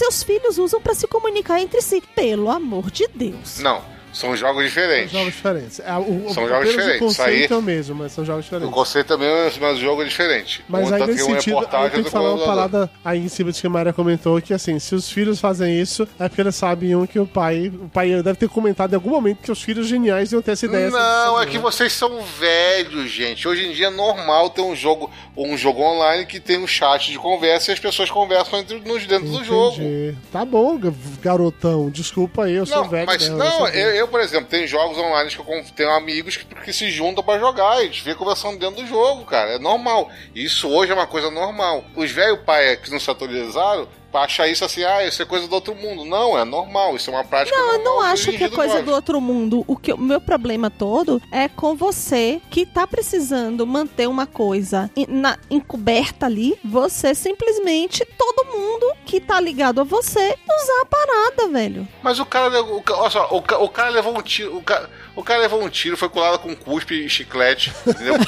os 0.10 0.24
filhos 0.24 0.58
usam 0.58 0.82
pra 0.82 0.94
se 0.94 1.08
comunicar 1.08 1.60
entre 1.62 1.82
si. 1.82 2.02
Pelo 2.16 2.50
amor 2.50 2.90
de 2.90 3.08
Deus. 3.14 3.60
Não, 3.60 3.82
são 4.18 4.36
jogos 4.36 4.64
diferentes. 4.66 5.12
São 5.12 5.20
jogos 5.22 5.36
diferentes. 5.36 5.80
É, 5.80 5.94
o, 5.98 6.34
São 6.34 6.44
o, 6.44 6.48
jogos 6.48 6.70
diferentes. 6.70 7.02
O 7.02 7.06
conceito 7.06 7.54
é 7.54 7.58
o 7.58 7.62
mesmo, 7.62 7.96
mas 7.96 8.12
são 8.12 8.26
jogos 8.26 8.42
O 8.42 8.44
diferentes. 8.46 8.74
conceito 8.74 9.08
também 9.08 9.28
é 9.28 9.52
mas 9.60 9.78
o 9.78 9.82
jogo 9.82 10.02
é 10.02 10.06
diferente. 10.06 10.64
Mas 10.68 10.92
aí 10.92 11.00
tanto 11.00 11.12
nesse 11.12 11.24
é 11.24 11.34
sentido, 11.36 11.58
eu 11.62 11.90
tenho 11.90 12.04
que 12.04 12.10
falar 12.10 12.34
uma 12.34 12.46
parada 12.46 12.90
aí 13.04 13.20
em 13.20 13.28
cima 13.28 13.52
de 13.52 13.60
que 13.62 13.68
a 13.68 13.70
Maria 13.70 13.94
comentou, 13.94 14.42
que 14.42 14.54
assim, 14.54 14.78
se 14.80 14.94
os 14.96 15.10
filhos 15.10 15.40
fazem 15.40 15.80
isso, 15.80 16.08
é 16.20 16.28
porque 16.28 16.42
eles 16.42 16.56
sabem 16.56 16.96
um 16.96 17.06
que 17.06 17.20
o 17.20 17.26
pai, 17.28 17.68
o 17.74 17.90
pai 17.90 18.10
deve 18.22 18.36
ter 18.36 18.50
comentado 18.50 18.92
em 18.94 18.96
algum 18.96 19.10
momento 19.12 19.40
que 19.42 19.52
os 19.52 19.62
filhos 19.62 19.88
geniais 19.88 20.32
iam 20.32 20.42
ter 20.42 20.52
essa 20.52 20.66
ideia. 20.66 20.90
Não, 20.90 21.42
é 21.42 21.46
que 21.46 21.58
vocês 21.58 21.94
são 21.94 22.22
velhos, 22.22 23.10
gente. 23.12 23.48
Hoje 23.48 23.66
em 23.68 23.72
dia 23.74 23.88
é 23.88 23.92
normal 23.92 24.50
ter 24.50 24.62
um 24.62 24.76
jogo, 24.76 25.10
um 25.36 25.58
jogo 25.58 25.82
online 25.82 26.26
que 26.26 26.40
tem 26.40 26.58
um 26.58 26.68
chat 26.68 27.12
de 27.12 27.18
conversa 27.18 27.72
e 27.72 27.74
as 27.74 27.80
pessoas 27.80 28.10
conversam 28.10 28.60
entre 28.60 28.80
nos 28.80 29.06
dentro 29.06 29.28
do 29.30 29.44
jogo. 29.44 29.76
Entendi. 29.76 30.18
Tá 30.32 30.44
bom, 30.46 30.78
ga- 30.78 30.92
garotão. 31.22 31.90
Desculpa 31.90 32.46
aí, 32.46 32.56
eu 32.56 32.66
sou 32.66 32.78
Não, 32.84 32.90
velho. 32.90 33.06
mas 33.06 33.22
mesmo, 33.22 33.38
não, 33.38 33.68
sei. 33.68 33.82
eu, 34.02 34.07
eu, 34.08 34.12
por 34.12 34.22
exemplo, 34.22 34.50
tem 34.50 34.66
jogos 34.66 34.98
online 34.98 35.30
que 35.30 35.40
eu 35.40 35.66
tenho 35.76 35.92
amigos 35.92 36.38
que, 36.38 36.46
que 36.46 36.74
se 36.74 36.90
juntam 36.90 37.24
pra 37.24 37.38
jogar 37.38 37.78
e 37.78 37.82
a 37.82 37.84
gente 37.84 38.02
fica 38.02 38.16
conversando 38.16 38.58
dentro 38.58 38.82
do 38.82 38.88
jogo, 38.88 39.26
cara. 39.26 39.52
É 39.52 39.60
normal. 39.60 40.10
Isso 40.34 40.70
hoje 40.70 40.92
é 40.92 40.96
uma 40.96 41.06
coisa 41.06 41.30
normal. 41.30 41.84
Os 41.96 42.10
velhos 42.10 42.40
pai 42.46 42.78
que 42.78 42.90
não 42.90 43.00
se 43.00 43.12
atualizaram 43.12 43.88
achar 44.14 44.48
isso 44.48 44.64
assim, 44.66 44.84
ah, 44.84 45.06
isso 45.06 45.22
é 45.22 45.26
coisa 45.26 45.48
do 45.48 45.54
outro 45.54 45.76
mundo. 45.76 46.04
Não, 46.06 46.38
é 46.38 46.44
normal. 46.44 46.96
Isso 46.96 47.10
é 47.10 47.14
uma 47.14 47.24
prática 47.24 47.56
Não, 47.56 47.74
eu 47.74 47.84
normal. 47.84 47.96
não 47.96 48.04
de 48.06 48.12
acho 48.14 48.32
que 48.32 48.44
é 48.44 48.50
coisa 48.50 48.82
do 48.82 48.92
outro 48.92 49.22
mundo. 49.22 49.64
O 49.68 49.76
que 49.76 49.94
o 49.94 49.98
meu 49.98 50.20
problema 50.22 50.70
todo 50.70 51.22
é 51.32 51.48
com 51.48 51.76
você 51.76 52.42
que 52.50 52.66
tá 52.66 52.88
precisando 52.88 53.66
manter 53.68 54.08
uma 54.08 54.26
coisa 54.26 54.90
na- 55.08 55.38
encoberta 55.50 56.26
ali. 56.26 56.58
Você 56.64 57.14
simplesmente, 57.14 58.06
todo 58.18 58.48
mundo 58.58 58.92
que 59.06 59.20
tá 59.20 59.40
ligado 59.40 59.82
a 59.82 59.84
você, 59.84 60.36
usar 60.48 60.82
a 60.82 60.86
parada, 60.86 61.48
velho. 61.52 61.88
Mas 62.02 62.20
o 62.20 62.26
cara, 62.26 62.62
o, 62.64 62.84
olha 62.90 63.10
só, 63.10 63.28
o, 63.32 63.38
o 63.38 63.70
cara 63.70 63.90
levou 63.90 64.18
um 64.18 64.22
tiro, 64.22 64.58
o 64.58 64.62
cara, 64.64 64.90
o 65.18 65.24
cara 65.24 65.42
levou 65.42 65.62
um 65.62 65.70
tiro, 65.70 65.98
foi 65.98 66.08
colado 66.08 66.40
com 66.40 66.56
cuspe 66.56 66.94
e 67.06 67.10
chiclete, 67.10 67.74
entendeu? 67.86 68.14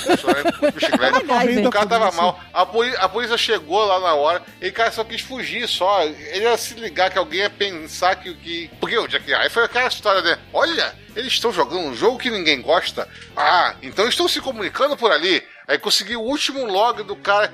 Cuspe 0.60 0.78
e 0.78 0.86
chiclete. 0.86 1.20
O 1.68 1.72
cara 1.72 1.86
tava 1.86 2.12
mal, 2.12 2.40
a, 2.52 2.66
poli- 2.66 2.98
a 2.98 3.08
polícia 3.08 3.38
chegou 3.38 3.86
lá 3.86 4.00
na 4.00 4.14
hora, 4.16 4.42
e 4.60 4.68
o 4.68 4.74
cara 4.74 4.92
só 4.92 5.04
quis 5.04 5.22
fugir, 5.22 5.68
só. 5.68 6.04
Ele 6.04 6.44
ia 6.44 6.58
se 6.58 6.74
ligar 6.74 7.10
que 7.12 7.18
alguém 7.18 7.42
ia 7.42 7.50
pensar 7.50 8.16
que... 8.16 8.34
que... 8.34 8.70
Porque 8.80 8.98
o 8.98 9.08
Jack 9.08 9.34
aí 9.34 9.50
foi 9.50 9.64
aquela 9.64 9.88
história, 9.88 10.22
né? 10.22 10.38
Olha, 10.52 10.94
eles 11.16 11.32
estão 11.34 11.54
jogando 11.54 11.82
um 11.82 11.96
jogo 11.96 12.18
que 12.18 12.30
ninguém 12.30 12.62
gosta. 12.62 13.08
Ah, 13.38 13.76
então 13.82 14.08
estão 14.10 14.28
se 14.28 14.42
comunicando 14.42 14.98
por 14.98 15.12
ali. 15.12 15.44
Aí 15.68 15.78
consegui 15.78 16.16
o 16.16 16.22
último 16.22 16.66
log 16.66 17.04
do 17.04 17.16
cara. 17.16 17.54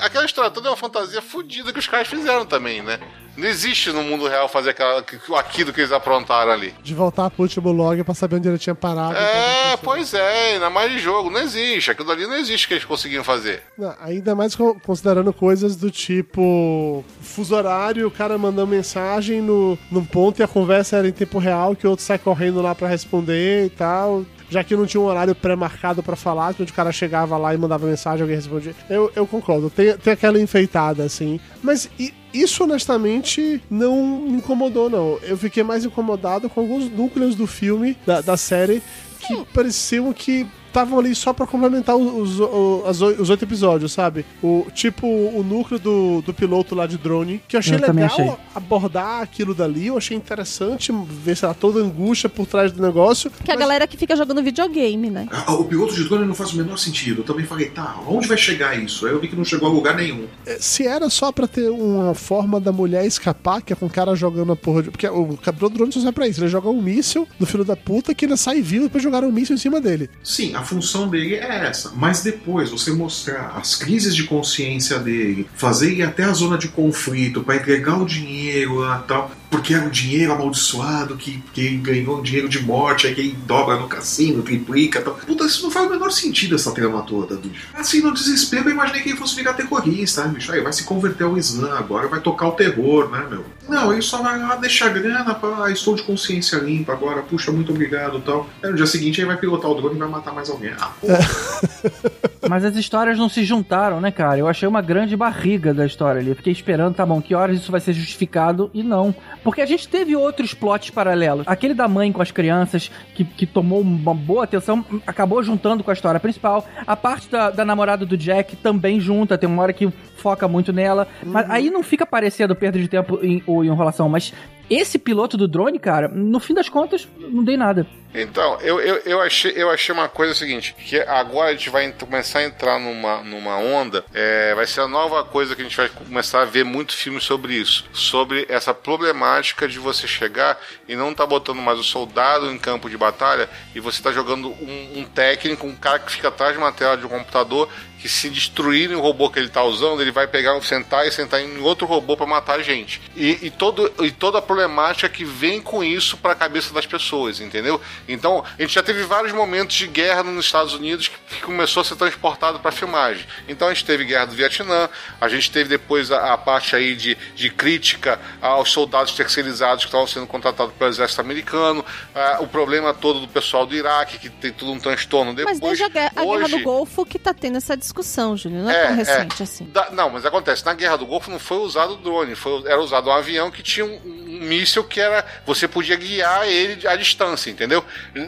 Aquela 0.00 0.24
história 0.24 0.50
toda 0.50 0.68
é 0.68 0.70
uma 0.70 0.76
fantasia 0.76 1.20
fodida 1.22 1.72
que 1.72 1.78
os 1.78 1.86
caras 1.86 2.08
fizeram 2.08 2.44
também, 2.46 2.82
né? 2.82 2.98
Não 3.36 3.48
existe 3.48 3.90
no 3.92 4.02
mundo 4.02 4.28
real 4.28 4.46
fazer 4.46 4.70
aquela, 4.70 4.98
aquilo 5.38 5.72
que 5.72 5.80
eles 5.80 5.90
aprontaram 5.92 6.52
ali. 6.52 6.74
De 6.82 6.94
voltar 6.94 7.30
pro 7.30 7.42
último 7.44 7.72
log 7.72 8.04
pra 8.04 8.12
saber 8.12 8.36
onde 8.36 8.46
ele 8.48 8.58
tinha 8.58 8.74
parado. 8.74 9.14
É, 9.16 9.74
pois 9.82 10.12
é, 10.12 10.52
ainda 10.52 10.68
mais 10.68 10.92
de 10.92 10.98
jogo. 10.98 11.30
Não 11.30 11.40
existe. 11.40 11.90
Aquilo 11.90 12.10
ali 12.10 12.26
não 12.26 12.34
existe 12.36 12.68
que 12.68 12.74
eles 12.74 12.84
conseguiam 12.84 13.24
fazer. 13.24 13.62
Não, 13.78 13.94
ainda 14.02 14.34
mais 14.34 14.54
co- 14.54 14.78
considerando 14.84 15.32
coisas 15.32 15.76
do 15.76 15.90
tipo 15.90 17.02
fuso 17.22 17.54
horário, 17.54 18.06
o 18.06 18.10
cara 18.10 18.36
mandando 18.36 18.66
mensagem 18.66 19.40
no, 19.40 19.78
num 19.90 20.04
ponto 20.04 20.40
e 20.40 20.42
a 20.42 20.48
conversa 20.48 20.96
era 20.98 21.08
em 21.08 21.12
tempo 21.12 21.38
real, 21.38 21.74
que 21.74 21.86
o 21.86 21.90
outro 21.90 22.04
sai 22.04 22.18
correndo 22.18 22.60
lá 22.60 22.74
pra 22.74 22.86
responder 22.88 23.66
e 23.66 23.70
tal. 23.70 24.26
Já 24.52 24.62
que 24.62 24.76
não 24.76 24.84
tinha 24.86 25.00
um 25.00 25.04
horário 25.04 25.34
pré-marcado 25.34 26.02
pra 26.02 26.14
falar, 26.14 26.54
onde 26.60 26.70
o 26.70 26.74
cara 26.74 26.92
chegava 26.92 27.36
lá 27.38 27.54
e 27.54 27.56
mandava 27.58 27.86
mensagem, 27.86 28.20
alguém 28.22 28.36
respondia. 28.36 28.74
Eu, 28.90 29.10
eu 29.16 29.26
concordo, 29.26 29.70
tem, 29.70 29.96
tem 29.96 30.12
aquela 30.12 30.38
enfeitada, 30.38 31.02
assim. 31.04 31.40
Mas 31.62 31.88
i- 31.98 32.12
isso, 32.34 32.62
honestamente, 32.64 33.62
não 33.70 34.20
me 34.20 34.32
incomodou, 34.38 34.90
não. 34.90 35.18
Eu 35.22 35.36
fiquei 35.38 35.62
mais 35.62 35.84
incomodado 35.84 36.50
com 36.50 36.60
alguns 36.60 36.90
núcleos 36.90 37.34
do 37.34 37.46
filme, 37.46 37.96
da, 38.06 38.20
da 38.20 38.36
série, 38.36 38.82
que 39.20 39.44
pareciam 39.54 40.12
que 40.12 40.46
estavam 40.72 40.98
ali 40.98 41.14
só 41.14 41.32
pra 41.32 41.46
complementar 41.46 41.94
os, 41.96 42.40
os, 42.40 43.00
os 43.02 43.30
oito 43.30 43.44
episódios, 43.44 43.92
sabe? 43.92 44.24
O, 44.42 44.66
tipo 44.74 45.06
o 45.06 45.42
núcleo 45.42 45.78
do, 45.78 46.22
do 46.22 46.32
piloto 46.32 46.74
lá 46.74 46.86
de 46.86 46.96
drone, 46.96 47.42
que 47.46 47.56
eu 47.56 47.60
achei 47.60 47.76
Eu 47.76 47.80
legal 47.80 48.06
achei. 48.06 48.32
abordar 48.54 49.20
aquilo 49.20 49.54
dali, 49.54 49.86
eu 49.88 49.96
achei 49.96 50.16
interessante 50.16 50.92
ver, 51.22 51.36
sei 51.36 51.48
lá, 51.48 51.54
toda 51.54 51.80
a 51.80 51.82
angústia 51.82 52.28
por 52.28 52.46
trás 52.46 52.72
do 52.72 52.82
negócio. 52.82 53.30
Que 53.44 53.50
é 53.50 53.54
a 53.54 53.56
mas- 53.56 53.64
galera 53.66 53.86
que 53.86 53.96
fica 53.96 54.16
jogando 54.16 54.42
videogame, 54.42 55.10
né? 55.10 55.28
Ah, 55.30 55.52
O 55.54 55.64
piloto 55.64 55.94
de 55.94 56.04
drone 56.04 56.24
não 56.26 56.34
faz 56.34 56.52
o 56.52 56.56
menor 56.56 56.78
sentido. 56.78 57.20
Eu 57.20 57.24
também 57.24 57.44
falei, 57.44 57.68
tá, 57.68 57.96
onde 58.08 58.26
vai 58.26 58.36
chegar 58.38 58.78
isso? 58.82 59.06
Aí 59.06 59.12
eu 59.12 59.20
vi 59.20 59.28
que 59.28 59.36
não 59.36 59.44
chegou 59.44 59.68
a 59.68 59.72
lugar 59.72 59.94
nenhum. 59.94 60.26
Se 60.58 60.86
era 60.86 61.08
só 61.10 61.30
pra 61.30 61.46
ter 61.46 61.68
uma 61.70 62.14
forma 62.14 62.58
da 62.58 62.72
mulher 62.72 63.04
escapar, 63.06 63.60
que 63.62 63.72
é 63.72 63.76
com 63.76 63.86
o 63.86 63.90
cara 63.90 64.14
jogando 64.14 64.52
a 64.52 64.56
porra 64.56 64.82
de. 64.84 64.90
Porque 64.90 65.06
o 65.08 65.36
capitão 65.36 65.68
do 65.68 65.74
drone 65.76 65.92
só 65.92 66.00
serve 66.00 66.12
pra 66.14 66.26
isso. 66.26 66.40
Ele 66.40 66.48
joga 66.48 66.68
um 66.68 66.80
míssil 66.80 67.26
no 67.38 67.46
filho 67.46 67.64
da 67.64 67.76
puta 67.76 68.14
que 68.14 68.24
ele 68.24 68.36
sai 68.36 68.60
vivo 68.62 68.84
depois 68.84 69.02
jogaram 69.02 69.28
um 69.28 69.32
míssil 69.32 69.54
em 69.54 69.58
cima 69.58 69.80
dele. 69.80 70.08
Sim, 70.22 70.54
a 70.54 70.61
função 70.62 71.08
dele 71.08 71.34
é 71.34 71.66
essa. 71.66 71.92
Mas 71.94 72.22
depois 72.22 72.70
você 72.70 72.92
mostrar 72.92 73.52
as 73.56 73.74
crises 73.74 74.14
de 74.14 74.24
consciência 74.24 74.98
dele, 74.98 75.48
fazer 75.54 75.92
ele 75.92 76.02
até 76.02 76.24
a 76.24 76.32
zona 76.32 76.56
de 76.58 76.68
conflito 76.68 77.42
pra 77.42 77.56
entregar 77.56 78.00
o 78.00 78.06
dinheiro 78.06 78.76
lá 78.76 78.98
tal, 79.06 79.30
porque 79.52 79.74
era 79.74 79.84
um 79.84 79.90
dinheiro 79.90 80.32
amaldiçoado 80.32 81.14
que, 81.14 81.42
que 81.52 81.76
ganhou 81.76 82.18
um 82.18 82.22
dinheiro 82.22 82.48
de 82.48 82.60
morte, 82.62 83.06
aí 83.06 83.14
que 83.14 83.20
ele 83.20 83.38
dobra 83.46 83.76
no 83.76 83.86
cassino, 83.86 84.42
triplica 84.42 84.98
e 84.98 85.02
tal. 85.02 85.14
Puta, 85.14 85.44
isso 85.44 85.62
não 85.62 85.70
faz 85.70 85.86
o 85.86 85.90
menor 85.90 86.10
sentido 86.10 86.54
essa 86.54 86.72
trama 86.72 87.02
toda, 87.02 87.36
bicho. 87.36 87.68
Assim, 87.74 88.00
no 88.00 88.14
desespero, 88.14 88.70
eu 88.70 88.72
imaginei 88.72 89.02
que 89.02 89.10
ele 89.10 89.18
fosse 89.18 89.36
virar 89.36 89.52
terrorista, 89.52 90.24
né, 90.24 90.32
bicho? 90.32 90.50
Aí 90.50 90.62
vai 90.62 90.72
se 90.72 90.84
converter 90.84 91.24
ao 91.24 91.36
Islã 91.36 91.78
agora, 91.78 92.08
vai 92.08 92.20
tocar 92.20 92.48
o 92.48 92.52
terror, 92.52 93.10
né, 93.10 93.26
meu? 93.28 93.44
Não, 93.68 93.92
ele 93.92 94.00
só 94.00 94.22
vai 94.22 94.38
lá 94.38 94.56
deixar 94.56 94.88
grana 94.88 95.34
pra. 95.34 95.64
Ah, 95.64 95.70
estou 95.70 95.94
de 95.94 96.02
consciência 96.02 96.56
limpa 96.56 96.92
agora, 96.92 97.22
puxa, 97.22 97.52
muito 97.52 97.72
obrigado 97.72 98.18
e 98.18 98.22
tal. 98.22 98.48
Aí 98.62 98.70
no 98.70 98.76
dia 98.76 98.86
seguinte 98.86 99.20
ele 99.20 99.26
vai 99.26 99.36
pilotar 99.36 99.70
o 99.70 99.74
drone 99.74 99.96
e 99.96 99.98
vai 99.98 100.08
matar 100.08 100.32
mais 100.32 100.48
alguém. 100.48 100.72
Ah, 100.80 100.92
porra. 100.98 102.31
Mas 102.48 102.64
as 102.64 102.76
histórias 102.76 103.18
não 103.18 103.28
se 103.28 103.44
juntaram, 103.44 104.00
né, 104.00 104.10
cara? 104.10 104.38
Eu 104.38 104.48
achei 104.48 104.68
uma 104.68 104.82
grande 104.82 105.16
barriga 105.16 105.72
da 105.72 105.86
história 105.86 106.20
ali. 106.20 106.30
Eu 106.30 106.36
fiquei 106.36 106.52
esperando, 106.52 106.94
tá 106.94 107.06
bom, 107.06 107.20
que 107.20 107.34
horas 107.34 107.56
isso 107.56 107.70
vai 107.70 107.80
ser 107.80 107.92
justificado 107.92 108.70
e 108.74 108.82
não. 108.82 109.14
Porque 109.44 109.60
a 109.60 109.66
gente 109.66 109.88
teve 109.88 110.16
outros 110.16 110.52
plots 110.54 110.90
paralelos. 110.90 111.44
Aquele 111.46 111.74
da 111.74 111.86
mãe 111.88 112.10
com 112.12 112.20
as 112.22 112.30
crianças, 112.30 112.90
que, 113.14 113.24
que 113.24 113.46
tomou 113.46 113.80
uma 113.80 114.14
boa 114.14 114.44
atenção, 114.44 114.84
acabou 115.06 115.42
juntando 115.42 115.84
com 115.84 115.90
a 115.90 115.94
história 115.94 116.18
principal. 116.20 116.66
A 116.86 116.96
parte 116.96 117.30
da, 117.30 117.50
da 117.50 117.64
namorada 117.64 118.04
do 118.04 118.16
Jack 118.16 118.56
também 118.56 118.98
junta, 119.00 119.38
tem 119.38 119.48
uma 119.48 119.62
hora 119.62 119.72
que 119.72 119.88
foca 120.16 120.46
muito 120.48 120.72
nela. 120.72 121.06
Mas 121.24 121.48
aí 121.50 121.70
não 121.70 121.82
fica 121.82 122.04
parecendo 122.06 122.54
perda 122.54 122.78
de 122.78 122.88
tempo 122.88 123.18
em- 123.22 123.42
ou 123.46 123.64
enrolação, 123.64 124.08
mas. 124.08 124.32
Esse 124.70 124.98
piloto 124.98 125.36
do 125.36 125.48
drone, 125.48 125.78
cara, 125.78 126.08
no 126.08 126.40
fim 126.40 126.54
das 126.54 126.68
contas, 126.68 127.06
não 127.18 127.44
dei 127.44 127.56
nada. 127.56 127.86
Então, 128.14 128.58
eu, 128.60 128.78
eu, 128.78 128.96
eu, 129.06 129.20
achei, 129.20 129.52
eu 129.56 129.70
achei 129.70 129.94
uma 129.94 130.08
coisa 130.08 130.34
seguinte, 130.34 130.74
que 130.78 131.00
agora 131.00 131.50
a 131.50 131.52
gente 131.52 131.70
vai 131.70 131.90
começar 131.92 132.40
a 132.40 132.44
entrar 132.44 132.78
numa, 132.78 133.22
numa 133.22 133.56
onda, 133.56 134.04
é, 134.12 134.54
vai 134.54 134.66
ser 134.66 134.82
a 134.82 134.88
nova 134.88 135.24
coisa 135.24 135.56
que 135.56 135.62
a 135.62 135.64
gente 135.64 135.76
vai 135.76 135.88
começar 135.88 136.42
a 136.42 136.44
ver 136.44 136.62
muito 136.62 136.94
filme 136.94 137.20
sobre 137.20 137.54
isso, 137.54 137.86
sobre 137.92 138.44
essa 138.50 138.74
problemática 138.74 139.66
de 139.66 139.78
você 139.78 140.06
chegar 140.06 140.60
e 140.86 140.94
não 140.94 141.14
tá 141.14 141.24
botando 141.24 141.62
mais 141.62 141.78
o 141.78 141.84
soldado 141.84 142.50
em 142.50 142.58
campo 142.58 142.90
de 142.90 142.98
batalha 142.98 143.48
e 143.74 143.80
você 143.80 144.02
tá 144.02 144.12
jogando 144.12 144.50
um, 144.50 145.00
um 145.00 145.04
técnico, 145.04 145.66
um 145.66 145.74
cara 145.74 145.98
que 145.98 146.12
fica 146.12 146.28
atrás 146.28 146.52
de 146.52 146.58
uma 146.58 146.72
tela 146.72 146.98
de 146.98 147.06
um 147.06 147.08
computador 147.08 147.68
que 148.02 148.08
se 148.08 148.28
destruírem 148.28 148.96
o 148.96 149.00
robô 149.00 149.30
que 149.30 149.38
ele 149.38 149.48
tá 149.48 149.62
usando, 149.62 150.02
ele 150.02 150.10
vai 150.10 150.26
pegar, 150.26 150.60
sentar 150.62 151.06
e 151.06 151.12
sentar 151.12 151.40
em 151.40 151.58
outro 151.60 151.86
robô 151.86 152.16
para 152.16 152.26
matar 152.26 152.58
a 152.58 152.62
gente. 152.62 153.00
E, 153.14 153.38
e, 153.46 153.48
todo, 153.50 153.92
e 154.04 154.10
toda 154.10 154.38
a 154.38 154.42
problemática 154.42 155.08
que 155.08 155.24
vem 155.24 155.60
com 155.62 155.84
isso 155.84 156.16
para 156.16 156.32
a 156.32 156.34
cabeça 156.34 156.74
das 156.74 156.84
pessoas, 156.84 157.38
entendeu? 157.40 157.80
Então, 158.08 158.44
a 158.58 158.60
gente 158.60 158.74
já 158.74 158.82
teve 158.82 159.04
vários 159.04 159.32
momentos 159.32 159.76
de 159.76 159.86
guerra 159.86 160.24
nos 160.24 160.46
Estados 160.46 160.74
Unidos 160.74 161.06
que, 161.06 161.36
que 161.36 161.42
começou 161.42 161.80
a 161.82 161.84
ser 161.84 161.94
transportado 161.94 162.58
para 162.58 162.72
filmagem. 162.72 163.24
Então, 163.48 163.68
a 163.68 163.72
gente 163.72 163.84
teve 163.84 164.04
guerra 164.04 164.24
do 164.26 164.34
Vietnã, 164.34 164.88
a 165.20 165.28
gente 165.28 165.48
teve 165.52 165.68
depois 165.68 166.10
a, 166.10 166.32
a 166.32 166.36
parte 166.36 166.74
aí 166.74 166.96
de, 166.96 167.16
de 167.36 167.50
crítica 167.50 168.20
aos 168.40 168.72
soldados 168.72 169.12
terceirizados 169.14 169.84
que 169.84 169.88
estavam 169.90 170.08
sendo 170.08 170.26
contratados 170.26 170.74
pelo 170.74 170.90
exército 170.90 171.20
americano, 171.20 171.84
ah, 172.12 172.38
o 172.40 172.48
problema 172.48 172.92
todo 172.92 173.20
do 173.20 173.28
pessoal 173.28 173.64
do 173.64 173.76
Iraque, 173.76 174.18
que 174.18 174.28
tem 174.28 174.52
tudo 174.52 174.72
um 174.72 174.80
transtorno 174.80 175.32
depois. 175.32 175.60
Mas 175.60 175.68
desde 175.68 175.84
a, 175.84 175.88
guerra, 175.88 176.12
a 176.16 176.22
Hoje- 176.24 176.46
Guerra 176.46 176.58
do 176.58 176.64
Golfo 176.64 177.06
que 177.06 177.16
tá 177.16 177.32
tendo 177.32 177.58
essa 177.58 177.76
discussão, 177.76 177.91
Júnior. 178.36 178.62
Não 178.64 178.70
é, 178.70 178.74
É, 178.74 178.82
tão 178.86 178.92
é. 178.92 178.96
recente 178.96 179.42
assim. 179.42 179.64
Da- 179.72 179.90
não, 179.90 180.10
mas 180.10 180.24
acontece, 180.24 180.64
na 180.64 180.74
Guerra 180.74 180.96
do 180.96 181.06
Golfo 181.06 181.30
não 181.30 181.38
foi 181.38 181.58
usado 181.58 181.96
drone, 181.96 182.34
foi, 182.34 182.62
era 182.66 182.80
usado 182.80 183.08
um 183.08 183.12
avião 183.12 183.50
que 183.50 183.62
tinha 183.62 183.84
um, 183.84 183.94
um 184.04 184.40
míssil 184.40 184.84
que 184.84 185.00
era. 185.00 185.24
Você 185.46 185.68
podia 185.68 185.96
guiar 185.96 186.46
ele 186.48 186.86
à 186.86 186.96
distância, 186.96 187.50
entendeu? 187.50 187.84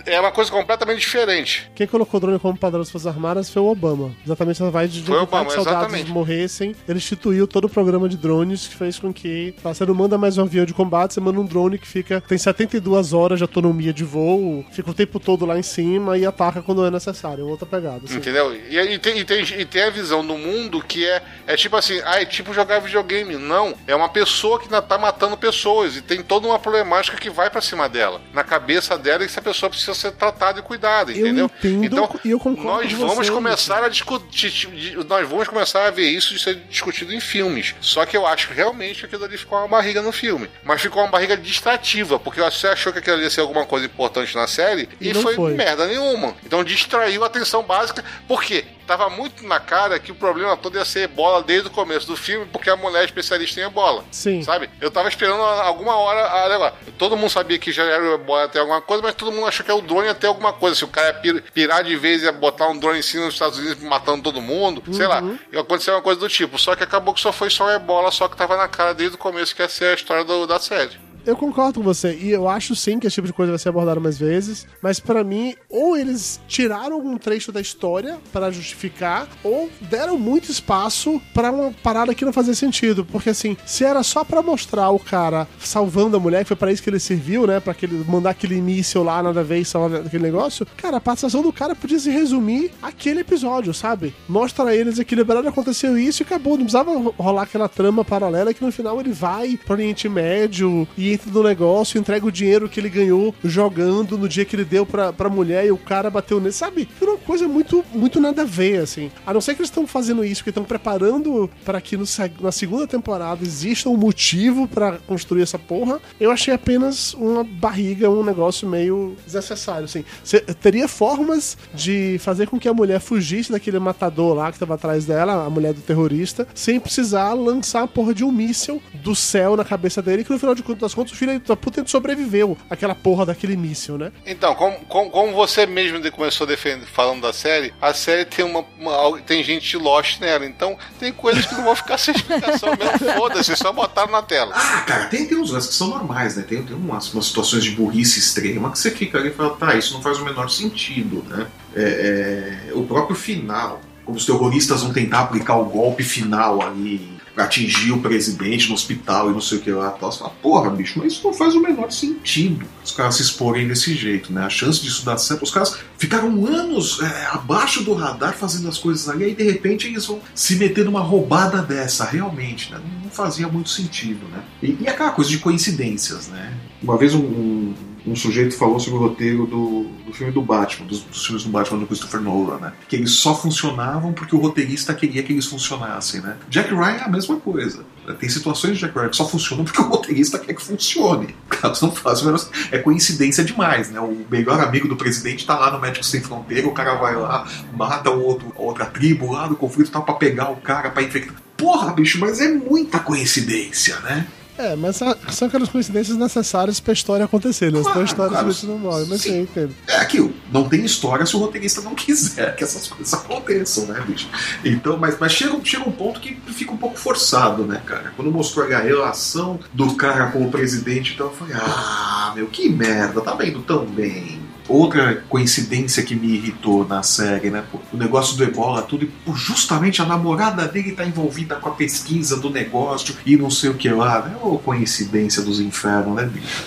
É 0.06 0.20
uma 0.20 0.30
coisa 0.32 0.50
completamente 0.50 1.00
diferente. 1.00 1.70
Quem 1.74 1.86
colocou 1.86 2.18
o 2.18 2.20
drone 2.20 2.38
como 2.38 2.56
padrão 2.58 2.80
das 2.80 2.90
Forças 2.90 3.06
Armadas 3.06 3.48
foi 3.50 3.62
o 3.62 3.66
Obama. 3.66 4.12
Exatamente 4.24 4.62
essa 4.62 4.70
vai 4.70 4.86
de 4.88 5.02
Foi 5.02 5.16
Obama, 5.18 5.46
que 5.46 5.52
soldados 5.54 5.82
exatamente. 5.84 6.10
morressem. 6.10 6.74
Ele 6.88 6.98
instituiu 6.98 7.46
todo 7.46 7.64
o 7.64 7.68
programa 7.68 8.08
de 8.08 8.16
drones 8.16 8.66
que 8.66 8.74
fez 8.76 8.98
com 8.98 9.12
que 9.12 9.54
tá, 9.62 9.72
você 9.74 9.84
não 9.86 9.94
manda 9.94 10.16
mais 10.18 10.38
um 10.38 10.42
avião 10.42 10.64
de 10.64 10.74
combate, 10.74 11.14
você 11.14 11.20
manda 11.20 11.40
um 11.40 11.44
drone 11.44 11.78
que 11.78 11.86
fica 11.86 12.20
tem 12.20 12.38
72 12.38 13.12
horas 13.12 13.38
de 13.38 13.44
autonomia 13.44 13.92
de 13.92 14.04
voo, 14.04 14.64
fica 14.70 14.90
o 14.90 14.94
tempo 14.94 15.18
todo 15.18 15.44
lá 15.46 15.58
em 15.58 15.62
cima 15.62 16.16
e 16.18 16.24
ataca 16.26 16.62
quando 16.62 16.84
é 16.84 16.90
necessário. 16.90 17.46
Outra 17.46 17.66
pegada. 17.66 18.02
assim. 18.04 18.16
Entendeu? 18.16 18.54
E, 18.54 18.76
e 18.76 18.98
tem, 18.98 19.18
e, 19.18 19.24
tem, 19.24 19.42
e 19.60 19.64
tem 19.64 19.82
a 19.82 19.90
visão 19.90 20.26
do 20.26 20.36
mundo 20.36 20.82
que 20.82 21.06
é, 21.06 21.22
é 21.46 21.56
tipo 21.56 21.76
assim, 21.76 22.00
ah, 22.04 22.20
é 22.20 22.24
tipo 22.24 22.52
jogar 22.54 22.80
videogame. 22.80 23.36
Não, 23.36 23.74
é 23.86 23.94
uma 23.94 24.08
pessoa 24.08 24.58
que 24.58 24.64
ainda 24.66 24.82
tá 24.82 24.96
matando 24.98 25.36
pessoas 25.36 25.96
e 25.96 26.02
tem 26.02 26.22
toda 26.22 26.46
uma 26.46 26.58
problemática 26.58 27.16
que 27.16 27.30
vai 27.30 27.50
pra 27.50 27.60
cima 27.60 27.88
dela. 27.88 28.20
Na 28.32 28.44
cabeça 28.44 28.96
dela, 28.98 29.24
essa 29.24 29.40
pessoa 29.42 29.70
precisa 29.70 29.94
ser 29.94 30.12
tratada 30.12 30.60
e 30.60 30.62
cuidada, 30.62 31.12
Eu 31.12 31.18
entendeu? 31.18 31.50
entendo 31.58 31.84
então, 31.84 32.20
e 32.24 32.30
eu 32.30 32.38
concordo 32.38 32.68
nós 32.82 32.92
com 32.92 32.98
vamos 32.98 33.26
você, 33.26 33.32
começar 33.32 33.82
a 33.84 33.88
discutir, 33.88 34.68
nós 35.08 35.28
vamos 35.28 35.48
começar 35.48 35.86
a 35.86 35.90
ver 35.90 36.08
isso 36.08 36.38
ser 36.38 36.54
discutido 36.68 37.12
em 37.14 37.20
filmes. 37.20 37.74
Só 37.80 38.04
que 38.04 38.16
eu 38.16 38.26
acho 38.26 38.48
que 38.48 38.54
realmente 38.54 39.04
aquilo 39.04 39.24
ali 39.24 39.36
ficou 39.36 39.58
uma 39.58 39.68
barriga 39.68 40.02
no 40.02 40.12
filme. 40.12 40.48
Mas 40.62 40.80
ficou 40.80 41.02
uma 41.02 41.10
barriga 41.10 41.36
distrativa, 41.36 42.18
porque 42.18 42.40
você 42.40 42.68
achou 42.68 42.92
que 42.92 42.98
aquilo 42.98 43.16
ali 43.16 43.24
ia 43.24 43.30
ser 43.30 43.40
alguma 43.40 43.64
coisa 43.66 43.86
importante 43.86 44.34
na 44.34 44.46
série 44.46 44.88
e, 45.00 45.10
E 45.10 45.14
foi, 45.14 45.34
foi. 45.34 45.54
merda 45.54 45.86
nenhuma. 45.86 46.34
Então 46.44 46.62
distraiu 46.64 47.22
a 47.24 47.26
atenção 47.26 47.62
básica. 47.62 48.04
Por 48.26 48.42
quê? 48.42 48.64
Tava 48.86 49.08
muito 49.08 49.46
na 49.46 49.58
cara 49.58 49.98
que 49.98 50.12
o 50.12 50.14
problema 50.14 50.56
todo 50.56 50.76
ia 50.76 50.84
ser 50.84 51.00
ebola 51.04 51.42
desde 51.42 51.68
o 51.68 51.70
começo 51.70 52.06
do 52.06 52.16
filme, 52.16 52.46
porque 52.52 52.68
a 52.68 52.76
mulher 52.76 53.02
é 53.02 53.04
especialista 53.04 53.60
em 53.60 53.64
ebola. 53.64 54.04
Sim. 54.10 54.42
Sabe? 54.42 54.68
Eu 54.80 54.90
tava 54.90 55.08
esperando 55.08 55.40
alguma 55.42 55.96
hora. 55.96 56.44
Olha 56.44 56.58
lá, 56.58 56.72
todo 56.98 57.16
mundo 57.16 57.30
sabia 57.30 57.58
que 57.58 57.72
já 57.72 57.82
era 57.84 58.02
o 58.02 58.14
ebola 58.14 58.44
até 58.44 58.58
alguma 58.60 58.80
coisa, 58.80 59.02
mas 59.02 59.14
todo 59.14 59.32
mundo 59.32 59.46
achou 59.46 59.64
que 59.64 59.70
é 59.70 59.74
o 59.74 59.80
drone 59.80 60.08
até 60.08 60.26
alguma 60.26 60.52
coisa. 60.52 60.76
Se 60.76 60.84
o 60.84 60.88
cara 60.88 61.08
ia 61.08 61.14
pir- 61.14 61.42
pirar 61.52 61.82
de 61.82 61.96
vez 61.96 62.22
e 62.22 62.26
ia 62.26 62.32
botar 62.32 62.68
um 62.68 62.78
drone 62.78 62.98
em 62.98 63.02
cima 63.02 63.24
nos 63.24 63.34
Estados 63.34 63.58
Unidos 63.58 63.82
matando 63.82 64.22
todo 64.22 64.40
mundo, 64.42 64.82
sei 64.94 65.06
lá. 65.06 65.22
E 65.52 65.58
aconteceu 65.58 65.94
uma 65.94 66.02
coisa 66.02 66.20
do 66.20 66.28
tipo. 66.28 66.58
Só 66.58 66.74
que 66.76 66.84
acabou 66.84 67.14
que 67.14 67.20
só 67.20 67.32
foi 67.32 67.50
só 67.50 67.66
o 67.66 67.70
ebola, 67.70 68.10
só 68.10 68.28
que 68.28 68.36
tava 68.36 68.56
na 68.56 68.68
cara 68.68 68.92
desde 68.94 69.16
o 69.16 69.18
começo 69.18 69.54
que 69.56 69.62
ia 69.62 69.68
ser 69.68 69.86
a 69.86 69.94
história 69.94 70.24
do- 70.24 70.46
da 70.46 70.58
série. 70.60 70.98
Eu 71.26 71.36
concordo 71.36 71.80
com 71.80 71.84
você, 71.84 72.18
e 72.20 72.30
eu 72.30 72.46
acho 72.48 72.76
sim 72.76 72.98
que 72.98 73.06
esse 73.06 73.14
tipo 73.14 73.26
de 73.26 73.32
coisa 73.32 73.50
vai 73.50 73.58
ser 73.58 73.70
abordado 73.70 73.98
mais 73.98 74.18
vezes, 74.18 74.66
mas 74.82 75.00
pra 75.00 75.24
mim, 75.24 75.54
ou 75.70 75.96
eles 75.96 76.38
tiraram 76.46 76.96
algum 76.96 77.16
trecho 77.16 77.50
da 77.50 77.62
história 77.62 78.18
pra 78.30 78.50
justificar, 78.50 79.26
ou 79.42 79.70
deram 79.80 80.18
muito 80.18 80.50
espaço 80.50 81.20
pra 81.32 81.50
uma 81.50 81.72
parada 81.82 82.14
que 82.14 82.26
não 82.26 82.32
fazia 82.32 82.54
sentido, 82.54 83.06
porque 83.06 83.30
assim, 83.30 83.56
se 83.64 83.84
era 83.84 84.02
só 84.02 84.22
pra 84.22 84.42
mostrar 84.42 84.90
o 84.90 84.98
cara 84.98 85.48
salvando 85.58 86.16
a 86.16 86.20
mulher, 86.20 86.42
que 86.42 86.48
foi 86.48 86.56
pra 86.56 86.70
isso 86.70 86.82
que 86.82 86.90
ele 86.90 87.00
serviu, 87.00 87.46
né, 87.46 87.58
pra 87.58 87.72
aquele, 87.72 88.04
mandar 88.06 88.30
aquele 88.30 88.60
míssil 88.60 89.02
lá, 89.02 89.22
nada 89.22 89.40
a 89.40 89.42
ver 89.42 89.64
salvar 89.64 90.00
aquele 90.02 90.24
negócio, 90.24 90.66
cara, 90.76 90.98
a 90.98 91.00
participação 91.00 91.40
do 91.40 91.52
cara 91.52 91.74
podia 91.74 91.98
se 91.98 92.10
resumir 92.10 92.70
aquele 92.82 93.20
episódio, 93.20 93.72
sabe? 93.72 94.14
Mostra 94.28 94.76
eles 94.76 94.98
equilibrados, 94.98 95.46
aconteceu 95.46 95.96
isso 95.96 96.22
e 96.22 96.24
acabou, 96.24 96.58
não 96.58 96.64
precisava 96.64 96.92
rolar 97.16 97.44
aquela 97.44 97.68
trama 97.68 98.04
paralela 98.04 98.52
que 98.52 98.62
no 98.62 98.70
final 98.70 99.00
ele 99.00 99.12
vai 99.12 99.56
pro 99.56 99.72
Oriente 99.72 100.06
Médio 100.06 100.86
e 100.98 101.13
no 101.26 101.42
negócio, 101.42 101.98
entrega 101.98 102.26
o 102.26 102.32
dinheiro 102.32 102.68
que 102.68 102.78
ele 102.80 102.88
ganhou 102.88 103.34
jogando 103.44 104.16
no 104.18 104.28
dia 104.28 104.44
que 104.44 104.56
ele 104.56 104.64
deu 104.64 104.84
pra, 104.84 105.12
pra 105.12 105.28
mulher 105.28 105.66
e 105.66 105.70
o 105.72 105.76
cara 105.78 106.10
bateu 106.10 106.38
nele, 106.40 106.52
sabe? 106.52 106.88
Foi 106.98 107.08
uma 107.08 107.18
coisa 107.18 107.46
muito, 107.48 107.84
muito 107.92 108.20
nada 108.20 108.42
a 108.42 108.44
ver, 108.44 108.80
assim. 108.80 109.10
A 109.26 109.32
não 109.32 109.40
ser 109.40 109.54
que 109.54 109.60
eles 109.60 109.70
estão 109.70 109.86
fazendo 109.86 110.24
isso, 110.24 110.42
que 110.42 110.50
estão 110.50 110.64
preparando 110.64 111.50
para 111.64 111.80
que 111.80 111.96
no 111.96 112.04
na 112.40 112.52
segunda 112.52 112.86
temporada 112.86 113.42
exista 113.44 113.88
um 113.88 113.96
motivo 113.96 114.66
pra 114.68 114.98
construir 115.06 115.42
essa 115.42 115.58
porra, 115.58 116.00
eu 116.20 116.30
achei 116.30 116.52
apenas 116.54 117.14
uma 117.14 117.42
barriga, 117.44 118.10
um 118.10 118.22
negócio 118.22 118.68
meio 118.68 119.16
desnecessário, 119.24 119.84
assim. 119.84 120.04
Cê- 120.22 120.40
teria 120.40 120.86
formas 120.88 121.56
de 121.74 122.16
fazer 122.20 122.46
com 122.48 122.58
que 122.58 122.68
a 122.68 122.74
mulher 122.74 123.00
fugisse 123.00 123.50
daquele 123.52 123.78
matador 123.78 124.34
lá 124.34 124.52
que 124.52 124.58
tava 124.58 124.74
atrás 124.74 125.04
dela, 125.04 125.44
a 125.44 125.50
mulher 125.50 125.72
do 125.74 125.80
terrorista, 125.80 126.46
sem 126.54 126.78
precisar 126.78 127.32
lançar 127.34 127.82
a 127.82 127.86
porra 127.86 128.14
de 128.14 128.24
um 128.24 128.30
míssil 128.32 128.80
do 128.94 129.14
céu 129.14 129.56
na 129.56 129.64
cabeça 129.64 130.00
dele, 130.00 130.24
que 130.24 130.30
no 130.32 130.38
final 130.38 130.54
de 130.54 130.62
contas, 130.62 130.94
contas, 131.04 131.12
o 131.12 131.16
filho 131.16 131.38
da 131.40 131.56
puta 131.56 131.84
sobreviveu 131.86 132.56
àquela 132.68 132.94
porra 132.94 133.26
daquele 133.26 133.56
míssil, 133.56 133.96
né? 133.98 134.12
Então, 134.26 134.54
como, 134.54 134.76
como, 134.86 135.10
como 135.10 135.32
você 135.32 135.66
mesmo 135.66 136.00
de- 136.00 136.10
começou 136.10 136.46
defendendo, 136.46 136.86
falando 136.86 137.20
da 137.22 137.32
série, 137.32 137.72
a 137.80 137.92
série 137.94 138.24
tem 138.24 138.44
uma, 138.44 138.64
uma- 138.78 139.20
tem 139.20 139.42
gente 139.42 139.76
lost 139.76 140.20
nela, 140.20 140.44
então 140.46 140.76
tem 140.98 141.12
coisas 141.12 141.46
que 141.46 141.54
não 141.54 141.64
vão 141.64 141.76
ficar 141.76 141.98
sem 141.98 142.14
explicação 142.14 142.70
mesmo. 142.78 143.12
Foda-se, 143.14 143.56
só 143.56 143.72
botaram 143.72 144.10
na 144.12 144.22
tela. 144.22 144.52
Ah, 144.54 144.80
cara, 144.86 145.06
tem, 145.06 145.26
tem 145.26 145.38
uns 145.38 145.50
lances 145.50 145.70
que 145.70 145.76
são 145.76 145.88
normais, 145.88 146.36
né? 146.36 146.42
Tem, 146.46 146.62
tem 146.62 146.76
umas, 146.76 147.12
umas 147.12 147.26
situações 147.26 147.62
de 147.64 147.70
burrice 147.72 148.18
extrema 148.18 148.70
que 148.70 148.78
você 148.78 148.90
fica 148.90 149.18
ali 149.18 149.28
e 149.28 149.32
fala, 149.32 149.50
tá, 149.56 149.74
isso 149.74 149.92
não 149.94 150.02
faz 150.02 150.18
o 150.18 150.24
menor 150.24 150.48
sentido, 150.50 151.24
né? 151.28 151.46
É, 151.76 152.68
é, 152.70 152.72
o 152.74 152.84
próprio 152.84 153.16
final, 153.16 153.80
como 154.04 154.16
os 154.16 154.24
terroristas 154.26 154.82
vão 154.82 154.92
tentar 154.92 155.20
aplicar 155.20 155.56
o 155.56 155.64
golpe 155.64 156.02
final 156.04 156.62
ali 156.62 157.13
atingir 157.36 157.92
o 157.92 158.00
presidente 158.00 158.68
no 158.68 158.74
hospital 158.74 159.30
e 159.30 159.32
não 159.32 159.40
sei 159.40 159.58
o 159.58 159.60
que 159.60 159.70
lá, 159.70 159.90
tal, 159.90 160.12
você 160.12 160.18
fala, 160.18 160.30
porra, 160.42 160.70
bicho, 160.70 160.98
mas 160.98 161.14
isso 161.14 161.26
não 161.26 161.34
faz 161.34 161.54
o 161.54 161.60
menor 161.60 161.90
sentido. 161.90 162.66
Os 162.84 162.92
caras 162.92 163.16
se 163.16 163.22
exporem 163.22 163.66
desse 163.66 163.94
jeito, 163.94 164.32
né? 164.32 164.44
A 164.44 164.50
chance 164.50 164.80
disso 164.80 165.04
dar 165.04 165.18
certo, 165.18 165.42
os 165.42 165.50
caras 165.50 165.78
ficaram 165.98 166.46
anos 166.46 167.00
é, 167.02 167.26
abaixo 167.26 167.82
do 167.82 167.92
radar 167.94 168.34
fazendo 168.34 168.68
as 168.68 168.78
coisas 168.78 169.08
ali, 169.08 169.30
e 169.30 169.34
de 169.34 169.42
repente 169.42 169.88
eles 169.88 170.06
vão 170.06 170.20
se 170.34 170.56
meter 170.56 170.84
numa 170.84 171.00
roubada 171.00 171.62
dessa, 171.62 172.04
realmente, 172.04 172.70
né? 172.72 172.80
Não 173.02 173.10
fazia 173.10 173.48
muito 173.48 173.68
sentido, 173.68 174.26
né? 174.28 174.42
E, 174.62 174.78
e 174.80 174.88
aquela 174.88 175.10
coisa 175.10 175.30
de 175.30 175.38
coincidências, 175.38 176.28
né? 176.28 176.56
Uma 176.82 176.96
vez 176.96 177.14
um, 177.14 177.20
um, 177.20 177.74
um 178.06 178.14
sujeito 178.14 178.56
falou 178.56 178.78
sobre 178.78 178.98
o 178.98 179.02
roteiro 179.02 179.46
do, 179.46 179.84
do 180.06 180.12
filme 180.12 180.32
do 180.32 180.42
Batman, 180.42 180.86
dos, 180.86 181.00
dos 181.00 181.24
filmes 181.24 181.44
do 181.44 181.50
Batman 181.50 181.78
do 181.78 181.86
Christopher 181.86 182.20
Nolan, 182.20 182.58
né? 182.58 182.72
Que 182.88 182.96
eles 182.96 183.12
só 183.12 183.34
funcionavam 183.34 184.12
porque 184.12 184.36
o 184.36 184.38
roteirista 184.38 184.92
queria 184.94 185.22
que 185.22 185.32
eles 185.32 185.46
funcionassem, 185.46 186.20
né? 186.20 186.36
Jack 186.48 186.68
Ryan 186.74 186.96
é 186.96 187.04
a 187.04 187.08
mesma 187.08 187.36
coisa. 187.36 187.84
Tem 188.20 188.28
situações 188.28 188.74
de 188.74 188.80
Jack 188.80 188.94
Ryan 188.98 189.08
que 189.08 189.16
só 189.16 189.26
funcionam 189.26 189.64
porque 189.64 189.80
o 189.80 189.84
roteirista 189.88 190.38
quer 190.38 190.52
que 190.54 190.62
funcione. 190.62 191.34
Caso 191.48 191.86
não 191.86 192.14
menos- 192.24 192.50
é 192.70 192.78
coincidência 192.78 193.42
demais, 193.42 193.90
né? 193.90 193.98
O 194.00 194.26
melhor 194.30 194.60
amigo 194.60 194.86
do 194.86 194.96
presidente 194.96 195.46
tá 195.46 195.58
lá 195.58 195.70
no 195.70 195.80
Médicos 195.80 196.10
Sem 196.10 196.20
Fronteira, 196.20 196.68
o 196.68 196.72
cara 196.72 196.94
vai 196.96 197.16
lá, 197.16 197.46
mata 197.74 198.10
o 198.10 198.22
outro, 198.22 198.52
outra 198.56 198.84
tribo 198.86 199.32
lá 199.32 199.46
do 199.46 199.56
conflito, 199.56 199.90
tá 199.90 200.00
pra 200.00 200.14
pegar 200.14 200.50
o 200.50 200.56
cara, 200.56 200.90
pra 200.90 201.02
infectar. 201.02 201.36
Porra, 201.56 201.92
bicho, 201.92 202.18
mas 202.20 202.40
é 202.40 202.48
muita 202.52 202.98
coincidência, 202.98 203.98
né? 204.00 204.26
É, 204.56 204.76
mas 204.76 204.96
são- 204.96 205.08
aquelas 205.46 205.68
coincidências 205.68 206.16
necessárias 206.16 206.78
pra 206.78 206.92
história 206.92 207.24
acontecer, 207.24 207.72
né? 207.72 207.78
Senão 207.78 207.90
a 207.90 207.92
Claro, 207.92 208.06
história 208.06 208.30
claro. 208.38 208.56
não 208.64 208.78
morre. 208.78 209.04
Mas 209.08 209.22
Sim. 209.22 209.48
sim. 209.52 209.68
É 209.88 209.96
aquilo, 209.96 210.32
não 210.52 210.68
tem 210.68 210.84
história 210.84 211.26
se 211.26 211.34
o 211.34 211.40
roteirista 211.40 211.80
não 211.80 211.94
quiser 211.94 212.54
que 212.54 212.62
essas 212.62 212.86
coisas 212.86 213.12
aconteçam, 213.14 213.86
né, 213.86 214.00
bicho? 214.06 214.28
Então, 214.64 214.96
mas, 214.96 215.18
mas 215.18 215.32
chega, 215.32 215.58
chega 215.64 215.88
um 215.88 215.92
ponto 215.92 216.20
que 216.20 216.34
fica 216.52 216.70
um 216.72 216.76
pouco 216.76 216.96
forçado, 216.96 217.64
né, 217.64 217.82
cara? 217.84 218.12
Quando 218.16 218.30
mostrou 218.30 218.64
a 218.72 218.78
relação 218.78 219.58
do 219.72 219.94
cara 219.96 220.26
com 220.28 220.44
o 220.46 220.50
presidente, 220.50 221.14
então 221.14 221.26
eu 221.26 221.32
falei, 221.32 221.54
ah, 221.56 222.32
meu, 222.36 222.46
que 222.46 222.68
merda, 222.68 223.20
tá 223.20 223.34
vendo 223.34 223.60
tão 223.62 223.84
bem. 223.84 224.40
Outra 224.66 225.16
coincidência 225.28 226.02
que 226.02 226.14
me 226.14 226.28
irritou 226.28 226.86
na 226.88 227.02
série, 227.02 227.50
né? 227.50 227.64
o 227.92 227.96
negócio 227.96 228.36
do 228.36 228.44
ebola, 228.44 228.80
tudo, 228.82 229.04
e 229.04 229.10
justamente 229.34 230.00
a 230.00 230.06
namorada 230.06 230.66
dele 230.66 230.92
tá 230.92 231.04
envolvida 231.04 231.56
com 231.56 231.68
a 231.68 231.72
pesquisa 231.72 232.38
do 232.38 232.48
negócio 232.48 233.14
e 233.26 233.36
não 233.36 233.50
sei 233.50 233.70
o 233.70 233.74
que 233.74 233.90
lá, 233.90 234.22
né? 234.22 234.36
Ô, 234.42 234.58
coincidência 234.58 235.42
dos 235.42 235.60
infernos, 235.60 236.14
né, 236.14 236.24
bicho? 236.24 236.64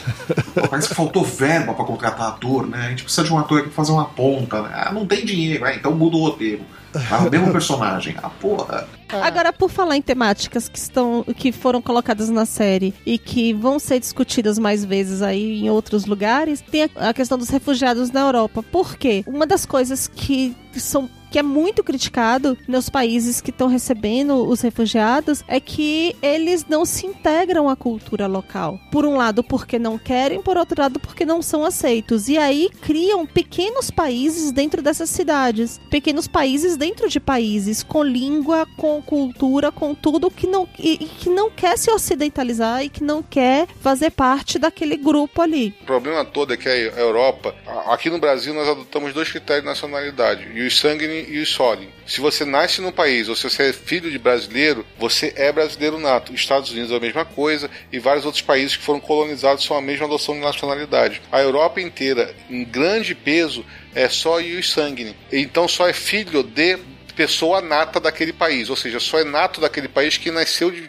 Parece 0.70 0.89
que 0.89 0.95
faltou 0.95 1.26
verba 1.26 1.74
pra 1.74 1.86
contratar 1.86 2.28
ator, 2.28 2.68
né? 2.68 2.86
A 2.86 2.89
gente 2.89 3.04
precisa 3.04 3.26
de 3.26 3.34
um 3.34 3.39
ator 3.39 3.64
pra 3.64 3.72
fazer 3.72 3.91
uma 3.91 4.06
ponta, 4.06 4.62
né? 4.62 4.70
Ah, 4.74 4.91
não 4.93 5.06
tem 5.06 5.26
dinheiro, 5.26 5.66
ah, 5.66 5.74
então 5.74 5.93
muda 5.93 6.18
o 6.18 6.22
roteiro. 6.22 6.62
Ah, 6.94 7.20
o 7.20 7.30
mesmo 7.30 7.52
personagem. 7.52 8.16
Ah, 8.22 8.30
porra. 8.30 8.88
Agora, 9.10 9.54
por 9.54 9.70
falar 9.70 9.96
em 9.96 10.02
temáticas 10.02 10.68
que 10.68 10.78
estão, 10.78 11.24
que 11.24 11.52
foram 11.52 11.82
colocadas 11.82 12.30
na 12.30 12.46
série 12.46 12.94
e 13.06 13.18
que 13.18 13.54
vão 13.54 13.80
ser 13.80 14.00
discutidas 14.00 14.60
mais 14.60 14.84
vezes 14.84 15.22
aí 15.22 15.62
em 15.62 15.70
outros 15.70 16.06
lugares, 16.06 16.62
tem 16.62 16.90
a, 16.96 17.10
a 17.10 17.14
questão 17.14 17.38
dos 17.38 17.50
refugiados 17.50 18.12
na 18.12 18.22
Europa. 18.22 18.62
Por 18.64 18.98
quê? 18.98 19.24
Uma 19.26 19.46
das 19.46 19.66
coisas 19.66 20.08
que 20.08 20.56
são 20.74 21.10
que 21.32 21.39
é 21.39 21.43
muito 21.43 21.84
criticado 21.84 22.57
nos 22.67 22.89
países 22.89 23.41
que 23.41 23.49
estão 23.49 23.67
recebendo 23.67 24.47
os 24.47 24.61
refugiados, 24.61 25.43
é 25.47 25.59
que 25.59 26.15
eles 26.21 26.65
não 26.67 26.86
se 26.86 27.05
integram 27.05 27.69
à 27.69 27.75
cultura 27.75 28.28
local. 28.28 28.80
Por 28.91 29.05
um 29.05 29.15
lado, 29.15 29.43
porque 29.43 29.78
não 29.78 29.97
querem, 29.97 30.41
por 30.41 30.57
outro 30.57 30.82
lado, 30.82 30.99
porque 30.99 31.25
não 31.25 31.41
são 31.41 31.63
aceitos. 31.63 32.30
E 32.30 32.38
aí 32.38 32.69
criam 32.82 33.25
pequenos 33.25 33.91
países 33.91 34.51
dentro 34.51 34.82
dessas 34.82 35.09
cidades, 35.09 35.80
pequenos 35.89 36.28
países 36.28 36.78
dentro 36.78 37.09
de 37.09 37.19
países, 37.19 37.84
com 37.84 38.03
língua, 38.03 38.67
com 38.78 39.01
cultura, 39.01 39.71
com 39.71 39.93
tudo 39.93 40.32
que 40.32 40.47
não, 40.47 40.67
e, 40.80 40.93
e 40.93 41.05
que 41.05 41.30
não 41.30 41.49
quer 41.49 41.78
se 41.78 41.91
ocidentalizar 41.91 42.84
e 42.84 42.89
que 42.89 43.03
não 43.03 43.21
quer 43.21 43.67
fazer 43.82 44.11
parte 44.11 44.59
daquele 44.59 44.97
grupo 44.97 45.41
ali. 45.41 45.73
O 45.82 45.86
problema 45.86 46.23
todo 46.25 46.53
é 46.53 46.57
que 46.57 46.69
a 46.69 46.99
Europa, 46.99 47.55
aqui 47.88 48.09
no 48.09 48.19
Brasil, 48.19 48.53
nós 48.53 48.67
adotamos 48.67 49.13
dois 49.13 49.30
critérios 49.30 49.63
de 49.63 49.69
nacionalidade: 49.69 50.47
e 50.53 50.65
os 50.65 50.80
e 51.28 51.39
os 51.39 51.49
solem. 51.49 51.89
Se 52.05 52.22
você 52.22 52.45
nasce 52.45 52.82
num 52.82 52.91
país 52.91 53.30
ou 53.30 53.36
se 53.36 53.49
você 53.49 53.70
é 53.70 53.74
filho 53.74 54.09
de 54.11 54.18
brasileiro, 54.18 54.86
você 54.97 55.34
é 55.36 55.51
brasileiro 55.51 55.99
nato. 55.99 56.34
Estados 56.34 56.72
Unidos 56.72 56.91
é 56.91 56.95
a 56.95 56.99
mesma 56.99 57.26
coisa 57.26 57.70
e 57.91 57.99
vários 57.99 58.26
outros 58.26 58.41
países 58.41 58.76
que 58.76 58.84
foram 58.84 58.99
colonizados 58.99 59.63
são 59.63 59.78
a 59.78 59.82
mesma 59.82 60.05
adoção 60.05 60.36
de 60.36 60.41
nacionalidade. 60.41 61.22
A 61.32 61.41
Europa 61.41 61.82
inteira, 61.82 62.34
em 62.49 62.63
grande 62.63 63.15
peso, 63.15 63.65
é 63.93 64.07
só 64.09 64.39
ius 64.39 64.72
sanguine. 64.72 65.15
Então 65.32 65.68
só 65.68 65.88
é 65.88 65.93
filho 65.93 66.43
de 66.43 66.78
pessoa 67.18 67.61
nata 67.61 67.99
daquele 67.99 68.32
país, 68.32 68.70
ou 68.70 68.76
seja, 68.76 68.99
só 68.99 69.18
é 69.18 69.24
nato 69.24 69.59
daquele 69.59 69.88
país 69.88 70.18
que 70.18 70.30
nasceu 70.30 70.70
de, 70.70 70.88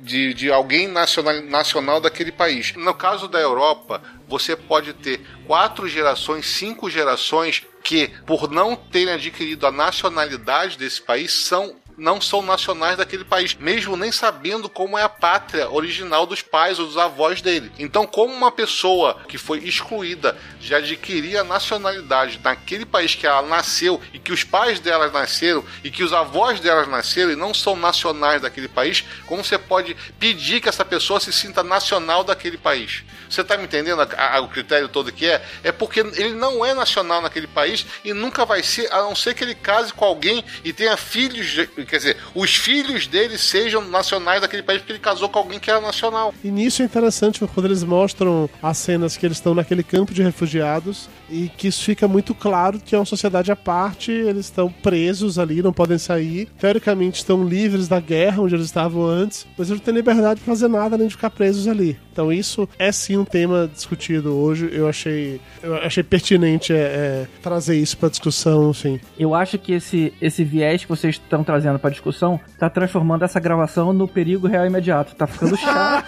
de, 0.00 0.32
de 0.32 0.52
alguém 0.52 0.86
nacional, 0.86 1.42
nacional 1.42 2.00
daquele 2.00 2.30
país. 2.30 2.72
No 2.76 2.94
caso 2.94 3.26
da 3.26 3.40
Europa, 3.40 4.00
você 4.28 4.54
pode 4.54 4.92
ter 4.92 5.20
quatro 5.48 5.88
gerações, 5.88 6.46
cinco 6.46 6.88
gerações 6.88 7.64
que, 7.82 8.08
por 8.24 8.48
não 8.48 8.76
terem 8.76 9.14
adquirido 9.14 9.66
a 9.66 9.72
nacionalidade 9.72 10.78
desse 10.78 11.02
país, 11.02 11.32
são 11.32 11.74
não 11.96 12.20
são 12.20 12.42
nacionais 12.42 12.96
daquele 12.96 13.24
país, 13.24 13.54
mesmo 13.54 13.96
nem 13.96 14.10
sabendo 14.10 14.68
como 14.68 14.98
é 14.98 15.02
a 15.02 15.08
pátria 15.08 15.70
original 15.70 16.26
dos 16.26 16.42
pais 16.42 16.78
ou 16.78 16.86
dos 16.86 16.96
avós 16.96 17.40
dele. 17.40 17.70
Então, 17.78 18.06
como 18.06 18.32
uma 18.34 18.50
pessoa 18.50 19.18
que 19.28 19.38
foi 19.38 19.58
excluída 19.58 20.36
de 20.60 20.74
adquirir 20.74 21.36
a 21.38 21.44
nacionalidade 21.44 22.40
naquele 22.42 22.84
país 22.84 23.14
que 23.14 23.26
ela 23.26 23.42
nasceu 23.42 24.00
e 24.12 24.18
que 24.18 24.32
os 24.32 24.44
pais 24.44 24.80
delas 24.80 25.12
nasceram 25.12 25.64
e 25.82 25.90
que 25.90 26.02
os 26.02 26.12
avós 26.12 26.60
delas 26.60 26.88
nasceram 26.88 27.32
e 27.32 27.36
não 27.36 27.52
são 27.54 27.76
nacionais 27.76 28.42
daquele 28.42 28.68
país, 28.68 29.04
como 29.26 29.44
você 29.44 29.58
pode 29.58 29.94
pedir 30.18 30.60
que 30.60 30.68
essa 30.68 30.84
pessoa 30.84 31.20
se 31.20 31.32
sinta 31.32 31.62
nacional 31.62 32.24
daquele 32.24 32.58
país? 32.58 33.02
Você 33.28 33.40
está 33.40 33.56
me 33.56 33.64
entendendo 33.64 34.00
a- 34.02 34.36
a- 34.36 34.40
o 34.40 34.48
critério 34.48 34.88
todo 34.88 35.12
que 35.12 35.26
é? 35.26 35.44
É 35.62 35.72
porque 35.72 36.00
ele 36.00 36.34
não 36.34 36.64
é 36.64 36.74
nacional 36.74 37.20
naquele 37.20 37.46
país 37.46 37.84
e 38.04 38.12
nunca 38.12 38.44
vai 38.44 38.62
ser, 38.62 38.92
a 38.92 38.98
não 39.02 39.14
ser 39.14 39.34
que 39.34 39.42
ele 39.42 39.54
case 39.54 39.92
com 39.92 40.04
alguém 40.04 40.44
e 40.64 40.72
tenha 40.72 40.96
filhos, 40.96 41.46
de- 41.46 41.66
quer 41.86 41.98
dizer, 41.98 42.16
os 42.34 42.54
filhos 42.54 43.06
dele 43.06 43.38
sejam 43.38 43.82
nacionais 43.88 44.40
daquele 44.40 44.62
país 44.62 44.80
porque 44.80 44.92
ele 44.92 44.98
casou 44.98 45.28
com 45.28 45.38
alguém 45.38 45.58
que 45.58 45.70
era 45.70 45.80
nacional. 45.80 46.34
E 46.42 46.50
nisso 46.50 46.82
é 46.82 46.84
interessante 46.84 47.40
quando 47.54 47.66
eles 47.66 47.82
mostram 47.82 48.48
as 48.62 48.78
cenas 48.78 49.16
que 49.16 49.26
eles 49.26 49.36
estão 49.36 49.54
naquele 49.54 49.82
campo 49.82 50.12
de 50.12 50.22
refugiados 50.22 51.08
e 51.28 51.48
que 51.48 51.68
isso 51.68 51.82
fica 51.84 52.06
muito 52.06 52.34
claro 52.34 52.78
que 52.78 52.94
é 52.94 52.98
uma 52.98 53.04
sociedade 53.04 53.50
à 53.50 53.56
parte, 53.56 54.10
eles 54.10 54.46
estão 54.46 54.70
presos 54.70 55.38
ali, 55.38 55.62
não 55.62 55.72
podem 55.72 55.98
sair. 55.98 56.48
Teoricamente 56.58 57.18
estão 57.18 57.44
livres 57.44 57.88
da 57.88 58.00
guerra 58.00 58.42
onde 58.42 58.54
eles 58.54 58.66
estavam 58.66 59.04
antes, 59.04 59.46
mas 59.56 59.68
eles 59.68 59.80
não 59.80 59.84
têm 59.84 59.94
liberdade 59.94 60.40
de 60.40 60.46
fazer 60.46 60.68
nada 60.68 60.96
além 60.96 61.08
de 61.08 61.14
ficar 61.14 61.30
presos 61.30 61.66
ali. 61.68 61.98
Então 62.12 62.32
isso 62.32 62.68
é 62.78 62.92
sim 62.92 63.16
um 63.16 63.24
tema 63.24 63.68
discutido 63.72 64.34
hoje. 64.34 64.70
Eu 64.72 64.88
achei, 64.88 65.40
eu 65.62 65.74
achei 65.76 66.02
pertinente 66.02 66.72
é, 66.72 66.76
é, 66.76 67.26
trazer 67.42 67.76
isso 67.76 67.96
para 67.96 68.08
discussão, 68.08 68.70
enfim. 68.70 69.00
Eu 69.18 69.34
acho 69.34 69.58
que 69.58 69.72
esse, 69.72 70.12
esse 70.20 70.44
viés 70.44 70.82
que 70.82 70.88
vocês 70.88 71.16
estão 71.16 71.42
trazendo 71.42 71.78
pra 71.78 71.90
discussão 71.90 72.38
tá 72.58 72.70
transformando 72.70 73.24
essa 73.24 73.40
gravação 73.40 73.92
no 73.92 74.06
perigo 74.06 74.46
real 74.46 74.66
imediato. 74.66 75.14
Tá 75.16 75.26
ficando 75.26 75.56
chato. 75.56 76.04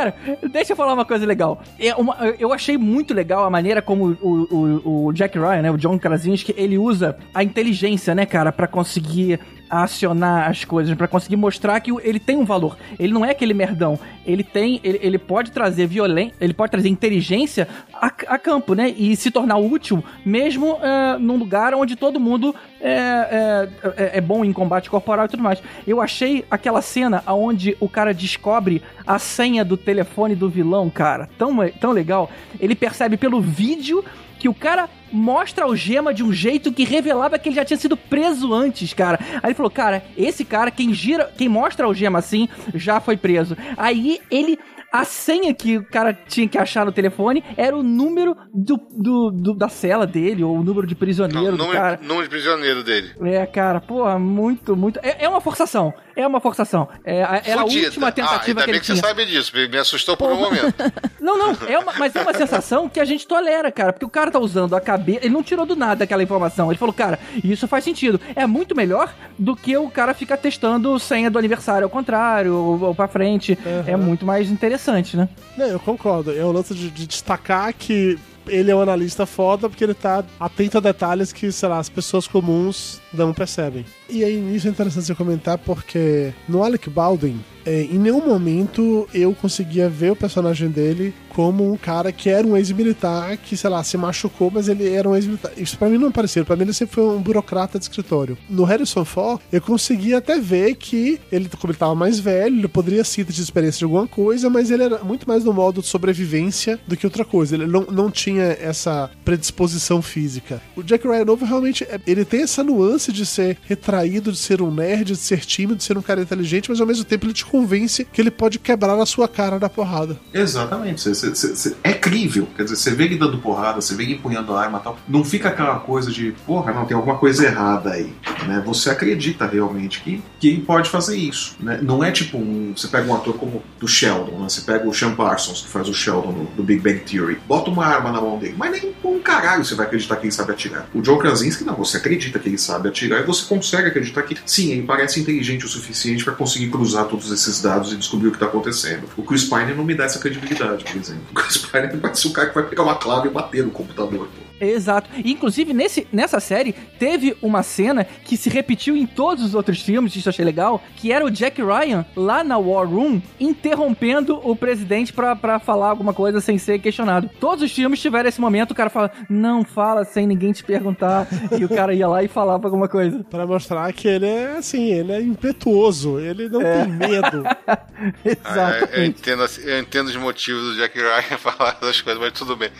Cara, 0.00 0.14
deixa 0.50 0.72
eu 0.72 0.76
falar 0.76 0.94
uma 0.94 1.04
coisa 1.04 1.26
legal. 1.26 1.60
É 1.78 1.94
uma- 1.94 2.16
eu 2.38 2.54
achei 2.54 2.78
muito 2.78 3.12
legal 3.12 3.44
a 3.44 3.50
maneira 3.50 3.82
como 3.82 4.16
o, 4.22 4.46
o- 4.50 5.04
o 5.08 5.12
Jack 5.12 5.38
Ryan, 5.38 5.60
né, 5.62 5.70
o 5.70 5.76
John 5.76 5.98
Krasinski, 5.98 6.54
ele 6.56 6.78
usa 6.78 7.18
a 7.34 7.44
inteligência, 7.44 8.14
né, 8.14 8.24
cara, 8.24 8.50
pra 8.50 8.66
conseguir 8.66 9.38
acionar 9.70 10.50
as 10.50 10.64
coisas, 10.64 10.94
pra 10.96 11.06
conseguir 11.06 11.36
mostrar 11.36 11.78
que 11.80 11.92
ele 12.02 12.18
tem 12.18 12.36
um 12.36 12.44
valor. 12.44 12.76
Ele 12.98 13.12
não 13.12 13.24
é 13.24 13.30
aquele 13.30 13.54
merdão. 13.54 13.98
Ele 14.26 14.42
tem, 14.42 14.80
ele, 14.82 14.98
ele 15.02 15.18
pode 15.18 15.50
trazer 15.52 15.86
violência, 15.86 16.34
ele 16.40 16.52
pode 16.52 16.72
trazer 16.72 16.88
inteligência 16.88 17.68
a, 17.94 18.06
a 18.06 18.38
campo, 18.38 18.74
né, 18.74 18.92
e 18.96 19.14
se 19.16 19.30
tornar 19.30 19.56
útil 19.58 20.02
mesmo 20.24 20.78
é, 20.82 21.18
num 21.18 21.36
lugar 21.36 21.74
onde 21.74 21.94
todo 21.96 22.18
mundo 22.18 22.54
é, 22.80 22.90
é, 22.90 23.68
é- 23.96 24.18
é 24.18 24.20
bom 24.20 24.44
em 24.44 24.52
combate 24.52 24.90
corporal 24.90 25.26
e 25.26 25.28
tudo 25.28 25.42
mais. 25.42 25.62
Eu 25.86 26.00
achei 26.00 26.44
aquela 26.50 26.82
cena 26.82 27.22
onde 27.26 27.76
o 27.80 27.88
cara 27.88 28.12
descobre 28.12 28.82
a 29.06 29.18
senha 29.18 29.64
do 29.64 29.76
telefone 29.76 30.34
do 30.34 30.48
vilão, 30.48 30.90
cara, 30.90 31.28
tão, 31.38 31.56
tão 31.80 31.92
legal. 31.92 32.30
Ele 32.58 32.74
percebe 32.74 33.16
pelo 33.16 33.40
vídeo 33.40 34.04
que 34.40 34.48
o 34.48 34.54
cara 34.54 34.88
mostra 35.12 35.64
a 35.64 35.68
algema 35.68 36.12
de 36.12 36.24
um 36.24 36.32
jeito 36.32 36.72
que 36.72 36.82
revelava 36.84 37.38
que 37.38 37.48
ele 37.50 37.56
já 37.56 37.64
tinha 37.64 37.76
sido 37.76 37.96
preso 37.96 38.52
antes, 38.52 38.92
cara. 38.94 39.18
Aí 39.42 39.50
ele 39.50 39.54
falou, 39.54 39.70
cara, 39.70 40.02
esse 40.16 40.44
cara, 40.44 40.70
quem 40.70 40.92
gira, 40.94 41.30
quem 41.36 41.48
mostra 41.48 41.84
a 41.84 41.88
algema 41.88 42.18
assim, 42.18 42.48
já 42.74 42.98
foi 43.00 43.16
preso. 43.16 43.56
Aí 43.76 44.18
ele. 44.30 44.58
A 44.92 45.04
senha 45.04 45.54
que 45.54 45.76
o 45.78 45.84
cara 45.88 46.12
tinha 46.12 46.48
que 46.48 46.58
achar 46.58 46.84
no 46.84 46.90
telefone 46.90 47.44
era 47.56 47.76
o 47.76 47.80
número 47.80 48.34
do, 48.52 48.76
do- 48.76 49.30
do- 49.30 49.54
da 49.56 49.68
cela 49.68 50.04
dele, 50.04 50.42
ou 50.42 50.58
o 50.58 50.64
número 50.64 50.84
de 50.84 50.96
prisioneiro 50.96 51.52
Não, 51.52 51.58
número, 51.58 51.72
cara. 51.80 52.00
número 52.02 52.24
de 52.24 52.28
prisioneiro 52.28 52.82
dele. 52.82 53.12
É, 53.22 53.46
cara, 53.46 53.80
porra, 53.80 54.18
muito, 54.18 54.74
muito. 54.74 54.98
É, 55.00 55.26
é 55.26 55.28
uma 55.28 55.40
forçação. 55.40 55.94
É 56.20 56.26
uma 56.26 56.40
forçação. 56.40 56.88
É, 57.04 57.22
a- 57.22 57.42
era 57.44 57.60
a 57.62 57.64
última 57.64 58.08
ah, 58.08 58.12
tentativa 58.12 58.60
ainda 58.60 58.60
que 58.60 58.66
bem 58.66 58.74
ele 58.74 58.80
que 58.80 58.86
tinha. 58.86 58.96
você 58.96 59.00
sabe 59.06 59.26
disso, 59.26 59.52
me 59.56 59.78
assustou 59.78 60.16
por 60.16 60.30
um 60.30 60.36
momento. 60.36 60.74
Não, 61.20 61.36
não, 61.36 61.54
é 61.68 61.78
uma, 61.78 61.92
mas 61.98 62.16
é 62.16 62.22
uma 62.22 62.32
sensação 62.32 62.88
que 62.88 62.98
a 62.98 63.04
gente 63.04 63.26
tolera, 63.26 63.70
cara, 63.70 63.92
porque 63.92 64.06
o 64.06 64.08
cara 64.08 64.30
tá 64.30 64.38
usando 64.38 64.74
a 64.74 64.80
cabeça, 64.80 65.20
ele 65.22 65.34
não 65.34 65.42
tirou 65.42 65.66
do 65.66 65.76
nada 65.76 66.02
aquela 66.04 66.22
informação, 66.22 66.70
ele 66.70 66.78
falou, 66.78 66.94
cara, 66.94 67.18
isso 67.44 67.68
faz 67.68 67.84
sentido, 67.84 68.18
é 68.34 68.46
muito 68.46 68.74
melhor 68.74 69.12
do 69.38 69.54
que 69.54 69.76
o 69.76 69.90
cara 69.90 70.14
ficar 70.14 70.38
testando 70.38 70.98
senha 70.98 71.30
do 71.30 71.38
aniversário 71.38 71.84
ao 71.84 71.90
contrário, 71.90 72.54
ou, 72.54 72.82
ou 72.84 72.94
pra 72.94 73.06
frente, 73.06 73.56
é 73.86 73.96
muito 73.96 74.24
mais 74.24 74.50
interessante, 74.50 75.14
né? 75.14 75.28
Não, 75.58 75.66
eu 75.66 75.78
concordo. 75.78 76.32
É 76.36 76.42
o 76.42 76.50
lance 76.50 76.74
de, 76.74 76.90
de 76.90 77.06
destacar 77.06 77.72
que 77.74 78.18
ele 78.50 78.70
é 78.70 78.76
um 78.76 78.80
analista 78.80 79.24
foda 79.24 79.68
porque 79.68 79.84
ele 79.84 79.94
tá 79.94 80.24
atento 80.38 80.78
a 80.78 80.80
detalhes 80.80 81.32
que, 81.32 81.50
sei 81.52 81.68
lá, 81.68 81.78
as 81.78 81.88
pessoas 81.88 82.26
comuns 82.26 83.00
não 83.12 83.32
percebem. 83.32 83.84
E 84.08 84.24
aí, 84.24 84.36
nisso 84.36 84.66
é 84.66 84.70
interessante 84.70 85.06
você 85.06 85.14
comentar 85.14 85.56
porque 85.58 86.32
no 86.48 86.62
Alec 86.62 86.90
Baldwin, 86.90 87.40
é, 87.64 87.82
em 87.82 87.98
nenhum 87.98 88.24
momento 88.26 89.08
eu 89.12 89.34
conseguia 89.34 89.88
ver 89.88 90.12
o 90.12 90.16
personagem 90.16 90.68
dele 90.68 91.14
como 91.30 91.72
um 91.72 91.76
cara 91.76 92.10
que 92.10 92.28
era 92.28 92.46
um 92.46 92.56
ex-militar 92.56 93.36
que, 93.36 93.56
sei 93.56 93.70
lá, 93.70 93.82
se 93.84 93.96
machucou, 93.96 94.50
mas 94.50 94.68
ele 94.68 94.88
era 94.88 95.08
um 95.08 95.14
ex-militar. 95.14 95.52
Isso 95.56 95.78
pra 95.78 95.88
mim 95.88 95.96
não 95.98 96.10
parecia. 96.10 96.44
Pra 96.44 96.56
mim 96.56 96.62
ele 96.62 96.72
sempre 96.72 96.96
foi 96.96 97.04
um 97.04 97.20
burocrata 97.20 97.78
de 97.78 97.84
escritório. 97.84 98.36
No 98.48 98.64
Harrison 98.64 99.04
Ford, 99.04 99.40
eu 99.52 99.60
conseguia 99.60 100.18
até 100.18 100.38
ver 100.40 100.74
que 100.74 101.20
ele, 101.30 101.48
como 101.48 101.70
ele 101.72 101.78
tava 101.78 101.94
mais 101.94 102.18
velho, 102.18 102.56
ele 102.58 102.68
poderia 102.68 103.04
ter 103.04 103.24
tido 103.24 103.30
experiência 103.30 103.78
de 103.78 103.84
alguma 103.84 104.06
coisa, 104.08 104.50
mas 104.50 104.70
ele 104.70 104.82
era 104.82 104.98
muito 105.04 105.26
mais 105.28 105.44
no 105.44 105.52
modo 105.52 105.80
de 105.80 105.86
sobrevivência 105.86 106.80
do 106.86 106.96
que 106.96 107.06
outra 107.06 107.24
coisa. 107.24 107.54
Ele 107.54 107.66
não, 107.66 107.82
não 107.82 108.10
tinha 108.10 108.44
essa 108.60 109.08
predisposição 109.24 110.02
física. 110.02 110.60
O 110.76 110.82
Jack 110.82 111.06
Ryan 111.06 111.24
novo 111.24 111.44
realmente, 111.44 111.84
é- 111.84 112.00
ele 112.06 112.24
tem 112.24 112.42
essa 112.42 112.62
nuance 112.64 113.12
de 113.12 113.24
ser 113.24 113.56
retraído, 113.66 114.32
de 114.32 114.38
ser 114.38 114.60
um 114.60 114.70
nerd, 114.70 115.12
de 115.12 115.16
ser 115.16 115.40
tímido, 115.44 115.76
de 115.76 115.84
ser 115.84 115.96
um 115.96 116.02
cara 116.02 116.20
inteligente, 116.22 116.68
mas 116.68 116.80
ao 116.80 116.86
mesmo 116.86 117.04
tempo 117.04 117.26
ele 117.26 117.32
te 117.32 117.44
convence 117.50 118.04
que 118.04 118.20
ele 118.20 118.30
pode 118.30 118.58
quebrar 118.58 118.98
a 118.98 119.04
sua 119.06 119.26
cara 119.28 119.58
da 119.58 119.68
porrada. 119.68 120.18
Exatamente. 120.32 121.00
Cê- 121.00 121.14
cê- 121.14 121.34
cê- 121.34 121.76
é 121.82 121.92
crível. 121.92 122.46
Quer 122.56 122.64
dizer, 122.64 122.76
você 122.76 122.90
vê 122.92 123.04
ele 123.04 123.16
dando 123.16 123.38
porrada, 123.38 123.80
você 123.80 123.94
vê 123.94 124.04
ele 124.04 124.14
empunhando 124.14 124.54
a 124.54 124.60
arma 124.62 124.78
e 124.78 124.82
tal. 124.82 124.98
Não 125.08 125.24
fica 125.24 125.48
aquela 125.48 125.78
coisa 125.80 126.10
de, 126.10 126.32
porra, 126.46 126.72
não, 126.72 126.84
tem 126.86 126.96
alguma 126.96 127.18
coisa 127.18 127.44
errada 127.44 127.90
aí. 127.90 128.12
Né? 128.46 128.62
Você 128.64 128.90
acredita 128.90 129.46
realmente 129.46 130.00
que, 130.00 130.22
que 130.38 130.48
ele 130.48 130.60
pode 130.62 130.88
fazer 130.88 131.16
isso. 131.16 131.56
Né? 131.60 131.80
Não 131.82 132.02
é 132.02 132.10
tipo 132.10 132.38
um. 132.38 132.72
Você 132.76 132.88
pega 132.88 133.10
um 133.10 133.14
ator 133.14 133.34
como 133.34 133.62
do 133.78 133.88
Sheldon, 133.88 134.38
né? 134.38 134.48
Você 134.48 134.60
pega 134.62 134.88
o 134.88 134.94
Sean 134.94 135.14
Parsons, 135.14 135.62
que 135.62 135.68
faz 135.68 135.88
o 135.88 135.94
Sheldon 135.94 136.32
no, 136.32 136.44
do 136.56 136.62
Big 136.62 136.80
Bang 136.80 137.00
Theory. 137.00 137.38
Bota 137.48 137.70
uma 137.70 137.84
arma 137.84 138.12
na 138.12 138.20
mão 138.20 138.38
dele. 138.38 138.54
Mas 138.56 138.72
nem 138.72 138.94
um 139.04 139.18
caralho 139.20 139.64
você 139.64 139.74
vai 139.74 139.86
acreditar 139.86 140.16
que 140.16 140.26
ele 140.26 140.32
sabe 140.32 140.52
atirar. 140.52 140.88
O 140.94 141.00
John 141.02 141.18
Krasinski, 141.18 141.64
não, 141.64 141.74
você 141.74 141.96
acredita 141.96 142.38
que 142.38 142.48
ele 142.48 142.58
sabe 142.58 142.88
atirar 142.88 143.20
e 143.20 143.24
você 143.24 143.44
consegue 143.46 143.88
acreditar 143.88 144.22
que, 144.22 144.36
sim, 144.46 144.70
ele 144.72 144.82
parece 144.82 145.20
inteligente 145.20 145.64
o 145.64 145.68
suficiente 145.68 146.24
para 146.24 146.34
conseguir 146.34 146.68
cruzar 146.70 147.06
todos 147.06 147.30
esses 147.30 147.39
dados 147.62 147.92
e 147.92 147.96
descobrir 147.96 148.28
o 148.28 148.32
que 148.32 148.38
tá 148.38 148.46
acontecendo. 148.46 149.08
O 149.16 149.22
Chris 149.22 149.44
Pine 149.44 149.74
não 149.74 149.84
me 149.84 149.94
dá 149.94 150.04
essa 150.04 150.18
credibilidade, 150.18 150.84
por 150.84 150.96
exemplo. 150.96 151.22
O 151.30 151.34
Chris 151.34 151.56
Pine 151.58 151.96
parece 152.00 152.26
o 152.26 152.32
cara 152.32 152.48
que 152.48 152.54
vai 152.54 152.64
pegar 152.64 152.82
uma 152.82 152.96
clave 152.96 153.28
e 153.28 153.30
bater 153.30 153.64
no 153.64 153.70
computador. 153.70 154.28
Pô. 154.28 154.49
Exato. 154.60 155.10
E, 155.24 155.40
Inclusive, 155.40 155.72
nesse, 155.72 156.06
nessa 156.12 156.38
série, 156.38 156.74
teve 156.98 157.34
uma 157.40 157.62
cena 157.62 158.04
que 158.04 158.36
se 158.36 158.50
repetiu 158.50 158.94
em 158.94 159.06
todos 159.06 159.42
os 159.42 159.54
outros 159.54 159.80
filmes, 159.80 160.14
isso 160.14 160.28
eu 160.28 160.30
achei 160.30 160.44
legal, 160.44 160.82
que 160.96 161.10
era 161.10 161.24
o 161.24 161.30
Jack 161.30 161.62
Ryan 161.62 162.04
lá 162.14 162.44
na 162.44 162.58
War 162.58 162.86
Room 162.86 163.22
interrompendo 163.40 164.38
o 164.44 164.54
presidente 164.54 165.14
pra, 165.14 165.34
pra 165.34 165.58
falar 165.58 165.88
alguma 165.88 166.12
coisa 166.12 166.38
sem 166.42 166.58
ser 166.58 166.78
questionado. 166.78 167.30
Todos 167.40 167.64
os 167.64 167.72
filmes 167.72 168.02
tiveram 168.02 168.28
esse 168.28 168.38
momento, 168.38 168.72
o 168.72 168.74
cara 168.74 168.90
fala, 168.90 169.10
não 169.30 169.64
fala 169.64 170.04
sem 170.04 170.26
ninguém 170.26 170.52
te 170.52 170.62
perguntar, 170.62 171.26
e 171.58 171.64
o 171.64 171.68
cara 171.70 171.94
ia 171.94 172.06
lá 172.06 172.22
e 172.22 172.28
falava 172.28 172.66
alguma 172.66 172.86
coisa. 172.86 173.24
Pra 173.30 173.46
mostrar 173.46 173.90
que 173.94 174.06
ele 174.06 174.26
é 174.26 174.58
assim, 174.58 174.92
ele 174.92 175.12
é 175.12 175.22
impetuoso, 175.22 176.20
ele 176.20 176.50
não 176.50 176.60
tem 176.60 176.86
medo. 176.86 177.44
Exato. 178.22 178.88
É, 178.92 179.00
eu, 179.00 179.04
entendo, 179.06 179.44
eu 179.64 179.78
entendo 179.78 180.08
os 180.08 180.16
motivos 180.16 180.62
do 180.64 180.76
Jack 180.76 180.98
Ryan 180.98 181.38
falar 181.38 181.78
essas 181.80 182.02
coisas, 182.02 182.20
mas 182.20 182.32
tudo 182.32 182.56
bem. 182.56 182.70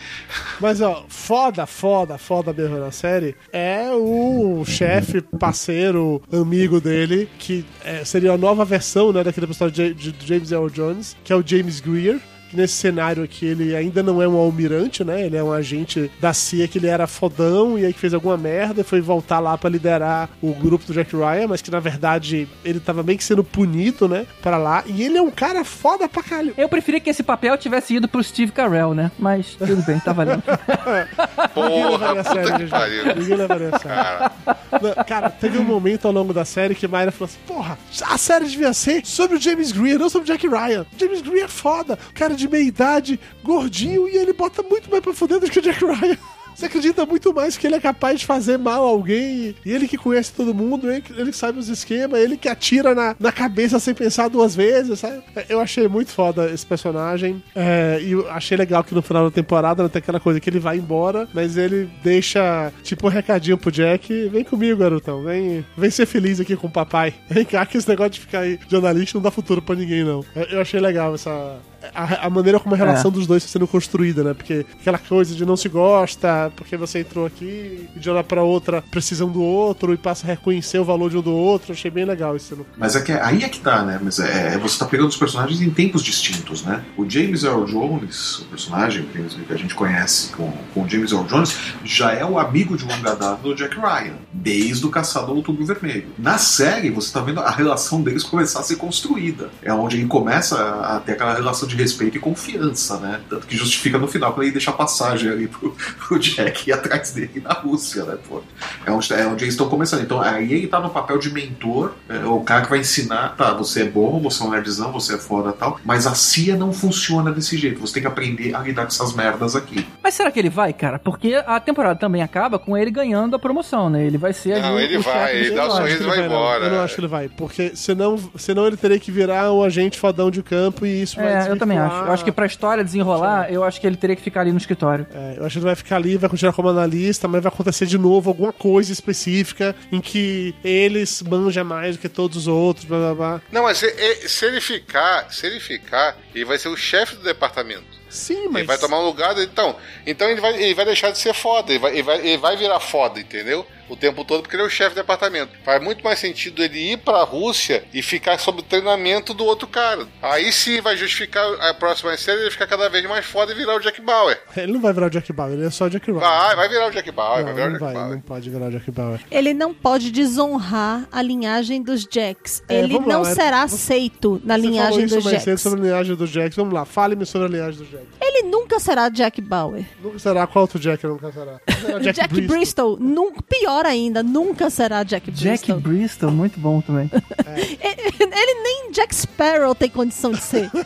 Mas 0.59 0.79
ó, 0.79 1.05
foda, 1.09 1.65
foda, 1.71 2.17
foda 2.17 2.53
mesmo 2.53 2.77
na 2.77 2.91
série 2.91 3.35
é 3.51 3.89
o 3.91 4.63
chefe, 4.65 5.21
parceiro, 5.21 6.21
amigo 6.31 6.79
dele, 6.79 7.29
que 7.39 7.65
é, 7.83 8.03
seria 8.05 8.33
a 8.33 8.37
nova 8.37 8.63
versão 8.65 9.11
né, 9.11 9.23
daquele 9.23 9.47
personagem 9.47 9.93
de, 9.93 10.11
de 10.11 10.27
James 10.27 10.51
Earl 10.51 10.67
Jones, 10.67 11.15
que 11.23 11.33
é 11.33 11.35
o 11.35 11.43
James 11.45 11.79
Greer. 11.79 12.19
Nesse 12.53 12.73
cenário 12.73 13.23
aqui, 13.23 13.45
ele 13.45 13.75
ainda 13.75 14.03
não 14.03 14.21
é 14.21 14.27
um 14.27 14.35
almirante, 14.35 15.03
né? 15.03 15.25
Ele 15.25 15.37
é 15.37 15.43
um 15.43 15.51
agente 15.51 16.11
da 16.19 16.33
CIA 16.33 16.67
que 16.67 16.77
ele 16.77 16.87
era 16.87 17.07
fodão 17.07 17.77
e 17.77 17.85
aí 17.85 17.93
que 17.93 17.99
fez 17.99 18.13
alguma 18.13 18.37
merda 18.37 18.81
e 18.81 18.83
foi 18.83 19.01
voltar 19.01 19.39
lá 19.39 19.57
pra 19.57 19.69
liderar 19.69 20.29
o 20.41 20.53
grupo 20.53 20.85
do 20.85 20.93
Jack 20.93 21.15
Ryan, 21.15 21.47
mas 21.47 21.61
que 21.61 21.71
na 21.71 21.79
verdade 21.79 22.47
ele 22.63 22.79
tava 22.79 23.03
meio 23.03 23.17
que 23.17 23.23
sendo 23.23 23.43
punido, 23.43 24.07
né? 24.07 24.25
Pra 24.41 24.57
lá. 24.57 24.83
E 24.85 25.03
ele 25.03 25.17
é 25.17 25.21
um 25.21 25.31
cara 25.31 25.63
foda 25.63 26.09
pra 26.09 26.21
caralho. 26.21 26.53
Eu 26.57 26.67
preferia 26.67 26.99
que 26.99 27.09
esse 27.09 27.23
papel 27.23 27.57
tivesse 27.57 27.95
ido 27.95 28.07
pro 28.07 28.23
Steve 28.23 28.51
Carell, 28.51 28.93
né? 28.93 29.11
Mas 29.17 29.55
tudo 29.55 29.81
bem, 29.83 29.99
tá 29.99 30.13
valendo. 30.13 30.43
Ninguém 31.55 31.83
Porra, 31.87 32.15
puta 32.15 32.57
que 32.57 32.67
pariu. 32.67 33.15
Ninguém 33.15 33.37
levaria 33.37 33.69
a 33.73 33.79
sério. 33.79 35.05
Cara, 35.05 35.29
teve 35.29 35.57
um 35.57 35.63
momento 35.63 36.05
ao 36.05 36.13
longo 36.13 36.33
da 36.33 36.45
série 36.45 36.75
que 36.75 36.87
Mayra 36.87 37.11
falou 37.11 37.29
assim: 37.29 37.39
Porra, 37.45 37.77
a 38.03 38.17
série 38.17 38.45
devia 38.45 38.73
ser 38.73 39.05
sobre 39.05 39.37
o 39.37 39.39
James 39.39 39.71
Greer, 39.71 39.99
não 39.99 40.09
sobre 40.09 40.29
o 40.29 40.33
Jack 40.33 40.47
Ryan. 40.47 40.85
James 40.97 41.21
Greer 41.21 41.45
é 41.45 41.47
foda, 41.47 41.97
cara 42.13 42.35
de 42.41 42.49
meia 42.49 42.63
idade, 42.63 43.19
gordinho, 43.43 44.07
e 44.07 44.17
ele 44.17 44.33
bota 44.33 44.61
muito 44.63 44.89
mais 44.89 45.01
pra 45.03 45.13
fuder 45.13 45.39
do 45.39 45.49
que 45.49 45.59
o 45.59 45.61
Jack 45.61 45.83
Ryan. 45.83 46.17
Você 46.55 46.65
acredita 46.65 47.05
muito 47.05 47.33
mais 47.33 47.57
que 47.57 47.65
ele 47.65 47.75
é 47.75 47.79
capaz 47.79 48.19
de 48.19 48.25
fazer 48.25 48.57
mal 48.57 48.85
a 48.85 48.89
alguém, 48.89 49.55
e 49.65 49.71
ele 49.71 49.87
que 49.87 49.97
conhece 49.97 50.33
todo 50.33 50.53
mundo, 50.53 50.91
ele 50.91 51.01
que, 51.01 51.33
sabe 51.33 51.57
os 51.57 51.69
esquemas, 51.69 52.19
ele 52.19 52.37
que 52.37 52.49
atira 52.49 52.93
na, 52.93 53.15
na 53.19 53.31
cabeça 53.31 53.79
sem 53.79 53.93
pensar 53.93 54.27
duas 54.27 54.55
vezes, 54.55 54.99
sabe? 54.99 55.23
Eu 55.47 55.59
achei 55.59 55.87
muito 55.87 56.11
foda 56.11 56.51
esse 56.51 56.65
personagem, 56.65 57.41
é, 57.55 57.99
e 58.01 58.11
eu 58.11 58.29
achei 58.29 58.57
legal 58.57 58.83
que 58.83 58.93
no 58.93 59.01
final 59.01 59.23
da 59.23 59.31
temporada 59.31 59.87
tem 59.89 59.99
aquela 59.99 60.19
coisa 60.19 60.39
que 60.39 60.49
ele 60.49 60.59
vai 60.59 60.77
embora, 60.77 61.27
mas 61.33 61.57
ele 61.57 61.89
deixa 62.03 62.71
tipo 62.83 63.07
um 63.07 63.09
recadinho 63.09 63.57
pro 63.57 63.71
Jack: 63.71 64.29
vem 64.29 64.43
comigo, 64.43 64.79
garotão, 64.79 65.23
vem, 65.23 65.65
vem 65.77 65.89
ser 65.89 66.05
feliz 66.05 66.39
aqui 66.39 66.55
com 66.55 66.67
o 66.67 66.71
papai. 66.71 67.13
Vem 67.29 67.45
cá, 67.45 67.65
que 67.65 67.77
esse 67.77 67.87
negócio 67.87 68.11
de 68.11 68.19
ficar 68.19 68.39
aí 68.39 68.59
jornalista 68.67 69.17
não 69.17 69.23
dá 69.23 69.31
futuro 69.31 69.61
pra 69.61 69.75
ninguém, 69.75 70.03
não. 70.03 70.23
Eu 70.51 70.61
achei 70.61 70.79
legal 70.79 71.15
essa. 71.15 71.59
A, 71.93 72.27
a 72.27 72.29
maneira 72.29 72.59
como 72.59 72.75
a 72.75 72.77
relação 72.77 73.09
É. 73.09 73.13
dos 73.13 73.25
dois 73.27 73.43
está 73.43 73.53
sendo 73.53 73.67
construída, 73.67 74.23
né? 74.23 74.33
Porque 74.33 74.65
aquela 74.79 74.97
coisa 74.97 75.35
de 75.35 75.45
não 75.45 75.57
se 75.57 75.67
gosta, 75.69 76.51
porque 76.55 76.77
você 76.77 76.99
entrou 76.99 77.25
aqui 77.25 77.89
e 77.95 77.99
de 77.99 78.09
uma 78.09 78.17
hora 78.17 78.23
pra 78.23 78.43
outra 78.43 78.83
precisam 78.91 79.29
do 79.29 79.41
outro 79.41 79.93
e 79.93 79.97
passa 79.97 80.25
a 80.25 80.29
reconhecer 80.29 80.79
o 80.79 80.83
valor 80.85 81.09
de 81.09 81.17
um 81.17 81.21
do 81.21 81.31
outro. 81.33 81.71
Achei 81.73 81.89
bem 81.91 82.05
legal 82.05 82.35
isso. 82.35 82.55
né? 82.55 82.63
Mas 82.77 82.95
é 82.95 83.01
que 83.01 83.11
aí 83.11 83.43
é 83.43 83.49
que 83.49 83.59
tá, 83.59 83.83
né? 83.83 83.99
Mas 84.01 84.19
é, 84.19 84.57
você 84.57 84.77
tá 84.79 84.85
pegando 84.85 85.09
os 85.09 85.17
personagens 85.17 85.61
em 85.61 85.69
tempos 85.69 86.03
distintos, 86.03 86.63
né? 86.63 86.83
O 86.97 87.09
James 87.09 87.43
Earl 87.43 87.65
Jones, 87.65 88.39
o 88.39 88.45
personagem 88.45 89.05
que 89.47 89.53
a 89.53 89.57
gente 89.57 89.73
conhece 89.75 90.29
com, 90.33 90.51
com 90.73 90.83
o 90.83 90.89
James 90.89 91.11
Earl 91.11 91.23
Jones, 91.25 91.57
já 91.83 92.11
é 92.13 92.25
o 92.25 92.37
amigo 92.39 92.77
de 92.77 92.83
longa 92.85 93.15
data 93.15 93.35
do 93.41 93.55
Jack 93.55 93.75
Ryan, 93.75 94.15
desde 94.31 94.85
o 94.85 94.89
Caçador 94.89 95.31
do 95.31 95.37
Outubro 95.37 95.65
Vermelho. 95.65 96.07
Na 96.17 96.37
série, 96.37 96.89
você 96.89 97.11
tá 97.11 97.21
vendo 97.21 97.39
a 97.39 97.49
relação 97.49 98.01
deles 98.01 98.23
começar 98.23 98.59
a 98.59 98.63
ser 98.63 98.75
construída. 98.75 99.49
É 99.61 99.73
onde 99.73 99.97
ele 99.97 100.07
começa 100.07 100.57
a 100.59 100.99
ter 100.99 101.13
aquela 101.13 101.33
relação 101.33 101.67
de 101.71 101.81
respeito 101.81 102.17
e 102.17 102.19
confiança, 102.19 102.97
né? 102.99 103.19
Tanto 103.29 103.47
que 103.47 103.55
justifica 103.57 103.97
no 103.97 104.07
final 104.07 104.33
pra 104.33 104.43
ele 104.43 104.51
deixar 104.51 104.73
passagem 104.73 105.29
ali 105.31 105.47
pro, 105.47 105.75
pro 106.07 106.19
Jack 106.19 106.69
ir 106.69 106.73
atrás 106.73 107.11
dele 107.11 107.41
na 107.43 107.53
Rússia, 107.53 108.03
né? 108.03 108.17
Pô, 108.27 108.41
é 108.85 108.91
onde, 108.91 109.13
é 109.13 109.25
onde 109.27 109.43
eles 109.43 109.53
estão 109.53 109.69
começando. 109.69 110.01
Então 110.01 110.21
aí 110.21 110.51
ele 110.53 110.67
tá 110.67 110.79
no 110.79 110.89
papel 110.89 111.17
de 111.17 111.31
mentor, 111.31 111.93
é, 112.09 112.19
o 112.25 112.39
cara 112.41 112.63
que 112.63 112.69
vai 112.69 112.79
ensinar, 112.79 113.35
tá, 113.35 113.53
você 113.53 113.83
é 113.83 113.85
bom, 113.85 114.19
você 114.21 114.43
é 114.43 114.45
um 114.45 114.51
nerdzão, 114.51 114.91
você 114.91 115.15
é 115.15 115.17
foda 115.17 115.49
e 115.49 115.53
tal, 115.53 115.79
mas 115.83 116.05
a 116.07 116.13
CIA 116.15 116.55
não 116.55 116.71
funciona 116.73 117.31
desse 117.31 117.57
jeito. 117.57 117.79
Você 117.81 117.93
tem 117.93 118.01
que 118.03 118.07
aprender 118.07 118.53
a 118.55 118.59
lidar 118.59 118.83
com 118.83 118.89
essas 118.89 119.13
merdas 119.13 119.55
aqui. 119.55 119.85
Mas 120.03 120.13
será 120.13 120.31
que 120.31 120.39
ele 120.39 120.49
vai, 120.49 120.73
cara? 120.73 120.99
Porque 120.99 121.35
a 121.45 121.59
temporada 121.59 121.99
também 121.99 122.21
acaba 122.21 122.59
com 122.59 122.77
ele 122.77 122.91
ganhando 122.91 123.35
a 123.35 123.39
promoção, 123.39 123.89
né? 123.89 124.05
Ele 124.05 124.17
vai 124.17 124.33
ser 124.33 124.61
Não, 124.61 124.79
ele 124.79 124.97
o 124.97 125.01
vai, 125.01 125.37
ele 125.37 125.51
dá 125.51 125.63
o 125.63 125.65
Eu 125.65 125.67
não 125.69 125.75
acho 125.77 125.77
sorriso 125.77 125.97
que 125.97 126.03
e 126.03 126.07
vai 126.07 126.17
ele 126.19 126.27
não. 126.27 126.35
embora. 126.35 126.65
Eu 126.65 126.71
não 126.71 126.79
acho 126.81 126.95
que 126.95 127.01
ele 127.01 127.07
vai, 127.07 127.29
porque 127.29 127.71
senão, 127.75 128.17
senão 128.35 128.67
ele 128.67 128.77
teria 128.77 128.99
que 128.99 129.11
virar 129.11 129.51
um 129.51 129.63
agente 129.63 129.99
fodão 129.99 130.29
de 130.31 130.41
campo 130.43 130.85
e 130.85 131.01
isso 131.01 131.15
vai 131.15 131.47
É, 131.47 131.51
eu 131.51 131.57
também 131.61 131.77
acho. 131.77 131.95
Eu 131.95 132.11
acho 132.11 132.23
que 132.23 132.31
pra 132.31 132.45
história 132.47 132.83
desenrolar, 132.83 133.51
eu 133.51 133.63
acho 133.63 133.79
que 133.79 133.85
ele 133.85 133.95
teria 133.95 134.15
que 134.15 134.21
ficar 134.21 134.41
ali 134.41 134.51
no 134.51 134.57
escritório. 134.57 135.05
É, 135.13 135.35
eu 135.37 135.45
acho 135.45 135.53
que 135.53 135.59
ele 135.59 135.65
vai 135.65 135.75
ficar 135.75 135.95
ali, 135.97 136.17
vai 136.17 136.29
continuar 136.29 136.53
como 136.53 136.69
analista, 136.69 137.27
mas 137.27 137.43
vai 137.43 137.51
acontecer 137.51 137.85
de 137.85 137.97
novo 137.97 138.31
alguma 138.31 138.51
coisa 138.51 138.91
específica 138.91 139.75
em 139.91 140.01
que 140.01 140.55
eles 140.63 141.21
manjam 141.21 141.63
mais 141.63 141.95
do 141.95 142.01
que 142.01 142.09
todos 142.09 142.35
os 142.35 142.47
outros, 142.47 142.85
blá 142.85 142.97
blá 142.97 143.15
blá. 143.15 143.41
Não, 143.51 143.63
mas 143.63 143.77
se, 143.77 144.27
se 144.27 144.45
ele 144.45 144.59
ficar, 144.59 145.31
se 145.31 145.45
ele 145.45 145.59
ficar, 145.59 146.17
ele 146.33 146.45
vai 146.45 146.57
ser 146.57 146.69
o 146.69 146.75
chefe 146.75 147.15
do 147.15 147.23
departamento. 147.23 148.00
Sim, 148.11 148.47
mas. 148.47 148.57
Ele 148.57 148.67
vai 148.67 148.77
tomar 148.77 148.99
um 148.99 149.05
lugar. 149.05 149.37
Então, 149.39 149.75
então 150.05 150.29
ele, 150.29 150.39
vai, 150.41 150.53
ele 150.61 150.73
vai 150.75 150.85
deixar 150.85 151.11
de 151.11 151.17
ser 151.17 151.33
foda. 151.33 151.71
Ele 151.71 151.79
vai, 151.79 151.91
ele, 151.93 152.03
vai, 152.03 152.17
ele 152.19 152.37
vai 152.37 152.55
virar 152.57 152.79
foda, 152.79 153.19
entendeu? 153.19 153.65
O 153.89 153.95
tempo 153.97 154.23
todo, 154.23 154.41
porque 154.41 154.55
ele 154.55 154.63
é 154.63 154.65
o 154.65 154.69
chefe 154.69 154.91
do 154.91 155.01
departamento. 155.01 155.51
Faz 155.65 155.83
muito 155.83 156.01
mais 156.01 156.17
sentido 156.17 156.63
ele 156.63 156.93
ir 156.93 156.97
pra 156.99 157.23
Rússia 157.23 157.83
e 157.93 158.01
ficar 158.01 158.37
sob 158.39 158.59
o 158.59 158.63
treinamento 158.63 159.33
do 159.33 159.43
outro 159.43 159.67
cara. 159.67 160.07
Aí 160.21 160.49
sim 160.53 160.79
vai 160.79 160.95
justificar 160.95 161.45
a 161.59 161.73
próxima 161.73 162.15
série 162.15 162.39
ele 162.39 162.51
ficar 162.51 162.67
cada 162.67 162.87
vez 162.89 163.05
mais 163.05 163.25
foda 163.25 163.51
e 163.51 163.55
virar 163.55 163.75
o 163.75 163.79
Jack 163.81 163.99
Bauer. 164.01 164.39
Ele 164.55 164.71
não 164.71 164.79
vai 164.79 164.93
virar 164.93 165.07
o 165.07 165.09
Jack 165.09 165.33
Bauer, 165.33 165.53
ele 165.53 165.65
é 165.65 165.69
só 165.69 165.85
o 165.85 165.89
Jack 165.89 166.09
Ryan. 166.09 166.19
Vai, 166.21 166.55
vai 166.55 166.69
virar 166.69 166.87
o 166.87 166.91
Jack 166.91 167.11
Bauer, 167.11 167.43
vai 167.43 167.51
Não, 167.51 167.53
virar 167.53 167.65
o 167.67 167.69
não 167.71 167.79
Jack 167.79 167.83
vai, 167.83 167.93
Bauer. 167.95 168.09
não 168.15 168.21
pode 168.21 168.49
virar 168.49 168.65
o 168.67 168.71
Jack 168.71 168.91
Bauer. 168.91 169.19
Ele 169.29 169.53
não 169.53 169.73
pode 169.73 170.09
desonrar 170.09 171.05
a 171.11 171.21
linhagem 171.21 171.83
dos 171.83 172.05
Jacks. 172.09 172.63
É, 172.69 172.79
Ele 172.79 172.93
vamos 172.93 173.07
lá, 173.09 173.13
não 173.15 173.25
Ed. 173.25 173.35
será 173.35 173.67
Você- 173.67 173.75
aceito 173.75 174.41
na 174.45 174.55
Você 174.55 174.61
falou 174.61 174.71
linhagem 174.71 175.03
isso 175.05 175.15
dos 175.15 175.23
Jacks. 175.25 175.61
sobre 175.61 175.79
a 175.79 175.83
linhagem 175.83 176.15
dos 176.15 176.29
Jacks. 176.29 176.55
Vamos 176.55 176.73
lá, 176.73 176.85
fale-me 176.85 177.25
sobre 177.25 177.47
a 177.47 177.51
linhagem 177.51 177.77
dos 177.81 177.89
Jacks. 177.91 178.00
Ele 178.19 178.43
nunca 178.43 178.79
será 178.79 179.09
Jack 179.09 179.41
Bauer. 179.41 179.85
Nunca 180.01 180.19
será 180.19 180.47
qual 180.47 180.63
outro 180.63 180.79
Jack 180.79 181.05
nunca 181.05 181.31
será? 181.31 181.59
Será 181.81 181.99
Jack, 181.99 182.41
Bristol, 182.41 182.97
nunca, 182.99 183.41
pior 183.41 183.85
ainda, 183.87 184.21
nunca 184.21 184.69
será 184.69 185.01
Jack 185.03 185.31
Jack 185.31 185.73
Bristol. 185.73 185.79
Bristol, 185.79 186.31
muito 186.31 186.59
bom 186.59 186.79
também. 186.79 187.09
Ele 188.19 188.53
nem 188.61 188.91
Jack 188.91 189.15
Sparrow 189.15 189.73
tem 189.73 189.89
condição 189.89 190.31
de 190.31 190.41
ser. 190.41 190.69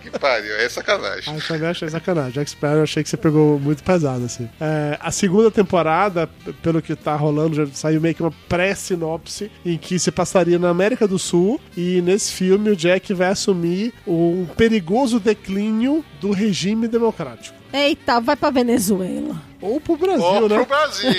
Que 0.00 0.10
pariu, 0.18 0.54
é 0.54 0.68
sacanagem. 0.68 1.34
Ah, 1.36 1.40
também 1.46 1.68
achei 1.68 1.88
sacanagem. 1.88 2.32
Jack 2.32 2.50
Sparrow 2.50 2.82
achei 2.82 3.02
que 3.02 3.08
você 3.08 3.16
pegou 3.16 3.58
muito 3.58 3.82
pesado, 3.82 4.24
assim. 4.24 4.48
É, 4.60 4.96
a 5.00 5.10
segunda 5.10 5.50
temporada, 5.50 6.28
pelo 6.62 6.80
que 6.80 6.94
tá 6.94 7.14
rolando, 7.16 7.56
já 7.56 7.66
saiu 7.72 8.00
meio 8.00 8.14
que 8.14 8.22
uma 8.22 8.32
pré-sinopse 8.48 9.50
em 9.64 9.76
que 9.76 9.98
se 9.98 10.10
passaria 10.10 10.58
na 10.58 10.68
América 10.68 11.06
do 11.06 11.18
Sul 11.18 11.60
e 11.76 12.00
nesse 12.00 12.32
filme 12.32 12.70
o 12.70 12.76
Jack 12.76 13.12
vai 13.12 13.28
assumir 13.28 13.92
um 14.06 14.46
perigoso 14.56 15.18
declínio 15.20 16.04
do 16.20 16.32
regime 16.32 16.88
democrático. 16.88 17.56
Eita, 17.72 18.20
vai 18.20 18.36
pra 18.36 18.50
Venezuela. 18.50 19.48
Ou 19.60 19.80
pro 19.80 19.96
Brasil, 19.96 20.24
Ou 20.24 20.48
né? 20.48 20.56
pro 20.56 20.66
Brasil. 20.66 21.10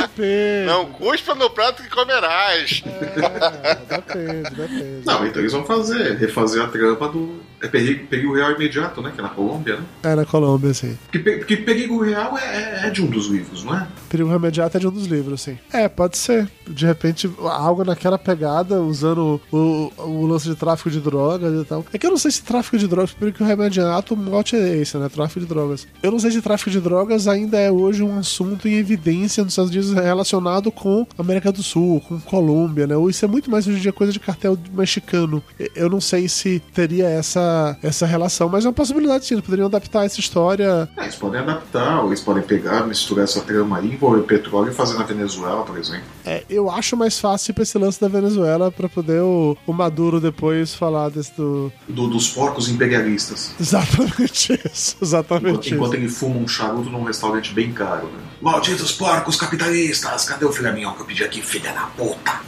Depende. 0.00 0.66
Não 0.66 0.86
cuspa 0.86 1.34
no 1.34 1.48
prato 1.50 1.82
que 1.82 1.88
comerás. 1.88 2.82
É, 2.84 3.74
depende, 3.96 4.50
depende. 4.50 5.02
Não, 5.06 5.26
então 5.26 5.40
eles 5.40 5.52
vão 5.52 5.64
fazer, 5.64 6.16
refazer 6.16 6.62
a 6.62 6.66
trama 6.66 7.08
do. 7.08 7.46
É 7.60 7.66
perigo, 7.66 8.06
perigo 8.06 8.34
real 8.34 8.52
imediato, 8.52 9.02
né? 9.02 9.10
Que 9.12 9.20
é 9.20 9.22
na 9.22 9.30
Colômbia, 9.30 9.76
né? 9.76 9.82
É 10.04 10.14
na 10.14 10.24
Colômbia, 10.24 10.72
sim. 10.72 10.96
Porque, 11.10 11.30
porque 11.32 11.56
perigo 11.56 12.00
real 12.02 12.38
é, 12.38 12.86
é 12.86 12.90
de 12.90 13.02
um 13.02 13.06
dos 13.06 13.26
livros, 13.26 13.64
não 13.64 13.76
é? 13.76 13.86
Perigo 14.08 14.30
Remediato 14.30 14.76
é 14.76 14.80
de 14.80 14.86
um 14.86 14.92
dos 14.92 15.06
livros, 15.06 15.42
sim. 15.42 15.58
É, 15.72 15.88
pode 15.88 16.16
ser. 16.18 16.48
De 16.66 16.86
repente, 16.86 17.28
algo 17.40 17.84
naquela 17.84 18.16
pegada, 18.16 18.80
usando 18.80 19.40
o, 19.50 19.92
o 19.98 20.26
lance 20.26 20.48
de 20.48 20.54
tráfico 20.54 20.88
de 20.88 21.00
drogas 21.00 21.52
e 21.52 21.64
tal. 21.64 21.84
É 21.92 21.98
que 21.98 22.06
eu 22.06 22.10
não 22.10 22.18
sei 22.18 22.30
se 22.30 22.42
tráfico 22.42 22.78
de 22.78 22.86
drogas, 22.86 23.12
Perigo 23.12 23.44
Remediato, 23.44 24.14
o 24.14 24.16
mote 24.16 24.54
esse, 24.58 24.96
né? 24.98 25.08
Tráfico 25.08 25.40
de 25.40 25.46
drogas. 25.46 25.86
Eu 26.02 26.10
não 26.10 26.18
sei 26.18 26.30
se 26.30 26.42
tráfico 26.42 26.70
de 26.70 26.80
drogas 26.80 27.26
ainda 27.26 27.58
é 27.58 27.70
hoje 27.70 28.02
um 28.02 28.18
assunto 28.18 28.68
em 28.68 28.74
evidência 28.74 29.42
nos 29.42 29.52
Estados 29.52 29.70
Unidos 29.70 29.92
relacionado 29.92 30.70
com 30.70 31.06
América 31.16 31.50
do 31.50 31.62
Sul, 31.62 32.00
com 32.00 32.20
Colômbia, 32.20 32.86
né? 32.86 32.96
Ou 32.96 33.08
Isso 33.08 33.24
é 33.24 33.28
muito 33.28 33.50
mais 33.50 33.66
hoje 33.66 33.78
em 33.78 33.80
dia 33.80 33.92
coisa 33.92 34.12
de 34.12 34.20
cartel 34.20 34.58
mexicano. 34.72 35.42
Eu 35.74 35.88
não 35.88 36.00
sei 36.00 36.28
se 36.28 36.60
teria 36.74 37.08
essa 37.08 37.28
essa, 37.28 37.76
essa 37.82 38.06
relação, 38.06 38.48
mas 38.48 38.64
é 38.64 38.68
uma 38.68 38.74
possibilidade 38.74 39.26
sim, 39.26 39.34
eles 39.34 39.44
poderiam 39.44 39.66
adaptar 39.66 40.04
essa 40.04 40.20
história. 40.20 40.88
É, 40.96 41.02
eles 41.02 41.16
podem 41.16 41.40
adaptar, 41.40 42.00
ou 42.00 42.08
eles 42.08 42.20
podem 42.20 42.42
pegar, 42.42 42.86
misturar 42.86 43.24
essa 43.24 43.40
trama 43.40 43.78
aí, 43.78 43.92
envolver 43.92 44.22
petróleo 44.22 44.70
e 44.70 44.74
fazer 44.74 44.98
na 44.98 45.04
Venezuela, 45.04 45.62
por 45.64 45.78
exemplo. 45.78 46.06
É, 46.30 46.42
eu 46.50 46.68
acho 46.70 46.94
mais 46.94 47.18
fácil 47.18 47.54
pra 47.54 47.62
esse 47.62 47.78
lance 47.78 47.98
da 47.98 48.06
Venezuela 48.06 48.70
pra 48.70 48.86
poder 48.86 49.22
o, 49.22 49.56
o 49.66 49.72
Maduro 49.72 50.20
depois 50.20 50.74
falar 50.74 51.08
desse 51.08 51.32
do. 51.34 51.72
Do- 51.88 52.06
dos 52.08 52.28
porcos 52.28 52.68
imperialistas. 52.68 53.52
Exatamente 53.58 54.60
isso. 54.66 54.96
Exatamente 55.00 55.48
Enquanto, 55.48 55.74
enquanto 55.74 55.94
isso. 55.94 56.02
ele 56.02 56.08
fuma 56.10 56.36
um 56.36 56.46
charuto 56.46 56.90
num 56.90 57.02
restaurante 57.04 57.54
bem 57.54 57.72
caro, 57.72 58.08
né? 58.08 58.18
Malditos 58.42 58.92
porcos 58.92 59.36
capitalistas! 59.36 60.26
Cadê 60.26 60.44
o 60.44 60.52
filé 60.52 60.70
mignon 60.72 60.92
que 60.92 61.00
eu 61.00 61.06
pedi 61.06 61.24
aqui, 61.24 61.40
filha 61.40 61.72
da 61.72 61.86
puta? 61.96 62.40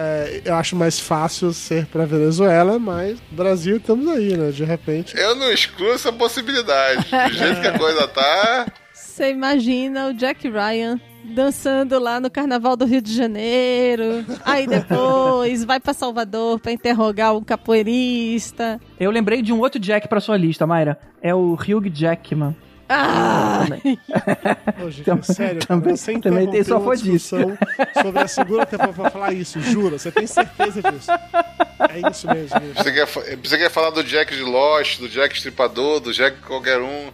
É, 0.00 0.42
eu 0.44 0.54
acho 0.54 0.76
mais 0.76 1.00
fácil 1.00 1.52
ser 1.52 1.86
pra 1.86 2.04
Venezuela, 2.06 2.78
mas 2.78 3.18
Brasil 3.32 3.78
estamos 3.78 4.06
aí, 4.08 4.36
né? 4.36 4.52
De 4.52 4.62
repente. 4.62 5.16
Eu 5.18 5.34
não 5.34 5.50
excluo 5.50 5.90
essa 5.92 6.12
possibilidade. 6.12 7.04
Do 7.10 7.34
jeito 7.36 7.60
que 7.60 7.66
a 7.66 7.76
coisa 7.76 8.06
tá. 8.06 8.66
Você 9.18 9.32
imagina 9.32 10.06
o 10.06 10.14
Jack 10.14 10.48
Ryan 10.48 11.00
dançando 11.24 11.98
lá 11.98 12.20
no 12.20 12.30
Carnaval 12.30 12.76
do 12.76 12.84
Rio 12.84 13.02
de 13.02 13.12
Janeiro. 13.12 14.24
Aí 14.44 14.64
depois 14.64 15.64
vai 15.64 15.80
pra 15.80 15.92
Salvador 15.92 16.60
pra 16.60 16.70
interrogar 16.70 17.36
um 17.36 17.42
capoeirista. 17.42 18.80
Eu 18.96 19.10
lembrei 19.10 19.42
de 19.42 19.52
um 19.52 19.58
outro 19.58 19.80
Jack 19.80 20.06
pra 20.06 20.20
sua 20.20 20.36
lista, 20.36 20.68
Mayra. 20.68 20.96
É 21.20 21.34
o 21.34 21.54
Hugh 21.54 21.90
Jackman. 21.92 22.54
Ah! 22.88 23.66
Hoje, 24.84 25.02
Tam- 25.04 25.22
sério, 25.22 25.60
também- 25.66 25.96
você 25.96 26.18
também 26.18 26.50
tem 26.50 26.64
sua 26.64 26.76
uma 26.78 26.84
fodice. 26.84 27.10
discussão 27.10 27.58
sobre 28.02 28.20
a 28.22 28.28
segunda 28.28 28.66
temporada 28.66 28.92
pra 28.94 29.10
falar 29.10 29.32
isso, 29.32 29.60
jura? 29.60 29.98
Você 29.98 30.10
tem 30.10 30.26
certeza 30.26 30.80
disso? 30.82 31.10
É 31.90 32.10
isso 32.10 32.26
mesmo. 32.26 32.60
mesmo. 32.60 32.74
Você 32.74 32.92
quer, 32.92 33.06
você 33.06 33.58
quer 33.58 33.70
falar 33.70 33.90
do 33.90 34.02
Jack 34.02 34.34
de 34.34 34.42
Lost, 34.42 34.98
do 35.00 35.08
Jack 35.08 35.34
Estripador, 35.36 36.00
do 36.00 36.12
Jack 36.12 36.38
qualquer 36.42 36.80
um. 36.80 37.10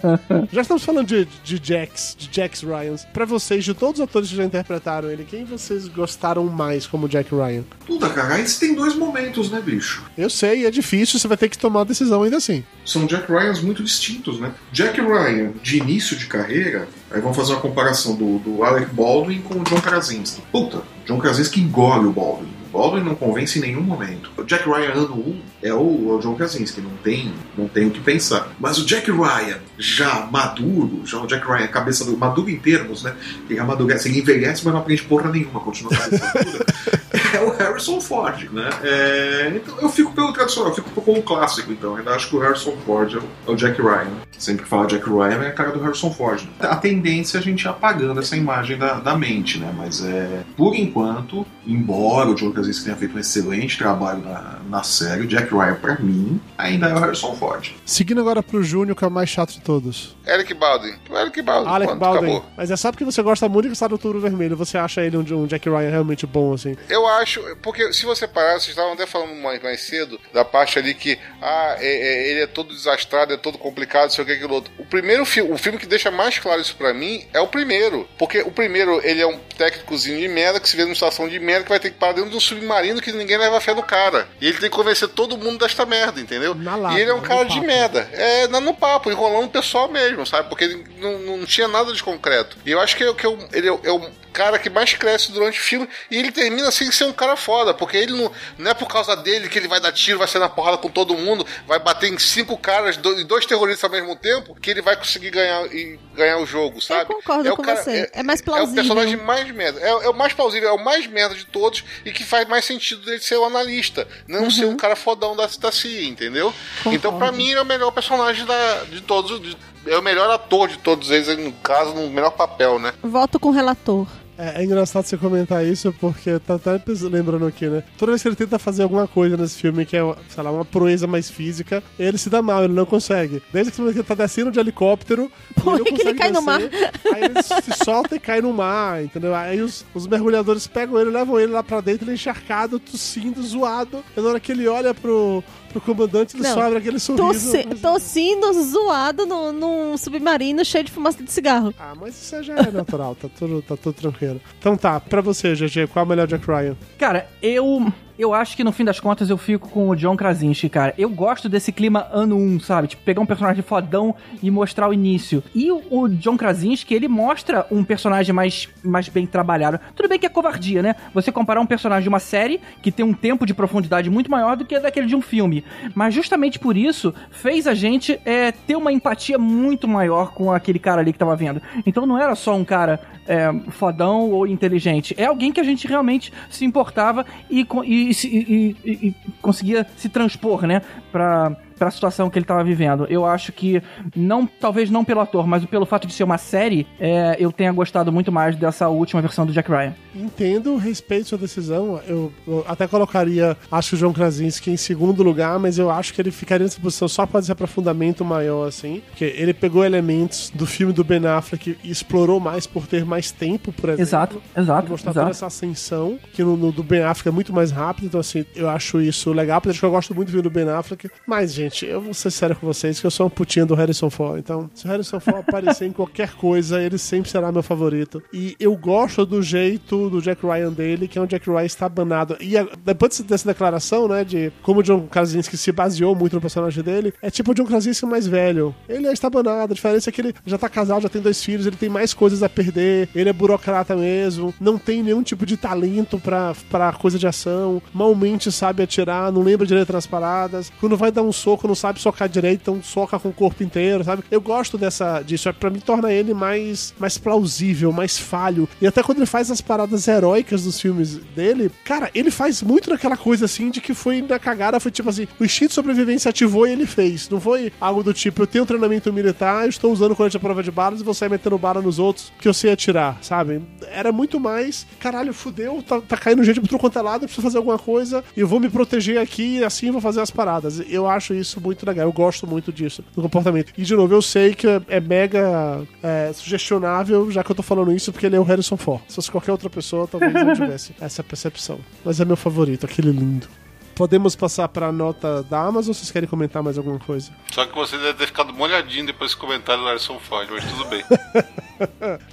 Já 0.52 0.62
estamos 0.62 0.84
falando 0.84 1.06
de, 1.06 1.24
de 1.44 1.60
Jax, 1.62 2.16
de 2.18 2.28
Jax 2.32 2.62
Ryans. 2.62 3.04
Pra 3.12 3.24
vocês, 3.24 3.64
de 3.64 3.74
todos 3.74 4.00
os 4.00 4.04
atores 4.08 4.28
que 4.28 4.36
já 4.36 4.44
interpretaram 4.44 5.10
ele, 5.10 5.24
quem 5.24 5.44
vocês 5.44 5.86
gostaram 5.88 6.44
mais 6.46 6.86
como 6.86 7.08
Jack 7.08 7.34
Ryan? 7.34 7.64
Puta, 7.86 8.08
cara, 8.10 8.34
aí 8.34 8.46
você 8.48 8.66
tem 8.66 8.74
dois 8.74 8.94
momentos, 8.94 9.50
né, 9.50 9.60
bicho? 9.60 10.04
Eu 10.16 10.30
sei, 10.30 10.66
é 10.66 10.70
difícil, 10.70 11.18
você 11.18 11.28
vai 11.28 11.36
ter 11.36 11.48
que 11.48 11.58
tomar 11.58 11.80
uma 11.80 11.84
decisão 11.84 12.22
ainda 12.22 12.36
assim. 12.38 12.64
São 12.88 13.04
Jack 13.04 13.30
Ryans 13.30 13.60
muito 13.60 13.82
distintos, 13.82 14.40
né? 14.40 14.50
Jack 14.72 14.98
Ryan, 14.98 15.52
de 15.62 15.76
início 15.76 16.16
de 16.16 16.24
carreira, 16.24 16.88
aí 17.10 17.20
vamos 17.20 17.36
fazer 17.36 17.52
uma 17.52 17.60
comparação 17.60 18.16
do, 18.16 18.38
do 18.38 18.64
Alec 18.64 18.94
Baldwin 18.94 19.42
com 19.42 19.60
o 19.60 19.64
John 19.64 19.78
Krasinski. 19.78 20.40
Puta, 20.50 20.82
John 21.06 21.18
Krasinski 21.18 21.60
engole 21.60 22.06
o 22.06 22.12
Baldwin. 22.12 22.48
Baldwin 22.72 23.02
não 23.02 23.14
convence 23.14 23.58
em 23.58 23.62
nenhum 23.62 23.82
momento. 23.82 24.30
O 24.38 24.42
Jack 24.42 24.66
Ryan 24.66 24.92
ano 24.92 25.14
1 25.16 25.40
é 25.64 25.74
o, 25.74 26.14
o 26.14 26.18
John 26.22 26.34
Krasinski, 26.34 26.80
não 26.80 26.96
tem, 27.04 27.30
não 27.58 27.68
tem 27.68 27.88
o 27.88 27.90
que 27.90 28.00
pensar. 28.00 28.52
Mas 28.58 28.78
o 28.78 28.86
Jack 28.86 29.10
Ryan, 29.10 29.58
já 29.76 30.26
maduro, 30.32 31.02
já 31.04 31.20
o 31.20 31.26
Jack 31.26 31.46
Ryan, 31.46 31.66
cabeça 31.66 32.06
do, 32.06 32.16
maduro 32.16 32.48
em 32.48 32.58
termos, 32.58 33.02
né? 33.02 33.14
Ele 33.50 33.58
amadurece, 33.58 34.08
ele 34.08 34.20
envelhece, 34.20 34.64
mas 34.64 34.72
não 34.72 34.80
aprende 34.80 35.02
porra 35.02 35.30
nenhuma, 35.30 35.60
continua 35.60 35.94
cabeça 35.94 36.32
dura. 36.42 36.66
é 37.38 37.42
o 37.42 37.50
Harrison 37.56 38.00
Ford, 38.00 38.48
né? 38.52 38.68
É, 38.82 39.52
então 39.54 39.74
eu 39.80 39.88
fico 39.88 40.12
pelo 40.12 40.32
tradicional, 40.32 40.70
eu 40.70 40.74
fico 40.74 41.00
com 41.00 41.12
o 41.12 41.22
clássico, 41.22 41.72
então. 41.72 41.96
Ainda 41.96 42.10
acho 42.12 42.28
que 42.28 42.36
o 42.36 42.38
Harrison 42.40 42.76
Ford 42.84 43.12
é 43.14 43.18
o, 43.18 43.22
é 43.46 43.50
o 43.52 43.56
Jack 43.56 43.80
Ryan. 43.80 44.08
Sempre 44.38 44.62
que 44.64 44.68
fala 44.68 44.86
Jack 44.86 45.08
Ryan 45.08 45.42
é 45.44 45.48
a 45.48 45.52
cara 45.52 45.70
do 45.72 45.80
Harrison 45.80 46.12
Ford. 46.12 46.42
né? 46.42 46.48
A 46.60 46.76
tendência 46.76 47.38
é 47.38 47.40
a 47.40 47.42
gente 47.42 47.62
ir 47.62 47.68
apagando 47.68 48.20
essa 48.20 48.36
imagem 48.36 48.76
da, 48.78 48.94
da 48.94 49.16
mente, 49.16 49.58
né? 49.58 49.72
Mas 49.76 50.04
é. 50.04 50.42
Por 50.56 50.74
enquanto, 50.74 51.46
embora 51.66 52.30
o 52.30 52.34
John 52.34 52.50
Krasinski 52.52 52.84
tenha 52.84 52.96
feito 52.96 53.16
um 53.16 53.18
excelente 53.20 53.76
trabalho 53.78 54.20
na, 54.22 54.58
na 54.68 54.82
série, 54.82 55.22
o 55.22 55.26
Jack 55.26 55.52
Ryan, 55.52 55.74
pra 55.74 55.96
mim, 55.98 56.40
ainda 56.56 56.88
é 56.88 56.94
o 56.94 56.98
Harrison 56.98 57.34
Ford. 57.34 57.70
Seguindo 57.84 58.20
agora 58.20 58.42
pro 58.42 58.62
Júnior, 58.62 58.96
que 58.96 59.04
é 59.04 59.08
o 59.08 59.10
mais 59.10 59.28
chato 59.28 59.52
de 59.52 59.60
todos. 59.60 60.16
Eric 60.26 60.54
Baldwin. 60.54 60.94
O 61.10 61.16
Eric 61.16 61.42
Baldwin. 61.42 61.70
Alec 61.72 61.88
Pronto, 61.88 62.00
Baldwin. 62.00 62.30
acabou. 62.32 62.50
Mas 62.56 62.70
é 62.70 62.76
só 62.76 62.90
porque 62.92 63.04
você 63.04 63.22
gosta 63.22 63.48
muito 63.48 63.66
que 63.66 63.72
está 63.72 63.86
do 63.88 63.92
Outubro 63.92 64.20
Vermelho. 64.20 64.56
Você 64.56 64.76
acha 64.78 65.00
ele 65.02 65.16
um, 65.16 65.20
um 65.42 65.46
Jack 65.46 65.68
Ryan 65.68 65.90
realmente 65.90 66.26
bom, 66.26 66.52
assim. 66.52 66.76
Eu 66.88 67.06
acho, 67.06 67.27
porque 67.62 67.92
se 67.92 68.04
você 68.06 68.26
parar, 68.26 68.52
vocês 68.54 68.68
estavam 68.68 68.92
até 68.92 69.06
falando 69.06 69.34
mais, 69.36 69.62
mais 69.62 69.80
cedo 69.82 70.20
da 70.32 70.44
parte 70.44 70.78
ali 70.78 70.94
que 70.94 71.18
ah, 71.42 71.76
é- 71.78 71.86
é- 71.86 72.30
ele 72.30 72.40
é 72.42 72.46
todo 72.46 72.74
desastrado, 72.74 73.32
é 73.32 73.36
todo 73.36 73.58
complicado, 73.58 74.10
sei 74.12 74.22
o 74.22 74.26
que 74.26 74.32
aquilo 74.32 74.54
outro. 74.54 74.72
O 74.78 74.84
primeiro 74.86 75.24
filme, 75.24 75.52
o 75.52 75.58
filme 75.58 75.78
que 75.78 75.86
deixa 75.86 76.10
mais 76.10 76.38
claro 76.38 76.60
isso 76.60 76.76
pra 76.76 76.94
mim 76.94 77.26
é 77.32 77.40
o 77.40 77.48
primeiro, 77.48 78.08
porque 78.18 78.40
o 78.42 78.50
primeiro 78.50 79.00
ele 79.04 79.20
é 79.20 79.26
um 79.26 79.38
técnicozinho 79.38 80.18
de 80.20 80.28
merda 80.28 80.60
que 80.60 80.68
se 80.68 80.76
vê 80.76 80.84
numa 80.84 80.94
situação 80.94 81.28
de 81.28 81.38
merda 81.38 81.64
que 81.64 81.68
vai 81.70 81.80
ter 81.80 81.90
que 81.90 81.96
parar 81.98 82.12
dentro 82.12 82.30
de 82.30 82.36
um 82.36 82.40
submarino 82.40 83.00
que 83.02 83.12
ninguém 83.12 83.36
leva 83.36 83.60
fé 83.60 83.74
no 83.74 83.82
cara. 83.82 84.28
E 84.40 84.46
ele 84.48 84.58
tem 84.58 84.70
que 84.70 84.76
convencer 84.76 85.08
todo 85.08 85.36
mundo 85.36 85.58
desta 85.58 85.84
merda, 85.84 86.20
entendeu? 86.20 86.56
Lata, 86.62 86.96
e 86.96 87.00
ele 87.02 87.10
é 87.10 87.14
um 87.14 87.20
cara 87.20 87.44
de 87.44 87.54
papo. 87.56 87.66
merda. 87.66 88.08
É, 88.12 88.46
no 88.48 88.74
papo, 88.74 89.10
enrolando 89.10 89.46
o 89.46 89.50
pessoal 89.50 89.88
mesmo, 89.88 90.24
sabe? 90.26 90.48
Porque 90.48 90.64
ele 90.64 90.84
não, 90.98 91.18
não 91.18 91.44
tinha 91.46 91.66
nada 91.68 91.92
de 91.92 92.02
concreto. 92.02 92.56
E 92.64 92.70
eu 92.70 92.80
acho 92.80 92.96
que, 92.96 93.12
que 93.14 93.26
eu- 93.26 93.38
ele 93.52 93.68
é, 93.68 93.72
é 93.84 94.10
cara 94.32 94.58
que 94.58 94.70
mais 94.70 94.92
cresce 94.94 95.32
durante 95.32 95.58
o 95.58 95.62
filme 95.62 95.88
e 96.10 96.16
ele 96.16 96.30
termina 96.30 96.70
sem 96.70 96.90
ser 96.92 97.04
um 97.04 97.12
cara 97.12 97.36
foda, 97.36 97.74
porque 97.74 97.96
ele 97.96 98.12
não, 98.12 98.30
não 98.58 98.70
é 98.70 98.74
por 98.74 98.86
causa 98.88 99.16
dele 99.16 99.48
que 99.48 99.58
ele 99.58 99.68
vai 99.68 99.80
dar 99.80 99.92
tiro, 99.92 100.18
vai 100.18 100.28
sair 100.28 100.40
na 100.40 100.48
porrada 100.48 100.78
com 100.78 100.88
todo 100.88 101.14
mundo, 101.14 101.46
vai 101.66 101.78
bater 101.78 102.12
em 102.12 102.18
cinco 102.18 102.56
caras 102.56 102.96
e 102.96 103.24
dois 103.24 103.46
terroristas 103.46 103.84
ao 103.84 103.90
mesmo 103.90 104.14
tempo, 104.16 104.54
que 104.60 104.70
ele 104.70 104.82
vai 104.82 104.96
conseguir 104.96 105.30
ganhar, 105.30 105.66
e 105.74 105.98
ganhar 106.14 106.38
o 106.38 106.46
jogo, 106.46 106.80
sabe? 106.80 107.06
concordo 107.06 107.48
é 107.48 107.52
o 107.52 107.56
com 107.56 107.62
cara- 107.62 107.82
você. 107.82 108.10
É 108.12 108.22
mais 108.22 108.40
É 108.40 108.44
plausível. 108.44 108.72
o 108.72 108.74
personagem 108.74 109.16
mais 109.16 109.50
merda. 109.50 109.80
É, 109.80 109.88
é 109.88 110.08
o 110.08 110.14
mais 110.14 110.32
plausível, 110.32 110.68
é 110.68 110.72
o 110.72 110.84
mais 110.84 111.06
merda 111.06 111.34
de 111.34 111.44
todos 111.46 111.82
e 112.04 112.12
que 112.12 112.24
faz 112.24 112.46
mais 112.48 112.64
sentido 112.64 113.04
dele 113.04 113.20
ser 113.20 113.36
o 113.36 113.44
analista, 113.44 114.06
não 114.26 114.50
ser 114.50 114.66
um 114.66 114.76
cara 114.76 114.94
fodão 114.96 115.34
da, 115.36 115.46
da 115.58 115.72
CIA, 115.72 116.04
entendeu? 116.06 116.52
Então, 116.86 117.18
pra 117.18 117.32
mim, 117.32 117.48
ele 117.50 117.58
é 117.58 117.62
o 117.62 117.66
melhor 117.66 117.90
personagem 117.90 118.44
da, 118.44 118.84
de 118.84 119.00
todos. 119.00 119.40
de- 119.40 119.56
é 119.86 119.98
o 119.98 120.02
melhor 120.02 120.30
ator 120.30 120.68
de 120.68 120.78
todos 120.78 121.10
eles, 121.10 121.36
no 121.38 121.52
caso, 121.52 121.94
no 121.94 122.08
melhor 122.10 122.30
papel, 122.30 122.78
né? 122.78 122.92
Voto 123.02 123.38
com 123.38 123.48
o 123.48 123.52
relator. 123.52 124.06
É, 124.40 124.62
é 124.62 124.64
engraçado 124.64 125.04
você 125.04 125.16
comentar 125.16 125.66
isso, 125.66 125.92
porque 126.00 126.38
tá 126.38 126.54
até 126.54 126.80
lembrando 127.10 127.44
aqui, 127.44 127.66
né? 127.66 127.82
Toda 127.98 128.12
vez 128.12 128.22
que 128.22 128.28
ele 128.28 128.36
tenta 128.36 128.56
fazer 128.56 128.84
alguma 128.84 129.08
coisa 129.08 129.36
nesse 129.36 129.56
filme 129.60 129.84
que 129.84 129.96
é, 129.96 130.14
sei 130.28 130.44
lá, 130.44 130.52
uma 130.52 130.64
proeza 130.64 131.08
mais 131.08 131.28
física, 131.28 131.82
ele 131.98 132.16
se 132.16 132.30
dá 132.30 132.40
mal, 132.40 132.62
ele 132.62 132.72
não 132.72 132.86
consegue. 132.86 133.42
Desde 133.52 133.72
que 133.72 133.80
ele 133.82 134.00
tá 134.04 134.14
descendo 134.14 134.52
de 134.52 134.60
helicóptero, 134.60 135.28
Por 135.56 135.80
ele 135.80 135.90
não 135.90 135.96
que 135.96 136.02
ele 136.02 136.14
cai 136.14 136.30
no 136.30 136.40
mar? 136.40 136.60
descer, 136.60 136.92
Aí 137.12 137.24
ele 137.24 137.42
se 137.42 137.84
solta 137.84 138.14
e 138.14 138.20
cai 138.20 138.40
no 138.40 138.52
mar, 138.52 139.02
entendeu? 139.02 139.34
Aí 139.34 139.60
os, 139.60 139.84
os 139.92 140.06
mergulhadores 140.06 140.68
pegam 140.68 141.00
ele, 141.00 141.10
levam 141.10 141.40
ele 141.40 141.50
lá 141.50 141.64
pra 141.64 141.80
dentro, 141.80 142.04
ele 142.04 142.12
é 142.12 142.14
encharcado, 142.14 142.78
tossindo, 142.78 143.42
zoado. 143.42 144.04
E 144.16 144.20
na 144.20 144.28
hora 144.28 144.38
que 144.38 144.52
ele 144.52 144.68
olha 144.68 144.94
pro, 144.94 145.42
pro 145.68 145.80
comandante, 145.80 146.36
ele 146.36 146.42
Não. 146.42 146.54
só 146.54 146.62
abre 146.62 146.78
aquele 146.78 146.98
sorriso. 146.98 147.52
Tossi, 147.52 147.64
tossindo, 147.80 148.52
zoado 148.64 149.26
no, 149.26 149.52
num 149.52 149.96
submarino 149.96 150.64
cheio 150.64 150.84
de 150.84 150.90
fumaça 150.90 151.22
de 151.22 151.30
cigarro. 151.30 151.72
Ah, 151.78 151.94
mas 151.98 152.14
isso 152.20 152.42
já 152.42 152.54
é 152.56 152.70
natural, 152.70 153.14
tá 153.14 153.28
tudo, 153.38 153.62
tá 153.62 153.76
tudo 153.76 153.94
tranquilo. 153.94 154.40
Então 154.58 154.76
tá, 154.76 154.98
pra 155.00 155.20
você, 155.20 155.54
GG, 155.54 155.86
qual 155.92 156.02
é 156.02 156.06
o 156.06 156.08
melhor 156.08 156.26
Jack 156.26 156.46
Ryan? 156.46 156.76
Cara, 156.98 157.28
eu. 157.42 157.92
Eu 158.18 158.34
acho 158.34 158.56
que 158.56 158.64
no 158.64 158.72
fim 158.72 158.84
das 158.84 158.98
contas 158.98 159.30
eu 159.30 159.38
fico 159.38 159.68
com 159.68 159.88
o 159.88 159.94
John 159.94 160.16
Krasinski, 160.16 160.68
cara. 160.68 160.92
Eu 160.98 161.08
gosto 161.08 161.48
desse 161.48 161.70
clima 161.70 162.08
ano 162.12 162.36
1, 162.36 162.58
sabe? 162.60 162.88
Tipo, 162.88 163.02
pegar 163.04 163.20
um 163.20 163.26
personagem 163.26 163.62
fodão 163.62 164.12
e 164.42 164.50
mostrar 164.50 164.88
o 164.88 164.92
início. 164.92 165.40
E 165.54 165.70
o, 165.70 165.80
o 165.88 166.08
John 166.08 166.36
Krasinski, 166.36 166.92
ele 166.94 167.06
mostra 167.06 167.64
um 167.70 167.84
personagem 167.84 168.34
mais, 168.34 168.68
mais 168.82 169.08
bem 169.08 169.24
trabalhado. 169.24 169.78
Tudo 169.94 170.08
bem 170.08 170.18
que 170.18 170.26
é 170.26 170.28
covardia, 170.28 170.82
né? 170.82 170.96
Você 171.14 171.30
comparar 171.30 171.60
um 171.60 171.66
personagem 171.66 172.02
de 172.02 172.08
uma 172.08 172.18
série 172.18 172.60
que 172.82 172.90
tem 172.90 173.04
um 173.06 173.14
tempo 173.14 173.46
de 173.46 173.54
profundidade 173.54 174.10
muito 174.10 174.28
maior 174.30 174.56
do 174.56 174.64
que 174.64 174.80
daquele 174.80 175.06
de 175.06 175.14
um 175.14 175.22
filme. 175.22 175.62
Mas 175.94 176.12
justamente 176.12 176.58
por 176.58 176.76
isso, 176.76 177.14
fez 177.30 177.68
a 177.68 177.74
gente 177.74 178.18
é, 178.24 178.50
ter 178.50 178.74
uma 178.74 178.92
empatia 178.92 179.38
muito 179.38 179.86
maior 179.86 180.32
com 180.32 180.50
aquele 180.50 180.80
cara 180.80 181.00
ali 181.02 181.12
que 181.12 181.18
tava 181.20 181.36
vendo. 181.36 181.62
Então 181.86 182.04
não 182.04 182.18
era 182.18 182.34
só 182.34 182.56
um 182.56 182.64
cara 182.64 183.00
é, 183.28 183.48
fodão 183.70 184.28
ou 184.32 184.44
inteligente. 184.44 185.14
É 185.16 185.26
alguém 185.26 185.52
que 185.52 185.60
a 185.60 185.64
gente 185.64 185.86
realmente 185.86 186.32
se 186.50 186.64
importava 186.64 187.24
e, 187.48 187.64
co- 187.64 187.84
e, 188.10 188.76
e- 188.84 189.08
e 189.08 189.14
conseguia 189.40 189.86
se 189.96 190.08
transpor, 190.08 190.66
né? 190.66 190.82
Pra, 191.12 191.56
pra 191.78 191.90
situação 191.90 192.28
que 192.28 192.38
ele 192.38 192.46
tava 192.46 192.62
vivendo. 192.64 193.06
Eu 193.08 193.24
acho 193.24 193.52
que, 193.52 193.82
não 194.14 194.46
talvez 194.46 194.90
não 194.90 195.04
pelo 195.04 195.20
ator, 195.20 195.46
mas 195.46 195.64
pelo 195.64 195.86
fato 195.86 196.06
de 196.06 196.12
ser 196.12 196.24
uma 196.24 196.38
série, 196.38 196.86
é, 196.98 197.36
eu 197.38 197.52
tenha 197.52 197.72
gostado 197.72 198.12
muito 198.12 198.30
mais 198.32 198.56
dessa 198.56 198.88
última 198.88 199.22
versão 199.22 199.46
do 199.46 199.52
Jack 199.52 199.70
Ryan. 199.70 199.94
Entendo, 200.14 200.76
respeito 200.76 201.28
sua 201.28 201.38
decisão. 201.38 202.00
Eu, 202.06 202.32
eu 202.46 202.64
até 202.66 202.86
colocaria, 202.86 203.56
acho 203.70 203.90
que 203.90 203.94
o 203.94 203.98
João 203.98 204.12
Krasinski 204.12 204.70
em 204.70 204.76
segundo 204.76 205.22
lugar, 205.22 205.58
mas 205.58 205.78
eu 205.78 205.90
acho 205.90 206.12
que 206.12 206.20
ele 206.20 206.30
ficaria 206.30 206.64
nessa 206.64 206.80
posição 206.80 207.08
só 207.08 207.26
para 207.26 207.40
esse 207.40 207.52
aprofundamento 207.52 208.24
maior, 208.24 208.66
assim. 208.66 209.02
Porque 209.08 209.24
ele 209.24 209.54
pegou 209.54 209.84
elementos 209.84 210.50
do 210.54 210.66
filme 210.66 210.92
do 210.92 211.04
Ben 211.04 211.24
Affleck 211.26 211.76
e 211.82 211.90
explorou 211.90 212.40
mais 212.40 212.66
por 212.66 212.86
ter 212.86 213.04
mais 213.04 213.30
tempo, 213.30 213.72
por 213.72 213.90
exemplo. 213.90 214.02
Exato, 214.02 214.42
exato, 214.56 214.90
mostrar 214.90 215.12
toda 215.12 215.30
exato. 215.30 215.36
essa 215.36 215.46
ascensão, 215.46 216.18
que 216.32 216.42
no, 216.42 216.56
no 216.56 216.72
do 216.72 216.82
Ben 216.82 217.02
Affleck 217.02 217.28
é 217.28 217.32
muito 217.32 217.52
mais 217.52 217.70
rápido, 217.70 218.06
então 218.06 218.20
assim, 218.20 218.44
eu 218.54 218.68
acho 218.68 219.00
isso 219.00 219.32
legal, 219.32 219.58
apesar 219.58 219.74
de 219.74 219.80
que 219.80 219.86
eu 219.86 219.90
gosto 219.90 220.14
muito 220.14 220.28
do 220.28 220.32
filme 220.32 220.42
do 220.42 220.50
Ben 220.50 220.68
Affleck, 220.68 221.08
mas, 221.26 221.52
gente, 221.52 221.67
gente, 221.68 221.86
eu 221.86 222.00
vou 222.00 222.14
ser 222.14 222.30
sério 222.30 222.56
com 222.56 222.66
vocês 222.66 223.00
que 223.00 223.06
eu 223.06 223.10
sou 223.10 223.26
um 223.26 223.30
putinho 223.30 223.66
do 223.66 223.74
Harrison 223.74 224.10
Ford. 224.10 224.38
Então, 224.38 224.68
se 224.74 224.86
o 224.86 224.88
Harrison 224.88 225.20
Ford 225.20 225.38
aparecer 225.46 225.86
em 225.86 225.92
qualquer 225.92 226.32
coisa, 226.34 226.82
ele 226.82 226.98
sempre 226.98 227.30
será 227.30 227.50
meu 227.52 227.62
favorito. 227.62 228.22
E 228.32 228.56
eu 228.60 228.76
gosto 228.76 229.24
do 229.26 229.42
jeito 229.42 230.08
do 230.10 230.20
Jack 230.20 230.44
Ryan 230.46 230.72
dele, 230.72 231.08
que 231.08 231.18
é 231.18 231.22
um 231.22 231.26
Jack 231.26 231.48
Ryan 231.48 231.64
estabanado. 231.64 232.36
E 232.40 232.56
a- 232.56 232.66
depois 232.84 233.18
dessa 233.20 233.46
declaração, 233.48 234.06
né, 234.08 234.24
de 234.24 234.52
como 234.62 234.80
o 234.80 234.82
John 234.82 235.06
Krasinski 235.06 235.56
se 235.56 235.72
baseou 235.72 236.14
muito 236.14 236.34
no 236.34 236.40
personagem 236.40 236.82
dele, 236.82 237.12
é 237.22 237.30
tipo 237.30 237.50
o 237.50 237.54
John 237.54 237.64
Krasinski 237.64 238.06
mais 238.06 238.26
velho. 238.26 238.74
Ele 238.88 239.06
é 239.06 239.12
estabanado, 239.12 239.72
a 239.72 239.74
diferença 239.74 240.10
é 240.10 240.12
que 240.12 240.20
ele 240.20 240.34
já 240.46 240.58
tá 240.58 240.68
casado, 240.68 241.02
já 241.02 241.08
tem 241.08 241.20
dois 241.22 241.42
filhos, 241.42 241.66
ele 241.66 241.76
tem 241.76 241.88
mais 241.88 242.12
coisas 242.14 242.42
a 242.42 242.48
perder, 242.48 243.08
ele 243.14 243.28
é 243.28 243.32
burocrata 243.32 243.96
mesmo, 243.96 244.54
não 244.60 244.78
tem 244.78 245.02
nenhum 245.02 245.22
tipo 245.22 245.44
de 245.46 245.56
talento 245.56 246.18
pra, 246.18 246.54
pra 246.70 246.92
coisa 246.92 247.18
de 247.18 247.26
ação, 247.26 247.80
malmente 247.92 248.50
sabe 248.52 248.82
atirar, 248.82 249.32
não 249.32 249.42
lembra 249.42 249.66
direito 249.66 249.92
nas 249.92 250.06
paradas, 250.06 250.70
quando 250.80 250.96
vai 250.96 251.10
dar 251.10 251.22
um 251.22 251.32
soco 251.32 251.57
não 251.66 251.74
sabe 251.74 252.00
socar 252.00 252.28
direito, 252.28 252.60
então 252.62 252.82
soca 252.82 253.18
com 253.18 253.30
o 253.30 253.32
corpo 253.32 253.62
inteiro, 253.62 254.04
sabe? 254.04 254.22
Eu 254.30 254.40
gosto 254.40 254.78
dessa 254.78 255.22
disso, 255.22 255.48
é 255.48 255.52
pra 255.52 255.70
mim 255.70 255.80
torna 255.80 256.12
ele 256.12 256.34
mais, 256.34 256.94
mais 256.98 257.18
plausível, 257.18 257.92
mais 257.92 258.18
falho. 258.18 258.68
E 258.80 258.86
até 258.86 259.02
quando 259.02 259.18
ele 259.18 259.26
faz 259.26 259.50
as 259.50 259.60
paradas 259.60 260.06
heróicas 260.06 260.64
dos 260.64 260.80
filmes 260.80 261.16
dele, 261.34 261.70
cara, 261.84 262.10
ele 262.14 262.30
faz 262.30 262.62
muito 262.62 262.90
naquela 262.90 263.16
coisa 263.16 263.46
assim 263.46 263.70
de 263.70 263.80
que 263.80 263.94
foi 263.94 264.22
na 264.22 264.38
cagada, 264.38 264.80
foi 264.80 264.90
tipo 264.90 265.08
assim, 265.08 265.26
o 265.38 265.44
instinto 265.44 265.68
de 265.68 265.74
sobrevivência 265.74 266.28
ativou 266.28 266.66
e 266.66 266.72
ele 266.72 266.86
fez. 266.86 267.28
Não 267.28 267.40
foi 267.40 267.72
algo 267.80 268.02
do 268.02 268.12
tipo, 268.12 268.42
eu 268.42 268.46
tenho 268.46 268.66
treinamento 268.66 269.12
militar, 269.12 269.64
eu 269.64 269.70
estou 269.70 269.92
usando 269.92 270.14
colete 270.14 270.36
à 270.36 270.40
prova 270.40 270.62
de 270.62 270.70
balas 270.70 271.00
e 271.00 271.04
vou 271.04 271.14
sair 271.14 271.28
metendo 271.28 271.58
bala 271.58 271.80
nos 271.80 271.98
outros 271.98 272.32
que 272.38 272.48
eu 272.48 272.54
sei 272.54 272.72
atirar, 272.72 273.18
sabe? 273.22 273.62
Era 273.90 274.12
muito 274.12 274.38
mais, 274.38 274.86
caralho, 275.00 275.32
fudeu, 275.32 275.82
tá, 275.82 276.00
tá 276.00 276.16
caindo 276.16 276.44
gente 276.44 276.60
tudo 276.60 276.78
quanto 276.78 276.98
é 276.98 277.02
lado, 277.02 277.24
eu 277.24 277.28
preciso 277.28 277.42
fazer 277.42 277.58
alguma 277.58 277.78
coisa, 277.78 278.24
e 278.36 278.40
eu 278.40 278.48
vou 278.48 278.60
me 278.60 278.68
proteger 278.68 279.18
aqui 279.18 279.58
e 279.58 279.64
assim 279.64 279.90
vou 279.90 280.00
fazer 280.00 280.20
as 280.20 280.30
paradas. 280.30 280.82
Eu 280.88 281.08
acho 281.08 281.34
isso 281.34 281.47
muito 281.56 281.86
legal, 281.86 282.06
eu 282.06 282.12
gosto 282.12 282.46
muito 282.46 282.72
disso, 282.72 283.04
do 283.14 283.22
comportamento. 283.22 283.72
E 283.76 283.82
de 283.82 283.94
novo, 283.94 284.14
eu 284.14 284.22
sei 284.22 284.54
que 284.54 284.66
é, 284.88 285.00
mega 285.00 285.82
é, 286.02 286.32
sugestionável, 286.32 287.30
já 287.30 287.42
que 287.44 287.50
eu 287.50 287.56
tô 287.56 287.62
falando 287.62 287.92
isso, 287.92 288.12
porque 288.12 288.26
ele 288.26 288.36
é 288.36 288.40
o 288.40 288.42
Harrison 288.42 288.76
Ford. 288.76 289.02
Se 289.08 289.16
fosse 289.16 289.30
qualquer 289.30 289.52
outra 289.52 289.70
pessoa, 289.70 290.06
talvez 290.06 290.32
não 290.32 290.54
tivesse 290.54 290.94
essa 291.00 291.22
percepção. 291.22 291.78
Mas 292.04 292.20
é 292.20 292.24
meu 292.24 292.36
favorito, 292.36 292.84
aquele 292.86 293.10
lindo. 293.10 293.48
Podemos 293.94 294.36
passar 294.36 294.68
pra 294.68 294.92
nota 294.92 295.42
da 295.42 295.58
Amazon 295.60 295.88
ou 295.88 295.94
vocês 295.94 296.10
querem 296.12 296.28
comentar 296.28 296.62
mais 296.62 296.78
alguma 296.78 297.00
coisa? 297.00 297.32
Só 297.50 297.66
que 297.66 297.74
você 297.74 297.96
deve 297.98 298.14
ter 298.14 298.26
ficado 298.26 298.52
molhadinho 298.52 299.06
depois 299.06 299.32
desse 299.32 299.40
comentário 299.40 299.82
do 299.82 299.88
Harrison 299.88 300.20
Ford, 300.20 300.48
mas 300.50 300.64
tudo 300.64 300.84
bem. 300.84 301.04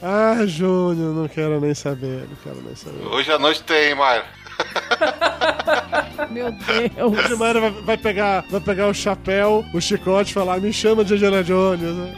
Ah, 0.01 0.43
Júnior, 0.47 1.13
não 1.13 1.27
quero 1.27 1.61
nem 1.61 1.75
saber, 1.75 2.27
não 2.27 2.35
quero 2.43 2.61
nem 2.65 2.75
saber. 2.75 3.05
Hoje 3.05 3.31
à 3.31 3.37
noite 3.37 3.61
tem, 3.61 3.93
Mayra. 3.93 4.25
Meu 6.31 6.51
Deus. 6.51 7.17
Hoje 7.17 7.35
Mayra 7.35 7.59
vai, 7.61 7.71
vai 7.71 7.97
pegar, 7.97 8.45
vai 8.49 8.59
pegar 8.61 8.87
o 8.87 8.93
chapéu, 8.93 9.65
o 9.73 9.81
chicote 9.81 10.31
e 10.31 10.33
falar, 10.33 10.59
me 10.59 10.71
chama 10.73 11.03
de 11.03 11.15
Indiana 11.15 11.43
Jones. 11.43 11.81
né? 11.81 12.13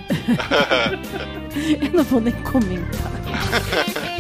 Eu 1.81 1.91
não 1.91 2.03
vou 2.03 2.22
nem 2.22 2.34
comentar. 2.43 3.11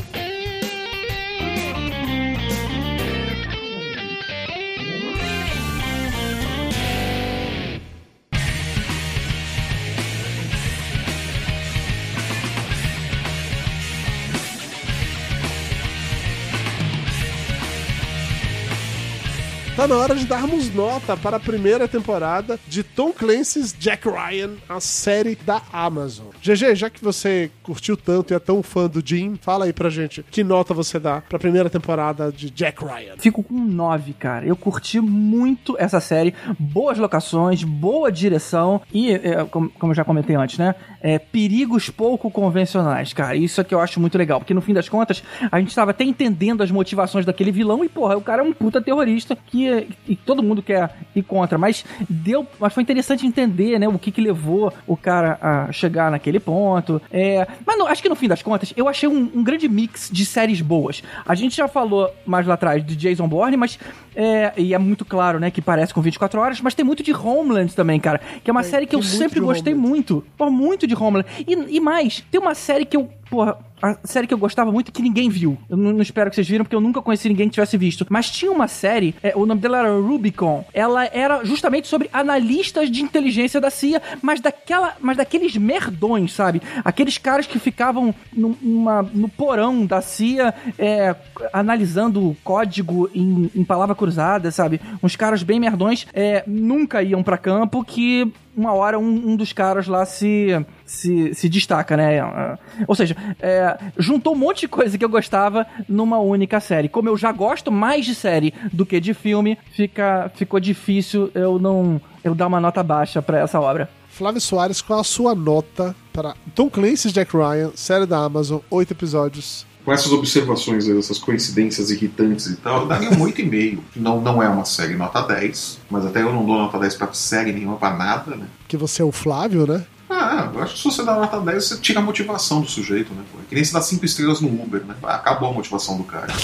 Tá 19.77 19.87
na 19.87 19.95
hora 19.95 20.15
de 20.15 20.25
darmos 20.25 20.73
nota 20.73 21.15
para 21.15 21.37
a 21.37 21.39
primeira 21.39 21.87
temporada 21.87 22.59
de 22.67 22.81
Tom 22.81 23.13
Clancy's 23.13 23.75
Jack 23.77 24.09
Ryan, 24.09 24.53
a 24.67 24.79
série 24.79 25.35
da 25.35 25.61
Amazon. 25.71 26.29
GG, 26.41 26.73
já 26.73 26.89
que 26.89 26.99
você 26.99 27.51
curtiu 27.61 27.95
tanto 27.95 28.33
e 28.33 28.35
é 28.35 28.39
tão 28.39 28.63
fã 28.63 28.87
do 28.87 29.03
Jim, 29.05 29.37
fala 29.39 29.65
aí 29.65 29.73
pra 29.73 29.91
gente 29.91 30.25
que 30.31 30.43
nota 30.43 30.73
você 30.73 30.97
dá 30.99 31.21
pra 31.21 31.37
primeira 31.37 31.69
temporada 31.69 32.31
de 32.31 32.49
Jack 32.49 32.83
Ryan. 32.83 33.17
Fico 33.19 33.43
com 33.43 33.53
9, 33.53 34.13
cara. 34.13 34.47
Eu 34.47 34.55
curti 34.55 34.99
muito 34.99 35.75
essa 35.77 35.99
série. 35.99 36.33
Boas 36.57 36.97
locações, 36.97 37.63
boa 37.63 38.11
direção 38.11 38.81
e, 38.91 39.11
é, 39.11 39.45
como 39.45 39.71
eu 39.83 39.93
já 39.93 40.03
comentei 40.03 40.35
antes, 40.35 40.57
né? 40.57 40.73
É, 41.07 41.17
perigos 41.19 41.89
pouco 41.89 42.29
convencionais, 42.29 43.13
cara. 43.13 43.35
Isso 43.35 43.61
é 43.61 43.63
que 43.63 43.73
eu 43.73 43.79
acho 43.79 43.97
muito 43.99 44.17
legal. 44.17 44.39
Porque 44.39 44.53
no 44.53 44.59
fim 44.61 44.73
das 44.73 44.89
contas, 44.89 45.23
a 45.49 45.57
gente 45.59 45.73
tava 45.73 45.91
até 45.91 46.03
entendendo 46.03 46.61
as 46.61 46.69
motivações 46.69 47.25
daquele 47.25 47.49
vilão 47.51 47.81
e, 47.83 47.87
porra, 47.87 48.17
o 48.17 48.21
cara 48.21 48.41
é 48.41 48.45
um 48.45 48.51
puta 48.51 48.81
terrorista 48.81 49.35
que, 49.35 49.87
que 50.05 50.15
todo 50.17 50.43
mundo 50.43 50.61
quer 50.61 50.89
ir 51.15 51.23
contra. 51.23 51.57
Mas 51.57 51.85
deu. 52.09 52.45
Mas 52.59 52.73
foi 52.73 52.83
interessante 52.83 53.25
entender, 53.25 53.79
né? 53.79 53.87
O 53.87 53.97
que 53.97 54.11
que 54.11 54.19
levou 54.19 54.73
o 54.85 54.97
cara 54.97 55.37
a 55.41 55.71
chegar 55.71 56.11
naquele 56.11 56.39
ponto. 56.41 57.01
É, 57.09 57.47
mas 57.65 57.77
não, 57.77 57.87
acho 57.87 58.01
que 58.01 58.09
no 58.09 58.15
fim 58.15 58.27
das 58.27 58.41
contas, 58.41 58.73
eu 58.75 58.89
achei 58.89 59.07
um, 59.07 59.31
um 59.33 59.43
grande 59.43 59.69
mix 59.69 60.09
de 60.11 60.25
séries 60.25 60.59
boas. 60.61 61.01
A 61.25 61.35
gente 61.35 61.55
já 61.55 61.67
falou 61.69 62.11
mais 62.25 62.45
lá 62.45 62.55
atrás 62.55 62.85
de 62.85 62.95
Jason 62.97 63.27
Bourne, 63.29 63.55
mas. 63.55 63.79
É, 64.19 64.51
e 64.57 64.73
é 64.73 64.77
muito 64.79 65.05
claro, 65.05 65.39
né, 65.39 65.51
que 65.51 65.61
parece 65.61 65.93
com 65.93 66.01
24 66.01 66.41
horas, 66.41 66.59
mas 66.59 66.73
tem 66.73 66.83
muito 66.83 67.03
de 67.03 67.13
Homeland 67.13 67.75
também, 67.75 67.99
cara. 67.99 68.19
Que 68.43 68.49
é 68.49 68.51
uma 68.51 68.61
É, 68.61 68.63
série 68.63 68.87
que 68.87 68.95
eu 68.95 69.03
sempre 69.03 69.39
gostei 69.39 69.73
Homeland. 69.73 69.89
muito. 69.93 70.25
Pô, 70.35 70.49
muito 70.49 70.87
de 70.87 70.95
Homeland. 70.99 71.27
E, 71.47 71.53
e 71.77 71.79
mais, 71.79 72.23
tem 72.31 72.39
uma 72.39 72.55
série 72.55 72.85
que 72.85 72.97
eu. 72.97 73.09
Porra, 73.29 73.57
a 73.81 73.97
série 74.05 74.25
que 74.25 74.33
eu 74.33 74.37
gostava 74.37 74.71
muito 74.71 74.89
que 74.89 75.01
ninguém 75.01 75.27
viu. 75.29 75.57
Eu 75.69 75.75
não, 75.75 75.91
não 75.91 76.01
espero 76.01 76.29
que 76.29 76.35
vocês 76.37 76.47
viram, 76.47 76.63
porque 76.63 76.75
eu 76.75 76.79
nunca 76.79 77.01
conheci 77.01 77.27
ninguém 77.27 77.49
que 77.49 77.55
tivesse 77.55 77.77
visto. 77.77 78.07
Mas 78.09 78.31
tinha 78.31 78.49
uma 78.49 78.69
série, 78.69 79.13
é, 79.21 79.33
o 79.35 79.45
nome 79.45 79.59
dela 79.59 79.79
era 79.79 79.89
Rubicon. 79.91 80.63
Ela 80.73 81.05
era 81.07 81.43
justamente 81.43 81.89
sobre 81.89 82.09
analistas 82.13 82.89
de 82.89 83.01
inteligência 83.03 83.59
da 83.59 83.69
CIA, 83.69 84.01
mas 84.21 84.39
daquela. 84.39 84.95
Mas 85.01 85.17
daqueles 85.17 85.57
merdões, 85.57 86.31
sabe? 86.31 86.61
Aqueles 86.85 87.17
caras 87.17 87.45
que 87.45 87.59
ficavam 87.59 88.15
numa- 88.31 89.03
no 89.03 89.27
porão 89.27 89.85
da 89.85 89.99
CIA 90.01 90.53
é, 90.79 91.13
analisando 91.51 92.35
código 92.45 93.09
em, 93.13 93.51
em 93.53 93.63
palavra 93.65 93.93
cruzada, 93.93 94.49
sabe? 94.51 94.79
Uns 95.03 95.17
caras 95.17 95.43
bem 95.43 95.59
merdões 95.59 96.07
é, 96.13 96.43
nunca 96.47 97.03
iam 97.03 97.21
pra 97.21 97.37
campo 97.37 97.83
que 97.83 98.31
uma 98.57 98.73
hora 98.73 98.97
um, 98.97 99.03
um 99.03 99.35
dos 99.35 99.53
caras 99.53 99.85
lá 99.87 100.03
se, 100.03 100.47
se, 100.83 101.33
se 101.35 101.47
destaca, 101.47 101.95
né? 101.95 102.57
Ou 102.87 102.95
seja, 102.95 103.15
é, 103.39 103.77
juntou 103.97 104.33
um 104.33 104.37
monte 104.37 104.61
de 104.61 104.67
coisa 104.67 104.97
que 104.97 105.05
eu 105.05 105.09
gostava 105.09 105.67
numa 105.87 106.17
única 106.17 106.59
série. 106.59 106.89
Como 106.89 107.07
eu 107.07 107.15
já 107.15 107.31
gosto 107.31 107.71
mais 107.71 108.03
de 108.03 108.15
série 108.15 108.53
do 108.73 108.85
que 108.85 108.99
de 108.99 109.13
filme, 109.13 109.57
fica, 109.71 110.31
ficou 110.35 110.59
difícil 110.59 111.29
eu 111.35 111.59
não 111.59 112.01
eu 112.23 112.33
dar 112.33 112.47
uma 112.47 112.59
nota 112.59 112.81
baixa 112.81 113.21
pra 113.21 113.39
essa 113.39 113.59
obra. 113.59 113.89
Flávio 114.09 114.41
Soares, 114.41 114.81
qual 114.81 114.99
a 114.99 115.03
sua 115.03 115.35
nota 115.35 115.95
para 116.11 116.33
Tom 116.55 116.69
Clancy's 116.69 117.13
Jack 117.13 117.37
Ryan, 117.37 117.71
série 117.75 118.07
da 118.07 118.17
Amazon, 118.17 118.59
oito 118.71 118.91
episódios? 118.91 119.65
Com 119.87 119.93
essas 119.93 120.11
observações, 120.11 120.85
essas 120.85 121.17
coincidências 121.17 121.89
irritantes 121.89 122.47
e 122.47 122.57
tal, 122.57 122.81
eu 122.81 122.87
daria 122.87 123.09
um 123.09 123.19
8,5. 123.25 123.79
Não, 123.95 124.19
não 124.19 124.43
é 124.43 124.49
uma 124.49 124.65
série 124.65 124.97
nota 124.97 125.21
10, 125.21 125.79
mas 125.89 126.05
até 126.05 126.23
eu 126.23 126.33
não 126.33 126.45
dou 126.45 126.57
nota 126.57 126.77
10 126.77 126.95
pra 126.95 127.13
série 127.13 127.53
nenhuma, 127.53 127.77
pra 127.77 127.95
nada, 127.95 128.35
né? 128.35 128.47
Que 128.67 128.75
você 128.75 129.01
é 129.01 129.05
o 129.05 129.13
Flávio, 129.13 129.65
né? 129.65 129.85
Ah, 130.09 130.51
eu 130.53 130.61
acho 130.61 130.73
que 130.73 130.79
se 130.81 130.85
você 130.91 131.05
dá 131.05 131.15
nota 131.15 131.39
10, 131.39 131.63
você 131.63 131.77
tira 131.77 132.01
a 132.01 132.03
motivação 132.03 132.59
do 132.59 132.67
sujeito, 132.67 133.13
né? 133.13 133.23
Pô? 133.31 133.39
É 133.39 133.43
que 133.47 133.55
nem 133.55 133.63
se 133.63 133.71
dá 133.71 133.79
5 133.81 134.03
estrelas 134.03 134.41
no 134.41 134.49
Uber, 134.49 134.83
né? 134.83 134.93
Ah, 135.01 135.15
Acabou 135.15 135.51
a 135.51 135.53
motivação 135.53 135.97
do 135.97 136.03
cara. 136.03 136.27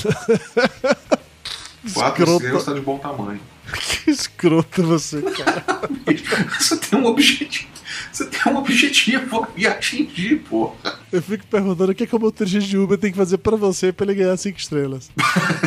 4 1.94 2.24
Escroto. 2.24 2.32
estrelas 2.36 2.64
tá 2.64 2.72
de 2.72 2.80
bom 2.80 2.98
tamanho. 2.98 3.41
Que 4.06 4.10
escroto 4.10 4.84
você, 4.84 5.22
cara. 5.22 5.65
Você 6.60 6.78
tem 6.78 6.98
um 6.98 7.06
objetivo. 7.07 7.68
Você 8.11 8.26
tem 8.26 8.53
um 8.53 8.57
objetivo 8.57 9.48
e 9.56 9.68
atingir, 9.68 10.38
porra. 10.49 10.99
Eu 11.11 11.22
fico 11.22 11.45
perguntando 11.48 11.91
o 11.91 11.95
que, 11.95 12.07
que 12.07 12.15
o 12.15 12.20
motorista 12.20 12.60
de 12.60 12.78
Uber 12.78 12.98
tem 12.98 13.11
que 13.11 13.18
fazer 13.18 13.38
pra 13.38 13.56
você 13.56 13.91
pra 13.91 14.06
ele 14.06 14.15
ganhar 14.15 14.36
cinco 14.38 14.57
estrelas. 14.57 15.11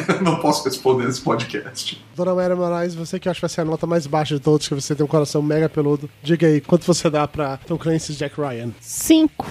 Eu 0.09 0.23
não 0.23 0.41
posso 0.41 0.65
responder 0.65 1.07
nesse 1.07 1.21
podcast. 1.21 2.05
Dona 2.17 2.35
Mayra 2.35 2.57
Moraes, 2.57 2.95
você 2.95 3.21
que 3.21 3.29
acha 3.29 3.37
que 3.37 3.43
vai 3.43 3.51
ser 3.51 3.61
a 3.61 3.65
nota 3.65 3.87
mais 3.87 4.07
baixa 4.07 4.35
de 4.35 4.41
todos, 4.41 4.67
que 4.67 4.75
você 4.75 4.95
tem 4.95 5.05
um 5.05 5.09
coração 5.09 5.41
mega 5.43 5.69
peludo, 5.69 6.11
diga 6.23 6.47
aí, 6.47 6.61
quanto 6.61 6.85
você 6.85 7.09
dá 7.09 7.27
pra 7.29 7.59
Tom 7.59 7.79
Clancy's 7.79 8.17
Jack 8.17 8.41
Ryan? 8.41 8.71
Cinco. 8.81 9.47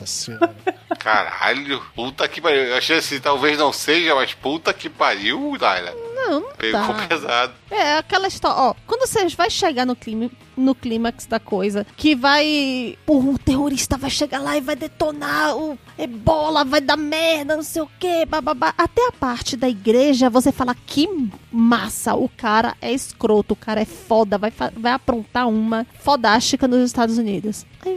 Nossa 0.00 0.06
senhora. 0.06 0.54
Caralho, 0.98 1.80
puta 1.94 2.26
que 2.26 2.40
pariu. 2.40 2.62
Eu 2.64 2.76
achei 2.76 2.96
assim, 2.98 3.20
talvez 3.20 3.58
não 3.58 3.72
seja, 3.72 4.14
mas 4.14 4.34
puta 4.34 4.72
que 4.72 4.88
pariu, 4.88 5.56
Laila. 5.60 5.92
Não, 6.14 6.40
não 6.40 6.52
Pegou 6.56 6.80
dá. 6.80 7.06
pesado. 7.06 7.52
É 7.70 7.98
aquela 7.98 8.26
história, 8.26 8.56
ó, 8.56 8.74
quando 8.86 9.06
você 9.06 9.26
vai 9.36 9.50
chegar 9.50 9.84
no 9.84 9.94
clima, 9.94 10.30
no 10.56 10.74
clímax 10.74 11.26
da 11.26 11.38
coisa, 11.38 11.86
que 11.96 12.14
vai, 12.14 12.96
porra, 13.04 13.30
o 13.30 13.38
terrorista 13.38 13.96
vai 13.98 14.08
chegar 14.08 14.38
lá 14.38 14.56
e 14.56 14.60
vai 14.60 14.74
detonar 14.74 15.56
o 15.56 15.78
ebola, 15.98 16.64
vai 16.64 16.80
dar 16.80 16.96
merda, 16.96 17.56
não 17.56 17.62
sei 17.62 17.82
o 17.82 17.90
que, 17.98 18.24
bababá. 18.24 18.72
Até 18.78 19.06
a 19.08 19.12
parte 19.12 19.56
da 19.56 19.68
igreja, 19.68 20.30
você 20.30 20.50
fala 20.50 20.74
que 20.86 21.06
massa, 21.52 22.14
o 22.14 22.28
cara 22.28 22.74
é 22.80 22.92
escroto, 22.92 23.52
o 23.52 23.56
cara 23.56 23.82
é 23.82 23.84
foda, 23.84 24.38
vai, 24.38 24.52
vai 24.76 24.92
aprontar 24.92 25.48
uma 25.48 25.86
fodástica 26.00 26.66
nos 26.66 26.80
Estados 26.86 27.18
Unidos. 27.18 27.66
Aí, 27.84 27.93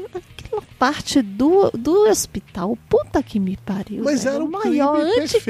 parte 0.79 1.21
do, 1.21 1.69
do 1.71 2.07
hospital, 2.09 2.77
puta 2.89 3.21
que 3.23 3.39
me 3.39 3.57
pariu. 3.57 4.03
Mas 4.03 4.23
velho, 4.23 4.35
era 4.35 4.43
um 4.43 4.47
o 4.47 4.51
maior 4.51 4.95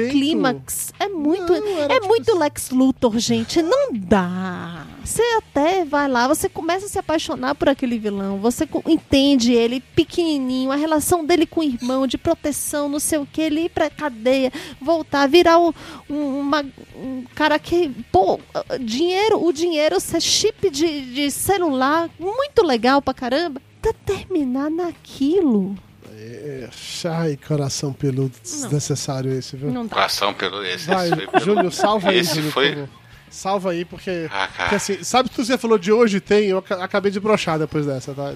anticlímax. 0.08 0.92
É 0.98 1.08
muito, 1.08 1.52
Não, 1.52 1.82
é 1.82 1.88
tipo 1.94 2.08
muito 2.08 2.30
assim- 2.30 2.38
Lex 2.40 2.70
Luthor, 2.70 3.18
gente. 3.18 3.62
Não 3.62 3.92
dá. 3.92 4.86
Você 5.04 5.22
até 5.38 5.84
vai 5.84 6.08
lá, 6.08 6.28
você 6.28 6.48
começa 6.48 6.86
a 6.86 6.88
se 6.88 6.98
apaixonar 6.98 7.54
por 7.54 7.68
aquele 7.68 7.98
vilão, 7.98 8.38
você 8.38 8.68
entende 8.86 9.52
ele 9.52 9.80
pequenininho, 9.80 10.70
a 10.70 10.76
relação 10.76 11.24
dele 11.24 11.46
com 11.46 11.60
o 11.60 11.64
irmão, 11.64 12.06
de 12.06 12.18
proteção, 12.18 12.88
não 12.88 12.98
sei 13.00 13.18
o 13.18 13.26
que, 13.26 13.40
ele 13.40 13.62
ir 13.62 13.68
pra 13.70 13.88
cadeia, 13.88 14.52
voltar, 14.80 15.26
virar 15.26 15.58
um, 15.58 15.72
um- 16.10 16.40
uma- 16.40 16.64
um 16.94 17.24
cara 17.34 17.58
que, 17.58 17.88
pô, 18.12 18.38
dinheiro, 18.80 19.42
o 19.42 19.52
dinheiro 19.52 19.98
ser 19.98 20.20
chip 20.20 20.68
de, 20.70 21.12
de 21.14 21.30
celular, 21.30 22.10
muito 22.18 22.62
legal 22.62 23.00
pra 23.00 23.14
caramba, 23.14 23.62
até 23.80 23.92
terminar 24.04 24.70
naquilo. 24.70 25.74
É, 26.20 26.68
ai, 27.04 27.36
coração 27.46 27.92
peludo, 27.92 28.32
desnecessário 28.42 29.30
esse, 29.32 29.56
viu? 29.56 29.70
Não 29.70 29.86
dá. 29.86 29.94
Coração 29.94 30.34
pelo 30.34 30.64
esse. 30.64 30.86
Vai, 30.86 31.08
esse 31.08 31.44
Júnior, 31.44 31.72
salva 31.72 32.10
aí, 32.10 32.18
Esse 32.18 32.34
Júnior, 32.36 32.52
foi-. 32.52 32.88
Salva 33.30 33.72
aí, 33.72 33.84
porque, 33.84 34.26
Ah, 34.32 34.48
cara. 34.48 34.52
porque 34.56 34.74
assim, 34.76 35.04
sabe 35.04 35.28
que 35.28 35.36
você 35.44 35.58
falou 35.58 35.76
de 35.78 35.92
hoje 35.92 36.18
tem? 36.18 36.46
Eu 36.46 36.58
aca- 36.58 36.82
acabei 36.82 37.12
de 37.12 37.20
brochar 37.20 37.58
depois 37.58 37.84
dessa, 37.84 38.14
tá? 38.14 38.32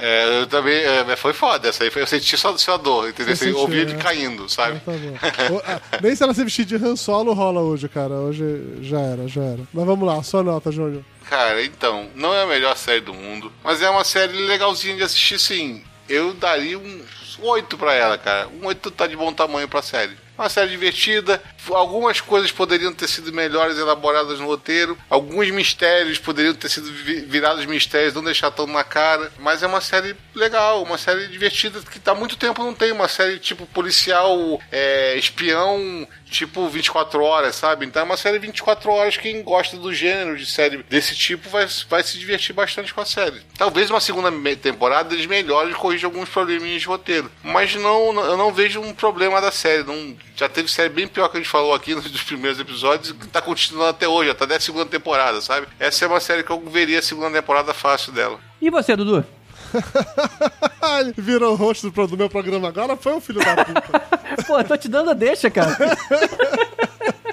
É, 0.00 0.40
eu 0.40 0.46
também. 0.46 0.76
é, 0.84 1.16
foi 1.16 1.32
foda 1.32 1.68
essa 1.68 1.82
aí. 1.82 1.90
foi- 1.90 2.02
Eu 2.02 2.06
senti 2.06 2.36
só 2.36 2.56
sua 2.56 2.76
dor, 2.76 3.08
entendeu? 3.08 3.34
Você 3.34 3.40
Você 3.40 3.44
sentiu, 3.46 3.60
ouvi 3.60 3.78
ele 3.78 3.94
né? 3.94 3.98
caindo, 4.02 4.48
sabe? 4.48 4.78
Tá 4.80 4.92
bom. 4.92 5.56
O- 5.56 5.62
ah, 5.66 5.80
Nem 6.00 6.14
se 6.14 6.22
ela 6.22 6.32
se 6.32 6.44
vestir 6.44 6.64
de 6.64 6.76
Han 6.76 6.94
Solo 6.94 7.32
rola 7.32 7.60
hoje, 7.60 7.88
cara. 7.88 8.14
Hoje 8.14 8.44
já 8.82 9.00
era, 9.00 9.26
já 9.26 9.42
era. 9.42 9.60
Mas 9.74 9.84
vamos 9.84 10.06
lá, 10.06 10.22
sua 10.22 10.44
nota, 10.44 10.70
Júnior. 10.70 11.02
Cara, 11.28 11.62
então, 11.64 12.08
não 12.14 12.32
é 12.32 12.42
a 12.42 12.46
melhor 12.46 12.76
série 12.76 13.00
do 13.00 13.12
mundo, 13.12 13.52
mas 13.64 13.82
é 13.82 13.90
uma 13.90 14.04
série 14.04 14.32
legalzinha 14.46 14.96
de 14.96 15.02
assistir, 15.02 15.38
sim. 15.40 15.82
Eu 16.08 16.32
daria 16.34 16.78
um 16.78 17.04
8 17.40 17.76
pra 17.76 17.92
ela, 17.92 18.16
cara. 18.16 18.46
Um 18.48 18.64
8 18.66 18.90
tá 18.92 19.08
de 19.08 19.16
bom 19.16 19.32
tamanho 19.32 19.66
pra 19.68 19.82
série. 19.82 20.16
Uma 20.38 20.48
série 20.48 20.70
divertida. 20.70 21.42
Algumas 21.70 22.20
coisas 22.20 22.52
poderiam 22.52 22.92
ter 22.92 23.08
sido 23.08 23.32
melhores 23.32 23.76
elaboradas 23.78 24.38
no 24.38 24.46
roteiro. 24.46 24.96
Alguns 25.10 25.50
mistérios 25.50 26.18
poderiam 26.18 26.54
ter 26.54 26.68
sido 26.68 26.92
vi- 26.92 27.22
virados 27.22 27.64
mistérios, 27.64 28.14
não 28.14 28.22
deixar 28.22 28.50
tão 28.52 28.66
na 28.66 28.84
cara. 28.84 29.32
Mas 29.38 29.62
é 29.62 29.66
uma 29.66 29.80
série 29.80 30.14
legal, 30.34 30.82
uma 30.82 30.98
série 30.98 31.26
divertida 31.28 31.80
que 31.80 31.98
há 32.08 32.14
muito 32.14 32.36
tempo 32.36 32.62
não 32.62 32.74
tem. 32.74 32.92
Uma 32.92 33.08
série 33.08 33.38
tipo 33.38 33.66
policial, 33.66 34.60
é, 34.70 35.16
espião, 35.16 36.06
tipo 36.30 36.68
24 36.68 37.22
horas, 37.22 37.56
sabe? 37.56 37.86
Então 37.86 38.02
é 38.02 38.04
uma 38.04 38.16
série 38.16 38.38
24 38.38 38.90
horas. 38.90 39.16
Quem 39.16 39.42
gosta 39.42 39.76
do 39.76 39.92
gênero 39.92 40.36
de 40.36 40.46
série 40.46 40.82
desse 40.84 41.14
tipo 41.14 41.48
vai, 41.48 41.66
vai 41.88 42.02
se 42.02 42.18
divertir 42.18 42.54
bastante 42.54 42.92
com 42.92 43.00
a 43.00 43.04
série. 43.04 43.40
Talvez 43.56 43.90
uma 43.90 44.00
segunda 44.00 44.30
temporada 44.56 45.14
eles 45.14 45.26
melhorem 45.26 45.72
e 45.72 45.74
corrijam 45.74 46.10
alguns 46.10 46.28
probleminhas 46.28 46.82
de 46.82 46.88
roteiro. 46.88 47.30
Mas 47.42 47.74
não, 47.74 48.12
eu 48.24 48.36
não 48.36 48.52
vejo 48.52 48.80
um 48.80 48.94
problema 48.94 49.40
da 49.40 49.50
série. 49.50 49.82
Não, 49.82 50.16
já 50.34 50.48
teve 50.48 50.70
série 50.70 50.88
bem 50.88 51.06
pior 51.06 51.28
que 51.28 51.36
a 51.36 51.40
gente 51.40 51.50
falou 51.50 51.74
aqui 51.74 51.94
nos 51.94 52.06
primeiros 52.24 52.58
episódios 52.58 53.12
que 53.12 53.28
tá 53.28 53.40
continuando 53.40 53.88
até 53.88 54.08
hoje, 54.08 54.30
até 54.30 54.56
a 54.56 54.60
segunda 54.60 54.86
temporada, 54.86 55.40
sabe? 55.40 55.66
Essa 55.78 56.04
é 56.04 56.08
uma 56.08 56.20
série 56.20 56.42
que 56.42 56.50
eu 56.50 56.60
veria 56.68 56.98
a 56.98 57.02
segunda 57.02 57.30
temporada 57.30 57.72
fácil 57.72 58.12
dela. 58.12 58.38
E 58.60 58.70
você, 58.70 58.96
Dudu? 58.96 59.24
Ele 61.00 61.14
virou 61.16 61.52
o 61.52 61.56
rosto 61.56 61.90
do 61.90 62.16
meu 62.16 62.28
programa 62.28 62.68
agora, 62.68 62.96
foi 62.96 63.12
o 63.14 63.20
filho 63.20 63.40
da 63.40 63.64
puta. 63.64 64.00
Pô, 64.46 64.58
eu 64.58 64.64
tô 64.64 64.76
te 64.76 64.88
dando 64.88 65.10
a 65.10 65.14
deixa, 65.14 65.50
cara. 65.50 65.76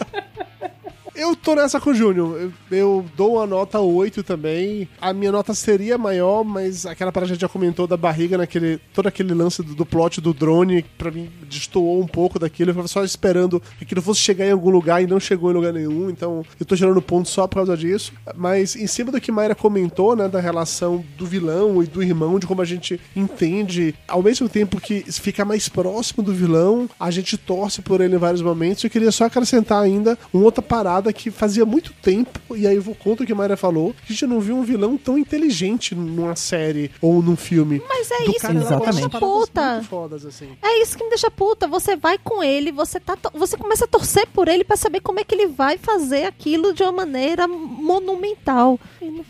Eu 1.15 1.35
tô 1.35 1.53
nessa 1.53 1.79
com 1.79 1.91
o 1.91 1.93
Júnior. 1.93 2.51
Eu, 2.71 3.05
dou 3.15 3.35
uma 3.35 3.45
nota 3.45 3.79
8 3.79 4.23
também. 4.23 4.89
A 4.99 5.13
minha 5.13 5.31
nota 5.31 5.53
seria 5.53 5.95
maior, 5.97 6.43
mas 6.43 6.85
aquela 6.87 7.11
parada 7.11 7.27
que 7.27 7.33
a 7.33 7.35
gente 7.35 7.41
já 7.41 7.49
comentou 7.49 7.85
da 7.85 7.95
barriga, 7.95 8.37
naquele. 8.37 8.79
Todo 8.93 9.07
aquele 9.07 9.33
lance 9.33 9.61
do, 9.61 9.75
do 9.75 9.85
plot 9.85 10.19
do 10.19 10.33
drone, 10.33 10.83
pra 10.97 11.11
mim, 11.11 11.29
destoou 11.47 12.01
um 12.01 12.07
pouco 12.07 12.39
daquilo. 12.39 12.71
Eu 12.71 12.75
tava 12.75 12.87
só 12.87 13.03
esperando 13.03 13.61
que 13.77 13.83
aquilo 13.83 14.01
fosse 14.01 14.21
chegar 14.21 14.47
em 14.47 14.51
algum 14.51 14.71
lugar 14.71 15.03
e 15.03 15.07
não 15.07 15.19
chegou 15.19 15.51
em 15.51 15.53
lugar 15.53 15.71
nenhum. 15.71 16.09
Então, 16.09 16.43
eu 16.59 16.65
tô 16.65 16.75
gerando 16.75 17.01
ponto 17.01 17.29
só 17.29 17.47
por 17.47 17.57
causa 17.57 17.77
disso. 17.77 18.11
Mas 18.35 18.75
em 18.75 18.87
cima 18.87 19.11
do 19.11 19.21
que 19.21 19.31
Mayra 19.31 19.53
comentou, 19.53 20.15
né, 20.15 20.27
da 20.27 20.39
relação 20.39 21.05
do 21.17 21.27
vilão 21.27 21.83
e 21.83 21.85
do 21.85 22.01
irmão, 22.01 22.39
de 22.39 22.47
como 22.47 22.61
a 22.61 22.65
gente 22.65 22.99
entende, 23.15 23.93
ao 24.07 24.23
mesmo 24.23 24.49
tempo 24.49 24.81
que 24.81 25.03
fica 25.11 25.45
mais 25.45 25.69
próximo 25.69 26.23
do 26.23 26.33
vilão, 26.33 26.89
a 26.99 27.11
gente 27.11 27.37
torce 27.37 27.83
por 27.83 28.01
ele 28.01 28.15
em 28.15 28.19
vários 28.19 28.41
momentos. 28.41 28.83
Eu 28.83 28.89
queria 28.89 29.11
só 29.11 29.25
acrescentar 29.25 29.81
ainda 29.81 30.17
uma 30.33 30.45
outra 30.45 30.61
parada 30.61 31.02
que 31.11 31.31
fazia 31.31 31.65
muito 31.65 31.91
tempo, 32.01 32.39
e 32.55 32.67
aí 32.67 32.75
eu 32.75 32.81
vou 32.81 32.95
contra 32.95 33.23
o 33.23 33.27
que 33.27 33.33
a 33.33 33.35
Mayra 33.35 33.57
falou, 33.57 33.93
que 34.05 34.11
a 34.11 34.13
gente 34.13 34.25
não 34.27 34.39
viu 34.39 34.55
um 34.55 34.63
vilão 34.63 34.95
tão 34.97 35.17
inteligente 35.17 35.95
numa 35.95 36.35
série 36.35 36.91
ou 37.01 37.21
num 37.21 37.35
filme. 37.35 37.81
Mas 37.89 38.09
é 38.11 38.17
Do 38.25 38.31
isso 38.31 38.39
cara 38.39 38.53
que 38.53 38.59
me 38.59 38.93
deixa 38.93 39.09
puta. 39.19 39.83
fodas, 39.89 40.25
assim. 40.25 40.49
É 40.61 40.81
isso 40.81 40.97
que 40.97 41.03
me 41.03 41.09
deixa 41.09 41.29
puta. 41.31 41.67
Você 41.67 41.95
vai 41.95 42.17
com 42.17 42.43
ele, 42.43 42.71
você 42.71 42.99
tá, 42.99 43.17
você 43.33 43.57
começa 43.57 43.85
a 43.85 43.87
torcer 43.87 44.27
por 44.27 44.47
ele 44.47 44.63
pra 44.63 44.77
saber 44.77 44.99
como 45.01 45.19
é 45.19 45.23
que 45.23 45.33
ele 45.33 45.47
vai 45.47 45.77
fazer 45.77 46.25
aquilo 46.25 46.73
de 46.73 46.83
uma 46.83 46.91
maneira 46.91 47.47
monumental. 47.47 48.79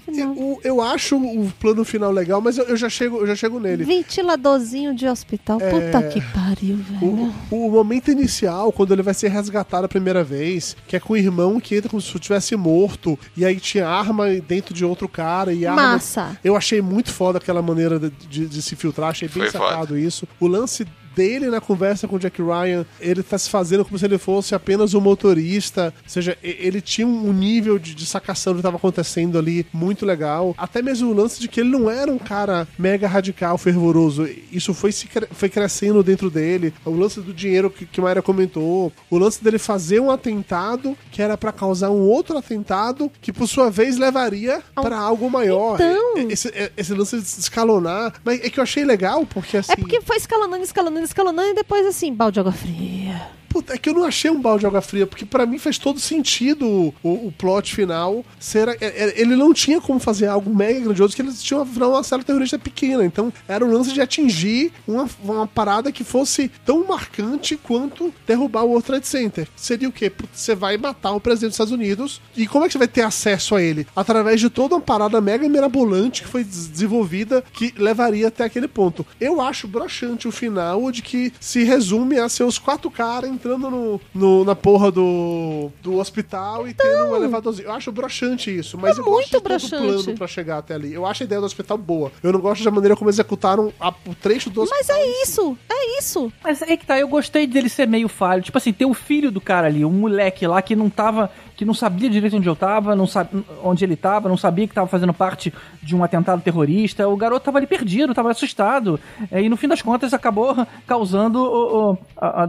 Final, 0.06 0.36
Eu, 0.36 0.60
eu 0.64 0.82
acho 0.82 1.16
o 1.18 1.52
plano 1.60 1.84
final 1.86 2.12
legal, 2.12 2.42
mas 2.42 2.58
eu, 2.58 2.66
eu 2.66 2.76
já 2.78 2.90
chego, 2.90 3.18
eu 3.18 3.28
já 3.28 3.36
chego 3.36 3.60
nele. 3.60 3.84
ventiladorzinho 3.84 4.94
de 4.94 5.08
hospital. 5.08 5.60
É. 5.62 5.70
Puta 5.70 6.04
que 6.10 6.22
pariu, 6.34 6.78
velho. 6.78 7.34
O, 7.52 7.68
o 7.68 7.72
momento 7.72 8.12
inicial, 8.12 8.72
quando 8.72 8.92
ele 8.94 9.02
vai 9.04 9.14
ser 9.14 9.30
resgatado 9.30 9.86
a 9.86 9.90
primeira 9.90 10.24
vez, 10.24 10.76
que 10.88 10.96
é 10.96 11.00
com 11.00 11.14
o 11.14 11.18
irmão 11.18 11.60
que 11.64 11.76
entra 11.76 11.90
como 11.90 12.02
se 12.02 12.20
tivesse 12.20 12.56
morto, 12.56 13.18
e 13.36 13.44
aí 13.46 13.60
tinha 13.60 13.88
arma 13.88 14.30
dentro 14.48 14.74
de 14.74 14.86
outro 14.86 15.08
cara 15.10 15.52
e 15.54 15.66
arma. 15.66 15.82
Massa. 15.94 16.38
Eu 16.44 16.56
achei 16.56 16.82
muito 16.82 17.12
foda 17.12 17.40
aquela 17.40 17.62
maneira 17.62 17.98
de, 18.00 18.10
de- 18.30 18.46
de 18.48 18.62
se 18.62 18.76
filtrar, 18.76 19.10
achei 19.10 19.28
bem 19.28 19.44
Foi 19.44 19.52
sacado 19.52 19.98
isso. 19.98 20.28
O 20.40 20.46
lance 20.48 20.86
dele 21.16 21.50
na 21.50 21.62
conversa 21.62 22.08
com 22.08 22.16
o 22.16 22.20
Jack 22.20 22.42
Ryan, 22.42 22.86
ele 23.00 23.24
tá 23.24 23.38
se 23.38 23.50
fazendo 23.50 23.86
como 23.86 23.98
se 23.98 24.06
ele 24.06 24.18
fosse 24.18 24.56
apenas 24.56 24.94
um 24.94 25.02
motorista, 25.02 25.94
ou 26.04 26.10
seja, 26.10 26.38
ele 26.42 26.82
tinha 26.82 27.08
um 27.08 27.34
nível 27.34 27.78
de, 27.80 27.96
de 27.96 28.06
sacação 28.06 28.54
do 28.54 28.58
que 28.58 28.60
estava 28.62 28.78
acontecendo 28.78 29.38
ali 29.38 29.66
muito 29.74 30.06
legal. 30.06 30.54
Até 30.58 30.82
mesmo 30.82 31.12
o 31.12 31.14
lance 31.14 31.40
de 31.40 31.48
que 31.48 31.60
ele 31.60 31.70
não 31.70 31.90
era 31.90 32.12
um 32.12 32.18
cara 32.18 32.68
mega 32.78 33.08
radical, 33.08 33.58
fervoroso. 33.58 34.28
Isso 34.52 34.74
foi, 34.74 34.92
se, 34.92 35.08
foi 35.32 35.50
crescendo 35.50 36.04
dentro 36.04 36.30
dele. 36.30 36.74
O 36.86 36.92
lance 36.92 37.22
do 37.22 37.34
dinheiro 37.34 37.70
que, 37.70 37.86
que 37.86 38.02
Mayra 38.02 38.22
comentou. 38.22 38.92
O 39.10 39.18
lance 39.18 39.44
dele 39.44 39.58
fazer 39.58 40.00
um 40.00 40.12
atentado 40.12 40.98
que 41.12 41.22
era 41.22 41.38
pra 41.38 41.52
causar 41.52 41.90
um 41.90 42.02
outro 42.02 42.38
atentado 42.38 43.12
que, 43.22 43.32
por 43.32 43.48
sua 43.48 43.70
vez, 43.70 43.98
levaria 43.98 44.62
pra 44.76 44.98
algo 44.98 45.30
maior. 45.30 45.76
Então. 45.76 46.30
Esse, 46.30 46.52
esse 46.76 46.94
lance 46.94 47.18
de 47.18 47.24
escalonar. 47.24 48.14
Mas 48.24 48.42
é 48.42 48.50
que 48.50 48.60
eu 48.60 48.64
achei 48.64 48.84
legal, 48.84 49.26
porque 49.26 49.58
assim. 49.58 49.72
É 49.72 49.76
porque 49.76 50.02
foi 50.02 50.18
escalonando, 50.18 50.64
escalonando, 50.64 51.03
escalonando 51.04 51.50
e 51.50 51.56
depois 51.56 51.86
assim, 51.86 52.14
balde 52.14 52.36
de 52.36 52.40
água 52.40 52.52
fria. 52.52 53.30
Puta, 53.54 53.76
é 53.76 53.78
que 53.78 53.88
eu 53.88 53.94
não 53.94 54.04
achei 54.04 54.32
um 54.32 54.42
balde 54.42 54.62
de 54.62 54.66
água 54.66 54.82
fria, 54.82 55.06
porque 55.06 55.26
pra 55.26 55.46
mim 55.46 55.60
faz 55.60 55.78
todo 55.78 56.00
sentido 56.00 56.68
o, 56.68 56.94
o, 57.04 57.32
plot 57.32 57.76
final 57.76 58.26
ser. 58.40 58.68
é- 58.70 58.78
é- 58.82 59.14
Ele 59.22 59.36
não 59.36 59.54
tinha 59.54 59.80
como 59.80 60.00
fazer 60.00 60.26
algo 60.26 60.54
mega 60.54 60.80
grandioso, 60.80 61.12
porque 61.16 61.22
eles 61.22 61.42
tinham 61.44 61.62
afinal 61.62 61.92
uma 61.92 62.04
célula 62.04 62.26
terrorista 62.26 62.58
pequena. 62.58 63.06
Então 63.06 63.32
era 63.48 63.64
o 63.64 63.72
lance 63.72 63.94
de 63.94 64.02
atingir 64.02 64.72
uma, 64.88 65.08
uma 65.24 65.46
parada 65.46 65.92
que 65.92 66.04
fosse 66.04 66.50
tão 66.66 66.88
marcante 66.88 67.56
quanto 67.56 68.12
derrubar 68.26 68.64
o 68.64 68.70
World 68.70 68.88
Trade 68.88 69.08
Center. 69.08 69.48
Seria 69.56 69.88
o 69.88 69.92
quê? 69.92 70.12
Você 70.34 70.56
vai 70.56 70.76
matar 70.76 71.12
o 71.12 71.20
presidente 71.20 71.50
dos 71.50 71.56
Estados 71.56 71.74
Unidos. 71.74 72.20
E 72.36 72.48
como 72.48 72.66
é 72.66 72.68
que 72.68 72.72
você 72.74 72.80
vai 72.80 72.88
ter 72.88 73.02
acesso 73.04 73.54
a 73.56 73.62
ele? 73.62 73.86
Através 73.96 74.40
de 74.40 74.50
toda 74.50 74.74
uma 74.74 74.82
parada 74.82 75.22
mega 75.22 75.48
mirabolante 75.48 76.24
que 76.24 76.28
foi 76.28 76.44
des- 76.44 76.68
desenvolvida 76.68 77.44
que 77.54 77.72
levaria 77.78 78.30
até 78.30 78.44
aquele 78.46 78.68
ponto. 78.68 79.06
Eu 79.22 79.40
acho 79.40 79.68
broxante 79.68 80.28
o 80.28 80.32
final 80.32 80.92
de 80.92 81.04
que 81.04 81.32
se 81.40 81.64
resume 81.64 82.18
a 82.18 82.28
seus 82.28 82.58
quatro 82.58 82.90
caras 82.90 83.30
entrando 83.44 83.70
no, 83.70 84.02
no- 84.16 84.46
na 84.46 84.56
porra 84.56 84.90
do, 84.92 85.70
do 85.82 85.98
hospital 85.98 86.68
e 86.68 86.74
tendo 86.74 87.06
um 87.12 87.16
elevadorzinho. 87.16 87.68
Eu 87.68 87.74
acho 87.74 87.92
broxante 87.92 88.56
isso, 88.56 88.78
mas 88.78 88.98
É 88.98 89.02
eu 89.02 89.04
gosto 89.04 89.12
muito 89.14 89.26
de 89.26 89.32
todo 89.32 89.42
o 89.42 89.50
broxante. 89.50 90.04
plano 90.04 90.18
pra 90.18 90.28
chegar 90.28 90.58
até 90.60 90.76
ali. 90.76 90.94
Eu 90.94 91.06
acho 91.06 91.24
a 91.24 91.26
ideia 91.26 91.42
do 91.42 91.46
hospital 91.46 91.78
boa. 91.78 92.12
Eu 92.24 92.32
não 92.32 92.40
gosto 92.40 92.64
da 92.64 92.72
maneira 92.72 92.96
como 92.96 93.10
executaram 93.10 93.74
a- 93.80 93.94
o 94.08 94.16
trecho 94.16 94.50
do 94.50 94.62
hospital. 94.62 94.86
Mas 94.88 94.98
é 94.98 95.22
isso, 95.24 95.58
é 95.70 96.00
isso. 96.00 96.32
Mas 96.44 96.62
aí 96.64 96.78
que 96.78 96.86
tá, 96.86 96.98
eu 96.98 97.08
gostei 97.08 97.46
dele 97.46 97.68
ser 97.70 97.88
meio 97.88 98.08
falho. 98.08 98.42
Tipo 98.42 98.58
assim, 98.58 98.72
ter 98.72 98.86
o 98.86 98.94
filho 98.94 99.30
do 99.32 99.42
cara 99.42 99.68
ali, 99.68 99.84
um 99.84 99.92
moleque 99.92 100.48
lá 100.48 100.62
que 100.62 100.76
não 100.76 100.90
tava. 100.90 101.30
Que 101.56 101.66
não 101.66 101.74
sabia 101.74 102.10
direito 102.10 102.36
onde 102.38 102.48
eu 102.48 102.56
tava, 102.56 102.96
não 102.96 103.06
sabe 103.08 103.44
onde 103.64 103.84
ele 103.86 103.96
tava, 103.96 104.28
não 104.30 104.38
sabia 104.38 104.68
que 104.68 104.74
tava 104.74 104.88
fazendo 104.88 105.14
parte 105.14 105.54
de 105.82 105.96
um 105.96 106.04
atentado 106.04 106.42
terrorista. 106.42 107.08
O 107.08 107.16
garoto 107.16 107.46
tava 107.46 107.58
ali 107.60 107.68
perdido, 107.68 108.14
tava 108.14 108.32
assustado. 108.32 109.00
É, 109.32 109.42
E 109.42 109.50
no 109.50 109.58
fim 109.58 109.68
das 109.68 109.82
contas 109.82 110.14
acabou 110.14 110.56
causando 110.88 111.40
o- 111.40 111.92
o- 111.94 111.98
a, 112.18 112.44
a 112.44 112.46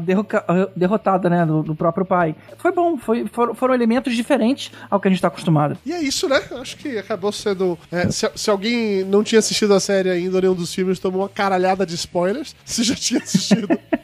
derrotada, 0.77 1.29
né, 1.31 1.45
do, 1.45 1.63
do 1.63 1.75
próprio 1.75 2.05
pai. 2.05 2.35
Foi 2.59 2.73
bom, 2.73 2.97
foi, 2.97 3.27
foram, 3.27 3.55
foram 3.55 3.75
elementos 3.75 4.15
diferentes 4.15 4.71
ao 4.91 5.01
que 5.01 5.09
a 5.09 5.11
gente 5.11 5.21
tá 5.21 5.29
acostumado. 5.29 5.77
E 5.85 5.93
é 5.93 6.01
isso, 6.03 6.29
né? 6.29 6.41
Acho 6.61 6.77
que 6.77 6.97
acabou 6.99 7.33
sendo. 7.33 7.79
é, 7.91 8.11
se, 8.11 8.31
se 8.35 8.51
alguém 8.51 9.05
não 9.05 9.23
tinha 9.23 9.39
assistido 9.39 9.75
a 9.75 9.81
série 9.81 10.11
ainda, 10.11 10.37
ou 10.37 10.43
nenhum 10.43 10.55
dos 10.55 10.75
filmes, 10.75 10.99
tomou 10.99 11.23
uma 11.23 11.29
caralhada 11.29 11.85
de 11.85 11.95
spoilers. 11.95 12.55
Se 12.65 12.83
já 12.83 12.95
tinha 12.95 13.21
assistido. 13.21 13.69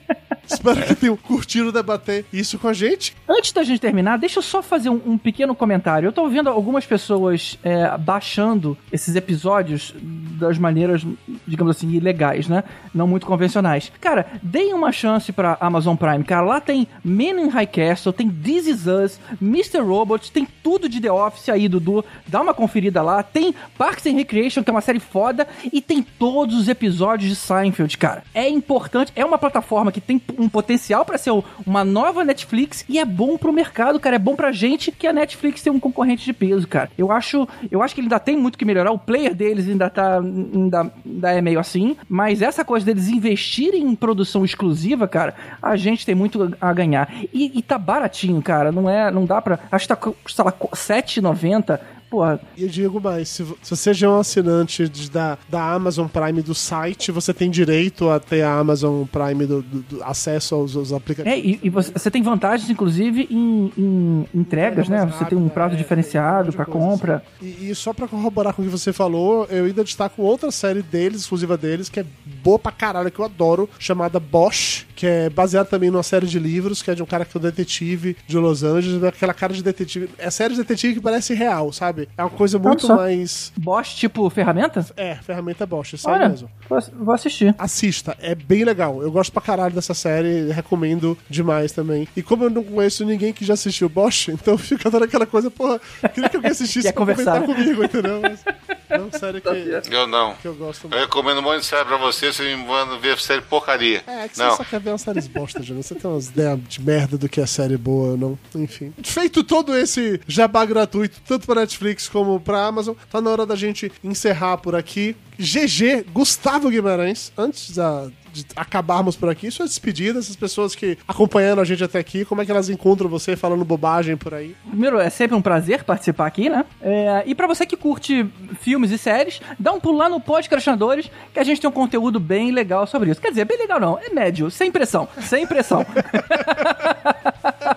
Espero 0.51 0.83
que 0.83 0.95
tenham 0.95 1.17
curtido 1.17 1.71
debater 1.71 2.25
isso 2.33 2.59
com 2.59 2.69
a 2.69 2.73
gente. 2.73 3.17
Antes 3.29 3.53
da 3.53 3.63
gente 3.63 3.81
terminar, 3.81 4.19
deixa 4.19 4.39
eu 4.39 4.43
só 4.43 4.63
fazer 4.63 4.91
um, 4.91 5.01
um 5.07 5.19
pequeno 5.19 5.55
comentário. 5.55 6.09
Eu 6.09 6.13
tô 6.13 6.29
vendo 6.29 6.49
algumas 6.49 6.85
pessoas 6.85 7.59
é, 7.63 7.97
baixando 7.97 8.77
esses 8.93 9.15
episódios 9.15 9.95
das 10.01 10.59
maneiras, 10.59 11.07
digamos 11.47 11.77
assim, 11.77 11.91
ilegais, 11.91 12.49
né? 12.49 12.65
Não 12.93 13.07
muito 13.07 13.27
convencionais. 13.27 13.93
Cara, 14.01 14.27
deem 14.43 14.75
uma 14.75 14.91
chance 14.91 15.33
pra 15.33 15.57
Amazon 15.61 15.97
Prime, 15.97 16.25
cara. 16.25 16.45
Lá 16.45 16.61
tem 16.61 16.89
Men 17.05 17.45
in 17.45 17.49
High 17.49 17.67
Castle, 17.67 18.13
tem 18.13 18.29
This 18.29 18.67
Is 18.67 18.87
Us, 18.87 19.21
Mr. 19.41 19.81
Robot, 19.81 20.33
tem 20.33 20.47
tudo 20.63 20.89
de 20.89 21.01
The 21.01 21.13
Office 21.13 21.49
aí, 21.49 21.69
Dudu. 21.69 22.05
Dá 22.27 22.41
uma 22.41 22.55
conferida 22.55 23.03
lá. 23.03 23.23
Tem 23.23 23.55
Parks 23.79 24.07
and 24.07 24.17
Recreation, 24.17 24.63
que 24.65 24.71
é 24.71 24.73
uma 24.73 24.81
série 24.81 25.01
foda, 25.01 25.47
e 25.73 25.81
tem 25.81 26.03
todos 26.03 26.57
os 26.57 26.69
episódios 26.69 27.31
de 27.31 27.37
Seinfeld, 27.37 27.97
cara. 27.99 28.25
É 28.35 28.49
importante, 28.49 29.13
é 29.15 29.25
uma 29.25 29.39
plataforma 29.39 29.93
que 29.93 30.01
tem 30.01 30.21
um 30.41 30.49
potencial 30.49 31.05
pra 31.05 31.19
ser 31.19 31.31
uma 31.67 31.85
nova 31.85 32.25
Netflix 32.25 32.85
e 32.89 32.99
é 32.99 33.05
bom 33.05 33.37
pro 33.37 33.53
mercado, 33.53 34.01
cara. 34.01 34.17
É 34.17 34.19
bom 34.19 34.35
pra 34.35 34.51
gente 34.53 34.91
que 34.91 35.07
a 35.07 35.13
Netflix 35.13 35.63
tem 35.63 35.73
um 35.73 35.79
concorrente 35.79 36.25
de 36.25 36.33
peso, 36.33 36.67
cara. 36.67 36.91
Eu 36.97 37.13
acho, 37.13 37.47
eu 37.71 37.83
acho 37.83 37.95
que 37.95 38.01
ele 38.01 38.07
ainda 38.07 38.19
tem 38.19 38.37
muito 38.37 38.59
que 38.59 38.65
melhorar. 38.65 38.91
O 38.91 38.99
player 38.99 39.35
deles 39.35 39.69
ainda 39.69 39.91
tá, 39.91 40.19
ainda, 40.19 40.91
ainda 41.05 41.33
é 41.33 41.41
meio 41.41 41.61
assim, 41.61 41.97
mas 42.09 42.43
essa 42.43 42.65
coisa 42.65 42.87
deles 42.87 43.09
investirem 43.09 43.83
em 43.83 43.95
produção 43.95 44.45
exclusiva, 44.45 45.07
cara, 45.07 45.35
a 45.63 45.77
gente 45.77 46.07
tem 46.07 46.15
muito 46.15 46.57
a 46.61 46.73
ganhar. 46.73 47.13
E, 47.33 47.59
e 47.59 47.63
tá 47.63 47.79
baratinho, 47.79 48.41
cara. 48.41 48.73
Não 48.73 48.89
é, 48.89 49.11
não 49.11 49.25
dá 49.25 49.43
pra. 49.43 49.59
Acho 49.71 49.87
que 49.87 49.95
tá, 49.95 50.13
sei 50.27 50.45
lá, 50.45 50.53
7,90 50.53 51.79
porra. 52.11 52.41
E 52.57 52.67
digo 52.67 53.01
mais, 53.01 53.29
se, 53.29 53.45
se 53.63 53.77
você 53.77 53.95
já 53.95 54.09
é 54.09 54.11
um 54.11 54.19
assinante 54.19 54.89
de, 54.89 55.09
da, 55.09 55.39
da 55.49 55.73
Amazon 55.73 56.09
Prime 56.09 56.43
do 56.43 56.55
site, 56.55 57.13
você 57.13 57.33
tem 57.33 57.49
direito 57.49 58.11
a 58.11 58.19
ter 58.19 58.43
a 58.43 58.59
Amazon 58.59 59.05
Prime 59.05 59.47
do, 59.47 59.63
do, 59.63 59.83
do 59.83 60.05
acesso 60.05 60.57
aos, 60.57 60.77
aos 60.77 60.93
aplicativos. 60.93 61.39
É, 61.39 61.41
e, 61.41 61.61
e 61.63 61.71
você, 61.71 61.93
você, 61.93 62.11
tem 62.11 62.23
vantagens, 62.23 62.69
inclusive, 62.69 63.29
em, 63.31 63.73
em 63.79 64.27
entregas, 64.35 64.89
né? 64.89 64.99
Rápido, 64.99 65.17
você 65.17 65.25
tem 65.27 65.39
um 65.39 65.49
prazo 65.49 65.75
é, 65.75 65.79
diferenciado 65.79 66.53
para 66.53 66.65
compra. 66.65 67.23
E, 67.41 67.71
e, 67.71 67.75
só 67.75 67.93
para 67.93 68.09
corroborar 68.09 68.53
com 68.53 68.63
o 68.63 68.65
que 68.65 68.71
você 68.71 68.93
falou, 68.93 69.47
eu 69.49 69.67
ainda 69.67 69.85
destaco 69.85 70.23
outra 70.23 70.51
série 70.51 70.83
deles, 70.83 71.21
exclusiva 71.21 71.57
deles, 71.57 71.89
que 71.89 72.01
é 72.01 72.07
boa 72.43 72.59
pra 72.59 72.73
caralho, 72.73 73.11
que 73.11 73.21
eu 73.21 73.25
adoro, 73.25 73.69
chamada 73.79 74.19
Bosch, 74.19 74.87
que 75.01 75.07
é 75.07 75.31
baseada 75.31 75.67
também 75.67 75.91
numa 75.91 76.03
série 76.03 76.27
de 76.27 76.39
livros, 76.39 76.83
que 76.83 76.91
é 76.91 76.95
de 76.95 77.03
um 77.03 77.07
cara 77.07 77.25
que 77.25 77.35
é 77.35 77.41
um 77.41 77.43
detetive 77.43 78.19
de 78.27 78.37
Los 78.37 78.63
Angeles, 78.63 79.03
aquela 79.03 79.33
cara 79.33 79.55
de 79.55 79.63
detetive. 79.63 80.11
É 80.19 80.29
série 80.29 80.53
de 80.53 80.61
detetive 80.61 80.97
que 80.97 81.01
parece 81.01 81.33
real, 81.33 81.73
sabe? 81.73 82.07
É 82.19 82.23
uma 82.23 82.29
coisa 82.29 82.59
muito 82.59 82.87
mais. 82.87 83.51
Bosch, 83.57 83.95
tipo 83.95 84.29
ferramenta? 84.29 84.85
É, 84.99 85.15
ferramenta 85.15 85.65
Bosch, 85.65 85.95
isso 85.95 86.07
aí 86.07 86.29
mesmo. 86.29 86.51
Vou 86.99 87.15
assistir. 87.15 87.55
Assista, 87.59 88.15
é 88.21 88.35
bem 88.35 88.63
legal. 88.63 89.01
Eu 89.01 89.11
gosto 89.11 89.33
pra 89.33 89.41
caralho 89.41 89.75
dessa 89.75 89.95
série, 89.95 90.53
recomendo 90.53 91.17
demais 91.31 91.73
também. 91.73 92.07
E 92.15 92.23
como 92.23 92.45
eu 92.45 92.51
não 92.51 92.63
conheço 92.63 93.03
ninguém 93.03 93.33
que 93.33 93.43
já 93.43 93.55
assistiu 93.55 93.89
Bosch, 93.89 94.29
então 94.37 94.59
fica 94.59 94.91
toda 94.91 95.07
aquela 95.07 95.25
coisa, 95.25 95.51
porra, 95.51 95.81
queria 96.13 96.29
que 96.29 96.37
alguém 96.37 96.51
assistisse 96.51 96.89
pra 96.93 96.99
conversar 96.99 97.41
comigo, 97.41 97.83
entendeu? 97.83 98.21
Mas, 98.21 98.45
não, 98.91 99.11
série 99.13 99.41
que. 99.41 99.95
Eu 99.95 100.07
não. 100.07 100.35
Que 100.35 100.49
eu 100.49 100.55
gosto 100.55 100.83
muito. 100.83 100.95
Eu 100.95 101.01
recomendo 101.01 101.39
um 101.39 101.43
monte 101.43 101.61
de 101.61 101.67
série 101.67 101.87
pra 101.87 101.97
você, 101.97 102.31
você 102.31 102.43
me 102.43 102.57
manda 102.67 102.99
ver 102.99 103.19
série 103.19 103.41
porcaria. 103.41 104.03
É, 104.07 104.25
é 104.25 104.29
que 104.29 104.39
não. 104.39 104.51
você 104.51 104.57
só 104.59 104.65
quer 104.65 104.81
ver 104.81 104.90
umas 104.93 105.03
séries 105.03 105.27
bosta, 105.27 105.63
Júnior. 105.63 105.83
Você 105.85 105.95
tem 105.95 106.11
umas 106.11 106.29
ideias 106.29 106.59
de 106.69 106.81
merda 106.83 107.17
do 107.19 107.29
que 107.29 107.41
é 107.41 107.47
série 107.47 107.77
boa, 107.77 108.17
não? 108.17 108.39
Enfim. 108.55 108.93
Feito 109.03 109.43
todo 109.45 109.77
esse 109.77 110.21
jabá 110.27 110.65
gratuito, 110.65 111.21
tanto 111.27 111.47
pra 111.47 111.61
Netflix 111.61 112.09
como 112.09 112.41
pra 112.41 112.67
Amazon, 112.67 112.95
tá 113.11 113.21
na 113.21 113.31
hora 113.31 113.47
da 113.47 113.57
gente 113.57 113.91
encerrar 114.03 114.59
por 114.59 114.75
aqui. 114.75 115.17
GG, 115.39 116.05
Gustavo 116.13 116.69
Guimarães, 116.69 117.33
antes 117.37 117.75
da, 117.75 118.11
de 118.33 118.47
acabarmos 118.57 119.17
por 119.17 119.29
aqui, 119.29 119.51
suas 119.51 119.71
despedidas, 119.71 120.31
as 120.31 120.37
pessoas 120.37 120.75
que 120.75 120.99
acompanhando 121.07 121.61
a 121.61 121.65
gente 121.65 121.83
até 121.83 121.99
aqui, 121.99 122.25
como 122.25 122.43
é 122.43 122.45
que 122.45 122.51
elas 122.51 122.69
encontram 122.69 123.09
você 123.09 123.37
falando 123.37 123.65
bobagem 123.65 124.17
por 124.17 124.35
aí? 124.35 124.55
Primeiro, 124.69 124.99
é 124.99 125.11
sempre 125.11 125.37
um 125.37 125.43
prazer 125.43 125.85
participar 125.85 126.27
aqui, 126.27 126.49
né? 126.49 126.65
É, 126.81 127.23
e 127.27 127.35
para 127.35 127.47
você 127.47 127.67
que 127.67 127.77
curte 127.77 128.27
filmes 128.61 128.91
e 128.91 128.99
séries, 128.99 129.41
dá 129.59 129.73
um 129.73 129.81
pulo 129.81 129.99
lá 129.99 130.09
no 130.09 130.21
Podcrastinadores, 130.21 131.11
que 131.33 131.41
a 131.41 131.45
gente 131.45 131.61
tem 131.61 131.69
um 131.69 131.73
conteúdo 131.73 132.21
bem 132.21 132.51
legal 132.51 132.87
sobre 132.87 133.11
isso. 133.11 133.21
Quer 133.21 133.31
dizer, 133.31 133.45
bem 133.45 133.59
legal 133.59 133.81
não, 133.81 133.99
é 133.99 134.11
médio, 134.11 134.51
sem 134.51 134.71
pressão, 134.71 135.09
sem 135.23 135.47
pressão. 135.47 135.85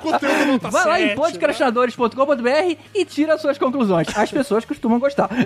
conteúdo 0.04 0.46
não 0.46 0.60
tá 0.60 0.70
Vai 0.70 0.86
lá 0.86 1.02
em 1.02 1.06
né? 1.08 1.16
podcrastinadores.com.br 1.16 2.76
e 2.94 3.06
tira 3.06 3.38
suas 3.38 3.58
conclusões. 3.58 4.08
As 4.16 4.30
pessoas 4.30 4.66
costumam 4.66 5.00
gostar. 5.00 5.30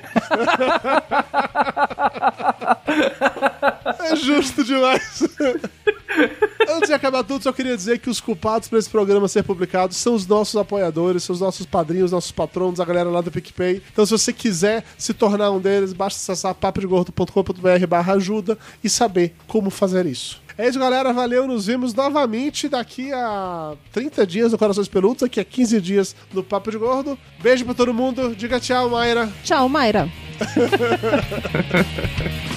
É 3.99 4.15
justo 4.15 4.63
demais. 4.63 4.96
Antes 6.69 6.89
de 6.89 6.93
acabar 6.93 7.23
tudo, 7.23 7.43
só 7.43 7.51
queria 7.51 7.75
dizer 7.75 7.99
que 7.99 8.09
os 8.09 8.19
culpados 8.19 8.67
para 8.67 8.79
esse 8.79 8.89
programa 8.89 9.27
ser 9.27 9.43
publicado 9.43 9.93
são 9.93 10.15
os 10.15 10.25
nossos 10.25 10.55
apoiadores, 10.55 11.23
são 11.23 11.33
os 11.33 11.39
nossos 11.39 11.65
padrinhos, 11.65 12.11
nossos 12.11 12.31
patronos, 12.31 12.79
a 12.79 12.85
galera 12.85 13.09
lá 13.09 13.21
do 13.21 13.31
PicPay. 13.31 13.81
Então, 13.91 14.05
se 14.05 14.11
você 14.11 14.33
quiser 14.33 14.83
se 14.97 15.13
tornar 15.13 15.51
um 15.51 15.59
deles, 15.59 15.93
basta 15.93 16.19
acessar 16.19 16.53
papodegordo.com.br 16.55 17.87
barra 17.87 18.13
ajuda 18.13 18.57
e 18.83 18.89
saber 18.89 19.35
como 19.47 19.69
fazer 19.69 20.05
isso. 20.05 20.41
É 20.57 20.67
isso, 20.67 20.79
galera. 20.79 21.13
Valeu. 21.13 21.47
Nos 21.47 21.67
vemos 21.67 21.93
novamente 21.93 22.67
daqui 22.67 23.13
a 23.13 23.75
30 23.91 24.25
dias 24.25 24.51
no 24.51 24.57
Corações 24.57 24.87
Peludos, 24.87 25.21
daqui 25.21 25.39
a 25.39 25.45
15 25.45 25.79
dias 25.79 26.15
no 26.33 26.43
Papo 26.43 26.71
de 26.71 26.77
Gordo. 26.77 27.17
Beijo 27.39 27.63
pra 27.63 27.75
todo 27.75 27.93
mundo. 27.93 28.35
Diga 28.35 28.59
tchau, 28.59 28.89
Mayra. 28.89 29.29
Tchau, 29.43 29.69
Mayra. 29.69 30.09